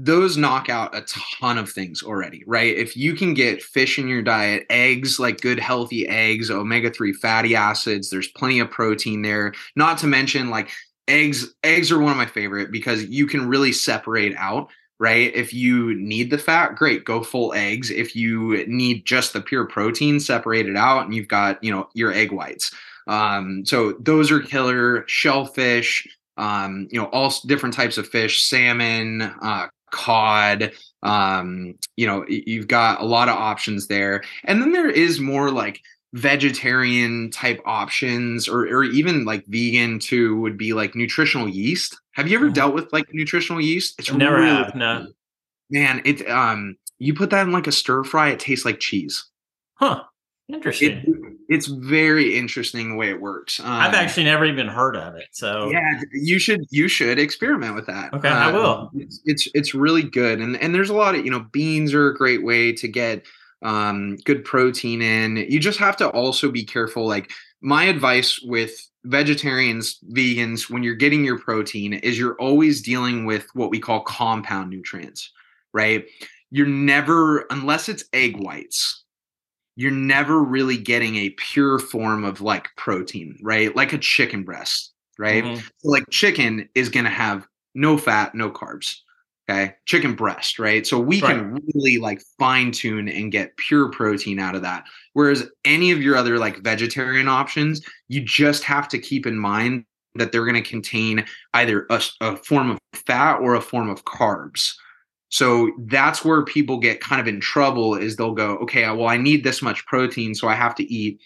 those 0.00 0.36
knock 0.36 0.68
out 0.68 0.94
a 0.94 1.04
ton 1.40 1.58
of 1.58 1.70
things 1.70 2.04
already, 2.04 2.44
right? 2.46 2.76
If 2.76 2.96
you 2.96 3.14
can 3.14 3.34
get 3.34 3.62
fish 3.62 3.98
in 3.98 4.06
your 4.06 4.22
diet, 4.22 4.64
eggs, 4.70 5.18
like 5.18 5.40
good 5.40 5.58
healthy 5.58 6.06
eggs, 6.06 6.52
omega 6.52 6.88
3 6.88 7.12
fatty 7.14 7.56
acids, 7.56 8.08
there's 8.08 8.28
plenty 8.28 8.60
of 8.60 8.70
protein 8.70 9.22
there. 9.22 9.52
Not 9.74 9.98
to 9.98 10.06
mention, 10.06 10.50
like 10.50 10.70
eggs 11.08 11.54
eggs 11.64 11.90
are 11.90 11.98
one 11.98 12.12
of 12.12 12.18
my 12.18 12.26
favorite 12.26 12.70
because 12.70 13.04
you 13.04 13.26
can 13.26 13.48
really 13.48 13.72
separate 13.72 14.36
out 14.36 14.70
right? 15.00 15.34
If 15.34 15.54
you 15.54 15.94
need 15.94 16.30
the 16.30 16.38
fat 16.38 16.74
great 16.74 17.04
go 17.04 17.22
full 17.22 17.52
eggs. 17.54 17.90
If 17.90 18.16
you 18.16 18.66
need 18.66 19.04
just 19.04 19.32
the 19.32 19.40
pure 19.40 19.64
protein 19.64 20.18
separate 20.20 20.68
it 20.68 20.76
out 20.76 21.04
and 21.04 21.14
you've 21.14 21.28
got 21.28 21.62
you 21.62 21.70
know 21.70 21.88
your 21.94 22.12
egg 22.12 22.32
whites. 22.32 22.74
Um, 23.06 23.64
so 23.64 23.92
those 24.00 24.30
are 24.30 24.40
killer. 24.40 25.04
Shellfish 25.06 26.06
um, 26.36 26.88
you 26.90 27.00
know 27.00 27.06
all 27.06 27.32
different 27.46 27.74
types 27.74 27.98
of 27.98 28.08
fish 28.08 28.44
salmon 28.44 29.22
uh, 29.22 29.68
cod 29.90 30.72
um, 31.02 31.74
you 31.96 32.06
know 32.06 32.24
you've 32.28 32.68
got 32.68 33.00
a 33.00 33.04
lot 33.04 33.28
of 33.28 33.36
options 33.36 33.86
there. 33.86 34.22
And 34.44 34.60
then 34.60 34.72
there 34.72 34.90
is 34.90 35.20
more 35.20 35.50
like 35.50 35.80
vegetarian 36.14 37.30
type 37.30 37.60
options 37.66 38.48
or, 38.48 38.62
or 38.62 38.84
even 38.84 39.24
like 39.24 39.44
vegan 39.46 39.98
too 39.98 40.40
would 40.40 40.56
be 40.56 40.72
like 40.72 40.94
nutritional 40.94 41.48
yeast. 41.48 41.98
Have 42.12 42.28
you 42.28 42.36
ever 42.36 42.46
mm-hmm. 42.46 42.54
dealt 42.54 42.74
with 42.74 42.92
like 42.92 43.06
nutritional 43.12 43.60
yeast? 43.60 43.94
It's 43.98 44.12
never 44.12 44.36
really, 44.36 44.48
have, 44.48 44.74
no. 44.74 45.08
Man, 45.70 46.00
it 46.04 46.28
um 46.30 46.76
you 46.98 47.14
put 47.14 47.30
that 47.30 47.46
in 47.46 47.52
like 47.52 47.66
a 47.66 47.72
stir 47.72 48.04
fry, 48.04 48.30
it 48.30 48.40
tastes 48.40 48.64
like 48.64 48.80
cheese. 48.80 49.24
Huh. 49.74 50.02
Interesting. 50.48 50.98
It, 51.06 51.28
it's 51.50 51.66
very 51.66 52.36
interesting 52.36 52.90
the 52.90 52.96
way 52.96 53.10
it 53.10 53.20
works. 53.20 53.60
Um, 53.60 53.66
I've 53.66 53.94
actually 53.94 54.24
never 54.24 54.46
even 54.46 54.66
heard 54.66 54.96
of 54.96 55.14
it. 55.14 55.26
So 55.32 55.70
yeah, 55.70 56.00
you 56.12 56.38
should 56.38 56.64
you 56.70 56.88
should 56.88 57.18
experiment 57.18 57.74
with 57.74 57.86
that. 57.86 58.14
Okay, 58.14 58.28
I 58.28 58.50
will. 58.50 58.66
Um, 58.66 58.90
it's, 58.94 59.20
it's 59.26 59.48
it's 59.54 59.74
really 59.74 60.02
good, 60.02 60.40
and 60.40 60.56
and 60.56 60.74
there's 60.74 60.88
a 60.88 60.94
lot 60.94 61.14
of 61.14 61.24
you 61.24 61.30
know 61.30 61.40
beans 61.52 61.92
are 61.92 62.08
a 62.08 62.16
great 62.16 62.42
way 62.42 62.72
to 62.72 62.88
get 62.88 63.26
um, 63.62 64.16
good 64.24 64.44
protein 64.44 65.02
in. 65.02 65.36
You 65.36 65.58
just 65.58 65.78
have 65.78 65.96
to 65.98 66.08
also 66.08 66.50
be 66.50 66.64
careful. 66.64 67.06
Like 67.06 67.30
my 67.60 67.84
advice 67.84 68.40
with 68.42 68.88
vegetarians, 69.04 69.98
vegans, 70.12 70.70
when 70.70 70.82
you're 70.82 70.94
getting 70.94 71.24
your 71.24 71.38
protein, 71.38 71.94
is 71.94 72.18
you're 72.18 72.36
always 72.36 72.82
dealing 72.82 73.24
with 73.24 73.46
what 73.54 73.70
we 73.70 73.80
call 73.80 74.00
compound 74.00 74.70
nutrients, 74.70 75.30
right? 75.72 76.04
You're 76.50 76.66
never, 76.66 77.46
unless 77.50 77.88
it's 77.88 78.04
egg 78.12 78.36
whites, 78.36 79.04
you're 79.76 79.90
never 79.90 80.42
really 80.42 80.76
getting 80.76 81.16
a 81.16 81.30
pure 81.30 81.78
form 81.78 82.24
of 82.24 82.40
like 82.40 82.68
protein, 82.76 83.38
right? 83.42 83.74
Like 83.76 83.92
a 83.92 83.98
chicken 83.98 84.42
breast, 84.42 84.92
right? 85.18 85.44
Mm-hmm. 85.44 85.60
So 85.78 85.88
like 85.88 86.04
chicken 86.10 86.68
is 86.74 86.88
going 86.88 87.04
to 87.04 87.10
have 87.10 87.46
no 87.74 87.96
fat, 87.96 88.34
no 88.34 88.50
carbs. 88.50 88.96
Okay. 89.48 89.74
Chicken 89.86 90.14
breast, 90.14 90.58
right? 90.58 90.86
So 90.86 90.98
we 90.98 91.22
right. 91.22 91.36
can 91.36 91.58
really 91.74 91.96
like 91.96 92.20
fine 92.38 92.70
tune 92.70 93.08
and 93.08 93.32
get 93.32 93.56
pure 93.56 93.90
protein 93.90 94.38
out 94.38 94.54
of 94.54 94.62
that. 94.62 94.84
Whereas 95.14 95.48
any 95.64 95.90
of 95.90 96.02
your 96.02 96.16
other 96.16 96.38
like 96.38 96.58
vegetarian 96.58 97.28
options, 97.28 97.80
you 98.08 98.20
just 98.20 98.62
have 98.64 98.88
to 98.88 98.98
keep 98.98 99.26
in 99.26 99.38
mind 99.38 99.84
that 100.16 100.32
they're 100.32 100.44
going 100.44 100.62
to 100.62 100.68
contain 100.68 101.24
either 101.54 101.86
a, 101.88 102.02
a, 102.20 102.36
form 102.36 102.70
of 102.70 102.78
fat 102.92 103.38
or 103.38 103.54
a 103.54 103.60
form 103.60 103.88
of 103.88 104.04
carbs. 104.04 104.74
So 105.30 105.70
that's 105.86 106.24
where 106.24 106.44
people 106.44 106.78
get 106.78 107.00
kind 107.00 107.20
of 107.20 107.26
in 107.26 107.40
trouble 107.40 107.94
is 107.94 108.16
they'll 108.16 108.32
go, 108.32 108.56
okay, 108.58 108.84
uh, 108.84 108.94
well, 108.94 109.08
I 109.08 109.16
need 109.16 109.44
this 109.44 109.62
much 109.62 109.86
protein, 109.86 110.34
so 110.34 110.48
I 110.48 110.54
have 110.54 110.74
to 110.76 110.92
eat 110.92 111.20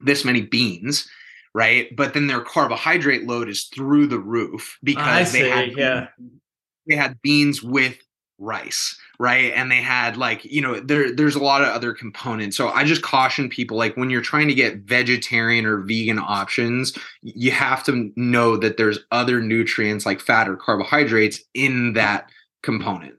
this 0.00 0.24
many 0.24 0.42
beans 0.42 1.08
right? 1.56 1.94
But 1.94 2.14
then 2.14 2.26
their 2.26 2.40
carbohydrate 2.40 3.28
load 3.28 3.48
is 3.48 3.66
through 3.72 4.08
the 4.08 4.18
roof 4.18 4.76
because 4.82 5.30
they 5.30 5.48
had 5.48 5.70
yeah 5.76 6.08
they 6.86 6.96
had 6.96 7.20
beans 7.22 7.62
with 7.62 7.96
rice 8.38 8.98
right? 9.18 9.52
And 9.54 9.70
they 9.70 9.80
had 9.82 10.16
like 10.16 10.44
you 10.44 10.60
know 10.60 10.80
there 10.80 11.14
there's 11.14 11.36
a 11.36 11.42
lot 11.42 11.62
of 11.62 11.68
other 11.68 11.92
components. 11.92 12.56
So 12.56 12.68
i 12.68 12.84
just 12.84 13.02
caution 13.02 13.48
people 13.48 13.76
like 13.76 13.96
when 13.96 14.10
you're 14.10 14.20
trying 14.20 14.48
to 14.48 14.54
get 14.54 14.78
vegetarian 14.78 15.66
or 15.66 15.78
vegan 15.78 16.18
options 16.18 16.96
you 17.22 17.50
have 17.50 17.82
to 17.84 18.12
know 18.16 18.56
that 18.56 18.76
there's 18.76 18.98
other 19.10 19.40
nutrients 19.40 20.06
like 20.06 20.20
fat 20.20 20.48
or 20.48 20.56
carbohydrates 20.56 21.40
in 21.54 21.92
that 21.94 22.30
component 22.62 23.14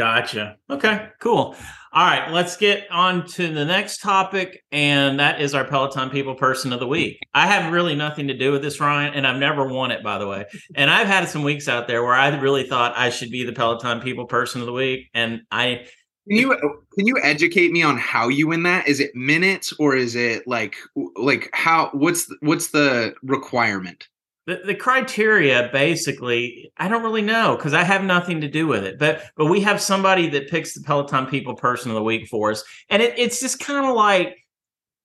Gotcha. 0.00 0.56
Okay, 0.70 1.08
cool. 1.20 1.54
All 1.92 2.06
right, 2.06 2.30
let's 2.30 2.56
get 2.56 2.90
on 2.90 3.26
to 3.28 3.52
the 3.52 3.64
next 3.64 3.98
topic, 3.98 4.62
and 4.72 5.20
that 5.20 5.40
is 5.42 5.54
our 5.54 5.64
Peloton 5.64 6.08
People 6.08 6.34
Person 6.34 6.72
of 6.72 6.80
the 6.80 6.86
Week. 6.86 7.18
I 7.34 7.46
have 7.46 7.70
really 7.72 7.94
nothing 7.94 8.28
to 8.28 8.34
do 8.34 8.50
with 8.52 8.62
this, 8.62 8.80
Ryan, 8.80 9.12
and 9.12 9.26
I've 9.26 9.38
never 9.38 9.68
won 9.68 9.90
it, 9.90 10.02
by 10.02 10.16
the 10.16 10.26
way. 10.26 10.46
And 10.74 10.88
I've 10.90 11.06
had 11.08 11.28
some 11.28 11.42
weeks 11.42 11.68
out 11.68 11.86
there 11.86 12.02
where 12.02 12.14
I 12.14 12.28
really 12.38 12.66
thought 12.66 12.96
I 12.96 13.10
should 13.10 13.30
be 13.30 13.44
the 13.44 13.52
Peloton 13.52 14.00
People 14.00 14.26
Person 14.26 14.62
of 14.62 14.66
the 14.66 14.72
Week, 14.72 15.10
and 15.12 15.42
I 15.50 15.86
Can 16.28 16.36
you 16.38 16.50
can 16.96 17.06
you 17.06 17.16
educate 17.22 17.72
me 17.72 17.82
on 17.82 17.96
how 17.98 18.28
you 18.28 18.46
win 18.48 18.62
that? 18.62 18.86
Is 18.86 19.00
it 19.00 19.14
minutes 19.14 19.72
or 19.78 19.96
is 19.96 20.14
it 20.14 20.46
like 20.46 20.76
like 21.16 21.50
how 21.52 21.90
what's 21.92 22.32
what's 22.40 22.68
the 22.68 23.14
requirement? 23.22 24.06
The, 24.46 24.62
the 24.64 24.74
criteria 24.74 25.68
basically 25.72 26.72
i 26.78 26.88
don't 26.88 27.02
really 27.02 27.22
know 27.22 27.56
because 27.56 27.74
i 27.74 27.84
have 27.84 28.02
nothing 28.02 28.40
to 28.40 28.48
do 28.48 28.66
with 28.66 28.84
it 28.84 28.98
but 28.98 29.22
but 29.36 29.46
we 29.46 29.60
have 29.60 29.80
somebody 29.80 30.28
that 30.30 30.48
picks 30.48 30.74
the 30.74 30.80
peloton 30.80 31.26
people 31.26 31.54
person 31.54 31.90
of 31.90 31.94
the 31.94 32.02
week 32.02 32.26
for 32.26 32.50
us 32.50 32.64
and 32.88 33.02
it, 33.02 33.16
it's 33.18 33.38
just 33.38 33.60
kind 33.60 33.86
of 33.86 33.94
like 33.94 34.38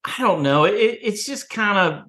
i 0.05 0.15
don't 0.19 0.41
know 0.41 0.63
it, 0.63 0.71
it's 0.73 1.25
just 1.25 1.49
kind 1.49 1.77
of 1.77 2.05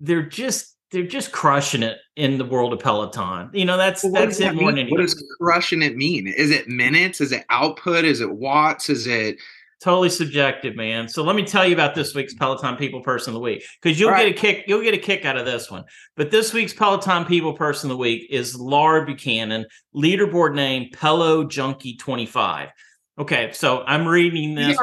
they're 0.00 0.26
just 0.26 0.76
they're 0.92 1.06
just 1.06 1.32
crushing 1.32 1.82
it 1.82 1.98
in 2.14 2.38
the 2.38 2.44
world 2.44 2.72
of 2.72 2.78
peloton 2.78 3.50
you 3.52 3.64
know 3.64 3.78
that's 3.78 4.04
well, 4.04 4.12
that's 4.12 4.38
it 4.38 4.44
that 4.44 4.54
more 4.54 4.70
than 4.70 4.88
what 4.88 5.00
does 5.00 5.20
crushing 5.40 5.82
it 5.82 5.96
mean? 5.96 6.26
Is 6.26 6.50
it 6.50 6.68
minutes? 6.68 7.20
Is 7.20 7.32
it 7.32 7.44
output? 7.50 8.04
Is 8.04 8.20
it 8.20 8.32
watts? 8.32 8.88
Is 8.88 9.06
it 9.06 9.38
totally 9.80 10.10
subjective, 10.10 10.76
man. 10.76 11.08
So 11.08 11.22
let 11.22 11.36
me 11.36 11.44
tell 11.44 11.66
you 11.66 11.74
about 11.74 11.94
this 11.94 12.14
week's 12.14 12.34
Peloton 12.34 12.76
People 12.76 13.02
Person 13.02 13.30
of 13.30 13.34
the 13.34 13.40
Week 13.40 13.64
because 13.80 13.98
you'll 13.98 14.10
right. 14.10 14.26
get 14.26 14.36
a 14.36 14.40
kick. 14.40 14.64
You'll 14.66 14.82
get 14.82 14.94
a 14.94 14.98
kick 14.98 15.24
out 15.24 15.36
of 15.36 15.44
this 15.44 15.70
one. 15.70 15.84
But 16.16 16.30
this 16.30 16.52
week's 16.52 16.72
Peloton 16.72 17.24
People 17.24 17.52
Person 17.52 17.90
of 17.90 17.96
the 17.96 18.00
Week 18.00 18.26
is 18.30 18.56
Laura 18.56 19.04
Buchanan, 19.04 19.66
leaderboard 19.94 20.54
name 20.54 20.90
Pelo 20.92 21.44
Junkie 21.44 21.96
twenty 21.96 22.26
five. 22.26 22.70
Okay, 23.18 23.50
so 23.52 23.82
I'm 23.86 24.06
reading 24.06 24.54
this. 24.54 24.76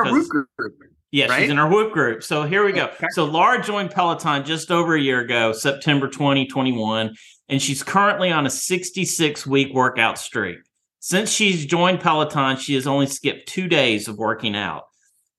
Yeah, 1.14 1.28
right? 1.28 1.42
she's 1.42 1.52
in 1.52 1.60
our 1.60 1.70
whoop 1.70 1.94
group. 1.94 2.24
So 2.24 2.42
here 2.42 2.66
we 2.66 2.72
go. 2.72 2.86
Okay. 2.86 3.06
So 3.12 3.26
Laura 3.26 3.62
joined 3.62 3.92
Peloton 3.92 4.44
just 4.44 4.72
over 4.72 4.96
a 4.96 5.00
year 5.00 5.20
ago, 5.20 5.52
September 5.52 6.08
2021, 6.08 7.14
and 7.50 7.62
she's 7.62 7.84
currently 7.84 8.32
on 8.32 8.48
a 8.48 8.50
66 8.50 9.46
week 9.46 9.72
workout 9.76 10.18
streak. 10.18 10.58
Since 11.06 11.32
she's 11.32 11.66
joined 11.66 12.00
Peloton, 12.00 12.56
she 12.56 12.76
has 12.76 12.88
only 12.88 13.08
skipped 13.08 13.50
two 13.50 13.68
days 13.68 14.08
of 14.08 14.18
working 14.18 14.56
out. 14.56 14.84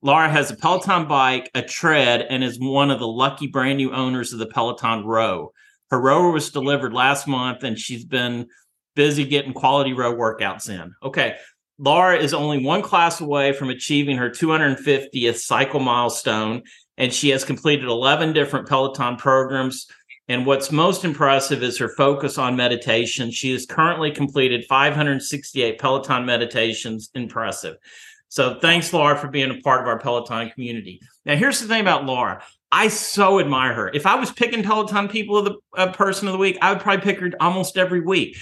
Laura 0.03 0.29
has 0.29 0.51
a 0.51 0.55
Peloton 0.55 1.07
bike, 1.07 1.49
a 1.55 1.63
tread, 1.63 2.21
and 2.21 2.43
is 2.43 2.59
one 2.59 2.91
of 2.91 2.99
the 2.99 3.07
lucky 3.07 3.47
brand 3.47 3.77
new 3.77 3.91
owners 3.91 4.31
of 4.31 4.37
the 4.37 4.45
Peloton 4.45 5.07
row. 5.07 5.51
Her 5.89 5.99
rower 5.99 6.29
was 6.29 6.51
delivered 6.51 6.93
last 6.93 7.27
month, 7.27 7.63
and 7.63 7.79
she's 7.79 8.05
been 8.05 8.45
busy 8.95 9.25
getting 9.25 9.53
quality 9.53 9.93
row 9.93 10.13
workouts 10.13 10.69
in. 10.69 10.93
Okay. 11.01 11.35
Laura 11.79 12.15
is 12.15 12.35
only 12.35 12.63
one 12.63 12.83
class 12.83 13.19
away 13.19 13.51
from 13.51 13.71
achieving 13.71 14.17
her 14.17 14.29
250th 14.29 15.37
cycle 15.37 15.79
milestone, 15.79 16.61
and 16.95 17.11
she 17.11 17.29
has 17.29 17.43
completed 17.43 17.85
11 17.85 18.33
different 18.33 18.67
Peloton 18.67 19.15
programs 19.15 19.87
and 20.27 20.45
what's 20.45 20.71
most 20.71 21.05
impressive 21.05 21.61
is 21.61 21.77
her 21.77 21.89
focus 21.89 22.37
on 22.37 22.55
meditation. 22.55 23.29
She 23.29 23.51
has 23.51 23.65
currently 23.65 24.11
completed 24.11 24.65
568 24.65 25.79
Peloton 25.79 26.25
meditations. 26.25 27.09
Impressive. 27.13 27.77
So 28.29 28.59
thanks, 28.59 28.91
Laura, 28.91 29.17
for 29.17 29.27
being 29.27 29.51
a 29.51 29.61
part 29.61 29.81
of 29.81 29.87
our 29.87 29.99
Peloton 29.99 30.49
community. 30.49 30.99
Now, 31.25 31.35
here's 31.35 31.59
the 31.59 31.67
thing 31.67 31.81
about 31.81 32.05
Laura. 32.05 32.43
I 32.71 32.87
so 32.87 33.39
admire 33.39 33.73
her. 33.73 33.91
If 33.93 34.05
I 34.05 34.15
was 34.15 34.31
picking 34.31 34.63
Peloton 34.63 35.07
people 35.07 35.37
of 35.37 35.45
the 35.45 35.55
uh, 35.77 35.91
person 35.93 36.27
of 36.27 36.33
the 36.33 36.39
week, 36.39 36.57
I 36.61 36.73
would 36.73 36.81
probably 36.81 37.03
pick 37.03 37.19
her 37.19 37.31
almost 37.39 37.77
every 37.77 38.01
week. 38.01 38.35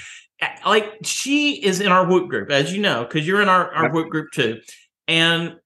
Like 0.66 0.98
she 1.04 1.64
is 1.64 1.82
in 1.82 1.92
our 1.92 2.08
whoop 2.08 2.30
group, 2.30 2.50
as 2.50 2.74
you 2.74 2.82
know, 2.82 3.04
because 3.04 3.28
you're 3.28 3.42
in 3.42 3.50
our, 3.50 3.72
our 3.72 3.92
whoop 3.92 4.10
group 4.10 4.32
too. 4.32 4.62
And 5.08 5.58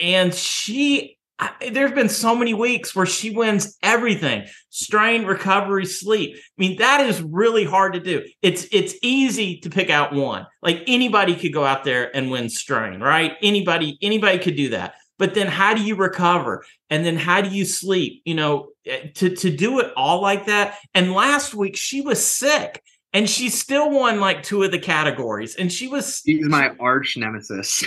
and 0.00 0.34
she 0.34 1.15
I, 1.38 1.70
there's 1.70 1.92
been 1.92 2.08
so 2.08 2.34
many 2.34 2.54
weeks 2.54 2.94
where 2.94 3.04
she 3.04 3.30
wins 3.30 3.76
everything. 3.82 4.46
Strain 4.70 5.26
recovery 5.26 5.84
sleep. 5.84 6.36
I 6.36 6.40
mean 6.56 6.78
that 6.78 7.00
is 7.00 7.22
really 7.22 7.64
hard 7.64 7.92
to 7.92 8.00
do. 8.00 8.24
It's 8.42 8.66
it's 8.72 8.94
easy 9.02 9.58
to 9.60 9.70
pick 9.70 9.90
out 9.90 10.14
one. 10.14 10.46
Like 10.62 10.82
anybody 10.86 11.36
could 11.36 11.52
go 11.52 11.64
out 11.64 11.84
there 11.84 12.14
and 12.16 12.30
win 12.30 12.48
strain 12.48 13.00
right? 13.00 13.34
Anybody 13.42 13.98
anybody 14.00 14.38
could 14.38 14.56
do 14.56 14.70
that. 14.70 14.94
But 15.18 15.34
then 15.34 15.46
how 15.46 15.74
do 15.74 15.82
you 15.82 15.94
recover? 15.94 16.64
And 16.90 17.04
then 17.04 17.16
how 17.16 17.42
do 17.42 17.50
you 17.50 17.64
sleep? 17.66 18.22
You 18.24 18.34
know 18.34 18.68
eh, 18.86 19.08
to 19.16 19.36
to 19.36 19.54
do 19.54 19.80
it 19.80 19.92
all 19.94 20.22
like 20.22 20.46
that. 20.46 20.78
And 20.94 21.12
last 21.12 21.54
week 21.54 21.76
she 21.76 22.00
was 22.00 22.24
sick 22.24 22.82
and 23.12 23.28
she 23.28 23.50
still 23.50 23.90
won 23.90 24.20
like 24.20 24.42
two 24.42 24.62
of 24.62 24.70
the 24.70 24.78
categories. 24.78 25.54
And 25.54 25.70
she 25.70 25.86
was 25.86 26.22
she's 26.24 26.46
my 26.46 26.74
arch 26.80 27.18
nemesis. 27.18 27.86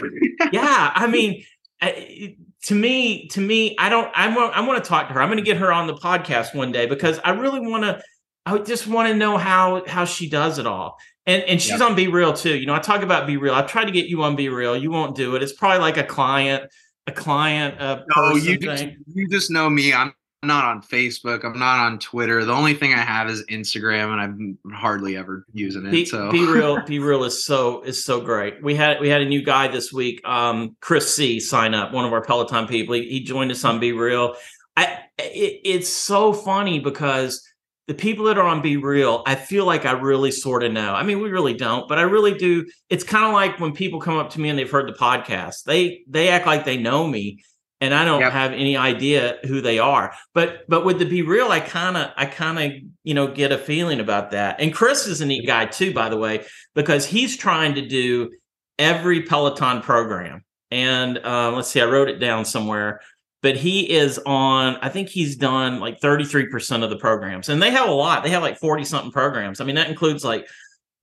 Yeah 0.51 0.91
i 0.95 1.07
mean 1.07 1.43
I, 1.81 2.35
to 2.63 2.75
me, 2.75 3.27
to 3.29 3.41
me, 3.41 3.75
I 3.77 3.89
don't. 3.89 4.11
I 4.13 4.35
want. 4.35 4.55
I 4.55 4.61
want 4.61 4.83
to 4.83 4.87
talk 4.87 5.07
to 5.07 5.13
her. 5.13 5.21
I'm 5.21 5.29
going 5.29 5.37
to 5.37 5.43
get 5.43 5.57
her 5.57 5.71
on 5.71 5.87
the 5.87 5.95
podcast 5.95 6.53
one 6.53 6.71
day 6.71 6.85
because 6.85 7.19
I 7.23 7.31
really 7.31 7.59
want 7.59 7.83
to. 7.83 8.01
I 8.45 8.57
just 8.59 8.87
want 8.87 9.07
to 9.09 9.15
know 9.15 9.37
how 9.37 9.85
how 9.87 10.05
she 10.05 10.29
does 10.29 10.59
it 10.59 10.67
all. 10.67 10.97
And 11.25 11.43
and 11.43 11.61
she's 11.61 11.79
yep. 11.79 11.81
on 11.81 11.95
BeReal 11.95 12.37
too. 12.37 12.57
You 12.57 12.65
know, 12.65 12.73
I 12.73 12.79
talk 12.79 13.01
about 13.01 13.27
BeReal. 13.27 13.53
I 13.53 13.61
tried 13.61 13.85
to 13.85 13.91
get 13.91 14.07
you 14.07 14.23
on 14.23 14.35
BeReal. 14.35 14.79
You 14.81 14.91
won't 14.91 15.15
do 15.15 15.35
it. 15.35 15.43
It's 15.43 15.53
probably 15.53 15.79
like 15.79 15.97
a 15.97 16.03
client, 16.03 16.69
a 17.07 17.11
client. 17.11 17.79
Uh, 17.79 18.01
no, 18.15 18.35
you 18.35 18.57
just, 18.57 18.87
you 19.13 19.29
just 19.29 19.51
know 19.51 19.69
me. 19.69 19.93
I'm 19.93 20.13
not 20.43 20.65
on 20.65 20.81
Facebook. 20.81 21.43
I'm 21.43 21.59
not 21.59 21.85
on 21.85 21.99
Twitter. 21.99 22.45
The 22.45 22.53
only 22.53 22.73
thing 22.73 22.93
I 22.93 23.01
have 23.01 23.29
is 23.29 23.43
Instagram, 23.47 24.13
and 24.13 24.21
I'm 24.21 24.73
hardly 24.73 25.17
ever 25.17 25.45
using 25.53 25.85
it. 25.85 25.91
Be, 25.91 26.05
so 26.05 26.31
Be 26.31 26.45
Real 26.99 27.23
is 27.23 27.43
so 27.45 27.81
is 27.81 28.03
so 28.03 28.21
great. 28.21 28.61
We 28.63 28.75
had 28.75 29.01
we 29.01 29.09
had 29.09 29.21
a 29.21 29.25
new 29.25 29.43
guy 29.43 29.67
this 29.67 29.91
week. 29.91 30.25
Um, 30.27 30.77
Chris 30.79 31.13
C. 31.13 31.39
sign 31.39 31.73
up. 31.73 31.91
One 31.91 32.05
of 32.05 32.13
our 32.13 32.21
Peloton 32.21 32.67
people. 32.67 32.95
He, 32.95 33.09
he 33.09 33.19
joined 33.21 33.51
us 33.51 33.65
on 33.65 33.81
BeReal. 33.81 34.35
I 34.77 34.99
it, 35.17 35.61
it's 35.65 35.89
so 35.89 36.31
funny 36.31 36.79
because 36.79 37.45
the 37.87 37.93
people 37.93 38.25
that 38.25 38.37
are 38.37 38.47
on 38.47 38.61
BeReal, 38.61 39.23
I 39.25 39.35
feel 39.35 39.65
like 39.65 39.85
I 39.85 39.91
really 39.93 40.31
sort 40.31 40.63
of 40.63 40.71
know. 40.71 40.93
I 40.93 41.03
mean, 41.03 41.21
we 41.21 41.29
really 41.29 41.55
don't, 41.55 41.89
but 41.89 41.97
I 41.97 42.03
really 42.03 42.35
do. 42.35 42.65
It's 42.89 43.03
kind 43.03 43.25
of 43.25 43.33
like 43.33 43.59
when 43.59 43.73
people 43.73 43.99
come 43.99 44.17
up 44.17 44.29
to 44.31 44.39
me 44.39 44.49
and 44.49 44.57
they've 44.57 44.69
heard 44.69 44.87
the 44.87 44.93
podcast. 44.93 45.63
They 45.63 46.03
they 46.07 46.29
act 46.29 46.45
like 46.45 46.63
they 46.63 46.77
know 46.77 47.05
me 47.05 47.43
and 47.81 47.93
I 47.93 48.03
don't 48.03 48.21
yep. 48.21 48.31
have 48.31 48.51
any 48.51 48.75
idea 48.75 49.37
who 49.45 49.61
they 49.61 49.79
are. 49.79 50.13
But 50.33 50.67
but 50.67 50.85
with 50.85 50.99
the 50.99 51.05
BeReal, 51.05 51.49
I 51.49 51.59
kind 51.59 51.97
of 51.97 52.11
I 52.17 52.25
kind 52.25 52.59
of 52.59 52.81
you 53.03 53.13
know 53.13 53.27
get 53.27 53.51
a 53.51 53.57
feeling 53.57 53.99
about 53.99 54.31
that. 54.31 54.59
And 54.59 54.73
Chris 54.73 55.07
is 55.07 55.21
a 55.21 55.25
neat 55.25 55.47
guy 55.47 55.65
too, 55.65 55.93
by 55.93 56.09
the 56.09 56.17
way, 56.17 56.45
because 56.75 57.05
he's 57.05 57.37
trying 57.37 57.75
to 57.75 57.87
do 57.87 58.31
every 58.77 59.23
Peloton 59.23 59.81
program. 59.81 60.43
And 60.71 61.17
uh, 61.19 61.51
let's 61.51 61.69
see, 61.69 61.81
I 61.81 61.85
wrote 61.85 62.09
it 62.09 62.19
down 62.19 62.45
somewhere. 62.45 63.01
But 63.41 63.55
he 63.55 63.89
is 63.89 64.19
on. 64.25 64.75
I 64.81 64.89
think 64.89 65.07
he's 65.07 65.37
done 65.37 65.79
like 65.79 66.01
thirty 66.01 66.25
three 66.25 66.47
percent 66.47 66.83
of 66.83 66.89
the 66.89 66.97
programs, 66.97 67.47
and 67.47 67.61
they 67.61 67.71
have 67.71 67.87
a 67.87 67.93
lot. 67.93 68.23
They 68.23 68.31
have 68.31 68.43
like 68.43 68.57
forty 68.57 68.83
something 68.83 69.13
programs. 69.13 69.61
I 69.61 69.65
mean, 69.65 69.75
that 69.75 69.89
includes 69.89 70.25
like 70.25 70.45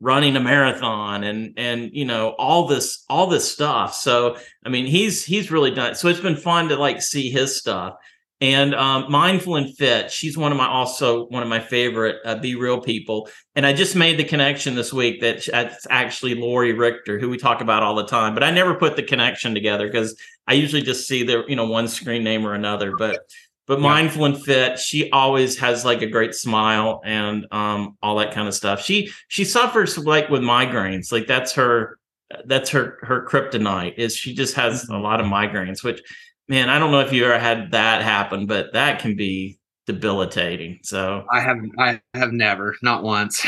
running 0.01 0.36
a 0.36 0.40
marathon 0.40 1.24
and 1.24 1.55
and 1.56 1.90
you 1.93 2.05
know 2.05 2.31
all 2.39 2.66
this 2.66 3.05
all 3.09 3.27
this 3.27 3.51
stuff 3.51 3.94
so 3.94 4.36
i 4.64 4.68
mean 4.68 4.85
he's 4.85 5.24
he's 5.24 5.51
really 5.51 5.70
done 5.70 5.93
it. 5.93 5.97
so 5.97 6.09
it's 6.09 6.20
been 6.20 6.36
fun 6.36 6.68
to 6.68 6.77
like 6.77 7.01
see 7.01 7.31
his 7.31 7.56
stuff 7.56 7.94
and 8.43 8.74
um, 8.74 9.10
mindful 9.10 9.56
and 9.56 9.74
fit 9.77 10.10
she's 10.10 10.36
one 10.36 10.52
of 10.52 10.59
my 10.59 10.66
also 10.66 11.27
one 11.28 11.43
of 11.43 11.48
my 11.48 11.59
favorite 11.59 12.16
uh, 12.27 12.36
BeReal 12.36 12.85
people 12.85 13.31
and 13.55 13.64
i 13.64 13.73
just 13.73 13.97
made 13.97 14.18
the 14.18 14.24
connection 14.24 14.74
this 14.74 14.93
week 14.93 15.23
that 15.23 15.48
it's 15.48 15.86
actually 15.89 16.35
lori 16.35 16.74
richter 16.74 17.18
who 17.18 17.31
we 17.31 17.39
talk 17.39 17.62
about 17.62 17.82
all 17.82 17.94
the 17.94 18.06
time 18.06 18.35
but 18.35 18.44
i 18.44 18.51
never 18.51 18.74
put 18.74 18.97
the 18.97 19.02
connection 19.02 19.55
together 19.55 19.86
because 19.86 20.20
i 20.47 20.52
usually 20.52 20.82
just 20.82 21.09
see 21.09 21.23
the 21.23 21.44
you 21.48 21.56
know 21.56 21.66
one 21.66 21.89
screen 21.89 22.23
name 22.23 22.47
or 22.47 22.52
another 22.52 22.94
but 22.98 23.20
but 23.66 23.78
yeah. 23.78 23.84
mindful 23.84 24.24
and 24.24 24.43
fit 24.43 24.78
she 24.78 25.10
always 25.10 25.59
has 25.59 25.84
like 25.84 26.02
a 26.02 26.06
great 26.06 26.34
smile 26.34 27.01
and 27.05 27.47
um 27.51 27.97
all 28.02 28.16
that 28.16 28.32
kind 28.32 28.48
of 28.48 28.55
stuff. 28.55 28.80
She 28.80 29.10
she 29.28 29.44
suffers 29.44 29.98
like 29.98 30.28
with 30.30 30.43
migraines. 30.43 31.12
Like 31.12 31.26
that's 31.26 31.52
her 31.52 31.98
that's 32.47 32.70
her 32.70 32.98
her 33.02 33.26
kryptonite 33.26 33.94
is 33.98 34.16
she 34.16 34.34
just 34.34 34.55
has 34.55 34.84
mm-hmm. 34.84 34.94
a 34.94 35.01
lot 35.01 35.20
of 35.20 35.26
migraines 35.26 35.84
which 35.84 36.02
man 36.48 36.68
i 36.68 36.78
don't 36.78 36.90
know 36.90 37.01
if 37.01 37.12
you 37.12 37.24
ever 37.24 37.38
had 37.38 37.70
that 37.70 38.02
happen 38.02 38.47
but 38.47 38.72
that 38.72 39.01
can 39.01 39.14
be 39.14 39.59
debilitating 39.86 40.80
so. 40.82 41.24
I 41.30 41.40
have 41.40 41.59
i 41.78 42.01
have 42.14 42.32
never 42.32 42.74
not 42.82 43.05
once. 43.05 43.47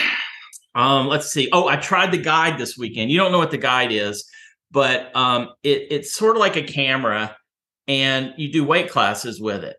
Um 0.75 1.09
let's 1.09 1.33
see. 1.33 1.49
Oh 1.53 1.67
i 1.67 1.77
tried 1.77 2.13
the 2.13 2.19
guide 2.19 2.59
this 2.59 2.79
weekend. 2.79 3.11
You 3.11 3.19
don't 3.19 3.33
know 3.33 3.39
what 3.39 3.51
the 3.51 3.59
guide 3.59 3.91
is 3.91 4.25
but 4.71 5.15
um 5.17 5.49
it, 5.65 5.89
it's 5.91 6.15
sort 6.15 6.37
of 6.37 6.41
like 6.41 6.57
a 6.57 6.63
camera 6.63 7.37
and 7.89 8.33
you 8.37 8.53
do 8.53 8.63
weight 8.63 8.91
classes 8.91 9.41
with 9.41 9.65
it 9.65 9.78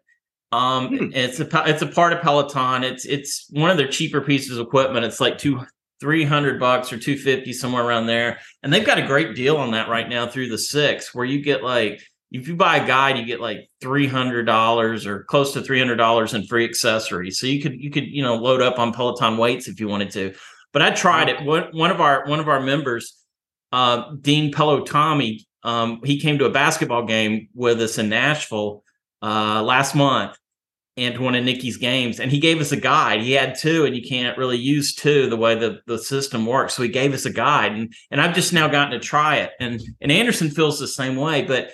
um, 0.51 0.87
hmm. 0.87 1.09
it's 1.13 1.39
a 1.39 1.47
it's 1.67 1.81
a 1.81 1.87
part 1.87 2.13
of 2.13 2.21
Peloton. 2.21 2.83
It's 2.83 3.05
it's 3.05 3.47
one 3.51 3.69
of 3.69 3.77
their 3.77 3.87
cheaper 3.87 4.21
pieces 4.21 4.57
of 4.57 4.65
equipment. 4.65 5.05
It's 5.05 5.19
like 5.19 5.37
two 5.37 5.61
three 5.99 6.23
hundred 6.23 6.59
bucks 6.59 6.91
or 6.91 6.97
two 6.97 7.17
fifty 7.17 7.53
somewhere 7.53 7.85
around 7.85 8.07
there, 8.07 8.39
and 8.63 8.73
they've 8.73 8.85
got 8.85 8.97
a 8.97 9.05
great 9.05 9.35
deal 9.35 9.57
on 9.57 9.71
that 9.71 9.89
right 9.89 10.09
now 10.09 10.27
through 10.27 10.49
the 10.49 10.57
six, 10.57 11.13
where 11.13 11.25
you 11.25 11.41
get 11.41 11.63
like 11.63 12.01
if 12.31 12.47
you 12.47 12.55
buy 12.55 12.77
a 12.77 12.87
guide, 12.87 13.17
you 13.17 13.25
get 13.25 13.39
like 13.39 13.69
three 13.79 14.07
hundred 14.07 14.45
dollars 14.45 15.05
or 15.05 15.23
close 15.25 15.53
to 15.53 15.61
three 15.61 15.79
hundred 15.79 15.97
dollars 15.97 16.33
in 16.33 16.45
free 16.45 16.65
accessories. 16.65 17.39
So 17.39 17.45
you 17.45 17.61
could 17.61 17.79
you 17.79 17.91
could 17.91 18.07
you 18.07 18.23
know 18.23 18.35
load 18.35 18.61
up 18.61 18.79
on 18.79 18.91
Peloton 18.91 19.37
weights 19.37 19.67
if 19.67 19.79
you 19.79 19.87
wanted 19.87 20.11
to. 20.11 20.33
But 20.73 20.81
I 20.81 20.91
tried 20.91 21.29
it. 21.29 21.43
One 21.43 21.67
one 21.71 21.91
of 21.91 22.01
our 22.01 22.25
one 22.27 22.39
of 22.39 22.47
our 22.47 22.59
members, 22.59 23.15
uh, 23.71 24.15
Dean 24.19 24.51
Pelotami, 24.51 25.41
um, 25.63 26.01
he 26.03 26.19
came 26.19 26.39
to 26.39 26.45
a 26.45 26.51
basketball 26.51 27.05
game 27.05 27.49
with 27.53 27.81
us 27.81 27.99
in 27.99 28.09
Nashville 28.09 28.83
uh, 29.21 29.61
last 29.63 29.95
month, 29.95 30.37
and 30.97 31.17
one 31.19 31.35
of 31.35 31.43
Nikki's 31.43 31.77
games, 31.77 32.19
and 32.19 32.31
he 32.31 32.39
gave 32.39 32.59
us 32.59 32.71
a 32.71 32.77
guide. 32.77 33.21
He 33.21 33.31
had 33.31 33.57
two, 33.57 33.85
and 33.85 33.95
you 33.95 34.01
can't 34.01 34.37
really 34.37 34.57
use 34.57 34.93
two 34.93 35.29
the 35.29 35.37
way 35.37 35.55
the, 35.55 35.79
the 35.87 35.97
system 35.97 36.45
works. 36.45 36.73
So 36.73 36.83
he 36.83 36.89
gave 36.89 37.13
us 37.13 37.25
a 37.25 37.31
guide, 37.31 37.71
and 37.71 37.93
and 38.11 38.21
I've 38.21 38.35
just 38.35 38.53
now 38.53 38.67
gotten 38.67 38.91
to 38.91 38.99
try 38.99 39.37
it. 39.37 39.51
And 39.59 39.81
and 40.01 40.11
Anderson 40.11 40.49
feels 40.49 40.79
the 40.79 40.87
same 40.87 41.15
way, 41.15 41.43
but 41.43 41.71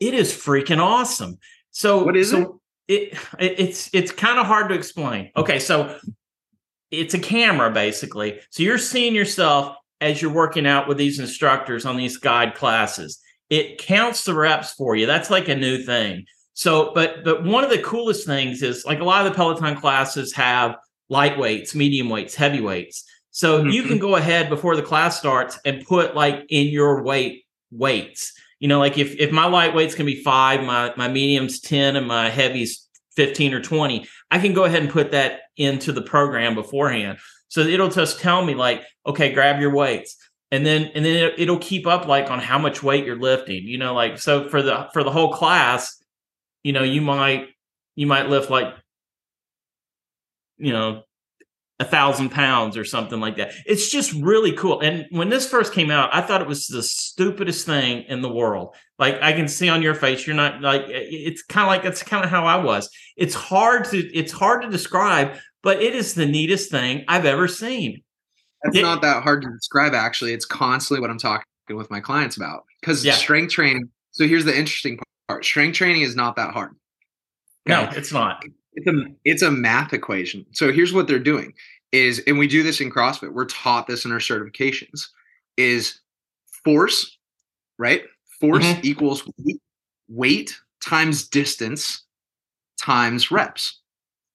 it 0.00 0.14
is 0.14 0.32
freaking 0.32 0.80
awesome. 0.80 1.38
So 1.70 2.04
what 2.04 2.16
is 2.16 2.30
so 2.30 2.60
it? 2.88 3.16
it 3.38 3.60
it's 3.60 3.90
it's 3.92 4.10
kind 4.10 4.38
of 4.38 4.46
hard 4.46 4.68
to 4.70 4.74
explain. 4.74 5.30
Okay, 5.36 5.58
so 5.58 5.96
it's 6.90 7.14
a 7.14 7.18
camera 7.18 7.70
basically. 7.70 8.40
So 8.50 8.62
you're 8.62 8.78
seeing 8.78 9.14
yourself 9.14 9.76
as 10.00 10.22
you're 10.22 10.32
working 10.32 10.66
out 10.66 10.88
with 10.88 10.96
these 10.96 11.18
instructors 11.18 11.84
on 11.84 11.96
these 11.96 12.16
guide 12.16 12.54
classes. 12.54 13.20
It 13.50 13.78
counts 13.78 14.24
the 14.24 14.34
reps 14.34 14.72
for 14.72 14.94
you. 14.94 15.06
That's 15.06 15.30
like 15.30 15.48
a 15.48 15.54
new 15.54 15.82
thing. 15.82 16.26
So, 16.58 16.90
but 16.92 17.22
but 17.22 17.44
one 17.44 17.62
of 17.62 17.70
the 17.70 17.80
coolest 17.80 18.26
things 18.26 18.64
is 18.64 18.84
like 18.84 18.98
a 18.98 19.04
lot 19.04 19.24
of 19.24 19.30
the 19.30 19.36
Peloton 19.36 19.76
classes 19.76 20.32
have 20.32 20.74
light 21.08 21.38
weights, 21.38 21.72
medium 21.72 22.08
weights, 22.08 22.34
heavy 22.34 22.60
weights. 22.60 23.04
So 23.30 23.60
mm-hmm. 23.60 23.68
you 23.68 23.84
can 23.84 23.98
go 23.98 24.16
ahead 24.16 24.48
before 24.48 24.74
the 24.74 24.82
class 24.82 25.16
starts 25.16 25.56
and 25.64 25.86
put 25.86 26.16
like 26.16 26.44
in 26.48 26.66
your 26.66 27.04
weight 27.04 27.44
weights. 27.70 28.32
You 28.58 28.66
know, 28.66 28.80
like 28.80 28.98
if 28.98 29.14
if 29.20 29.30
my 29.30 29.46
light 29.46 29.72
weights 29.72 29.94
can 29.94 30.04
be 30.04 30.20
five, 30.24 30.64
my 30.64 30.92
my 30.96 31.06
medium's 31.06 31.60
10, 31.60 31.94
and 31.94 32.08
my 32.08 32.28
heavy's 32.28 32.88
15 33.14 33.54
or 33.54 33.62
20, 33.62 34.08
I 34.32 34.40
can 34.40 34.52
go 34.52 34.64
ahead 34.64 34.82
and 34.82 34.90
put 34.90 35.12
that 35.12 35.42
into 35.56 35.92
the 35.92 36.02
program 36.02 36.56
beforehand. 36.56 37.18
So 37.46 37.60
it'll 37.60 37.88
just 37.88 38.18
tell 38.18 38.44
me 38.44 38.56
like, 38.56 38.82
okay, 39.06 39.32
grab 39.32 39.60
your 39.60 39.72
weights. 39.72 40.16
And 40.50 40.66
then 40.66 40.90
and 40.96 41.04
then 41.04 41.30
it'll 41.38 41.58
keep 41.58 41.86
up 41.86 42.08
like 42.08 42.32
on 42.32 42.40
how 42.40 42.58
much 42.58 42.82
weight 42.82 43.04
you're 43.04 43.14
lifting. 43.14 43.62
You 43.62 43.78
know, 43.78 43.94
like 43.94 44.18
so 44.18 44.48
for 44.48 44.60
the 44.60 44.88
for 44.92 45.04
the 45.04 45.12
whole 45.12 45.32
class, 45.32 46.02
you 46.68 46.74
know, 46.74 46.82
you 46.82 47.00
might 47.00 47.48
you 47.94 48.06
might 48.06 48.28
lift 48.28 48.50
like 48.50 48.74
you 50.58 50.70
know 50.70 51.02
a 51.78 51.84
thousand 51.86 52.28
pounds 52.28 52.76
or 52.76 52.84
something 52.84 53.20
like 53.20 53.38
that. 53.38 53.54
It's 53.64 53.88
just 53.90 54.12
really 54.12 54.52
cool. 54.52 54.80
And 54.80 55.06
when 55.08 55.30
this 55.30 55.48
first 55.48 55.72
came 55.72 55.90
out, 55.90 56.10
I 56.12 56.20
thought 56.20 56.42
it 56.42 56.46
was 56.46 56.66
the 56.66 56.82
stupidest 56.82 57.64
thing 57.64 58.02
in 58.02 58.20
the 58.20 58.28
world. 58.28 58.74
Like 58.98 59.18
I 59.22 59.32
can 59.32 59.48
see 59.48 59.70
on 59.70 59.80
your 59.80 59.94
face, 59.94 60.26
you're 60.26 60.36
not 60.36 60.60
like 60.60 60.82
it's 60.88 61.42
kind 61.42 61.64
of 61.64 61.68
like 61.68 61.82
that's 61.82 62.02
kind 62.02 62.22
of 62.22 62.30
how 62.30 62.44
I 62.44 62.62
was. 62.62 62.90
It's 63.16 63.34
hard 63.34 63.86
to 63.86 63.98
it's 64.14 64.32
hard 64.32 64.60
to 64.60 64.68
describe, 64.68 65.38
but 65.62 65.80
it 65.80 65.94
is 65.94 66.12
the 66.12 66.26
neatest 66.26 66.70
thing 66.70 67.02
I've 67.08 67.24
ever 67.24 67.48
seen. 67.48 68.02
It's 68.64 68.76
it, 68.76 68.82
not 68.82 69.00
that 69.00 69.22
hard 69.22 69.40
to 69.40 69.48
describe 69.48 69.94
actually. 69.94 70.34
It's 70.34 70.44
constantly 70.44 71.00
what 71.00 71.08
I'm 71.08 71.18
talking 71.18 71.46
with 71.70 71.90
my 71.90 72.00
clients 72.00 72.36
about 72.36 72.64
because 72.82 73.02
yeah. 73.06 73.14
strength 73.14 73.54
training. 73.54 73.88
So 74.10 74.26
here's 74.28 74.44
the 74.44 74.54
interesting 74.54 74.98
part. 75.28 75.44
Strength 75.44 75.76
training 75.76 76.02
is 76.02 76.16
not 76.16 76.36
that 76.36 76.52
hard. 76.52 76.70
Okay? 77.68 77.82
No, 77.82 77.90
it's 77.96 78.12
not. 78.12 78.42
It's 78.74 78.86
a 78.86 79.04
it's 79.24 79.42
a 79.42 79.50
math 79.50 79.92
equation. 79.92 80.46
So 80.52 80.72
here's 80.72 80.92
what 80.92 81.06
they're 81.06 81.18
doing 81.18 81.52
is 81.92 82.22
and 82.26 82.38
we 82.38 82.46
do 82.46 82.62
this 82.62 82.80
in 82.80 82.90
CrossFit. 82.90 83.32
We're 83.32 83.46
taught 83.46 83.86
this 83.86 84.04
in 84.04 84.12
our 84.12 84.18
certifications 84.18 85.06
is 85.56 86.00
force, 86.64 87.18
right? 87.78 88.02
Force 88.40 88.64
mm-hmm. 88.64 88.80
equals 88.84 89.28
weight, 89.38 89.60
weight 90.08 90.60
times 90.80 91.28
distance 91.28 92.04
times 92.80 93.30
reps. 93.30 93.80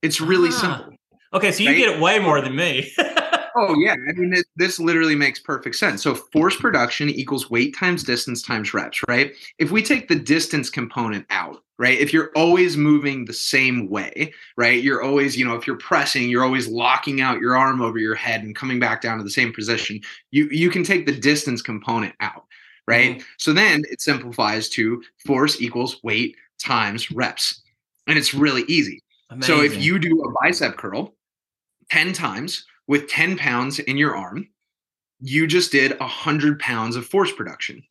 It's 0.02 0.20
really 0.20 0.49
ah. 0.49 0.60
simple. 0.60 0.94
Okay, 1.34 1.52
so 1.52 1.64
you 1.64 1.70
right? 1.70 1.78
get 1.78 1.95
it 1.95 1.99
way 1.99 2.20
more 2.20 2.41
than 2.41 2.56
me. 2.56 2.91
oh 3.55 3.75
yeah, 3.77 3.93
I 3.93 4.11
mean 4.13 4.34
it, 4.34 4.45
this 4.55 4.80
literally 4.80 5.15
makes 5.15 5.39
perfect 5.39 5.75
sense. 5.75 6.03
So 6.03 6.15
force 6.15 6.55
production 6.55 7.09
equals 7.09 7.49
weight 7.49 7.75
times 7.75 8.03
distance 8.03 8.41
times 8.41 8.73
reps, 8.73 9.01
right? 9.07 9.34
If 9.59 9.71
we 9.71 9.81
take 9.81 10.07
the 10.07 10.15
distance 10.15 10.69
component 10.69 11.25
out, 11.30 11.63
right? 11.77 11.97
If 11.97 12.13
you're 12.13 12.31
always 12.35 12.77
moving 12.77 13.25
the 13.25 13.34
same 13.34 13.89
way, 13.89 14.34
right? 14.57 14.81
You're 14.81 15.01
always, 15.01 15.38
you 15.38 15.45
know, 15.45 15.55
if 15.55 15.67
you're 15.67 15.77
pressing, 15.77 16.30
you're 16.30 16.43
always 16.43 16.67
locking 16.67 17.21
out 17.21 17.39
your 17.39 17.57
arm 17.57 17.81
over 17.81 17.97
your 17.97 18.15
head 18.15 18.43
and 18.43 18.55
coming 18.55 18.80
back 18.80 19.01
down 19.01 19.17
to 19.17 19.23
the 19.23 19.30
same 19.30 19.53
position. 19.53 19.99
You 20.31 20.47
you 20.49 20.69
can 20.69 20.84
take 20.84 21.05
the 21.05 21.17
distance 21.17 21.61
component 21.61 22.15
out, 22.19 22.45
right? 22.88 23.17
Mm-hmm. 23.17 23.27
So 23.38 23.53
then 23.53 23.84
it 23.89 24.01
simplifies 24.01 24.69
to 24.69 25.03
force 25.25 25.61
equals 25.61 26.01
weight 26.03 26.35
times 26.59 27.11
reps. 27.11 27.61
And 28.07 28.17
it's 28.17 28.34
really 28.34 28.63
easy. 28.67 29.01
Amazing. 29.30 29.55
So 29.55 29.63
if 29.63 29.81
you 29.81 29.97
do 29.97 30.21
a 30.21 30.31
bicep 30.41 30.77
curl 30.77 31.15
10 31.89 32.13
times 32.13 32.65
with 32.88 33.07
10 33.07 33.38
pounds 33.38 33.80
in 33.80 33.97
your 33.97 34.15
arm, 34.15 34.47
you 35.19 35.47
just 35.47 35.72
did 35.72 35.97
100 35.99 36.60
pounds 36.60 36.95
of 36.95 37.05
force 37.05 37.31
production. 37.31 37.84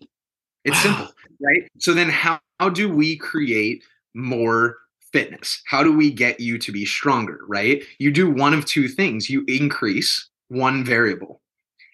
It's 0.64 0.76
wow. 0.76 0.82
simple, 0.82 1.14
right? 1.40 1.68
So 1.78 1.94
then 1.94 2.08
how, 2.08 2.40
how 2.60 2.68
do 2.68 2.92
we 2.92 3.16
create 3.16 3.82
more 4.14 4.76
fitness? 5.12 5.62
How 5.66 5.82
do 5.82 5.96
we 5.96 6.10
get 6.10 6.40
you 6.40 6.58
to 6.58 6.72
be 6.72 6.84
stronger, 6.84 7.40
right? 7.46 7.82
You 7.98 8.10
do 8.10 8.30
one 8.30 8.54
of 8.54 8.64
two 8.64 8.88
things. 8.88 9.28
You 9.28 9.44
increase 9.48 10.28
one 10.48 10.84
variable. 10.84 11.40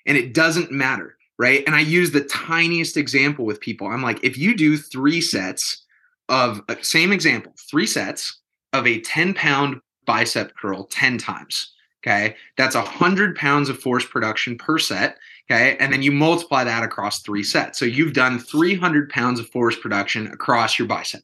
And 0.06 0.16
it 0.16 0.34
doesn't 0.34 0.72
matter, 0.72 1.16
right? 1.38 1.62
And 1.66 1.74
I 1.74 1.80
use 1.80 2.10
the 2.10 2.24
tiniest 2.24 2.96
example 2.96 3.44
with 3.44 3.60
people. 3.60 3.86
I'm 3.86 4.02
like, 4.02 4.22
if 4.24 4.36
you 4.36 4.56
do 4.56 4.76
3 4.76 5.20
sets 5.20 5.84
of 6.28 6.60
uh, 6.68 6.74
same 6.82 7.12
example, 7.12 7.52
3 7.70 7.86
sets 7.86 8.40
of 8.72 8.86
a 8.86 9.00
10 9.00 9.34
pound 9.34 9.80
bicep 10.06 10.54
curl 10.56 10.84
10 10.84 11.18
times 11.18 11.72
Okay. 12.06 12.36
That's 12.56 12.74
a 12.74 12.80
100 12.80 13.36
pounds 13.36 13.68
of 13.68 13.78
force 13.78 14.04
production 14.04 14.56
per 14.56 14.78
set. 14.78 15.18
Okay. 15.50 15.76
And 15.80 15.92
then 15.92 16.02
you 16.02 16.12
multiply 16.12 16.64
that 16.64 16.82
across 16.82 17.20
three 17.20 17.42
sets. 17.42 17.78
So 17.78 17.84
you've 17.84 18.12
done 18.12 18.38
300 18.38 19.10
pounds 19.10 19.40
of 19.40 19.48
force 19.48 19.76
production 19.76 20.28
across 20.28 20.78
your 20.78 20.86
bicep. 20.86 21.22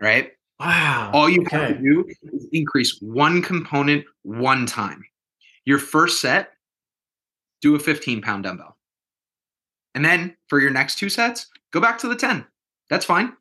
Right. 0.00 0.32
Wow. 0.60 1.10
All 1.14 1.28
you 1.28 1.42
okay. 1.42 1.56
have 1.56 1.68
to 1.76 1.82
do 1.82 2.04
is 2.22 2.46
increase 2.52 2.98
one 3.00 3.42
component 3.42 4.04
one 4.22 4.66
time. 4.66 5.04
Your 5.64 5.78
first 5.78 6.20
set, 6.20 6.50
do 7.60 7.74
a 7.74 7.78
15 7.78 8.22
pound 8.22 8.44
dumbbell. 8.44 8.76
And 9.94 10.04
then 10.04 10.36
for 10.48 10.60
your 10.60 10.70
next 10.70 10.98
two 10.98 11.08
sets, 11.08 11.48
go 11.72 11.80
back 11.80 11.98
to 11.98 12.08
the 12.08 12.16
10. 12.16 12.44
That's 12.90 13.04
fine. 13.04 13.32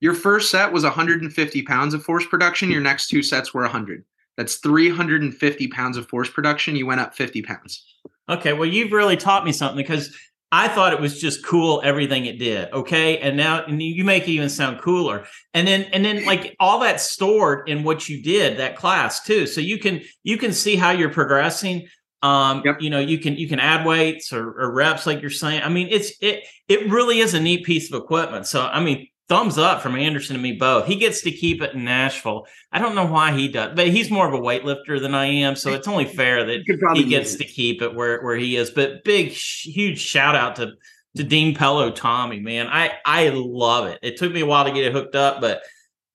Your 0.00 0.14
first 0.14 0.50
set 0.50 0.72
was 0.72 0.84
150 0.84 1.62
pounds 1.62 1.94
of 1.94 2.02
force 2.02 2.24
production. 2.26 2.70
Your 2.70 2.80
next 2.80 3.08
two 3.08 3.22
sets 3.22 3.52
were 3.52 3.62
100. 3.62 4.04
That's 4.38 4.54
350 4.58 5.66
pounds 5.68 5.96
of 5.96 6.08
force 6.08 6.30
production. 6.30 6.76
You 6.76 6.86
went 6.86 7.00
up 7.00 7.12
50 7.14 7.42
pounds. 7.42 7.84
Okay. 8.28 8.52
Well, 8.52 8.68
you've 8.68 8.92
really 8.92 9.16
taught 9.16 9.44
me 9.44 9.50
something 9.50 9.76
because 9.76 10.16
I 10.52 10.68
thought 10.68 10.92
it 10.92 11.00
was 11.00 11.20
just 11.20 11.44
cool 11.44 11.82
everything 11.84 12.24
it 12.24 12.38
did. 12.38 12.72
Okay. 12.72 13.18
And 13.18 13.36
now 13.36 13.64
and 13.64 13.82
you 13.82 14.04
make 14.04 14.22
it 14.22 14.30
even 14.30 14.48
sound 14.48 14.80
cooler. 14.80 15.26
And 15.54 15.66
then 15.66 15.82
and 15.92 16.04
then 16.04 16.24
like 16.24 16.54
all 16.60 16.78
that 16.80 17.00
stored 17.00 17.68
in 17.68 17.82
what 17.82 18.08
you 18.08 18.22
did, 18.22 18.58
that 18.58 18.76
class 18.76 19.24
too. 19.24 19.46
So 19.48 19.60
you 19.60 19.76
can 19.76 20.02
you 20.22 20.38
can 20.38 20.52
see 20.52 20.76
how 20.76 20.92
you're 20.92 21.12
progressing. 21.12 21.88
Um, 22.22 22.62
yep. 22.64 22.80
you 22.80 22.90
know, 22.90 23.00
you 23.00 23.18
can 23.18 23.34
you 23.36 23.48
can 23.48 23.58
add 23.58 23.84
weights 23.84 24.32
or, 24.32 24.48
or 24.60 24.72
reps, 24.72 25.04
like 25.04 25.20
you're 25.20 25.30
saying. 25.30 25.62
I 25.62 25.68
mean, 25.68 25.88
it's 25.90 26.12
it 26.20 26.44
it 26.68 26.88
really 26.88 27.18
is 27.18 27.34
a 27.34 27.40
neat 27.40 27.64
piece 27.64 27.92
of 27.92 28.00
equipment. 28.00 28.46
So 28.46 28.62
I 28.62 28.80
mean, 28.80 29.08
thumbs 29.28 29.58
up 29.58 29.82
from 29.82 29.94
Anderson 29.94 30.36
and 30.36 30.42
me 30.42 30.52
both. 30.52 30.86
He 30.86 30.96
gets 30.96 31.20
to 31.22 31.30
keep 31.30 31.60
it 31.62 31.74
in 31.74 31.84
Nashville. 31.84 32.46
I 32.72 32.78
don't 32.78 32.94
know 32.94 33.06
why 33.06 33.32
he 33.32 33.48
does, 33.48 33.74
but 33.74 33.88
he's 33.88 34.10
more 34.10 34.26
of 34.26 34.34
a 34.34 34.42
weightlifter 34.42 35.00
than 35.00 35.14
I 35.14 35.26
am, 35.26 35.54
so 35.54 35.72
it's 35.72 35.88
only 35.88 36.06
fair 36.06 36.44
that 36.44 36.62
he 36.94 37.04
gets 37.04 37.36
to 37.36 37.44
keep 37.44 37.82
it 37.82 37.94
where 37.94 38.22
where 38.22 38.36
he 38.36 38.56
is. 38.56 38.70
But 38.70 39.04
big, 39.04 39.28
huge 39.28 40.00
shout 40.00 40.34
out 40.34 40.56
to 40.56 40.72
to 41.16 41.24
Dean 41.24 41.54
Pello, 41.54 41.94
Tommy, 41.94 42.40
man. 42.40 42.68
I 42.68 42.92
I 43.04 43.30
love 43.30 43.86
it. 43.86 43.98
It 44.02 44.16
took 44.16 44.32
me 44.32 44.40
a 44.40 44.46
while 44.46 44.64
to 44.64 44.72
get 44.72 44.84
it 44.84 44.92
hooked 44.92 45.14
up, 45.14 45.40
but 45.40 45.62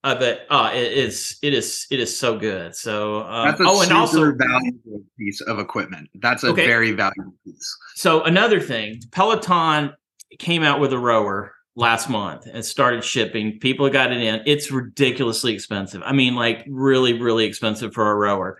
uh, 0.04 0.16
but 0.16 0.46
uh, 0.50 0.72
it 0.74 0.92
is 0.94 1.38
it 1.42 1.54
is 1.54 1.88
it 1.92 2.00
is 2.00 2.16
so 2.18 2.38
good. 2.38 2.76
So 2.76 3.24
that's 3.24 3.60
a 3.60 3.64
oh, 3.66 3.82
and 3.82 3.92
also 3.92 4.34
valuable 4.34 5.04
piece 5.18 5.42
of 5.42 5.60
equipment. 5.60 6.10
That's 6.16 6.44
a 6.44 6.48
okay. 6.48 6.66
very 6.66 6.92
valuable 6.92 7.36
piece. 7.46 7.78
So 7.96 8.24
another 8.24 8.60
thing, 8.60 9.02
Peloton 9.12 9.94
came 10.40 10.64
out 10.64 10.80
with 10.80 10.92
a 10.94 11.00
rower 11.00 11.54
last 11.76 12.10
month 12.10 12.46
and 12.52 12.64
started 12.64 13.04
shipping. 13.04 13.60
People 13.60 13.90
got 13.90 14.12
it 14.12 14.22
in. 14.22 14.42
It's 14.46 14.72
ridiculously 14.72 15.54
expensive. 15.54 16.02
I 16.06 16.14
mean, 16.14 16.36
like 16.36 16.66
really, 16.68 17.14
really 17.14 17.46
expensive 17.46 17.94
for 17.94 18.12
a 18.12 18.16
rower. 18.16 18.60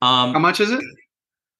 Um, 0.00 0.32
How 0.32 0.38
much 0.38 0.60
is 0.60 0.70
it? 0.70 0.82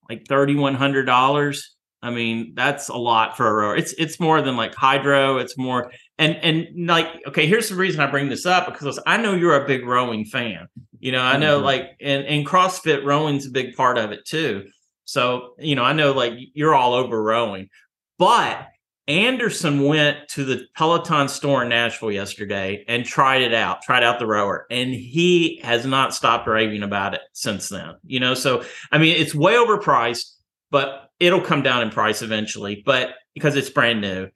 Like 0.08 0.26
thirty 0.26 0.54
one 0.54 0.74
hundred 0.74 1.04
dollars. 1.04 1.74
I 2.02 2.10
mean, 2.10 2.52
that's 2.54 2.90
a 2.90 2.96
lot 2.96 3.36
for 3.36 3.48
a 3.48 3.52
rower. 3.52 3.76
It's 3.76 3.94
it's 3.94 4.20
more 4.20 4.42
than 4.42 4.56
like 4.56 4.74
Hydrow. 4.74 5.38
It's 5.38 5.56
more 5.56 5.90
and 6.18 6.36
and 6.36 6.86
like 6.86 7.06
okay, 7.28 7.46
here's 7.46 7.68
the 7.68 7.76
reason 7.76 8.00
I 8.00 8.06
bring 8.06 8.28
this 8.28 8.44
up 8.44 8.66
because 8.66 9.00
I 9.06 9.16
know 9.16 9.34
you're 9.34 9.62
a 9.62 9.66
big 9.66 9.86
rowing 9.86 10.26
fan. 10.26 10.68
You 10.98 11.12
know, 11.12 11.22
I 11.22 11.38
know 11.38 11.56
mm-hmm. 11.56 11.64
like 11.64 11.96
and 12.00 12.26
and 12.26 12.46
CrossFit 12.46 13.04
rowing's 13.04 13.46
a 13.46 13.50
big 13.50 13.74
part 13.74 13.96
of 13.96 14.12
it 14.12 14.26
too. 14.26 14.66
So 15.06 15.54
you 15.58 15.74
know, 15.74 15.84
I 15.84 15.94
know 15.94 16.12
like 16.12 16.34
you're 16.52 16.74
all 16.74 16.92
over 16.92 17.22
rowing, 17.22 17.70
but 18.18 18.68
Anderson 19.06 19.82
went 19.82 20.28
to 20.28 20.44
the 20.44 20.66
Peloton 20.76 21.28
store 21.28 21.62
in 21.62 21.68
Nashville 21.68 22.10
yesterday 22.12 22.84
and 22.88 23.04
tried 23.04 23.42
it 23.42 23.52
out, 23.52 23.82
tried 23.82 24.02
out 24.02 24.18
the 24.18 24.26
rower, 24.26 24.66
and 24.70 24.94
he 24.94 25.60
has 25.62 25.84
not 25.84 26.14
stopped 26.14 26.46
raving 26.46 26.82
about 26.82 27.14
it 27.14 27.20
since 27.32 27.68
then. 27.68 27.94
You 28.06 28.20
know, 28.20 28.34
so 28.34 28.64
I 28.92 28.98
mean, 28.98 29.14
it's 29.16 29.34
way 29.34 29.54
overpriced, 29.54 30.32
but 30.70 31.10
it'll 31.20 31.40
come 31.40 31.62
down 31.62 31.82
in 31.82 31.90
price 31.90 32.22
eventually. 32.22 32.82
But 32.84 33.10
because 33.34 33.56
it's 33.56 33.70
brand 33.70 34.00
new, 34.00 34.28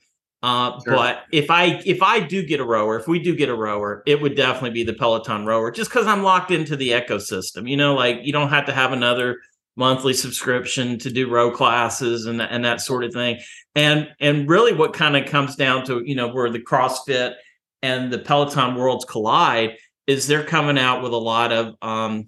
Uh, 0.43 0.79
sure. 0.85 0.95
But 0.95 1.23
if 1.33 1.51
I 1.51 1.81
if 1.85 2.01
I 2.03 2.21
do 2.21 2.45
get 2.47 2.61
a 2.61 2.65
rower, 2.65 2.97
if 2.99 3.09
we 3.09 3.19
do 3.19 3.35
get 3.35 3.49
a 3.49 3.55
rower, 3.55 4.03
it 4.07 4.21
would 4.21 4.37
definitely 4.37 4.71
be 4.71 4.85
the 4.85 4.93
Peloton 4.95 5.47
rower, 5.47 5.71
just 5.73 5.91
because 5.91 6.07
I'm 6.07 6.23
locked 6.23 6.51
into 6.53 6.77
the 6.77 6.91
ecosystem. 6.91 7.69
You 7.69 7.77
know, 7.77 7.95
like 7.95 8.21
you 8.23 8.33
don't 8.33 8.51
have 8.51 8.67
to 8.67 8.73
have 8.73 8.93
another 8.93 9.39
monthly 9.79 10.13
subscription 10.13 10.99
to 10.99 11.11
do 11.11 11.31
row 11.31 11.51
classes 11.51 12.27
and 12.27 12.43
and 12.43 12.65
that 12.65 12.81
sort 12.81 13.05
of 13.05 13.13
thing. 13.13 13.41
And 13.75 14.09
and 14.21 14.49
really, 14.49 14.75
what 14.75 14.93
kind 14.93 15.17
of 15.17 15.27
comes 15.27 15.57
down 15.57 15.85
to 15.87 16.03
you 16.05 16.15
know 16.15 16.29
where 16.29 16.51
the 16.51 16.59
CrossFit 16.59 17.35
and 17.83 18.13
the 18.13 18.19
Peloton 18.19 18.75
worlds 18.75 19.05
collide 19.05 19.77
is 20.07 20.27
they're 20.27 20.45
coming 20.45 20.79
out 20.79 21.03
with 21.03 21.13
a 21.13 21.19
lot 21.19 21.53
of 21.53 21.75
um, 21.81 22.27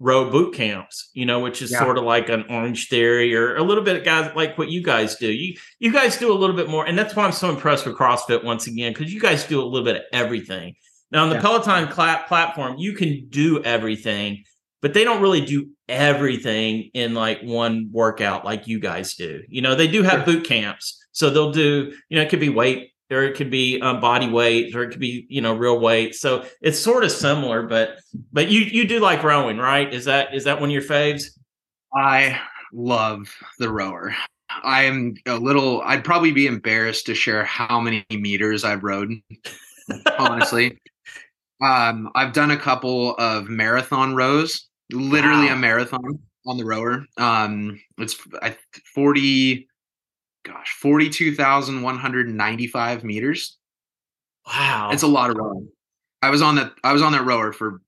row 0.00 0.30
boot 0.30 0.54
camps, 0.54 1.10
you 1.12 1.26
know, 1.26 1.40
which 1.40 1.62
is 1.62 1.70
yeah. 1.70 1.80
sort 1.80 1.98
of 1.98 2.04
like 2.04 2.28
an 2.28 2.44
Orangetheory 2.44 3.36
or 3.36 3.56
a 3.56 3.62
little 3.62 3.84
bit 3.84 3.96
of 3.96 4.04
guys 4.04 4.34
like 4.34 4.58
what 4.58 4.68
you 4.68 4.82
guys 4.82 5.16
do. 5.16 5.30
You 5.32 5.56
you 5.78 5.92
guys 5.92 6.18
do 6.18 6.32
a 6.32 6.34
little 6.34 6.56
bit 6.56 6.68
more, 6.68 6.86
and 6.86 6.98
that's 6.98 7.14
why 7.14 7.24
I'm 7.24 7.32
so 7.32 7.50
impressed 7.50 7.86
with 7.86 7.96
CrossFit 7.96 8.44
once 8.44 8.66
again 8.66 8.92
because 8.92 9.12
you 9.12 9.20
guys 9.20 9.44
do 9.44 9.62
a 9.62 9.64
little 9.64 9.84
bit 9.84 9.96
of 9.96 10.02
everything. 10.12 10.74
Now 11.10 11.22
on 11.22 11.30
the 11.30 11.36
yeah. 11.36 11.40
Peloton 11.40 11.92
cl- 11.92 12.24
platform, 12.24 12.78
you 12.78 12.94
can 12.94 13.28
do 13.28 13.62
everything, 13.62 14.44
but 14.82 14.92
they 14.92 15.04
don't 15.04 15.22
really 15.22 15.40
do 15.40 15.70
everything 15.88 16.90
in 16.94 17.14
like 17.14 17.40
one 17.42 17.88
workout 17.92 18.44
like 18.44 18.66
you 18.66 18.78
guys 18.78 19.14
do. 19.14 19.42
You 19.48 19.62
know, 19.62 19.74
they 19.74 19.88
do 19.88 20.02
have 20.02 20.24
boot 20.24 20.44
camps, 20.44 21.04
so 21.12 21.30
they'll 21.30 21.52
do. 21.52 21.92
You 22.08 22.16
know, 22.16 22.22
it 22.22 22.28
could 22.28 22.40
be 22.40 22.48
weight 22.48 22.92
or 23.10 23.22
it 23.22 23.36
could 23.36 23.50
be 23.50 23.80
um, 23.80 24.00
body 24.00 24.28
weight 24.28 24.74
or 24.74 24.82
it 24.82 24.90
could 24.90 25.00
be 25.00 25.26
you 25.28 25.40
know 25.40 25.54
real 25.54 25.80
weight. 25.80 26.14
So 26.14 26.44
it's 26.60 26.78
sort 26.78 27.04
of 27.04 27.10
similar 27.10 27.62
but 27.62 27.98
but 28.32 28.48
you 28.48 28.60
you 28.60 28.86
do 28.86 29.00
like 29.00 29.22
rowing 29.22 29.58
right? 29.58 29.92
Is 29.92 30.04
that 30.04 30.34
is 30.34 30.44
that 30.44 30.60
one 30.60 30.70
of 30.70 30.72
your 30.72 30.82
faves? 30.82 31.24
I 31.94 32.38
love 32.72 33.34
the 33.58 33.70
rower. 33.70 34.14
I'm 34.50 35.14
a 35.26 35.36
little 35.36 35.82
i'd 35.82 36.04
probably 36.04 36.32
be 36.32 36.46
embarrassed 36.46 37.06
to 37.06 37.14
share 37.14 37.44
how 37.44 37.80
many 37.80 38.04
meters 38.10 38.64
i've 38.64 38.82
rowed 38.82 39.12
honestly. 40.18 40.78
Um 41.60 42.08
i've 42.14 42.34
done 42.34 42.52
a 42.52 42.56
couple 42.56 43.16
of 43.16 43.48
marathon 43.48 44.14
rows 44.14 44.68
literally 44.90 45.46
wow. 45.46 45.54
a 45.54 45.56
marathon 45.56 46.18
on 46.46 46.56
the 46.56 46.64
rower 46.64 47.04
um 47.18 47.78
it's 47.98 48.16
I, 48.40 48.56
40 48.94 49.68
gosh, 50.48 50.76
42,195 50.80 53.04
meters. 53.04 53.58
Wow. 54.46 54.88
It's 54.92 55.02
a 55.02 55.06
lot 55.06 55.30
of 55.30 55.36
rowing. 55.36 55.68
I 56.22 56.30
was 56.30 56.40
on 56.42 56.56
that 56.56 56.72
I 56.82 56.92
was 56.92 57.02
on 57.02 57.12
that 57.12 57.24
rower 57.24 57.52
for 57.52 57.80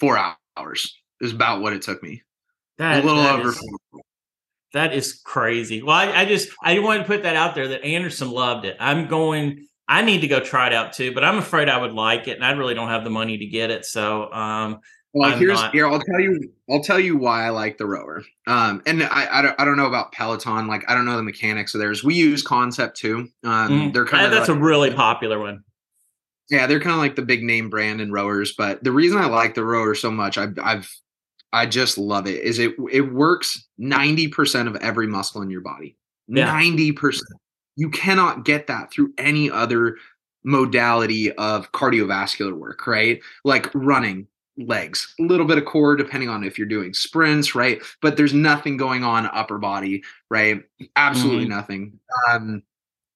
4 0.00 0.34
hours. 0.56 0.98
Is 1.20 1.32
about 1.32 1.60
what 1.62 1.72
it 1.72 1.82
took 1.82 2.02
me. 2.02 2.22
That, 2.78 3.04
a 3.04 3.06
little 3.06 3.22
that 3.22 3.38
over 3.38 3.50
is, 3.50 3.64
That 4.72 4.92
is 4.92 5.20
crazy. 5.24 5.80
Well, 5.82 5.94
I, 5.94 6.22
I 6.22 6.24
just 6.24 6.48
I 6.62 6.76
wanted 6.80 7.00
to 7.00 7.04
put 7.04 7.22
that 7.22 7.36
out 7.36 7.54
there 7.54 7.68
that 7.68 7.84
Anderson 7.84 8.30
loved 8.30 8.64
it. 8.64 8.76
I'm 8.80 9.06
going 9.06 9.68
I 9.86 10.02
need 10.02 10.22
to 10.22 10.28
go 10.28 10.40
try 10.40 10.68
it 10.68 10.72
out 10.72 10.94
too, 10.94 11.12
but 11.12 11.22
I'm 11.24 11.38
afraid 11.38 11.68
I 11.68 11.78
would 11.78 11.92
like 11.92 12.26
it 12.26 12.36
and 12.36 12.44
I 12.44 12.52
really 12.52 12.74
don't 12.74 12.88
have 12.88 13.04
the 13.04 13.10
money 13.10 13.38
to 13.38 13.46
get 13.46 13.70
it. 13.70 13.84
So 13.84 14.32
um 14.32 14.80
well, 15.14 15.32
I'm 15.32 15.38
here's 15.38 15.60
not... 15.60 15.72
here. 15.72 15.86
I'll 15.86 16.00
tell 16.00 16.20
you. 16.20 16.52
I'll 16.70 16.82
tell 16.82 16.98
you 16.98 17.16
why 17.16 17.44
I 17.44 17.50
like 17.50 17.76
the 17.76 17.86
rower. 17.86 18.22
Um, 18.46 18.82
and 18.86 19.02
I, 19.02 19.38
I 19.38 19.42
don't, 19.42 19.60
I 19.60 19.64
don't 19.64 19.76
know 19.76 19.86
about 19.86 20.12
Peloton. 20.12 20.66
Like 20.66 20.88
I 20.88 20.94
don't 20.94 21.04
know 21.04 21.16
the 21.16 21.22
mechanics 21.22 21.74
of 21.74 21.80
theirs. 21.80 22.02
We 22.02 22.14
use 22.14 22.44
Concept2. 22.44 23.14
Um, 23.14 23.30
mm. 23.44 23.92
they're 23.92 24.06
kind 24.06 24.24
of 24.24 24.32
that's 24.32 24.48
like, 24.48 24.58
a 24.58 24.60
really 24.60 24.92
popular 24.92 25.38
one. 25.38 25.64
Yeah, 26.50 26.66
they're 26.66 26.80
kind 26.80 26.94
of 26.94 26.98
like 26.98 27.16
the 27.16 27.22
big 27.22 27.42
name 27.42 27.70
brand 27.70 28.00
in 28.00 28.10
rowers. 28.10 28.54
But 28.56 28.82
the 28.82 28.92
reason 28.92 29.18
I 29.18 29.26
like 29.26 29.54
the 29.54 29.64
rower 29.64 29.94
so 29.94 30.10
much, 30.10 30.38
I've, 30.38 30.58
I've, 30.62 30.90
I 31.52 31.66
just 31.66 31.98
love 31.98 32.26
it. 32.26 32.42
Is 32.42 32.58
it? 32.58 32.74
It 32.90 33.12
works 33.12 33.66
ninety 33.76 34.28
percent 34.28 34.68
of 34.68 34.76
every 34.76 35.06
muscle 35.06 35.42
in 35.42 35.50
your 35.50 35.60
body. 35.60 35.96
Ninety 36.28 36.84
yeah. 36.84 36.92
percent. 36.96 37.40
You 37.76 37.90
cannot 37.90 38.44
get 38.44 38.66
that 38.66 38.90
through 38.90 39.12
any 39.18 39.50
other 39.50 39.96
modality 40.44 41.32
of 41.32 41.70
cardiovascular 41.72 42.52
work, 42.52 42.86
right? 42.86 43.20
Like 43.44 43.70
running, 43.74 44.26
legs, 44.58 45.14
a 45.18 45.22
little 45.22 45.46
bit 45.46 45.58
of 45.58 45.64
core, 45.64 45.96
depending 45.96 46.28
on 46.28 46.44
if 46.44 46.58
you're 46.58 46.66
doing 46.66 46.94
sprints, 46.94 47.54
right? 47.54 47.80
But 48.00 48.16
there's 48.16 48.34
nothing 48.34 48.76
going 48.76 49.04
on 49.04 49.26
upper 49.26 49.58
body, 49.58 50.02
right? 50.30 50.62
Absolutely 50.96 51.44
mm-hmm. 51.44 51.54
nothing. 51.54 51.98
Um, 52.30 52.62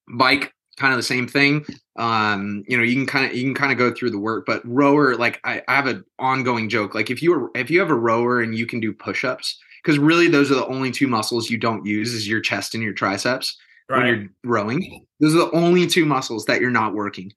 bike, 0.09 0.53
kind 0.77 0.93
of 0.93 0.99
the 0.99 1.03
same 1.03 1.27
thing. 1.27 1.65
Um, 1.97 2.65
you 2.69 2.77
know, 2.77 2.83
you 2.83 2.95
can 2.95 3.07
kind 3.07 3.27
of 3.27 3.37
you 3.37 3.43
can 3.45 3.55
kind 3.55 3.73
of 3.73 3.79
go 3.79 3.93
through 3.93 4.11
the 4.11 4.19
work, 4.19 4.45
but 4.47 4.63
rower, 4.65 5.17
like 5.17 5.41
I, 5.45 5.63
I 5.69 5.77
have 5.77 5.87
an 5.87 6.05
ongoing 6.19 6.69
joke. 6.69 6.95
Like 6.95 7.11
if 7.11 7.23
you 7.23 7.33
are 7.35 7.51
if 7.55 7.71
you 7.71 7.81
have 7.81 7.91
a 7.91 7.95
rower 7.95 8.41
and 8.41 8.57
you 8.57 8.67
can 8.67 8.81
do 8.81 8.93
push-ups, 8.93 9.59
because 9.83 9.99
really 9.99 10.29
those 10.29 10.51
are 10.51 10.57
the 10.57 10.67
only 10.67 10.91
two 10.91 11.07
muscles 11.07 11.51
you 11.51 11.59
don't 11.59 11.85
use 11.87 12.13
is 12.13 12.29
your 12.29 12.41
chest 12.41 12.75
and 12.75 12.83
your 12.83 12.93
triceps 12.93 13.57
right. 13.89 13.99
when 13.99 14.07
you're 14.07 14.29
rowing. 14.45 15.07
Those 15.21 15.35
are 15.35 15.39
the 15.39 15.53
only 15.53 15.87
two 15.87 16.05
muscles 16.05 16.45
that 16.47 16.61
you're 16.61 16.71
not 16.71 16.95
working. 16.95 17.33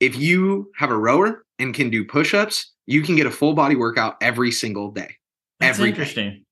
If 0.00 0.16
you 0.16 0.70
have 0.76 0.90
a 0.90 0.96
rower 0.96 1.44
and 1.58 1.74
can 1.74 1.90
do 1.90 2.04
push-ups, 2.04 2.72
you 2.86 3.02
can 3.02 3.16
get 3.16 3.26
a 3.26 3.30
full 3.30 3.54
body 3.54 3.76
workout 3.76 4.16
every 4.20 4.50
single 4.50 4.90
day. 4.90 5.16
That's 5.60 5.78
every 5.78 5.90
interesting. 5.90 6.30
Day. 6.30 6.42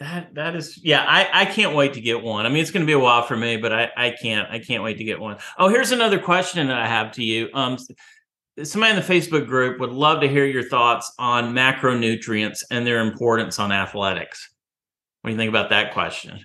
That 0.00 0.34
that 0.34 0.56
is 0.56 0.80
yeah, 0.82 1.04
I, 1.06 1.42
I 1.42 1.44
can't 1.44 1.76
wait 1.76 1.94
to 1.94 2.00
get 2.00 2.22
one. 2.22 2.44
I 2.44 2.48
mean, 2.48 2.58
it's 2.58 2.72
gonna 2.72 2.86
be 2.86 2.92
a 2.92 2.98
while 2.98 3.22
for 3.22 3.36
me, 3.36 3.56
but 3.56 3.72
I, 3.72 3.90
I 3.96 4.10
can't 4.10 4.50
I 4.50 4.58
can't 4.58 4.82
wait 4.82 4.98
to 4.98 5.04
get 5.04 5.20
one. 5.20 5.38
Oh, 5.58 5.68
here's 5.68 5.92
another 5.92 6.18
question 6.18 6.66
that 6.66 6.78
I 6.78 6.88
have 6.88 7.12
to 7.12 7.24
you. 7.24 7.48
Um 7.54 7.78
somebody 8.64 8.90
in 8.90 8.96
the 8.96 9.02
Facebook 9.02 9.46
group 9.46 9.80
would 9.80 9.92
love 9.92 10.20
to 10.20 10.28
hear 10.28 10.44
your 10.44 10.68
thoughts 10.68 11.12
on 11.18 11.54
macronutrients 11.54 12.62
and 12.70 12.86
their 12.86 13.00
importance 13.00 13.58
on 13.58 13.72
athletics. 13.72 14.50
What 15.20 15.28
do 15.30 15.32
you 15.32 15.38
think 15.38 15.48
about 15.48 15.70
that 15.70 15.92
question? 15.92 16.44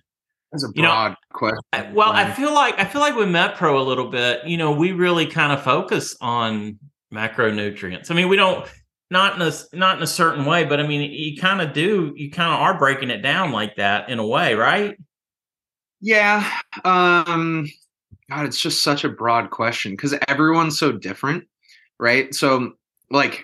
That's 0.51 0.63
a 0.63 0.69
broad 0.69 0.75
you 0.75 0.83
know, 0.83 1.15
question. 1.33 1.59
I, 1.73 1.91
well, 1.91 2.11
I 2.11 2.31
feel 2.31 2.53
like 2.53 2.79
I 2.79 2.85
feel 2.85 3.01
like 3.01 3.15
with 3.15 3.27
MetPro 3.27 3.79
a 3.79 3.83
little 3.83 4.09
bit, 4.09 4.45
you 4.45 4.57
know, 4.57 4.71
we 4.71 4.91
really 4.93 5.25
kind 5.25 5.51
of 5.51 5.61
focus 5.61 6.15
on 6.21 6.79
macronutrients. 7.13 8.11
I 8.11 8.13
mean, 8.13 8.29
we 8.29 8.37
don't 8.37 8.65
not 9.09 9.35
in 9.35 9.41
a 9.41 9.51
not 9.73 9.97
in 9.97 10.03
a 10.03 10.07
certain 10.07 10.45
way, 10.45 10.65
but 10.65 10.79
I 10.79 10.87
mean, 10.87 11.11
you 11.11 11.37
kind 11.37 11.61
of 11.61 11.73
do. 11.73 12.13
You 12.15 12.29
kind 12.31 12.53
of 12.53 12.59
are 12.59 12.77
breaking 12.77 13.09
it 13.09 13.21
down 13.21 13.51
like 13.51 13.75
that 13.77 14.09
in 14.09 14.19
a 14.19 14.27
way, 14.27 14.53
right? 14.53 14.97
Yeah. 16.01 16.49
Um, 16.83 17.67
God, 18.29 18.45
it's 18.45 18.59
just 18.59 18.83
such 18.83 19.03
a 19.03 19.09
broad 19.09 19.49
question 19.49 19.93
because 19.93 20.15
everyone's 20.27 20.77
so 20.77 20.91
different, 20.91 21.45
right? 21.99 22.33
So, 22.35 22.73
like, 23.09 23.43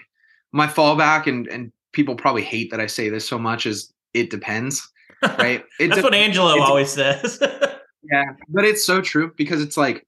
my 0.51 0.67
fallback, 0.67 1.27
and 1.27 1.47
and 1.47 1.71
people 1.93 2.15
probably 2.15 2.43
hate 2.43 2.69
that 2.71 2.81
I 2.81 2.88
say 2.88 3.09
this 3.09 3.27
so 3.27 3.39
much, 3.39 3.65
is 3.65 3.93
it 4.13 4.30
depends, 4.30 4.88
right? 5.37 5.63
It 5.79 5.89
That's 5.89 6.01
de- 6.01 6.03
what 6.03 6.13
Angelo 6.13 6.59
always 6.61 6.89
says. 6.89 7.39
yeah, 8.03 8.25
but 8.49 8.65
it's 8.65 8.85
so 8.85 9.01
true 9.01 9.33
because 9.37 9.61
it's 9.61 9.77
like, 9.77 10.05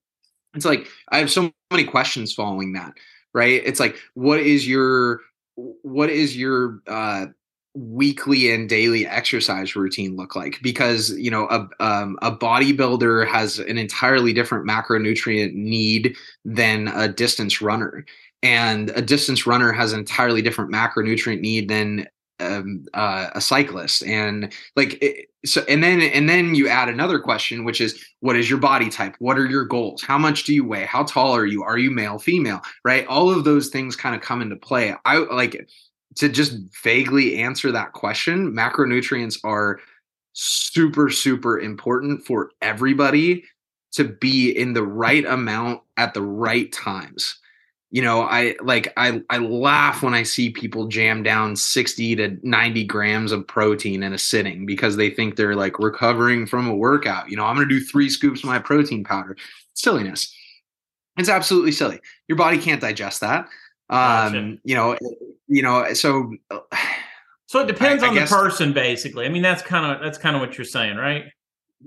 it's 0.53 0.65
like 0.65 0.87
I 1.09 1.17
have 1.19 1.31
so 1.31 1.51
many 1.71 1.83
questions 1.83 2.33
following 2.33 2.73
that, 2.73 2.93
right? 3.33 3.61
It's 3.65 3.79
like, 3.79 3.97
what 4.13 4.39
is 4.39 4.67
your 4.67 5.21
what 5.55 6.09
is 6.09 6.37
your 6.37 6.81
uh, 6.87 7.27
weekly 7.73 8.51
and 8.51 8.69
daily 8.69 9.05
exercise 9.05 9.75
routine 9.75 10.15
look 10.15 10.35
like? 10.35 10.59
Because 10.61 11.11
you 11.11 11.29
know 11.29 11.47
a 11.49 11.67
um, 11.85 12.17
a 12.21 12.31
bodybuilder 12.31 13.27
has 13.27 13.59
an 13.59 13.77
entirely 13.77 14.33
different 14.33 14.67
macronutrient 14.67 15.53
need 15.53 16.15
than 16.43 16.87
a 16.89 17.07
distance 17.07 17.61
runner, 17.61 18.05
and 18.41 18.91
a 18.91 19.01
distance 19.01 19.45
runner 19.45 19.71
has 19.71 19.93
an 19.93 19.99
entirely 19.99 20.41
different 20.41 20.71
macronutrient 20.71 21.41
need 21.41 21.69
than 21.69 22.07
um, 22.39 22.85
uh, 22.93 23.29
a 23.33 23.41
cyclist 23.41 24.03
and 24.03 24.51
like 24.75 25.01
it, 25.01 25.27
so 25.45 25.63
and 25.67 25.83
then 25.83 26.01
and 26.01 26.27
then 26.27 26.55
you 26.55 26.67
add 26.67 26.89
another 26.89 27.19
question 27.19 27.63
which 27.63 27.79
is 27.79 28.03
what 28.19 28.35
is 28.35 28.49
your 28.49 28.59
body 28.59 28.89
type? 28.89 29.15
What 29.19 29.37
are 29.37 29.45
your 29.45 29.65
goals? 29.65 30.01
How 30.01 30.17
much 30.17 30.43
do 30.43 30.53
you 30.53 30.65
weigh? 30.65 30.85
How 30.85 31.03
tall 31.03 31.35
are 31.35 31.45
you? 31.45 31.63
Are 31.63 31.77
you 31.77 31.91
male 31.91 32.19
female? 32.19 32.61
Right? 32.83 33.05
All 33.07 33.29
of 33.29 33.43
those 33.43 33.69
things 33.69 33.95
kind 33.95 34.15
of 34.15 34.21
come 34.21 34.41
into 34.41 34.55
play. 34.55 34.95
I 35.05 35.17
like 35.17 35.67
to 36.15 36.29
just 36.29 36.57
vaguely 36.83 37.37
answer 37.37 37.71
that 37.71 37.93
question 37.93 38.51
macronutrients 38.51 39.37
are 39.43 39.79
super 40.33 41.09
super 41.09 41.59
important 41.59 42.25
for 42.25 42.51
everybody 42.61 43.43
to 43.93 44.03
be 44.03 44.51
in 44.51 44.73
the 44.73 44.83
right 44.83 45.25
amount 45.25 45.81
at 45.97 46.13
the 46.13 46.21
right 46.21 46.71
times 46.73 47.39
you 47.95 48.01
know 48.01 48.23
i 48.23 48.53
like 48.61 48.91
i 48.97 49.23
i 49.29 49.37
laugh 49.37 50.03
when 50.03 50.13
i 50.13 50.21
see 50.21 50.49
people 50.49 50.85
jam 50.85 51.23
down 51.23 51.55
60 51.55 52.17
to 52.17 52.37
90 52.43 52.83
grams 52.83 53.31
of 53.31 53.47
protein 53.47 54.03
in 54.03 54.11
a 54.11 54.17
sitting 54.17 54.65
because 54.65 54.97
they 54.97 55.09
think 55.09 55.37
they're 55.37 55.55
like 55.55 55.79
recovering 55.79 56.45
from 56.45 56.67
a 56.67 56.75
workout. 56.75 57.29
You 57.29 57.37
know 57.37 57.45
i'm 57.45 57.55
going 57.55 57.69
to 57.69 57.73
do 57.73 57.83
three 57.83 58.09
scoops 58.09 58.41
of 58.41 58.47
my 58.47 58.59
protein 58.59 59.05
powder. 59.05 59.37
Silliness. 59.75 60.35
It's 61.17 61.29
absolutely 61.29 61.71
silly. 61.71 62.01
Your 62.27 62.37
body 62.37 62.57
can't 62.57 62.81
digest 62.81 63.21
that. 63.21 63.47
Gotcha. 63.89 64.39
um 64.39 64.59
you 64.65 64.75
know 64.75 64.97
you 65.47 65.61
know 65.61 65.93
so 65.93 66.33
so 67.45 67.61
it 67.61 67.67
depends 67.67 68.03
I, 68.03 68.09
on 68.09 68.17
I 68.17 68.25
the 68.25 68.27
person 68.27 68.73
basically. 68.73 69.25
I 69.25 69.29
mean 69.29 69.41
that's 69.41 69.61
kind 69.61 69.89
of 69.89 70.03
that's 70.03 70.17
kind 70.17 70.35
of 70.35 70.41
what 70.41 70.57
you're 70.57 70.65
saying 70.65 70.97
right 70.97 71.31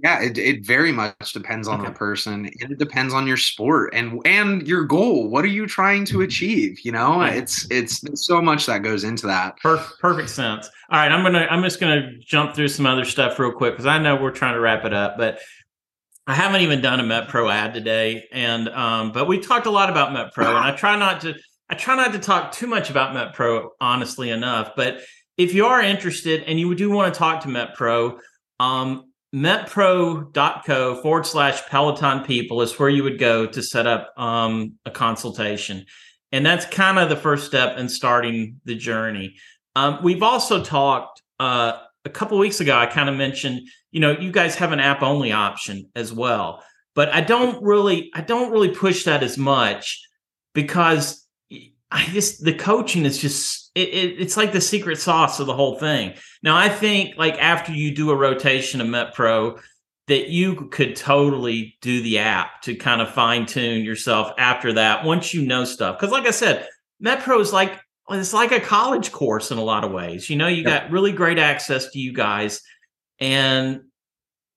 yeah, 0.03 0.23
it, 0.23 0.39
it 0.39 0.65
very 0.67 0.93
much 0.93 1.33
depends 1.33 1.67
on 1.67 1.81
okay. 1.81 1.89
the 1.89 1.95
person 1.95 2.51
and 2.61 2.73
it 2.73 2.79
depends 2.79 3.13
on 3.13 3.27
your 3.27 3.37
sport 3.37 3.93
and 3.95 4.21
and 4.25 4.67
your 4.67 4.85
goal. 4.85 5.29
What 5.29 5.45
are 5.45 5.49
you 5.49 5.67
trying 5.67 6.05
to 6.07 6.15
mm-hmm. 6.15 6.23
achieve? 6.23 6.81
You 6.85 6.93
know, 6.93 7.23
it's 7.23 7.67
it's 7.71 8.03
so 8.15 8.41
much 8.41 8.67
that 8.67 8.83
goes 8.83 9.05
into 9.05 9.27
that. 9.27 9.57
Perfect, 9.59 9.99
perfect 10.01 10.31
sense. 10.31 10.69
All 10.91 10.99
right, 10.99 11.11
I'm 11.11 11.25
gonna 11.25 11.47
I'm 11.51 11.63
just 11.63 11.81
gonna 11.81 12.17
jump 12.19 12.55
through 12.55 12.69
some 12.69 12.87
other 12.87 13.05
stuff 13.05 13.39
real 13.39 13.53
quick 13.53 13.75
because 13.75 13.87
I 13.87 13.99
know 13.99 14.17
we're 14.17 14.31
trying 14.31 14.55
to 14.55 14.61
wrap 14.61 14.85
it 14.85 14.95
up, 14.95 15.17
but 15.17 15.41
I 16.27 16.35
haven't 16.35 16.61
even 16.61 16.81
done 16.83 17.01
a 17.01 17.05
MetPro 17.05 17.53
ad 17.53 17.75
today, 17.75 18.29
and 18.31 18.69
um, 18.69 19.13
but 19.13 19.27
we 19.27 19.39
talked 19.39 19.67
a 19.67 19.71
lot 19.71 19.91
about 19.91 20.11
MetPro, 20.11 20.47
and 20.47 20.59
I 20.59 20.77
try 20.77 20.97
not 20.97 21.23
to 21.23 21.35
I 21.71 21.75
try 21.75 21.97
not 21.97 22.13
to 22.13 22.19
talk 22.19 22.53
too 22.53 22.67
much 22.67 22.91
about 22.91 23.17
MetPro, 23.17 23.71
honestly 23.81 24.31
enough. 24.31 24.73
But 24.77 25.01
if 25.37 25.55
you 25.55 25.67
are 25.67 25.81
interested 25.81 26.43
and 26.45 26.59
you 26.59 26.75
do 26.75 26.91
want 26.91 27.13
to 27.13 27.19
talk 27.19 27.43
to 27.43 27.49
MetPro, 27.49 28.19
um, 28.61 29.08
metpro.co 29.35 31.03
forward 31.03 31.27
slash 31.27 31.67
Peloton 31.69 32.25
people 32.25 32.63
is 32.63 32.79
where 32.79 32.89
you 32.89 33.03
would 33.03 33.19
go 33.19 33.47
to 33.47 33.63
set 33.63 33.87
up 33.87 34.13
um, 34.17 34.75
a 34.87 34.91
consultation. 34.91 35.85
And 36.33 36.45
that's 36.45 36.67
kind 36.67 36.99
of 36.99 37.09
the 37.09 37.17
first 37.17 37.47
step 37.47 37.79
in 37.79 37.89
starting 37.89 38.61
the 38.65 38.75
journey. 38.75 39.37
Um, 39.77 39.99
we've 40.03 40.23
also 40.23 40.63
talked 40.63 41.23
uh, 41.41 41.79
a 42.05 42.11
couple 42.11 42.39
weeks 42.39 42.61
ago, 42.61 42.77
I 42.77 42.87
kind 42.87 43.09
of 43.09 43.17
mentioned, 43.17 43.69
you 43.91 44.01
know, 44.01 44.13
you 44.13 44.33
guys 44.33 44.55
have 44.57 44.73
an 44.73 44.81
app 44.81 45.03
only 45.03 45.33
option 45.33 45.91
as 45.95 46.13
well. 46.13 46.63
But 46.95 47.11
I 47.11 47.21
don't 47.21 47.63
really, 47.63 48.11
I 48.15 48.23
don't 48.23 48.51
really 48.51 48.75
push 48.75 49.05
that 49.05 49.23
as 49.23 49.39
much 49.39 50.03
because 50.55 51.25
I 51.91 52.05
just 52.07 52.45
the 52.45 52.53
coaching 52.53 53.05
is 53.07 53.19
just 53.19 53.71
it, 53.75 53.89
it, 53.89 54.21
it's 54.21 54.37
like 54.37 54.53
the 54.53 54.61
secret 54.61 54.99
sauce 54.99 55.41
of 55.41 55.47
the 55.47 55.55
whole 55.55 55.79
thing. 55.79 56.15
Now 56.43 56.57
I 56.57 56.69
think 56.69 57.17
like 57.17 57.39
after 57.39 57.73
you 57.73 57.95
do 57.95 58.11
a 58.11 58.17
rotation 58.17 58.81
of 58.81 58.87
MetPro, 58.87 59.61
that 60.09 60.29
you 60.29 60.69
could 60.69 60.97
totally 60.97 61.77
do 61.81 62.03
the 62.03 62.19
app 62.19 62.63
to 62.63 62.75
kind 62.75 63.01
of 63.01 63.11
fine 63.11 63.47
tune 63.47 63.85
yourself 63.85 64.33
after 64.39 64.73
that 64.75 65.05
once 65.05 65.33
you 65.33 65.43
know 65.43 65.65
stuff. 65.65 65.99
Because 65.99 66.13
like 66.13 66.27
I 66.27 66.31
said, 66.31 66.67
MetPro 67.03 67.41
is 67.41 67.53
like 67.53 67.79
it's 68.11 68.33
like 68.33 68.53
a 68.53 68.61
college 68.61 69.13
course 69.13 69.51
in 69.51 69.59
a 69.59 69.65
lot 69.65 69.85
of 69.85 69.93
ways. 69.93 70.29
You 70.31 70.37
know, 70.37 70.49
you 70.49 70.65
got 70.65 70.91
really 70.91 71.13
great 71.13 71.39
access 71.39 71.91
to 71.91 71.99
you 71.99 72.13
guys, 72.13 72.63
and 73.19 73.83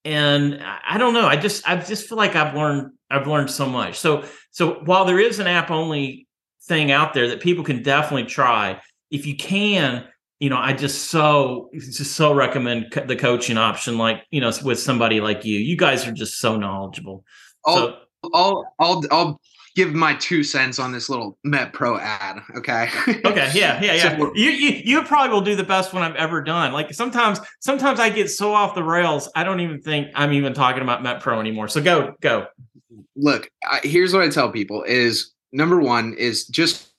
and 0.06 0.64
I 0.64 0.98
don't 0.98 1.14
know. 1.14 1.28
I 1.28 1.36
just 1.36 1.68
I 1.70 1.76
just 1.76 2.08
feel 2.08 2.18
like 2.18 2.36
I've 2.36 2.56
learned 2.56 2.94
I've 3.10 3.28
learned 3.28 3.52
so 3.52 3.68
much. 3.68 4.00
So 4.00 4.24
so 4.52 4.82
while 4.86 5.06
there 5.06 5.20
is 5.20 5.40
an 5.40 5.48
app 5.48 5.70
only 5.70 6.28
thing 6.72 6.90
out 6.90 7.14
there 7.14 7.28
that 7.28 7.42
people 7.42 7.66
can 7.66 7.84
definitely 7.84 8.24
try. 8.24 8.80
If 9.10 9.26
you 9.26 9.36
can, 9.36 10.06
you 10.40 10.50
know, 10.50 10.58
I 10.58 10.72
just 10.72 11.10
so 11.10 11.70
just 11.74 12.14
so 12.14 12.34
recommend 12.34 12.94
the 13.08 13.18
coaching 13.18 13.58
option. 13.58 13.98
Like 13.98 14.24
you 14.32 14.40
know, 14.40 14.52
with 14.64 14.80
somebody 14.80 15.20
like 15.20 15.44
you, 15.44 15.60
you 15.60 15.76
guys 15.76 16.08
are 16.08 16.14
just 16.14 16.40
so 16.40 16.56
knowledgeable. 16.56 17.26
I'll 17.66 17.76
so, 17.76 17.98
I'll 18.34 18.74
I'll 18.80 19.04
I'll 19.12 19.42
give 19.76 19.94
my 19.94 20.16
two 20.16 20.44
cents 20.44 20.80
on 20.80 20.94
this 20.94 21.10
little 21.10 21.38
MetPro 21.46 22.00
ad. 22.00 22.42
Okay. 22.56 22.90
okay. 23.26 23.52
Yeah. 23.54 23.82
Yeah. 23.82 23.92
Yeah. 23.92 24.18
So, 24.18 24.32
you, 24.34 24.50
you 24.50 24.82
you 24.84 25.04
probably 25.04 25.34
will 25.34 25.42
do 25.42 25.58
the 25.58 25.64
best 25.66 25.94
one 25.94 26.04
I've 26.04 26.16
ever 26.16 26.42
done. 26.42 26.72
Like 26.72 26.94
sometimes 26.94 27.42
sometimes 27.60 28.00
I 28.00 28.10
get 28.10 28.30
so 28.30 28.54
off 28.54 28.76
the 28.76 28.84
rails, 28.84 29.30
I 29.36 29.44
don't 29.44 29.60
even 29.60 29.82
think 29.82 30.08
I'm 30.16 30.32
even 30.32 30.54
talking 30.54 30.82
about 30.82 31.04
MetPro 31.04 31.38
anymore. 31.40 31.68
So 31.68 31.82
go 31.82 32.16
go. 32.22 32.48
Look, 33.18 33.50
I, 33.70 33.82
here's 33.84 34.14
what 34.14 34.24
I 34.24 34.30
tell 34.30 34.52
people: 34.52 34.84
is 34.84 35.34
number 35.52 35.80
one 35.80 36.14
is 36.14 36.46
just 36.48 36.92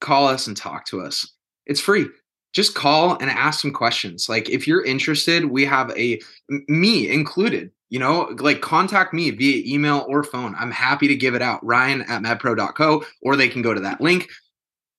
call 0.00 0.26
us 0.26 0.46
and 0.46 0.56
talk 0.56 0.86
to 0.86 1.00
us. 1.00 1.32
It's 1.66 1.80
free. 1.80 2.06
Just 2.54 2.74
call 2.74 3.18
and 3.18 3.30
ask 3.30 3.60
some 3.60 3.72
questions. 3.72 4.28
Like 4.28 4.48
if 4.48 4.66
you're 4.66 4.84
interested, 4.84 5.44
we 5.44 5.64
have 5.66 5.90
a 5.96 6.20
me 6.48 7.10
included, 7.10 7.70
you 7.90 7.98
know, 7.98 8.34
like 8.38 8.62
contact 8.62 9.12
me 9.12 9.30
via 9.30 9.62
email 9.66 10.06
or 10.08 10.24
phone. 10.24 10.54
I'm 10.58 10.70
happy 10.70 11.08
to 11.08 11.14
give 11.14 11.34
it 11.34 11.42
out. 11.42 11.64
Ryan 11.64 12.02
at 12.02 12.22
metpro.co, 12.22 13.04
or 13.22 13.36
they 13.36 13.48
can 13.48 13.62
go 13.62 13.74
to 13.74 13.80
that 13.80 14.00
link, 14.00 14.28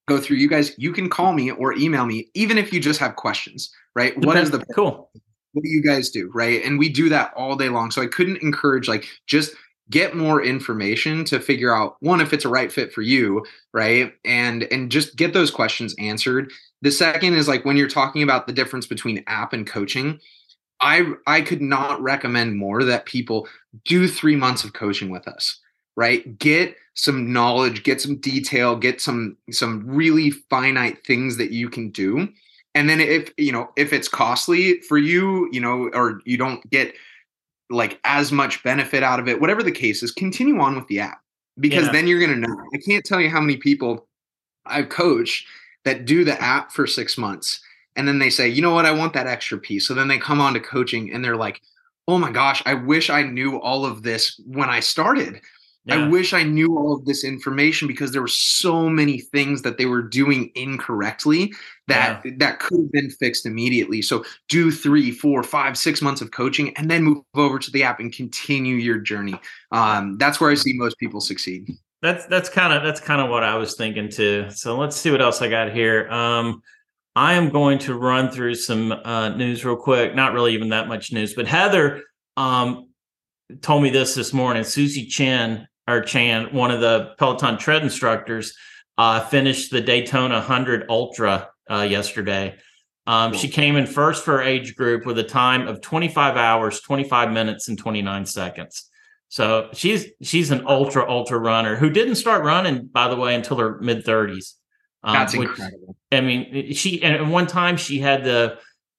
go 0.08 0.20
through 0.20 0.38
you 0.38 0.48
guys. 0.48 0.74
You 0.78 0.94
can 0.94 1.10
call 1.10 1.34
me 1.34 1.50
or 1.52 1.74
email 1.74 2.06
me, 2.06 2.30
even 2.36 2.58
if 2.58 2.72
you 2.72 2.80
just 2.80 3.00
have 3.00 3.16
questions, 3.16 3.74
right? 3.96 4.18
What 4.24 4.38
is 4.38 4.52
the 4.52 4.64
cool? 4.76 5.10
What 5.54 5.64
do 5.64 5.70
you 5.70 5.82
guys 5.82 6.12
do? 6.12 6.30
Right. 6.34 6.64
And 6.64 6.78
we 6.78 6.90
do 6.90 7.10
that 7.10 7.34
all 7.36 7.56
day 7.56 7.70
long. 7.70 7.90
So 7.90 8.04
I 8.04 8.08
couldn't 8.08 8.44
encourage 8.44 8.88
like 8.88 9.08
just 9.26 9.56
get 9.92 10.16
more 10.16 10.44
information 10.44 11.24
to 11.26 11.40
figure 11.40 11.76
out 11.76 11.96
one 12.00 12.22
if 12.22 12.34
it's 12.34 12.46
a 12.46 12.50
right 12.50 12.72
fit 12.72 12.94
for 12.94 13.02
you 13.02 13.44
right? 13.74 14.14
And 14.26 14.64
and 14.72 14.92
just 14.92 15.16
get 15.16 15.34
those 15.34 15.52
questions 15.52 15.96
answered. 16.00 16.52
The 16.82 16.92
second 16.92 17.34
is 17.36 17.48
like 17.48 17.66
when 17.66 17.78
you're 17.78 17.90
talking 17.90 18.24
about 18.24 18.48
the 18.48 18.54
difference 18.54 18.88
between 18.88 19.24
app 19.28 19.54
and 19.54 19.68
coaching 19.68 20.20
i 20.82 21.04
i 21.28 21.42
could 21.42 21.62
not 21.62 22.02
recommend 22.02 22.56
more 22.58 22.84
that 22.86 23.06
people 23.06 23.48
do 23.86 24.08
3 24.08 24.36
months 24.38 24.64
of 24.64 24.74
coaching 24.74 25.10
with 25.10 25.28
us 25.28 25.60
right? 25.96 26.40
Get 26.40 26.76
some 26.96 27.32
knowledge 27.34 27.84
get 27.84 28.02
some 28.02 28.18
detail 28.18 28.76
get 28.76 29.02
some 29.02 29.38
some 29.52 29.84
really 29.86 30.32
finite 30.32 31.06
things 31.06 31.38
that 31.38 31.52
you 31.52 31.70
can 31.70 31.90
do. 31.92 32.28
And 32.76 32.90
then 32.90 33.00
if 33.02 33.34
you 33.38 33.52
know 33.52 33.72
if 33.76 33.94
it's 33.94 34.08
costly 34.08 34.82
for 34.82 34.98
you 34.98 35.50
you 35.52 35.60
know 35.60 35.90
or 35.94 36.22
you 36.26 36.38
don't 36.38 36.68
get 36.70 36.94
like 37.70 38.00
as 38.04 38.32
much 38.32 38.64
benefit 38.64 39.04
out 39.04 39.20
of 39.20 39.28
it, 39.28 39.40
whatever 39.40 39.64
the 39.64 39.72
case 39.72 40.02
is, 40.04 40.12
continue 40.12 40.60
on 40.60 40.76
with 40.76 40.88
the 40.88 41.00
app 41.00 41.22
because 41.60 41.86
yeah. 41.86 41.92
then 41.92 42.08
you're 42.08 42.20
going 42.20 42.42
to 42.42 42.48
know. 42.48 42.58
I 42.74 42.78
can't 42.78 43.06
tell 43.06 43.22
you 43.22 43.30
how 43.30 43.42
many 43.42 43.58
people 43.58 44.08
I've 44.66 44.90
coached 44.90 45.48
that 45.86 46.06
do 46.06 46.24
the 46.24 46.40
app 46.42 46.72
for 46.72 46.88
six 46.88 47.18
months 47.18 47.62
and 47.96 48.08
then 48.08 48.20
they 48.20 48.30
say, 48.30 48.48
you 48.48 48.62
know 48.62 48.74
what, 48.74 48.86
I 48.86 48.92
want 48.92 49.14
that 49.14 49.28
extra 49.28 49.58
piece. 49.58 49.88
So 49.88 49.94
then 49.94 50.08
they 50.08 50.18
come 50.18 50.40
on 50.40 50.54
to 50.54 50.60
coaching 50.60 51.12
and 51.12 51.24
they're 51.24 51.36
like, 51.36 51.62
oh 52.08 52.18
my 52.18 52.32
gosh, 52.32 52.64
I 52.66 52.74
wish 52.74 53.10
I 53.10 53.24
knew 53.24 53.60
all 53.60 53.86
of 53.86 54.04
this 54.04 54.40
when 54.46 54.70
I 54.70 54.80
started. 54.80 55.42
Yeah. 55.90 56.06
I 56.06 56.08
wish 56.08 56.34
I 56.34 56.44
knew 56.44 56.78
all 56.78 56.94
of 56.94 57.06
this 57.06 57.24
information 57.24 57.88
because 57.88 58.12
there 58.12 58.22
were 58.22 58.28
so 58.28 58.90
many 58.90 59.20
things 59.20 59.62
that 59.64 59.78
they 59.78 59.86
were 59.86 60.02
doing 60.02 60.52
incorrectly 60.56 61.54
that 61.88 62.22
yeah. 62.24 62.32
that 62.38 62.60
could 62.60 62.80
have 62.80 62.92
been 62.92 63.10
fixed 63.10 63.46
immediately. 63.46 64.02
So 64.02 64.24
do 64.48 64.72
three, 64.72 65.12
four, 65.12 65.44
five, 65.44 65.78
six 65.78 66.02
months 66.02 66.22
of 66.22 66.32
coaching 66.32 66.76
and 66.78 66.90
then 66.90 67.04
move 67.04 67.24
over 67.36 67.60
to 67.60 67.72
the 67.72 67.84
app 67.84 68.00
and 68.00 68.14
continue 68.14 68.76
your 68.76 69.00
journey. 69.00 69.40
Um, 69.72 70.18
that's 70.18 70.40
where 70.40 70.52
I 70.52 70.56
see 70.56 70.74
most 70.74 70.98
people 71.00 71.22
succeed. 71.22 71.70
That's 72.02 72.26
that's 72.28 72.50
kind 72.50 72.72
of 72.72 72.84
that's 72.84 73.02
kind 73.02 73.20
of 73.22 73.30
what 73.30 73.44
I 73.44 73.56
was 73.56 73.76
thinking 73.76 74.10
too. 74.10 74.50
So 74.52 74.78
let's 74.78 74.96
see 74.96 75.12
what 75.12 75.22
else 75.22 75.42
I 75.42 75.50
got 75.50 75.74
here. 75.74 76.10
Um, 76.10 76.62
I 77.16 77.34
am 77.34 77.50
going 77.50 77.80
to 77.80 77.96
run 77.96 78.32
through 78.32 78.56
some 78.56 78.92
uh, 78.92 79.30
news 79.30 79.66
real 79.66 79.76
quick. 79.76 80.16
Not 80.16 80.34
really 80.34 80.54
even 80.54 80.70
that 80.70 80.88
much 80.88 81.12
news, 81.12 81.34
but 81.34 81.48
Heather 81.48 82.04
um, 82.38 82.90
told 83.62 83.84
me 83.84 83.90
this 83.90 84.16
this 84.16 84.32
morning. 84.32 84.64
Susie 84.64 85.06
Chen 85.06 85.68
or 85.90 86.02
Chan, 86.02 86.54
one 86.54 86.72
of 86.72 86.82
the 86.82 87.14
Peloton 87.18 87.58
tread 87.58 87.84
instructors, 87.84 88.56
uh, 88.98 89.22
finished 89.22 89.72
the 89.72 89.82
Daytona 89.82 90.36
100 90.36 90.86
Ultra 90.90 91.50
uh, 91.70 91.82
yesterday. 91.82 92.58
Um, 93.08 93.34
She 93.34 93.48
came 93.48 93.76
in 93.76 93.88
first 93.88 94.24
for 94.24 94.34
her 94.34 94.42
age 94.42 94.76
group 94.76 95.06
with 95.06 95.18
a 95.18 95.24
time 95.24 95.68
of 95.68 95.82
25 95.82 96.38
hours, 96.38 96.82
25 96.82 97.32
minutes, 97.32 97.68
and 97.68 97.78
29 97.78 98.26
seconds. 98.26 98.90
So 99.30 99.70
she's 99.74 100.08
she's 100.24 100.50
an 100.50 100.66
ultra 100.68 101.08
ultra 101.08 101.38
runner 101.38 101.76
who 101.76 101.90
didn't 101.92 102.16
start 102.16 102.44
running, 102.44 102.88
by 102.88 103.08
the 103.08 103.16
way, 103.16 103.36
until 103.36 103.58
her 103.58 103.80
mid 103.80 104.04
30s. 104.04 104.54
Um, 105.04 105.14
That's 105.14 105.36
which, 105.36 105.50
incredible. 105.50 105.96
I 106.12 106.22
mean, 106.22 106.74
she 106.74 107.02
and 107.04 107.32
one 107.32 107.46
time 107.46 107.78
she 107.78 108.00
had 108.00 108.24
the 108.24 108.58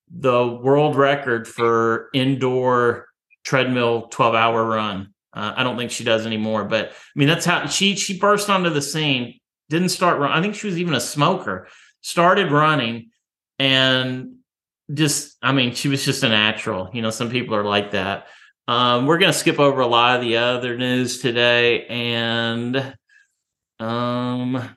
the 0.09 0.47
world 0.47 0.97
record 0.97 1.47
for 1.47 2.09
indoor 2.15 3.07
treadmill 3.45 4.09
12 4.09 4.35
hour 4.35 4.65
run. 4.65 5.15
Uh, 5.41 5.55
I 5.57 5.65
don't 5.65 5.79
think 5.79 5.91
she 5.91 6.05
does 6.05 6.27
anymore, 6.27 6.65
but 6.65 6.91
I 6.91 7.19
mean 7.19 7.29
that's 7.29 7.47
how 7.47 7.67
she 7.67 7.97
she 7.97 8.19
burst 8.19 8.51
onto 8.51 8.69
the 8.69 8.83
scene. 8.83 9.41
Didn't 9.71 9.89
start 9.89 10.19
run. 10.19 10.33
I 10.33 10.43
think 10.43 10.55
she 10.55 10.67
was 10.67 10.79
even 10.79 10.93
a 10.93 11.01
smoker. 11.01 11.67
Started 12.03 12.53
running, 12.53 13.09
and 13.59 14.37
just 14.93 15.39
I 15.41 15.53
mean 15.53 15.75
she 15.75 15.89
was 15.89 16.05
just 16.05 16.23
a 16.25 16.29
natural. 16.29 16.91
You 16.93 17.01
know, 17.01 17.09
some 17.09 17.31
people 17.31 17.55
are 17.55 17.65
like 17.65 17.93
that. 17.93 18.27
Um, 18.69 19.07
we're 19.07 19.17
gonna 19.17 19.33
skip 19.33 19.59
over 19.59 19.81
a 19.81 19.87
lot 19.87 20.17
of 20.17 20.23
the 20.23 20.37
other 20.37 20.77
news 20.77 21.21
today, 21.23 21.87
and 21.87 22.95
um, 23.79 24.77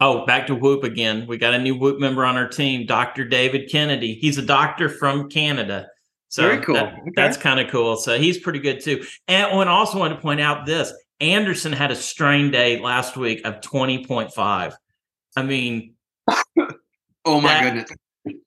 oh, 0.00 0.24
back 0.24 0.46
to 0.46 0.54
Whoop 0.54 0.84
again. 0.84 1.26
We 1.26 1.36
got 1.36 1.52
a 1.52 1.58
new 1.58 1.76
Whoop 1.76 2.00
member 2.00 2.24
on 2.24 2.38
our 2.38 2.48
team, 2.48 2.86
Dr. 2.86 3.26
David 3.26 3.70
Kennedy. 3.70 4.14
He's 4.14 4.38
a 4.38 4.42
doctor 4.42 4.88
from 4.88 5.28
Canada. 5.28 5.88
So 6.28 6.42
Very 6.42 6.62
cool. 6.62 6.74
That, 6.74 6.92
okay. 6.94 7.10
That's 7.14 7.36
kind 7.36 7.60
of 7.60 7.70
cool. 7.70 7.96
So 7.96 8.18
he's 8.18 8.38
pretty 8.38 8.58
good 8.58 8.80
too. 8.80 9.04
And 9.28 9.46
oh, 9.52 9.60
I 9.60 9.68
also 9.68 9.98
want 9.98 10.14
to 10.14 10.20
point 10.20 10.40
out 10.40 10.66
this 10.66 10.92
Anderson 11.20 11.72
had 11.72 11.90
a 11.90 11.96
strain 11.96 12.50
day 12.50 12.78
last 12.80 13.16
week 13.16 13.46
of 13.46 13.60
20.5. 13.60 14.74
I 15.36 15.42
mean, 15.42 15.94
oh 17.24 17.40
my 17.40 17.42
that, 17.42 17.62
goodness. 17.62 17.90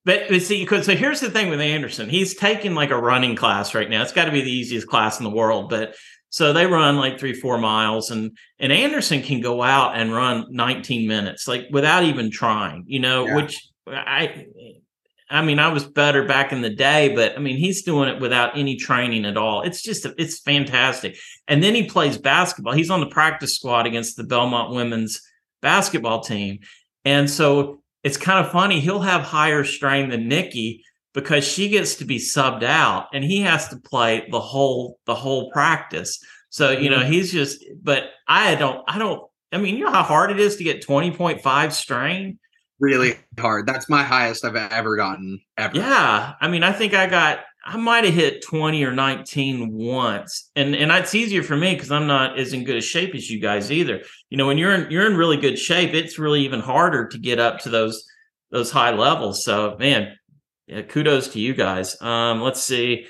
But, 0.03 0.23
but 0.29 0.41
see, 0.41 0.65
so 0.65 0.95
here's 0.95 1.21
the 1.21 1.31
thing 1.31 1.49
with 1.49 1.61
Anderson. 1.61 2.09
He's 2.09 2.35
taking 2.35 2.75
like 2.75 2.91
a 2.91 2.97
running 2.97 3.35
class 3.35 3.73
right 3.73 3.89
now. 3.89 4.01
It's 4.01 4.11
got 4.11 4.25
to 4.25 4.31
be 4.31 4.41
the 4.41 4.51
easiest 4.51 4.87
class 4.87 5.19
in 5.19 5.23
the 5.23 5.29
world. 5.29 5.69
But 5.69 5.95
so 6.29 6.53
they 6.53 6.65
run 6.65 6.97
like 6.97 7.19
three, 7.19 7.33
four 7.33 7.57
miles, 7.57 8.11
and 8.11 8.37
and 8.59 8.71
Anderson 8.71 9.21
can 9.21 9.41
go 9.41 9.63
out 9.63 9.95
and 9.95 10.13
run 10.13 10.45
19 10.49 11.07
minutes, 11.07 11.47
like 11.47 11.67
without 11.71 12.03
even 12.03 12.29
trying, 12.29 12.83
you 12.87 12.99
know, 12.99 13.25
yeah. 13.25 13.35
which 13.35 13.67
I 13.87 14.45
I 15.29 15.43
mean, 15.43 15.59
I 15.59 15.69
was 15.69 15.85
better 15.85 16.25
back 16.25 16.51
in 16.51 16.61
the 16.61 16.69
day, 16.69 17.13
but 17.15 17.35
I 17.35 17.39
mean, 17.39 17.57
he's 17.57 17.83
doing 17.83 18.09
it 18.09 18.19
without 18.19 18.57
any 18.57 18.75
training 18.75 19.25
at 19.25 19.37
all. 19.37 19.61
It's 19.61 19.81
just, 19.81 20.05
it's 20.17 20.39
fantastic. 20.39 21.17
And 21.47 21.61
then 21.63 21.75
he 21.75 21.83
plays 21.83 22.17
basketball. 22.17 22.73
He's 22.73 22.89
on 22.89 22.99
the 22.99 23.05
practice 23.07 23.55
squad 23.55 23.85
against 23.85 24.17
the 24.17 24.23
Belmont 24.23 24.73
women's 24.73 25.21
basketball 25.61 26.21
team. 26.21 26.59
And 27.05 27.29
so 27.29 27.81
it's 28.03 28.17
kind 28.17 28.43
of 28.43 28.51
funny. 28.51 28.79
He'll 28.79 29.01
have 29.01 29.21
higher 29.21 29.63
strain 29.63 30.09
than 30.09 30.27
Nikki, 30.27 30.83
because 31.13 31.45
she 31.45 31.69
gets 31.69 31.95
to 31.95 32.05
be 32.05 32.17
subbed 32.17 32.63
out 32.63 33.07
and 33.13 33.23
he 33.23 33.41
has 33.41 33.67
to 33.69 33.77
play 33.77 34.27
the 34.29 34.39
whole 34.39 34.99
the 35.05 35.15
whole 35.15 35.51
practice. 35.51 36.23
So, 36.49 36.71
you 36.71 36.89
know, 36.89 36.99
mm-hmm. 36.99 37.11
he's 37.11 37.31
just 37.31 37.63
but 37.81 38.11
I 38.27 38.55
don't 38.55 38.83
I 38.87 38.97
don't 38.97 39.23
I 39.51 39.57
mean, 39.57 39.75
you 39.75 39.85
know 39.85 39.91
how 39.91 40.03
hard 40.03 40.31
it 40.31 40.39
is 40.39 40.57
to 40.57 40.63
get 40.63 40.85
20.5 40.85 41.71
strain? 41.71 42.39
Really 42.79 43.17
hard. 43.37 43.67
That's 43.67 43.89
my 43.89 44.03
highest 44.03 44.45
I've 44.45 44.55
ever 44.55 44.95
gotten 44.95 45.41
ever. 45.57 45.75
Yeah. 45.75 46.33
I 46.39 46.47
mean, 46.47 46.63
I 46.63 46.71
think 46.71 46.93
I 46.93 47.07
got 47.07 47.39
I 47.65 47.77
might 47.77 48.05
have 48.05 48.13
hit 48.13 48.41
20 48.41 48.83
or 48.83 48.91
19 48.91 49.71
once. 49.71 50.49
And 50.55 50.75
and 50.75 50.91
it's 50.91 51.13
easier 51.13 51.43
for 51.43 51.57
me 51.57 51.73
because 51.73 51.91
I'm 51.91 52.07
not 52.07 52.39
as 52.39 52.53
in 52.53 52.63
good 52.63 52.77
a 52.77 52.81
shape 52.81 53.13
as 53.15 53.29
you 53.29 53.39
guys 53.39 53.71
either. 53.71 54.01
You 54.29 54.37
know, 54.37 54.47
when 54.47 54.57
you're 54.57 54.73
in 54.73 54.89
you're 54.89 55.09
in 55.09 55.17
really 55.17 55.37
good 55.37 55.59
shape, 55.59 55.93
it's 55.93 56.17
really 56.17 56.41
even 56.41 56.61
harder 56.61 57.07
to 57.07 57.17
get 57.17 57.39
up 57.39 57.59
to 57.59 57.69
those 57.69 58.05
those 58.49 58.71
high 58.71 58.91
levels. 58.91 59.43
So 59.43 59.75
man, 59.77 60.17
yeah, 60.67 60.81
kudos 60.83 61.29
to 61.29 61.39
you 61.39 61.53
guys. 61.53 62.01
Um, 62.01 62.41
let's 62.41 62.61
see. 62.61 63.07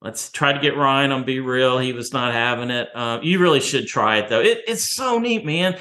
Let's 0.00 0.32
try 0.32 0.52
to 0.52 0.58
get 0.58 0.76
Ryan 0.76 1.12
on 1.12 1.24
BeReal. 1.24 1.82
He 1.82 1.92
was 1.92 2.12
not 2.12 2.32
having 2.32 2.70
it. 2.70 2.88
Um, 2.94 3.22
you 3.22 3.38
really 3.38 3.60
should 3.60 3.86
try 3.86 4.18
it 4.18 4.28
though. 4.28 4.40
It, 4.40 4.62
it's 4.66 4.92
so 4.92 5.20
neat, 5.20 5.46
man. 5.46 5.78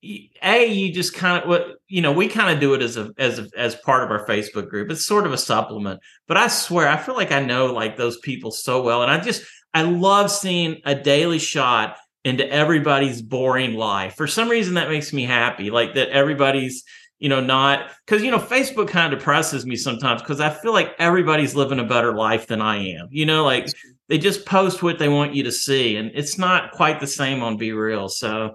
A, 0.00 0.66
you 0.66 0.92
just 0.92 1.14
kind 1.14 1.42
of 1.42 1.48
what 1.48 1.78
you 1.88 2.00
know. 2.00 2.12
We 2.12 2.28
kind 2.28 2.52
of 2.52 2.60
do 2.60 2.74
it 2.74 2.82
as 2.82 2.96
a 2.96 3.12
as 3.18 3.40
a, 3.40 3.48
as 3.56 3.74
part 3.76 4.04
of 4.04 4.10
our 4.10 4.24
Facebook 4.26 4.68
group. 4.68 4.90
It's 4.90 5.04
sort 5.04 5.26
of 5.26 5.32
a 5.32 5.38
supplement. 5.38 6.00
But 6.28 6.36
I 6.36 6.46
swear, 6.46 6.88
I 6.88 6.96
feel 6.96 7.16
like 7.16 7.32
I 7.32 7.40
know 7.40 7.72
like 7.72 7.96
those 7.96 8.18
people 8.18 8.52
so 8.52 8.80
well, 8.80 9.02
and 9.02 9.10
I 9.10 9.18
just 9.18 9.42
I 9.74 9.82
love 9.82 10.30
seeing 10.30 10.80
a 10.84 10.94
daily 10.94 11.40
shot 11.40 11.96
into 12.24 12.48
everybody's 12.48 13.22
boring 13.22 13.74
life. 13.74 14.14
For 14.14 14.28
some 14.28 14.48
reason, 14.48 14.74
that 14.74 14.88
makes 14.88 15.12
me 15.12 15.24
happy. 15.24 15.70
Like 15.70 15.94
that 15.94 16.10
everybody's 16.10 16.84
you 17.18 17.28
know, 17.28 17.40
not 17.40 17.90
because 18.06 18.22
you 18.22 18.30
know, 18.30 18.38
Facebook 18.38 18.88
kind 18.88 19.12
of 19.12 19.18
depresses 19.18 19.66
me 19.66 19.76
sometimes 19.76 20.22
because 20.22 20.40
I 20.40 20.50
feel 20.50 20.72
like 20.72 20.94
everybody's 20.98 21.54
living 21.54 21.80
a 21.80 21.84
better 21.84 22.14
life 22.14 22.46
than 22.46 22.60
I 22.60 22.76
am. 22.76 23.08
You 23.10 23.26
know, 23.26 23.44
like 23.44 23.68
they 24.08 24.18
just 24.18 24.46
post 24.46 24.82
what 24.82 24.98
they 24.98 25.08
want 25.08 25.34
you 25.34 25.42
to 25.44 25.52
see, 25.52 25.96
and 25.96 26.12
it's 26.14 26.38
not 26.38 26.72
quite 26.72 27.00
the 27.00 27.06
same 27.06 27.42
on 27.42 27.58
BeReal 27.58 28.08
So, 28.08 28.54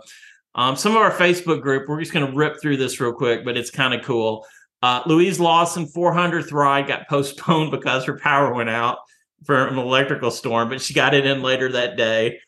um, 0.55 0.75
some 0.75 0.95
of 0.95 1.01
our 1.01 1.11
Facebook 1.11 1.61
group, 1.61 1.87
we're 1.87 1.99
just 1.99 2.13
going 2.13 2.25
to 2.25 2.35
rip 2.35 2.61
through 2.61 2.77
this 2.77 2.99
real 2.99 3.13
quick, 3.13 3.43
but 3.43 3.57
it's 3.57 3.71
kind 3.71 3.93
of 3.93 4.05
cool. 4.05 4.45
Uh, 4.81 5.01
Louise 5.05 5.39
Lawson 5.39 5.85
400th 5.85 6.51
ride 6.51 6.87
got 6.87 7.07
postponed 7.07 7.71
because 7.71 8.05
her 8.05 8.17
power 8.19 8.53
went 8.53 8.69
out 8.69 8.97
for 9.45 9.67
an 9.67 9.77
electrical 9.77 10.31
storm, 10.31 10.69
but 10.69 10.81
she 10.81 10.93
got 10.93 11.13
it 11.13 11.25
in 11.25 11.41
later 11.41 11.71
that 11.71 11.97
day. 11.97 12.39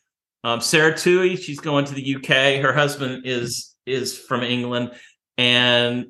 Um, 0.44 0.62
Sarah 0.62 0.96
Tui, 0.96 1.36
she's 1.36 1.60
going 1.60 1.86
to 1.86 1.94
the 1.94 2.16
UK. 2.16 2.62
Her 2.62 2.74
husband 2.74 3.26
is 3.26 3.74
is 3.86 4.18
from 4.18 4.42
England 4.42 4.92
and 5.38 6.08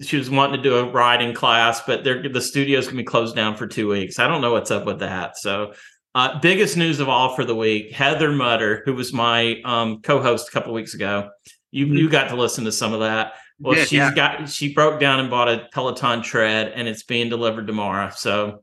she 0.00 0.16
was 0.16 0.30
wanting 0.30 0.56
to 0.56 0.62
do 0.62 0.76
a 0.76 0.90
riding 0.90 1.34
class, 1.34 1.80
but 1.86 2.04
the 2.04 2.40
studio's 2.40 2.86
gonna 2.86 2.98
be 2.98 3.04
closed 3.04 3.36
down 3.36 3.56
for 3.56 3.66
two 3.66 3.88
weeks. 3.88 4.18
I 4.18 4.26
don't 4.26 4.40
know 4.40 4.52
what's 4.52 4.70
up 4.70 4.84
with 4.84 5.00
that. 5.00 5.36
So, 5.38 5.74
uh, 6.14 6.38
biggest 6.40 6.76
news 6.76 7.00
of 7.00 7.08
all 7.08 7.34
for 7.34 7.44
the 7.44 7.54
week: 7.54 7.92
Heather 7.92 8.30
Mutter, 8.30 8.82
who 8.84 8.94
was 8.94 9.12
my 9.12 9.60
um, 9.64 10.02
co-host 10.02 10.48
a 10.48 10.50
couple 10.50 10.72
weeks 10.72 10.94
ago. 10.94 11.30
You 11.70 11.86
mm-hmm. 11.86 11.96
you 11.96 12.10
got 12.10 12.28
to 12.28 12.36
listen 12.36 12.64
to 12.64 12.72
some 12.72 12.92
of 12.92 13.00
that. 13.00 13.34
Well, 13.58 13.76
she's 13.76 13.92
yeah. 13.92 14.14
got 14.14 14.48
she 14.48 14.74
broke 14.74 15.00
down 15.00 15.20
and 15.20 15.30
bought 15.30 15.48
a 15.48 15.68
Peloton 15.72 16.22
tread, 16.22 16.72
and 16.74 16.88
it's 16.88 17.02
being 17.02 17.28
delivered 17.28 17.66
tomorrow. 17.66 18.10
So. 18.14 18.62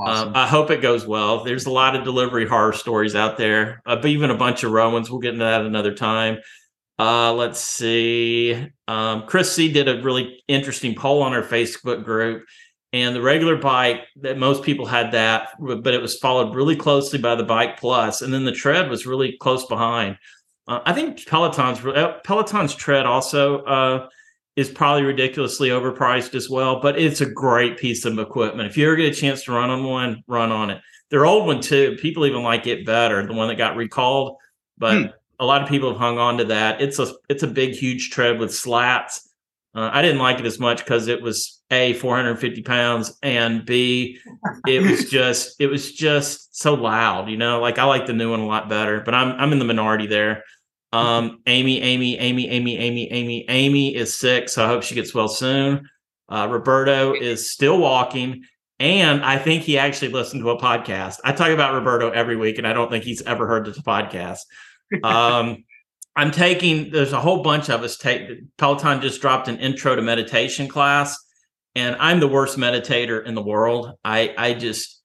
Um, 0.00 0.06
awesome. 0.06 0.32
I 0.36 0.46
hope 0.46 0.70
it 0.70 0.80
goes 0.80 1.04
well. 1.04 1.42
There's 1.42 1.66
a 1.66 1.72
lot 1.72 1.96
of 1.96 2.04
delivery 2.04 2.46
horror 2.46 2.72
stories 2.72 3.16
out 3.16 3.36
there, 3.36 3.82
uh, 3.84 3.96
but 3.96 4.06
even 4.06 4.30
a 4.30 4.36
bunch 4.36 4.62
of 4.62 4.70
Romans. 4.70 5.10
We'll 5.10 5.18
get 5.18 5.32
into 5.32 5.44
that 5.44 5.62
another 5.62 5.92
time. 5.92 6.38
Uh, 6.98 7.32
let's 7.32 7.60
see. 7.60 8.66
Um, 8.88 9.24
Chris 9.26 9.52
C 9.52 9.72
did 9.72 9.88
a 9.88 10.02
really 10.02 10.42
interesting 10.48 10.94
poll 10.94 11.22
on 11.22 11.32
her 11.32 11.42
Facebook 11.42 12.04
group, 12.04 12.44
and 12.92 13.14
the 13.14 13.22
regular 13.22 13.56
bike 13.56 14.06
that 14.22 14.38
most 14.38 14.62
people 14.62 14.86
had 14.86 15.12
that, 15.12 15.50
but 15.60 15.94
it 15.94 16.00
was 16.00 16.18
followed 16.18 16.54
really 16.54 16.76
closely 16.76 17.18
by 17.18 17.34
the 17.34 17.44
bike 17.44 17.78
plus, 17.78 18.22
and 18.22 18.32
then 18.32 18.44
the 18.44 18.52
tread 18.52 18.88
was 18.88 19.06
really 19.06 19.36
close 19.40 19.66
behind. 19.66 20.16
Uh, 20.66 20.80
I 20.84 20.92
think 20.92 21.26
Peloton's 21.26 21.84
uh, 21.84 22.18
Peloton's 22.24 22.74
tread 22.74 23.06
also 23.06 23.62
uh, 23.64 24.08
is 24.56 24.70
probably 24.70 25.02
ridiculously 25.02 25.68
overpriced 25.68 26.34
as 26.34 26.48
well, 26.48 26.80
but 26.80 26.98
it's 26.98 27.20
a 27.20 27.30
great 27.30 27.78
piece 27.78 28.04
of 28.04 28.18
equipment. 28.18 28.68
If 28.68 28.76
you 28.76 28.86
ever 28.86 28.96
get 28.96 29.12
a 29.12 29.14
chance 29.14 29.44
to 29.44 29.52
run 29.52 29.70
on 29.70 29.84
one, 29.84 30.22
run 30.26 30.50
on 30.50 30.70
it. 30.70 30.80
Their 31.10 31.26
old 31.26 31.46
one 31.46 31.60
too. 31.60 31.96
People 32.00 32.26
even 32.26 32.42
like 32.42 32.66
it 32.66 32.84
better, 32.84 33.26
the 33.26 33.32
one 33.32 33.48
that 33.48 33.56
got 33.56 33.76
recalled. 33.76 34.36
But 34.76 34.98
hmm 34.98 35.06
a 35.40 35.44
lot 35.44 35.62
of 35.62 35.68
people 35.68 35.90
have 35.90 35.98
hung 35.98 36.18
on 36.18 36.38
to 36.38 36.44
that. 36.44 36.80
It's 36.80 36.98
a 36.98 37.12
it's 37.28 37.42
a 37.42 37.46
big, 37.46 37.74
huge 37.74 38.10
tread 38.10 38.38
with 38.38 38.54
slats. 38.54 39.28
Uh, 39.74 39.90
I 39.92 40.02
didn't 40.02 40.18
like 40.18 40.40
it 40.40 40.46
as 40.46 40.58
much 40.58 40.84
because 40.84 41.08
it 41.08 41.22
was 41.22 41.57
a 41.70 41.92
450 41.94 42.62
pounds 42.62 43.18
and 43.22 43.66
b 43.66 44.18
it 44.66 44.82
was 44.82 45.04
just 45.10 45.60
it 45.60 45.66
was 45.66 45.92
just 45.92 46.56
so 46.56 46.74
loud. 46.74 47.28
You 47.28 47.36
know, 47.36 47.60
like 47.60 47.78
I 47.78 47.84
like 47.84 48.06
the 48.06 48.12
new 48.12 48.30
one 48.30 48.40
a 48.40 48.46
lot 48.46 48.68
better, 48.68 49.00
but 49.00 49.14
I'm 49.14 49.32
I'm 49.38 49.52
in 49.52 49.58
the 49.58 49.64
minority 49.64 50.06
there. 50.06 50.44
Um, 50.92 51.40
Amy, 51.46 51.80
Amy, 51.82 52.18
Amy, 52.18 52.48
Amy, 52.48 52.78
Amy, 52.78 53.10
Amy, 53.10 53.44
Amy 53.48 53.94
is 53.94 54.14
sick, 54.14 54.48
so 54.48 54.64
I 54.64 54.68
hope 54.68 54.82
she 54.82 54.94
gets 54.94 55.14
well 55.14 55.28
soon. 55.28 55.88
Uh, 56.28 56.48
Roberto 56.50 57.14
is 57.14 57.50
still 57.50 57.78
walking. 57.78 58.44
And 58.80 59.24
I 59.24 59.38
think 59.38 59.64
he 59.64 59.76
actually 59.76 60.12
listened 60.12 60.40
to 60.44 60.50
a 60.50 60.60
podcast. 60.60 61.16
I 61.24 61.32
talk 61.32 61.48
about 61.48 61.74
Roberto 61.74 62.10
every 62.10 62.36
week, 62.36 62.58
and 62.58 62.66
I 62.66 62.72
don't 62.72 62.88
think 62.88 63.02
he's 63.02 63.22
ever 63.22 63.44
heard 63.48 63.64
the 63.64 63.72
podcast 63.72 64.38
um, 65.02 65.64
I'm 66.16 66.30
taking. 66.30 66.90
There's 66.90 67.12
a 67.12 67.20
whole 67.20 67.42
bunch 67.42 67.68
of 67.70 67.82
us 67.82 67.96
take. 67.96 68.28
Peloton 68.56 69.00
just 69.00 69.20
dropped 69.20 69.48
an 69.48 69.58
intro 69.58 69.94
to 69.94 70.02
meditation 70.02 70.68
class, 70.68 71.16
and 71.78 71.94
I'm 72.00 72.18
the 72.18 72.26
worst 72.26 72.58
meditator 72.58 73.24
in 73.24 73.34
the 73.36 73.42
world. 73.42 73.92
I 74.04 74.34
I 74.36 74.54
just 74.54 75.00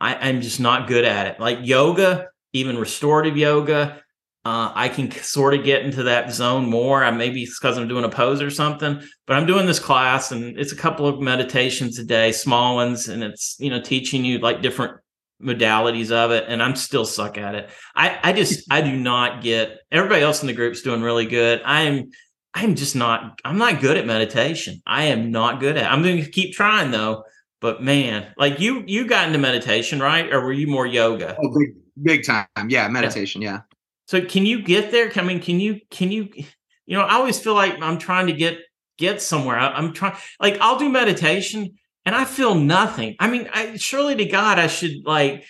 I, 0.00 0.16
I'm 0.16 0.40
just 0.40 0.58
not 0.58 0.88
good 0.88 1.04
at 1.04 1.28
it. 1.28 1.40
Like 1.40 1.60
yoga, 1.62 2.28
even 2.52 2.76
restorative 2.76 3.36
yoga. 3.36 4.02
Uh, 4.44 4.70
I 4.74 4.88
can 4.88 5.10
sort 5.10 5.54
of 5.54 5.64
get 5.64 5.82
into 5.82 6.04
that 6.04 6.32
zone 6.32 6.66
more. 6.66 7.02
I 7.02 7.10
maybe 7.10 7.42
it's 7.42 7.58
because 7.58 7.78
I'm 7.78 7.88
doing 7.88 8.04
a 8.04 8.08
pose 8.08 8.42
or 8.42 8.50
something, 8.50 9.02
but 9.26 9.36
I'm 9.36 9.46
doing 9.46 9.66
this 9.66 9.80
class 9.80 10.30
and 10.30 10.58
it's 10.58 10.72
a 10.72 10.76
couple 10.76 11.06
of 11.06 11.20
meditations 11.20 11.98
a 11.98 12.04
day, 12.04 12.32
small 12.32 12.76
ones, 12.76 13.08
and 13.08 13.22
it's 13.22 13.56
you 13.58 13.70
know 13.70 13.80
teaching 13.80 14.24
you 14.24 14.38
like 14.38 14.62
different 14.62 14.98
modalities 15.42 16.10
of 16.10 16.30
it 16.30 16.44
and 16.48 16.62
i'm 16.62 16.74
still 16.74 17.04
suck 17.04 17.36
at 17.36 17.54
it 17.54 17.68
i 17.94 18.18
i 18.22 18.32
just 18.32 18.64
i 18.72 18.80
do 18.80 18.96
not 18.96 19.42
get 19.42 19.80
everybody 19.92 20.22
else 20.22 20.40
in 20.40 20.46
the 20.46 20.52
group's 20.54 20.80
doing 20.80 21.02
really 21.02 21.26
good 21.26 21.60
i'm 21.66 22.10
i'm 22.56 22.74
just 22.74 22.96
not 22.96 23.40
i'm 23.44 23.58
not 23.58 23.80
good 23.80 23.96
at 23.96 24.06
meditation 24.06 24.82
i 24.86 25.04
am 25.04 25.30
not 25.30 25.60
good 25.60 25.76
at 25.76 25.84
it. 25.84 25.92
i'm 25.92 26.02
going 26.02 26.22
to 26.22 26.30
keep 26.30 26.52
trying 26.52 26.90
though 26.90 27.22
but 27.60 27.82
man 27.82 28.26
like 28.36 28.58
you 28.58 28.82
you 28.86 29.06
got 29.06 29.26
into 29.26 29.38
meditation 29.38 30.00
right 30.00 30.32
or 30.32 30.40
were 30.40 30.52
you 30.52 30.66
more 30.66 30.86
yoga 30.86 31.36
oh 31.40 31.58
big 31.58 31.74
big 32.02 32.26
time 32.26 32.46
yeah 32.68 32.88
meditation 32.88 33.40
yeah, 33.40 33.52
yeah. 33.52 33.60
so 34.06 34.20
can 34.24 34.44
you 34.44 34.60
get 34.60 34.90
there 34.90 35.10
i 35.14 35.22
mean 35.22 35.40
can 35.40 35.60
you 35.60 35.80
can 35.90 36.10
you 36.10 36.28
you 36.34 36.96
know 36.96 37.02
i 37.02 37.14
always 37.14 37.38
feel 37.38 37.54
like 37.54 37.80
i'm 37.80 37.98
trying 37.98 38.26
to 38.26 38.32
get 38.32 38.58
get 38.98 39.22
somewhere 39.22 39.58
I, 39.58 39.68
i'm 39.72 39.92
trying 39.92 40.16
like 40.40 40.58
i'll 40.60 40.78
do 40.78 40.88
meditation 40.88 41.76
and 42.06 42.14
I 42.14 42.24
feel 42.24 42.54
nothing. 42.54 43.16
I 43.18 43.28
mean, 43.28 43.50
I, 43.52 43.76
surely 43.76 44.14
to 44.14 44.24
God, 44.24 44.60
I 44.60 44.68
should 44.68 45.04
like, 45.04 45.44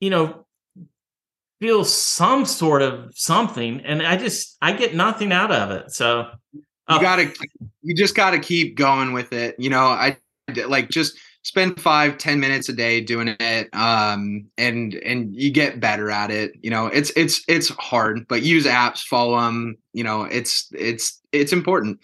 you 0.00 0.10
know, 0.10 0.44
feel 1.60 1.84
some 1.84 2.44
sort 2.44 2.82
of 2.82 3.12
something, 3.16 3.80
and 3.82 4.02
I 4.02 4.16
just 4.16 4.58
I 4.60 4.72
get 4.72 4.96
nothing 4.96 5.32
out 5.32 5.52
of 5.52 5.70
it. 5.70 5.92
So 5.92 6.28
you 6.88 6.96
uh, 6.96 7.00
gotta, 7.00 7.32
you 7.82 7.94
just 7.94 8.14
gotta 8.14 8.38
keep 8.38 8.76
going 8.76 9.12
with 9.12 9.32
it. 9.32 9.54
You 9.58 9.70
know, 9.70 9.86
I 9.86 10.16
like 10.66 10.88
just 10.90 11.18
spend 11.42 11.80
five 11.80 12.18
ten 12.18 12.38
minutes 12.38 12.68
a 12.68 12.72
day 12.72 13.00
doing 13.00 13.34
it 13.40 13.68
um 13.72 14.46
and 14.58 14.94
and 14.94 15.34
you 15.34 15.50
get 15.50 15.80
better 15.80 16.08
at 16.08 16.30
it 16.30 16.52
you 16.62 16.70
know 16.70 16.86
it's 16.86 17.10
it's 17.16 17.42
it's 17.48 17.68
hard 17.70 18.24
but 18.28 18.42
use 18.42 18.64
apps 18.64 19.02
follow 19.02 19.40
them 19.40 19.76
you 19.92 20.04
know 20.04 20.22
it's 20.22 20.68
it's 20.72 21.20
it's 21.32 21.52
important 21.52 21.98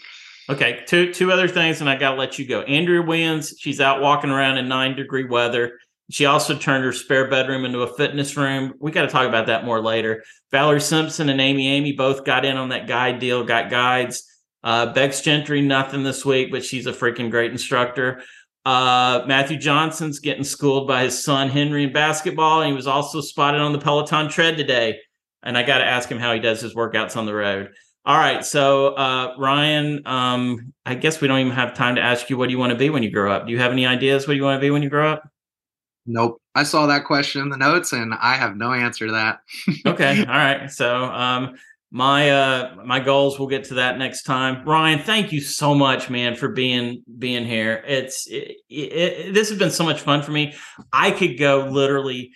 Okay, 0.50 0.82
two 0.86 1.12
two 1.12 1.30
other 1.30 1.46
things, 1.46 1.80
and 1.80 1.90
I 1.90 1.96
got 1.96 2.12
to 2.12 2.16
let 2.16 2.38
you 2.38 2.46
go. 2.46 2.62
Andrea 2.62 3.02
wins 3.02 3.55
she's 3.59 3.80
out 3.80 4.00
walking 4.00 4.30
around 4.30 4.56
in 4.56 4.66
nine 4.66 4.96
degree 4.96 5.24
weather. 5.24 5.78
She 6.10 6.24
also 6.24 6.56
turned 6.56 6.84
her 6.84 6.92
spare 6.92 7.28
bedroom 7.28 7.66
into 7.66 7.82
a 7.82 7.96
fitness 7.96 8.34
room. 8.34 8.72
We 8.80 8.90
got 8.90 9.02
to 9.02 9.09
talk 9.09 9.28
about 9.28 9.46
that 9.48 9.66
more 9.66 9.82
later. 9.82 10.24
Valerie 10.50 10.80
Simpson 10.80 11.28
and 11.28 11.38
Amy 11.38 11.68
Amy 11.68 11.92
both 11.92 12.24
got 12.24 12.46
in 12.46 12.56
on 12.56 12.70
that 12.70 12.86
guide 12.86 13.18
deal, 13.18 13.44
got 13.44 13.68
guides. 13.68 14.24
Uh, 14.64 14.93
Becs 14.93 15.22
Gentry, 15.22 15.60
nothing 15.60 16.02
this 16.02 16.24
week, 16.24 16.51
but 16.51 16.64
she's 16.64 16.86
a 16.86 16.93
freaking 16.93 17.30
great 17.30 17.52
instructor. 17.52 18.22
Uh, 18.64 19.24
Matthew 19.26 19.56
Johnson's 19.56 20.18
getting 20.18 20.44
schooled 20.44 20.89
by 20.89 21.05
his 21.05 21.22
son 21.22 21.48
Henry 21.48 21.85
in 21.85 21.93
basketball, 21.93 22.60
and 22.60 22.68
he 22.68 22.74
was 22.74 22.86
also 22.86 23.20
spotted 23.20 23.60
on 23.60 23.72
the 23.72 23.78
Peloton 23.78 24.28
tread 24.28 24.56
today. 24.56 24.98
And 25.43 25.56
I 25.56 25.62
got 25.62 25.78
to 25.78 25.85
ask 25.85 26.10
him 26.10 26.18
how 26.18 26.35
he 26.35 26.40
does 26.40 26.60
his 26.60 26.74
workouts 26.74 27.16
on 27.16 27.24
the 27.24 27.35
road. 27.35 27.70
All 28.05 28.16
right. 28.16 28.44
So, 28.44 28.94
uh, 28.94 29.35
Ryan, 29.39 30.02
um, 30.06 30.72
I 30.86 30.94
guess 30.94 31.20
we 31.20 31.28
don't 31.28 31.40
even 31.40 31.52
have 31.52 31.74
time 31.74 31.94
to 31.97 32.01
ask 32.01 32.30
you 32.30 32.39
what 32.39 32.47
do 32.47 32.52
you 32.52 32.59
want 32.59 32.72
to 32.72 32.78
be 32.78 32.90
when 32.90 33.02
you 33.02 33.10
grow 33.10 33.30
up. 33.30 33.47
Do 33.47 33.52
you 33.52 33.59
have 33.59 33.70
any 33.70 33.86
ideas 33.86 34.26
what 34.26 34.36
you 34.36 34.43
want 34.43 34.56
to 34.56 34.60
be 34.60 34.70
when 34.70 34.82
you 34.82 34.89
grow 34.89 35.12
up? 35.12 35.28
Nope. 36.06 36.40
I 36.55 36.62
saw 36.62 36.86
that 36.86 37.05
question 37.05 37.43
in 37.43 37.48
the 37.51 37.59
notes 37.59 37.93
and 37.93 38.14
I 38.14 38.35
have 38.35 38.56
no 38.56 38.72
answer 38.72 39.06
to 39.06 39.12
that. 39.12 39.40
okay. 39.86 40.20
All 40.26 40.35
right. 40.35 40.70
So, 40.70 41.05
um, 41.05 41.56
my 41.90 42.31
uh 42.31 42.74
my 42.85 43.01
goals 43.01 43.39
we'll 43.39 43.48
get 43.48 43.65
to 43.65 43.74
that 43.74 43.98
next 43.98 44.24
time. 44.24 44.65
Ryan 44.66 44.98
thank 44.98 45.32
you 45.32 45.40
so 45.40 45.74
much 45.74 46.10
man 46.10 46.36
for 46.36 46.48
being 46.48 47.02
being 47.19 47.47
here. 47.47 47.82
It's 47.86 48.27
it, 48.27 48.56
it, 48.69 49.32
this 49.32 49.48
has 49.48 49.59
been 49.59 49.70
so 49.70 49.85
much 49.85 50.01
fun 50.01 50.23
for 50.23 50.31
me. 50.31 50.55
I 50.93 51.10
could 51.10 51.39
go 51.39 51.69
literally 51.70 52.32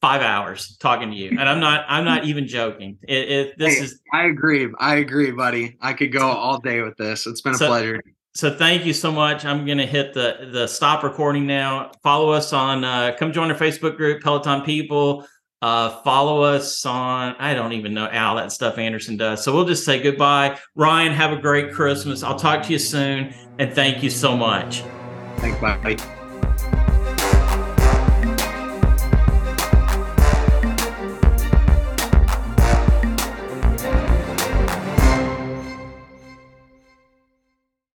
five 0.00 0.22
hours 0.22 0.76
talking 0.76 1.10
to 1.10 1.16
you 1.16 1.30
and 1.30 1.48
i'm 1.48 1.58
not 1.58 1.84
i'm 1.88 2.04
not 2.04 2.24
even 2.24 2.46
joking. 2.46 2.98
It, 3.02 3.58
this 3.58 3.78
hey, 3.78 3.84
is 3.84 4.00
i 4.12 4.26
agree 4.26 4.68
i 4.78 4.96
agree 4.96 5.30
buddy. 5.30 5.76
I 5.80 5.92
could 5.92 6.12
go 6.12 6.26
all 6.26 6.58
day 6.58 6.82
with 6.82 6.96
this. 6.96 7.26
It's 7.26 7.40
been 7.40 7.54
a 7.54 7.58
so, 7.58 7.68
pleasure. 7.68 8.00
so 8.34 8.54
thank 8.56 8.84
you 8.84 8.92
so 8.92 9.12
much. 9.12 9.44
I'm 9.44 9.64
gonna 9.64 9.86
hit 9.86 10.12
the 10.12 10.50
the 10.52 10.66
stop 10.66 11.04
recording 11.04 11.46
now. 11.46 11.92
Follow 12.02 12.30
us 12.30 12.52
on 12.52 12.84
uh 12.84 13.14
come 13.16 13.32
join 13.32 13.50
our 13.50 13.56
facebook 13.56 13.96
group 13.96 14.22
peloton 14.22 14.62
people 14.62 15.24
uh, 15.60 16.00
follow 16.02 16.42
us 16.42 16.84
on, 16.86 17.34
I 17.38 17.54
don't 17.54 17.72
even 17.72 17.94
know 17.94 18.08
all 18.08 18.36
that 18.36 18.52
stuff 18.52 18.78
Anderson 18.78 19.16
does. 19.16 19.42
So 19.42 19.52
we'll 19.54 19.64
just 19.64 19.84
say 19.84 20.00
goodbye. 20.00 20.58
Ryan, 20.74 21.12
have 21.12 21.32
a 21.32 21.40
great 21.40 21.72
Christmas. 21.72 22.22
I'll 22.22 22.38
talk 22.38 22.62
to 22.64 22.72
you 22.72 22.78
soon. 22.78 23.34
And 23.58 23.72
thank 23.74 24.02
you 24.02 24.10
so 24.10 24.36
much. 24.36 24.82
Thanks. 25.38 26.17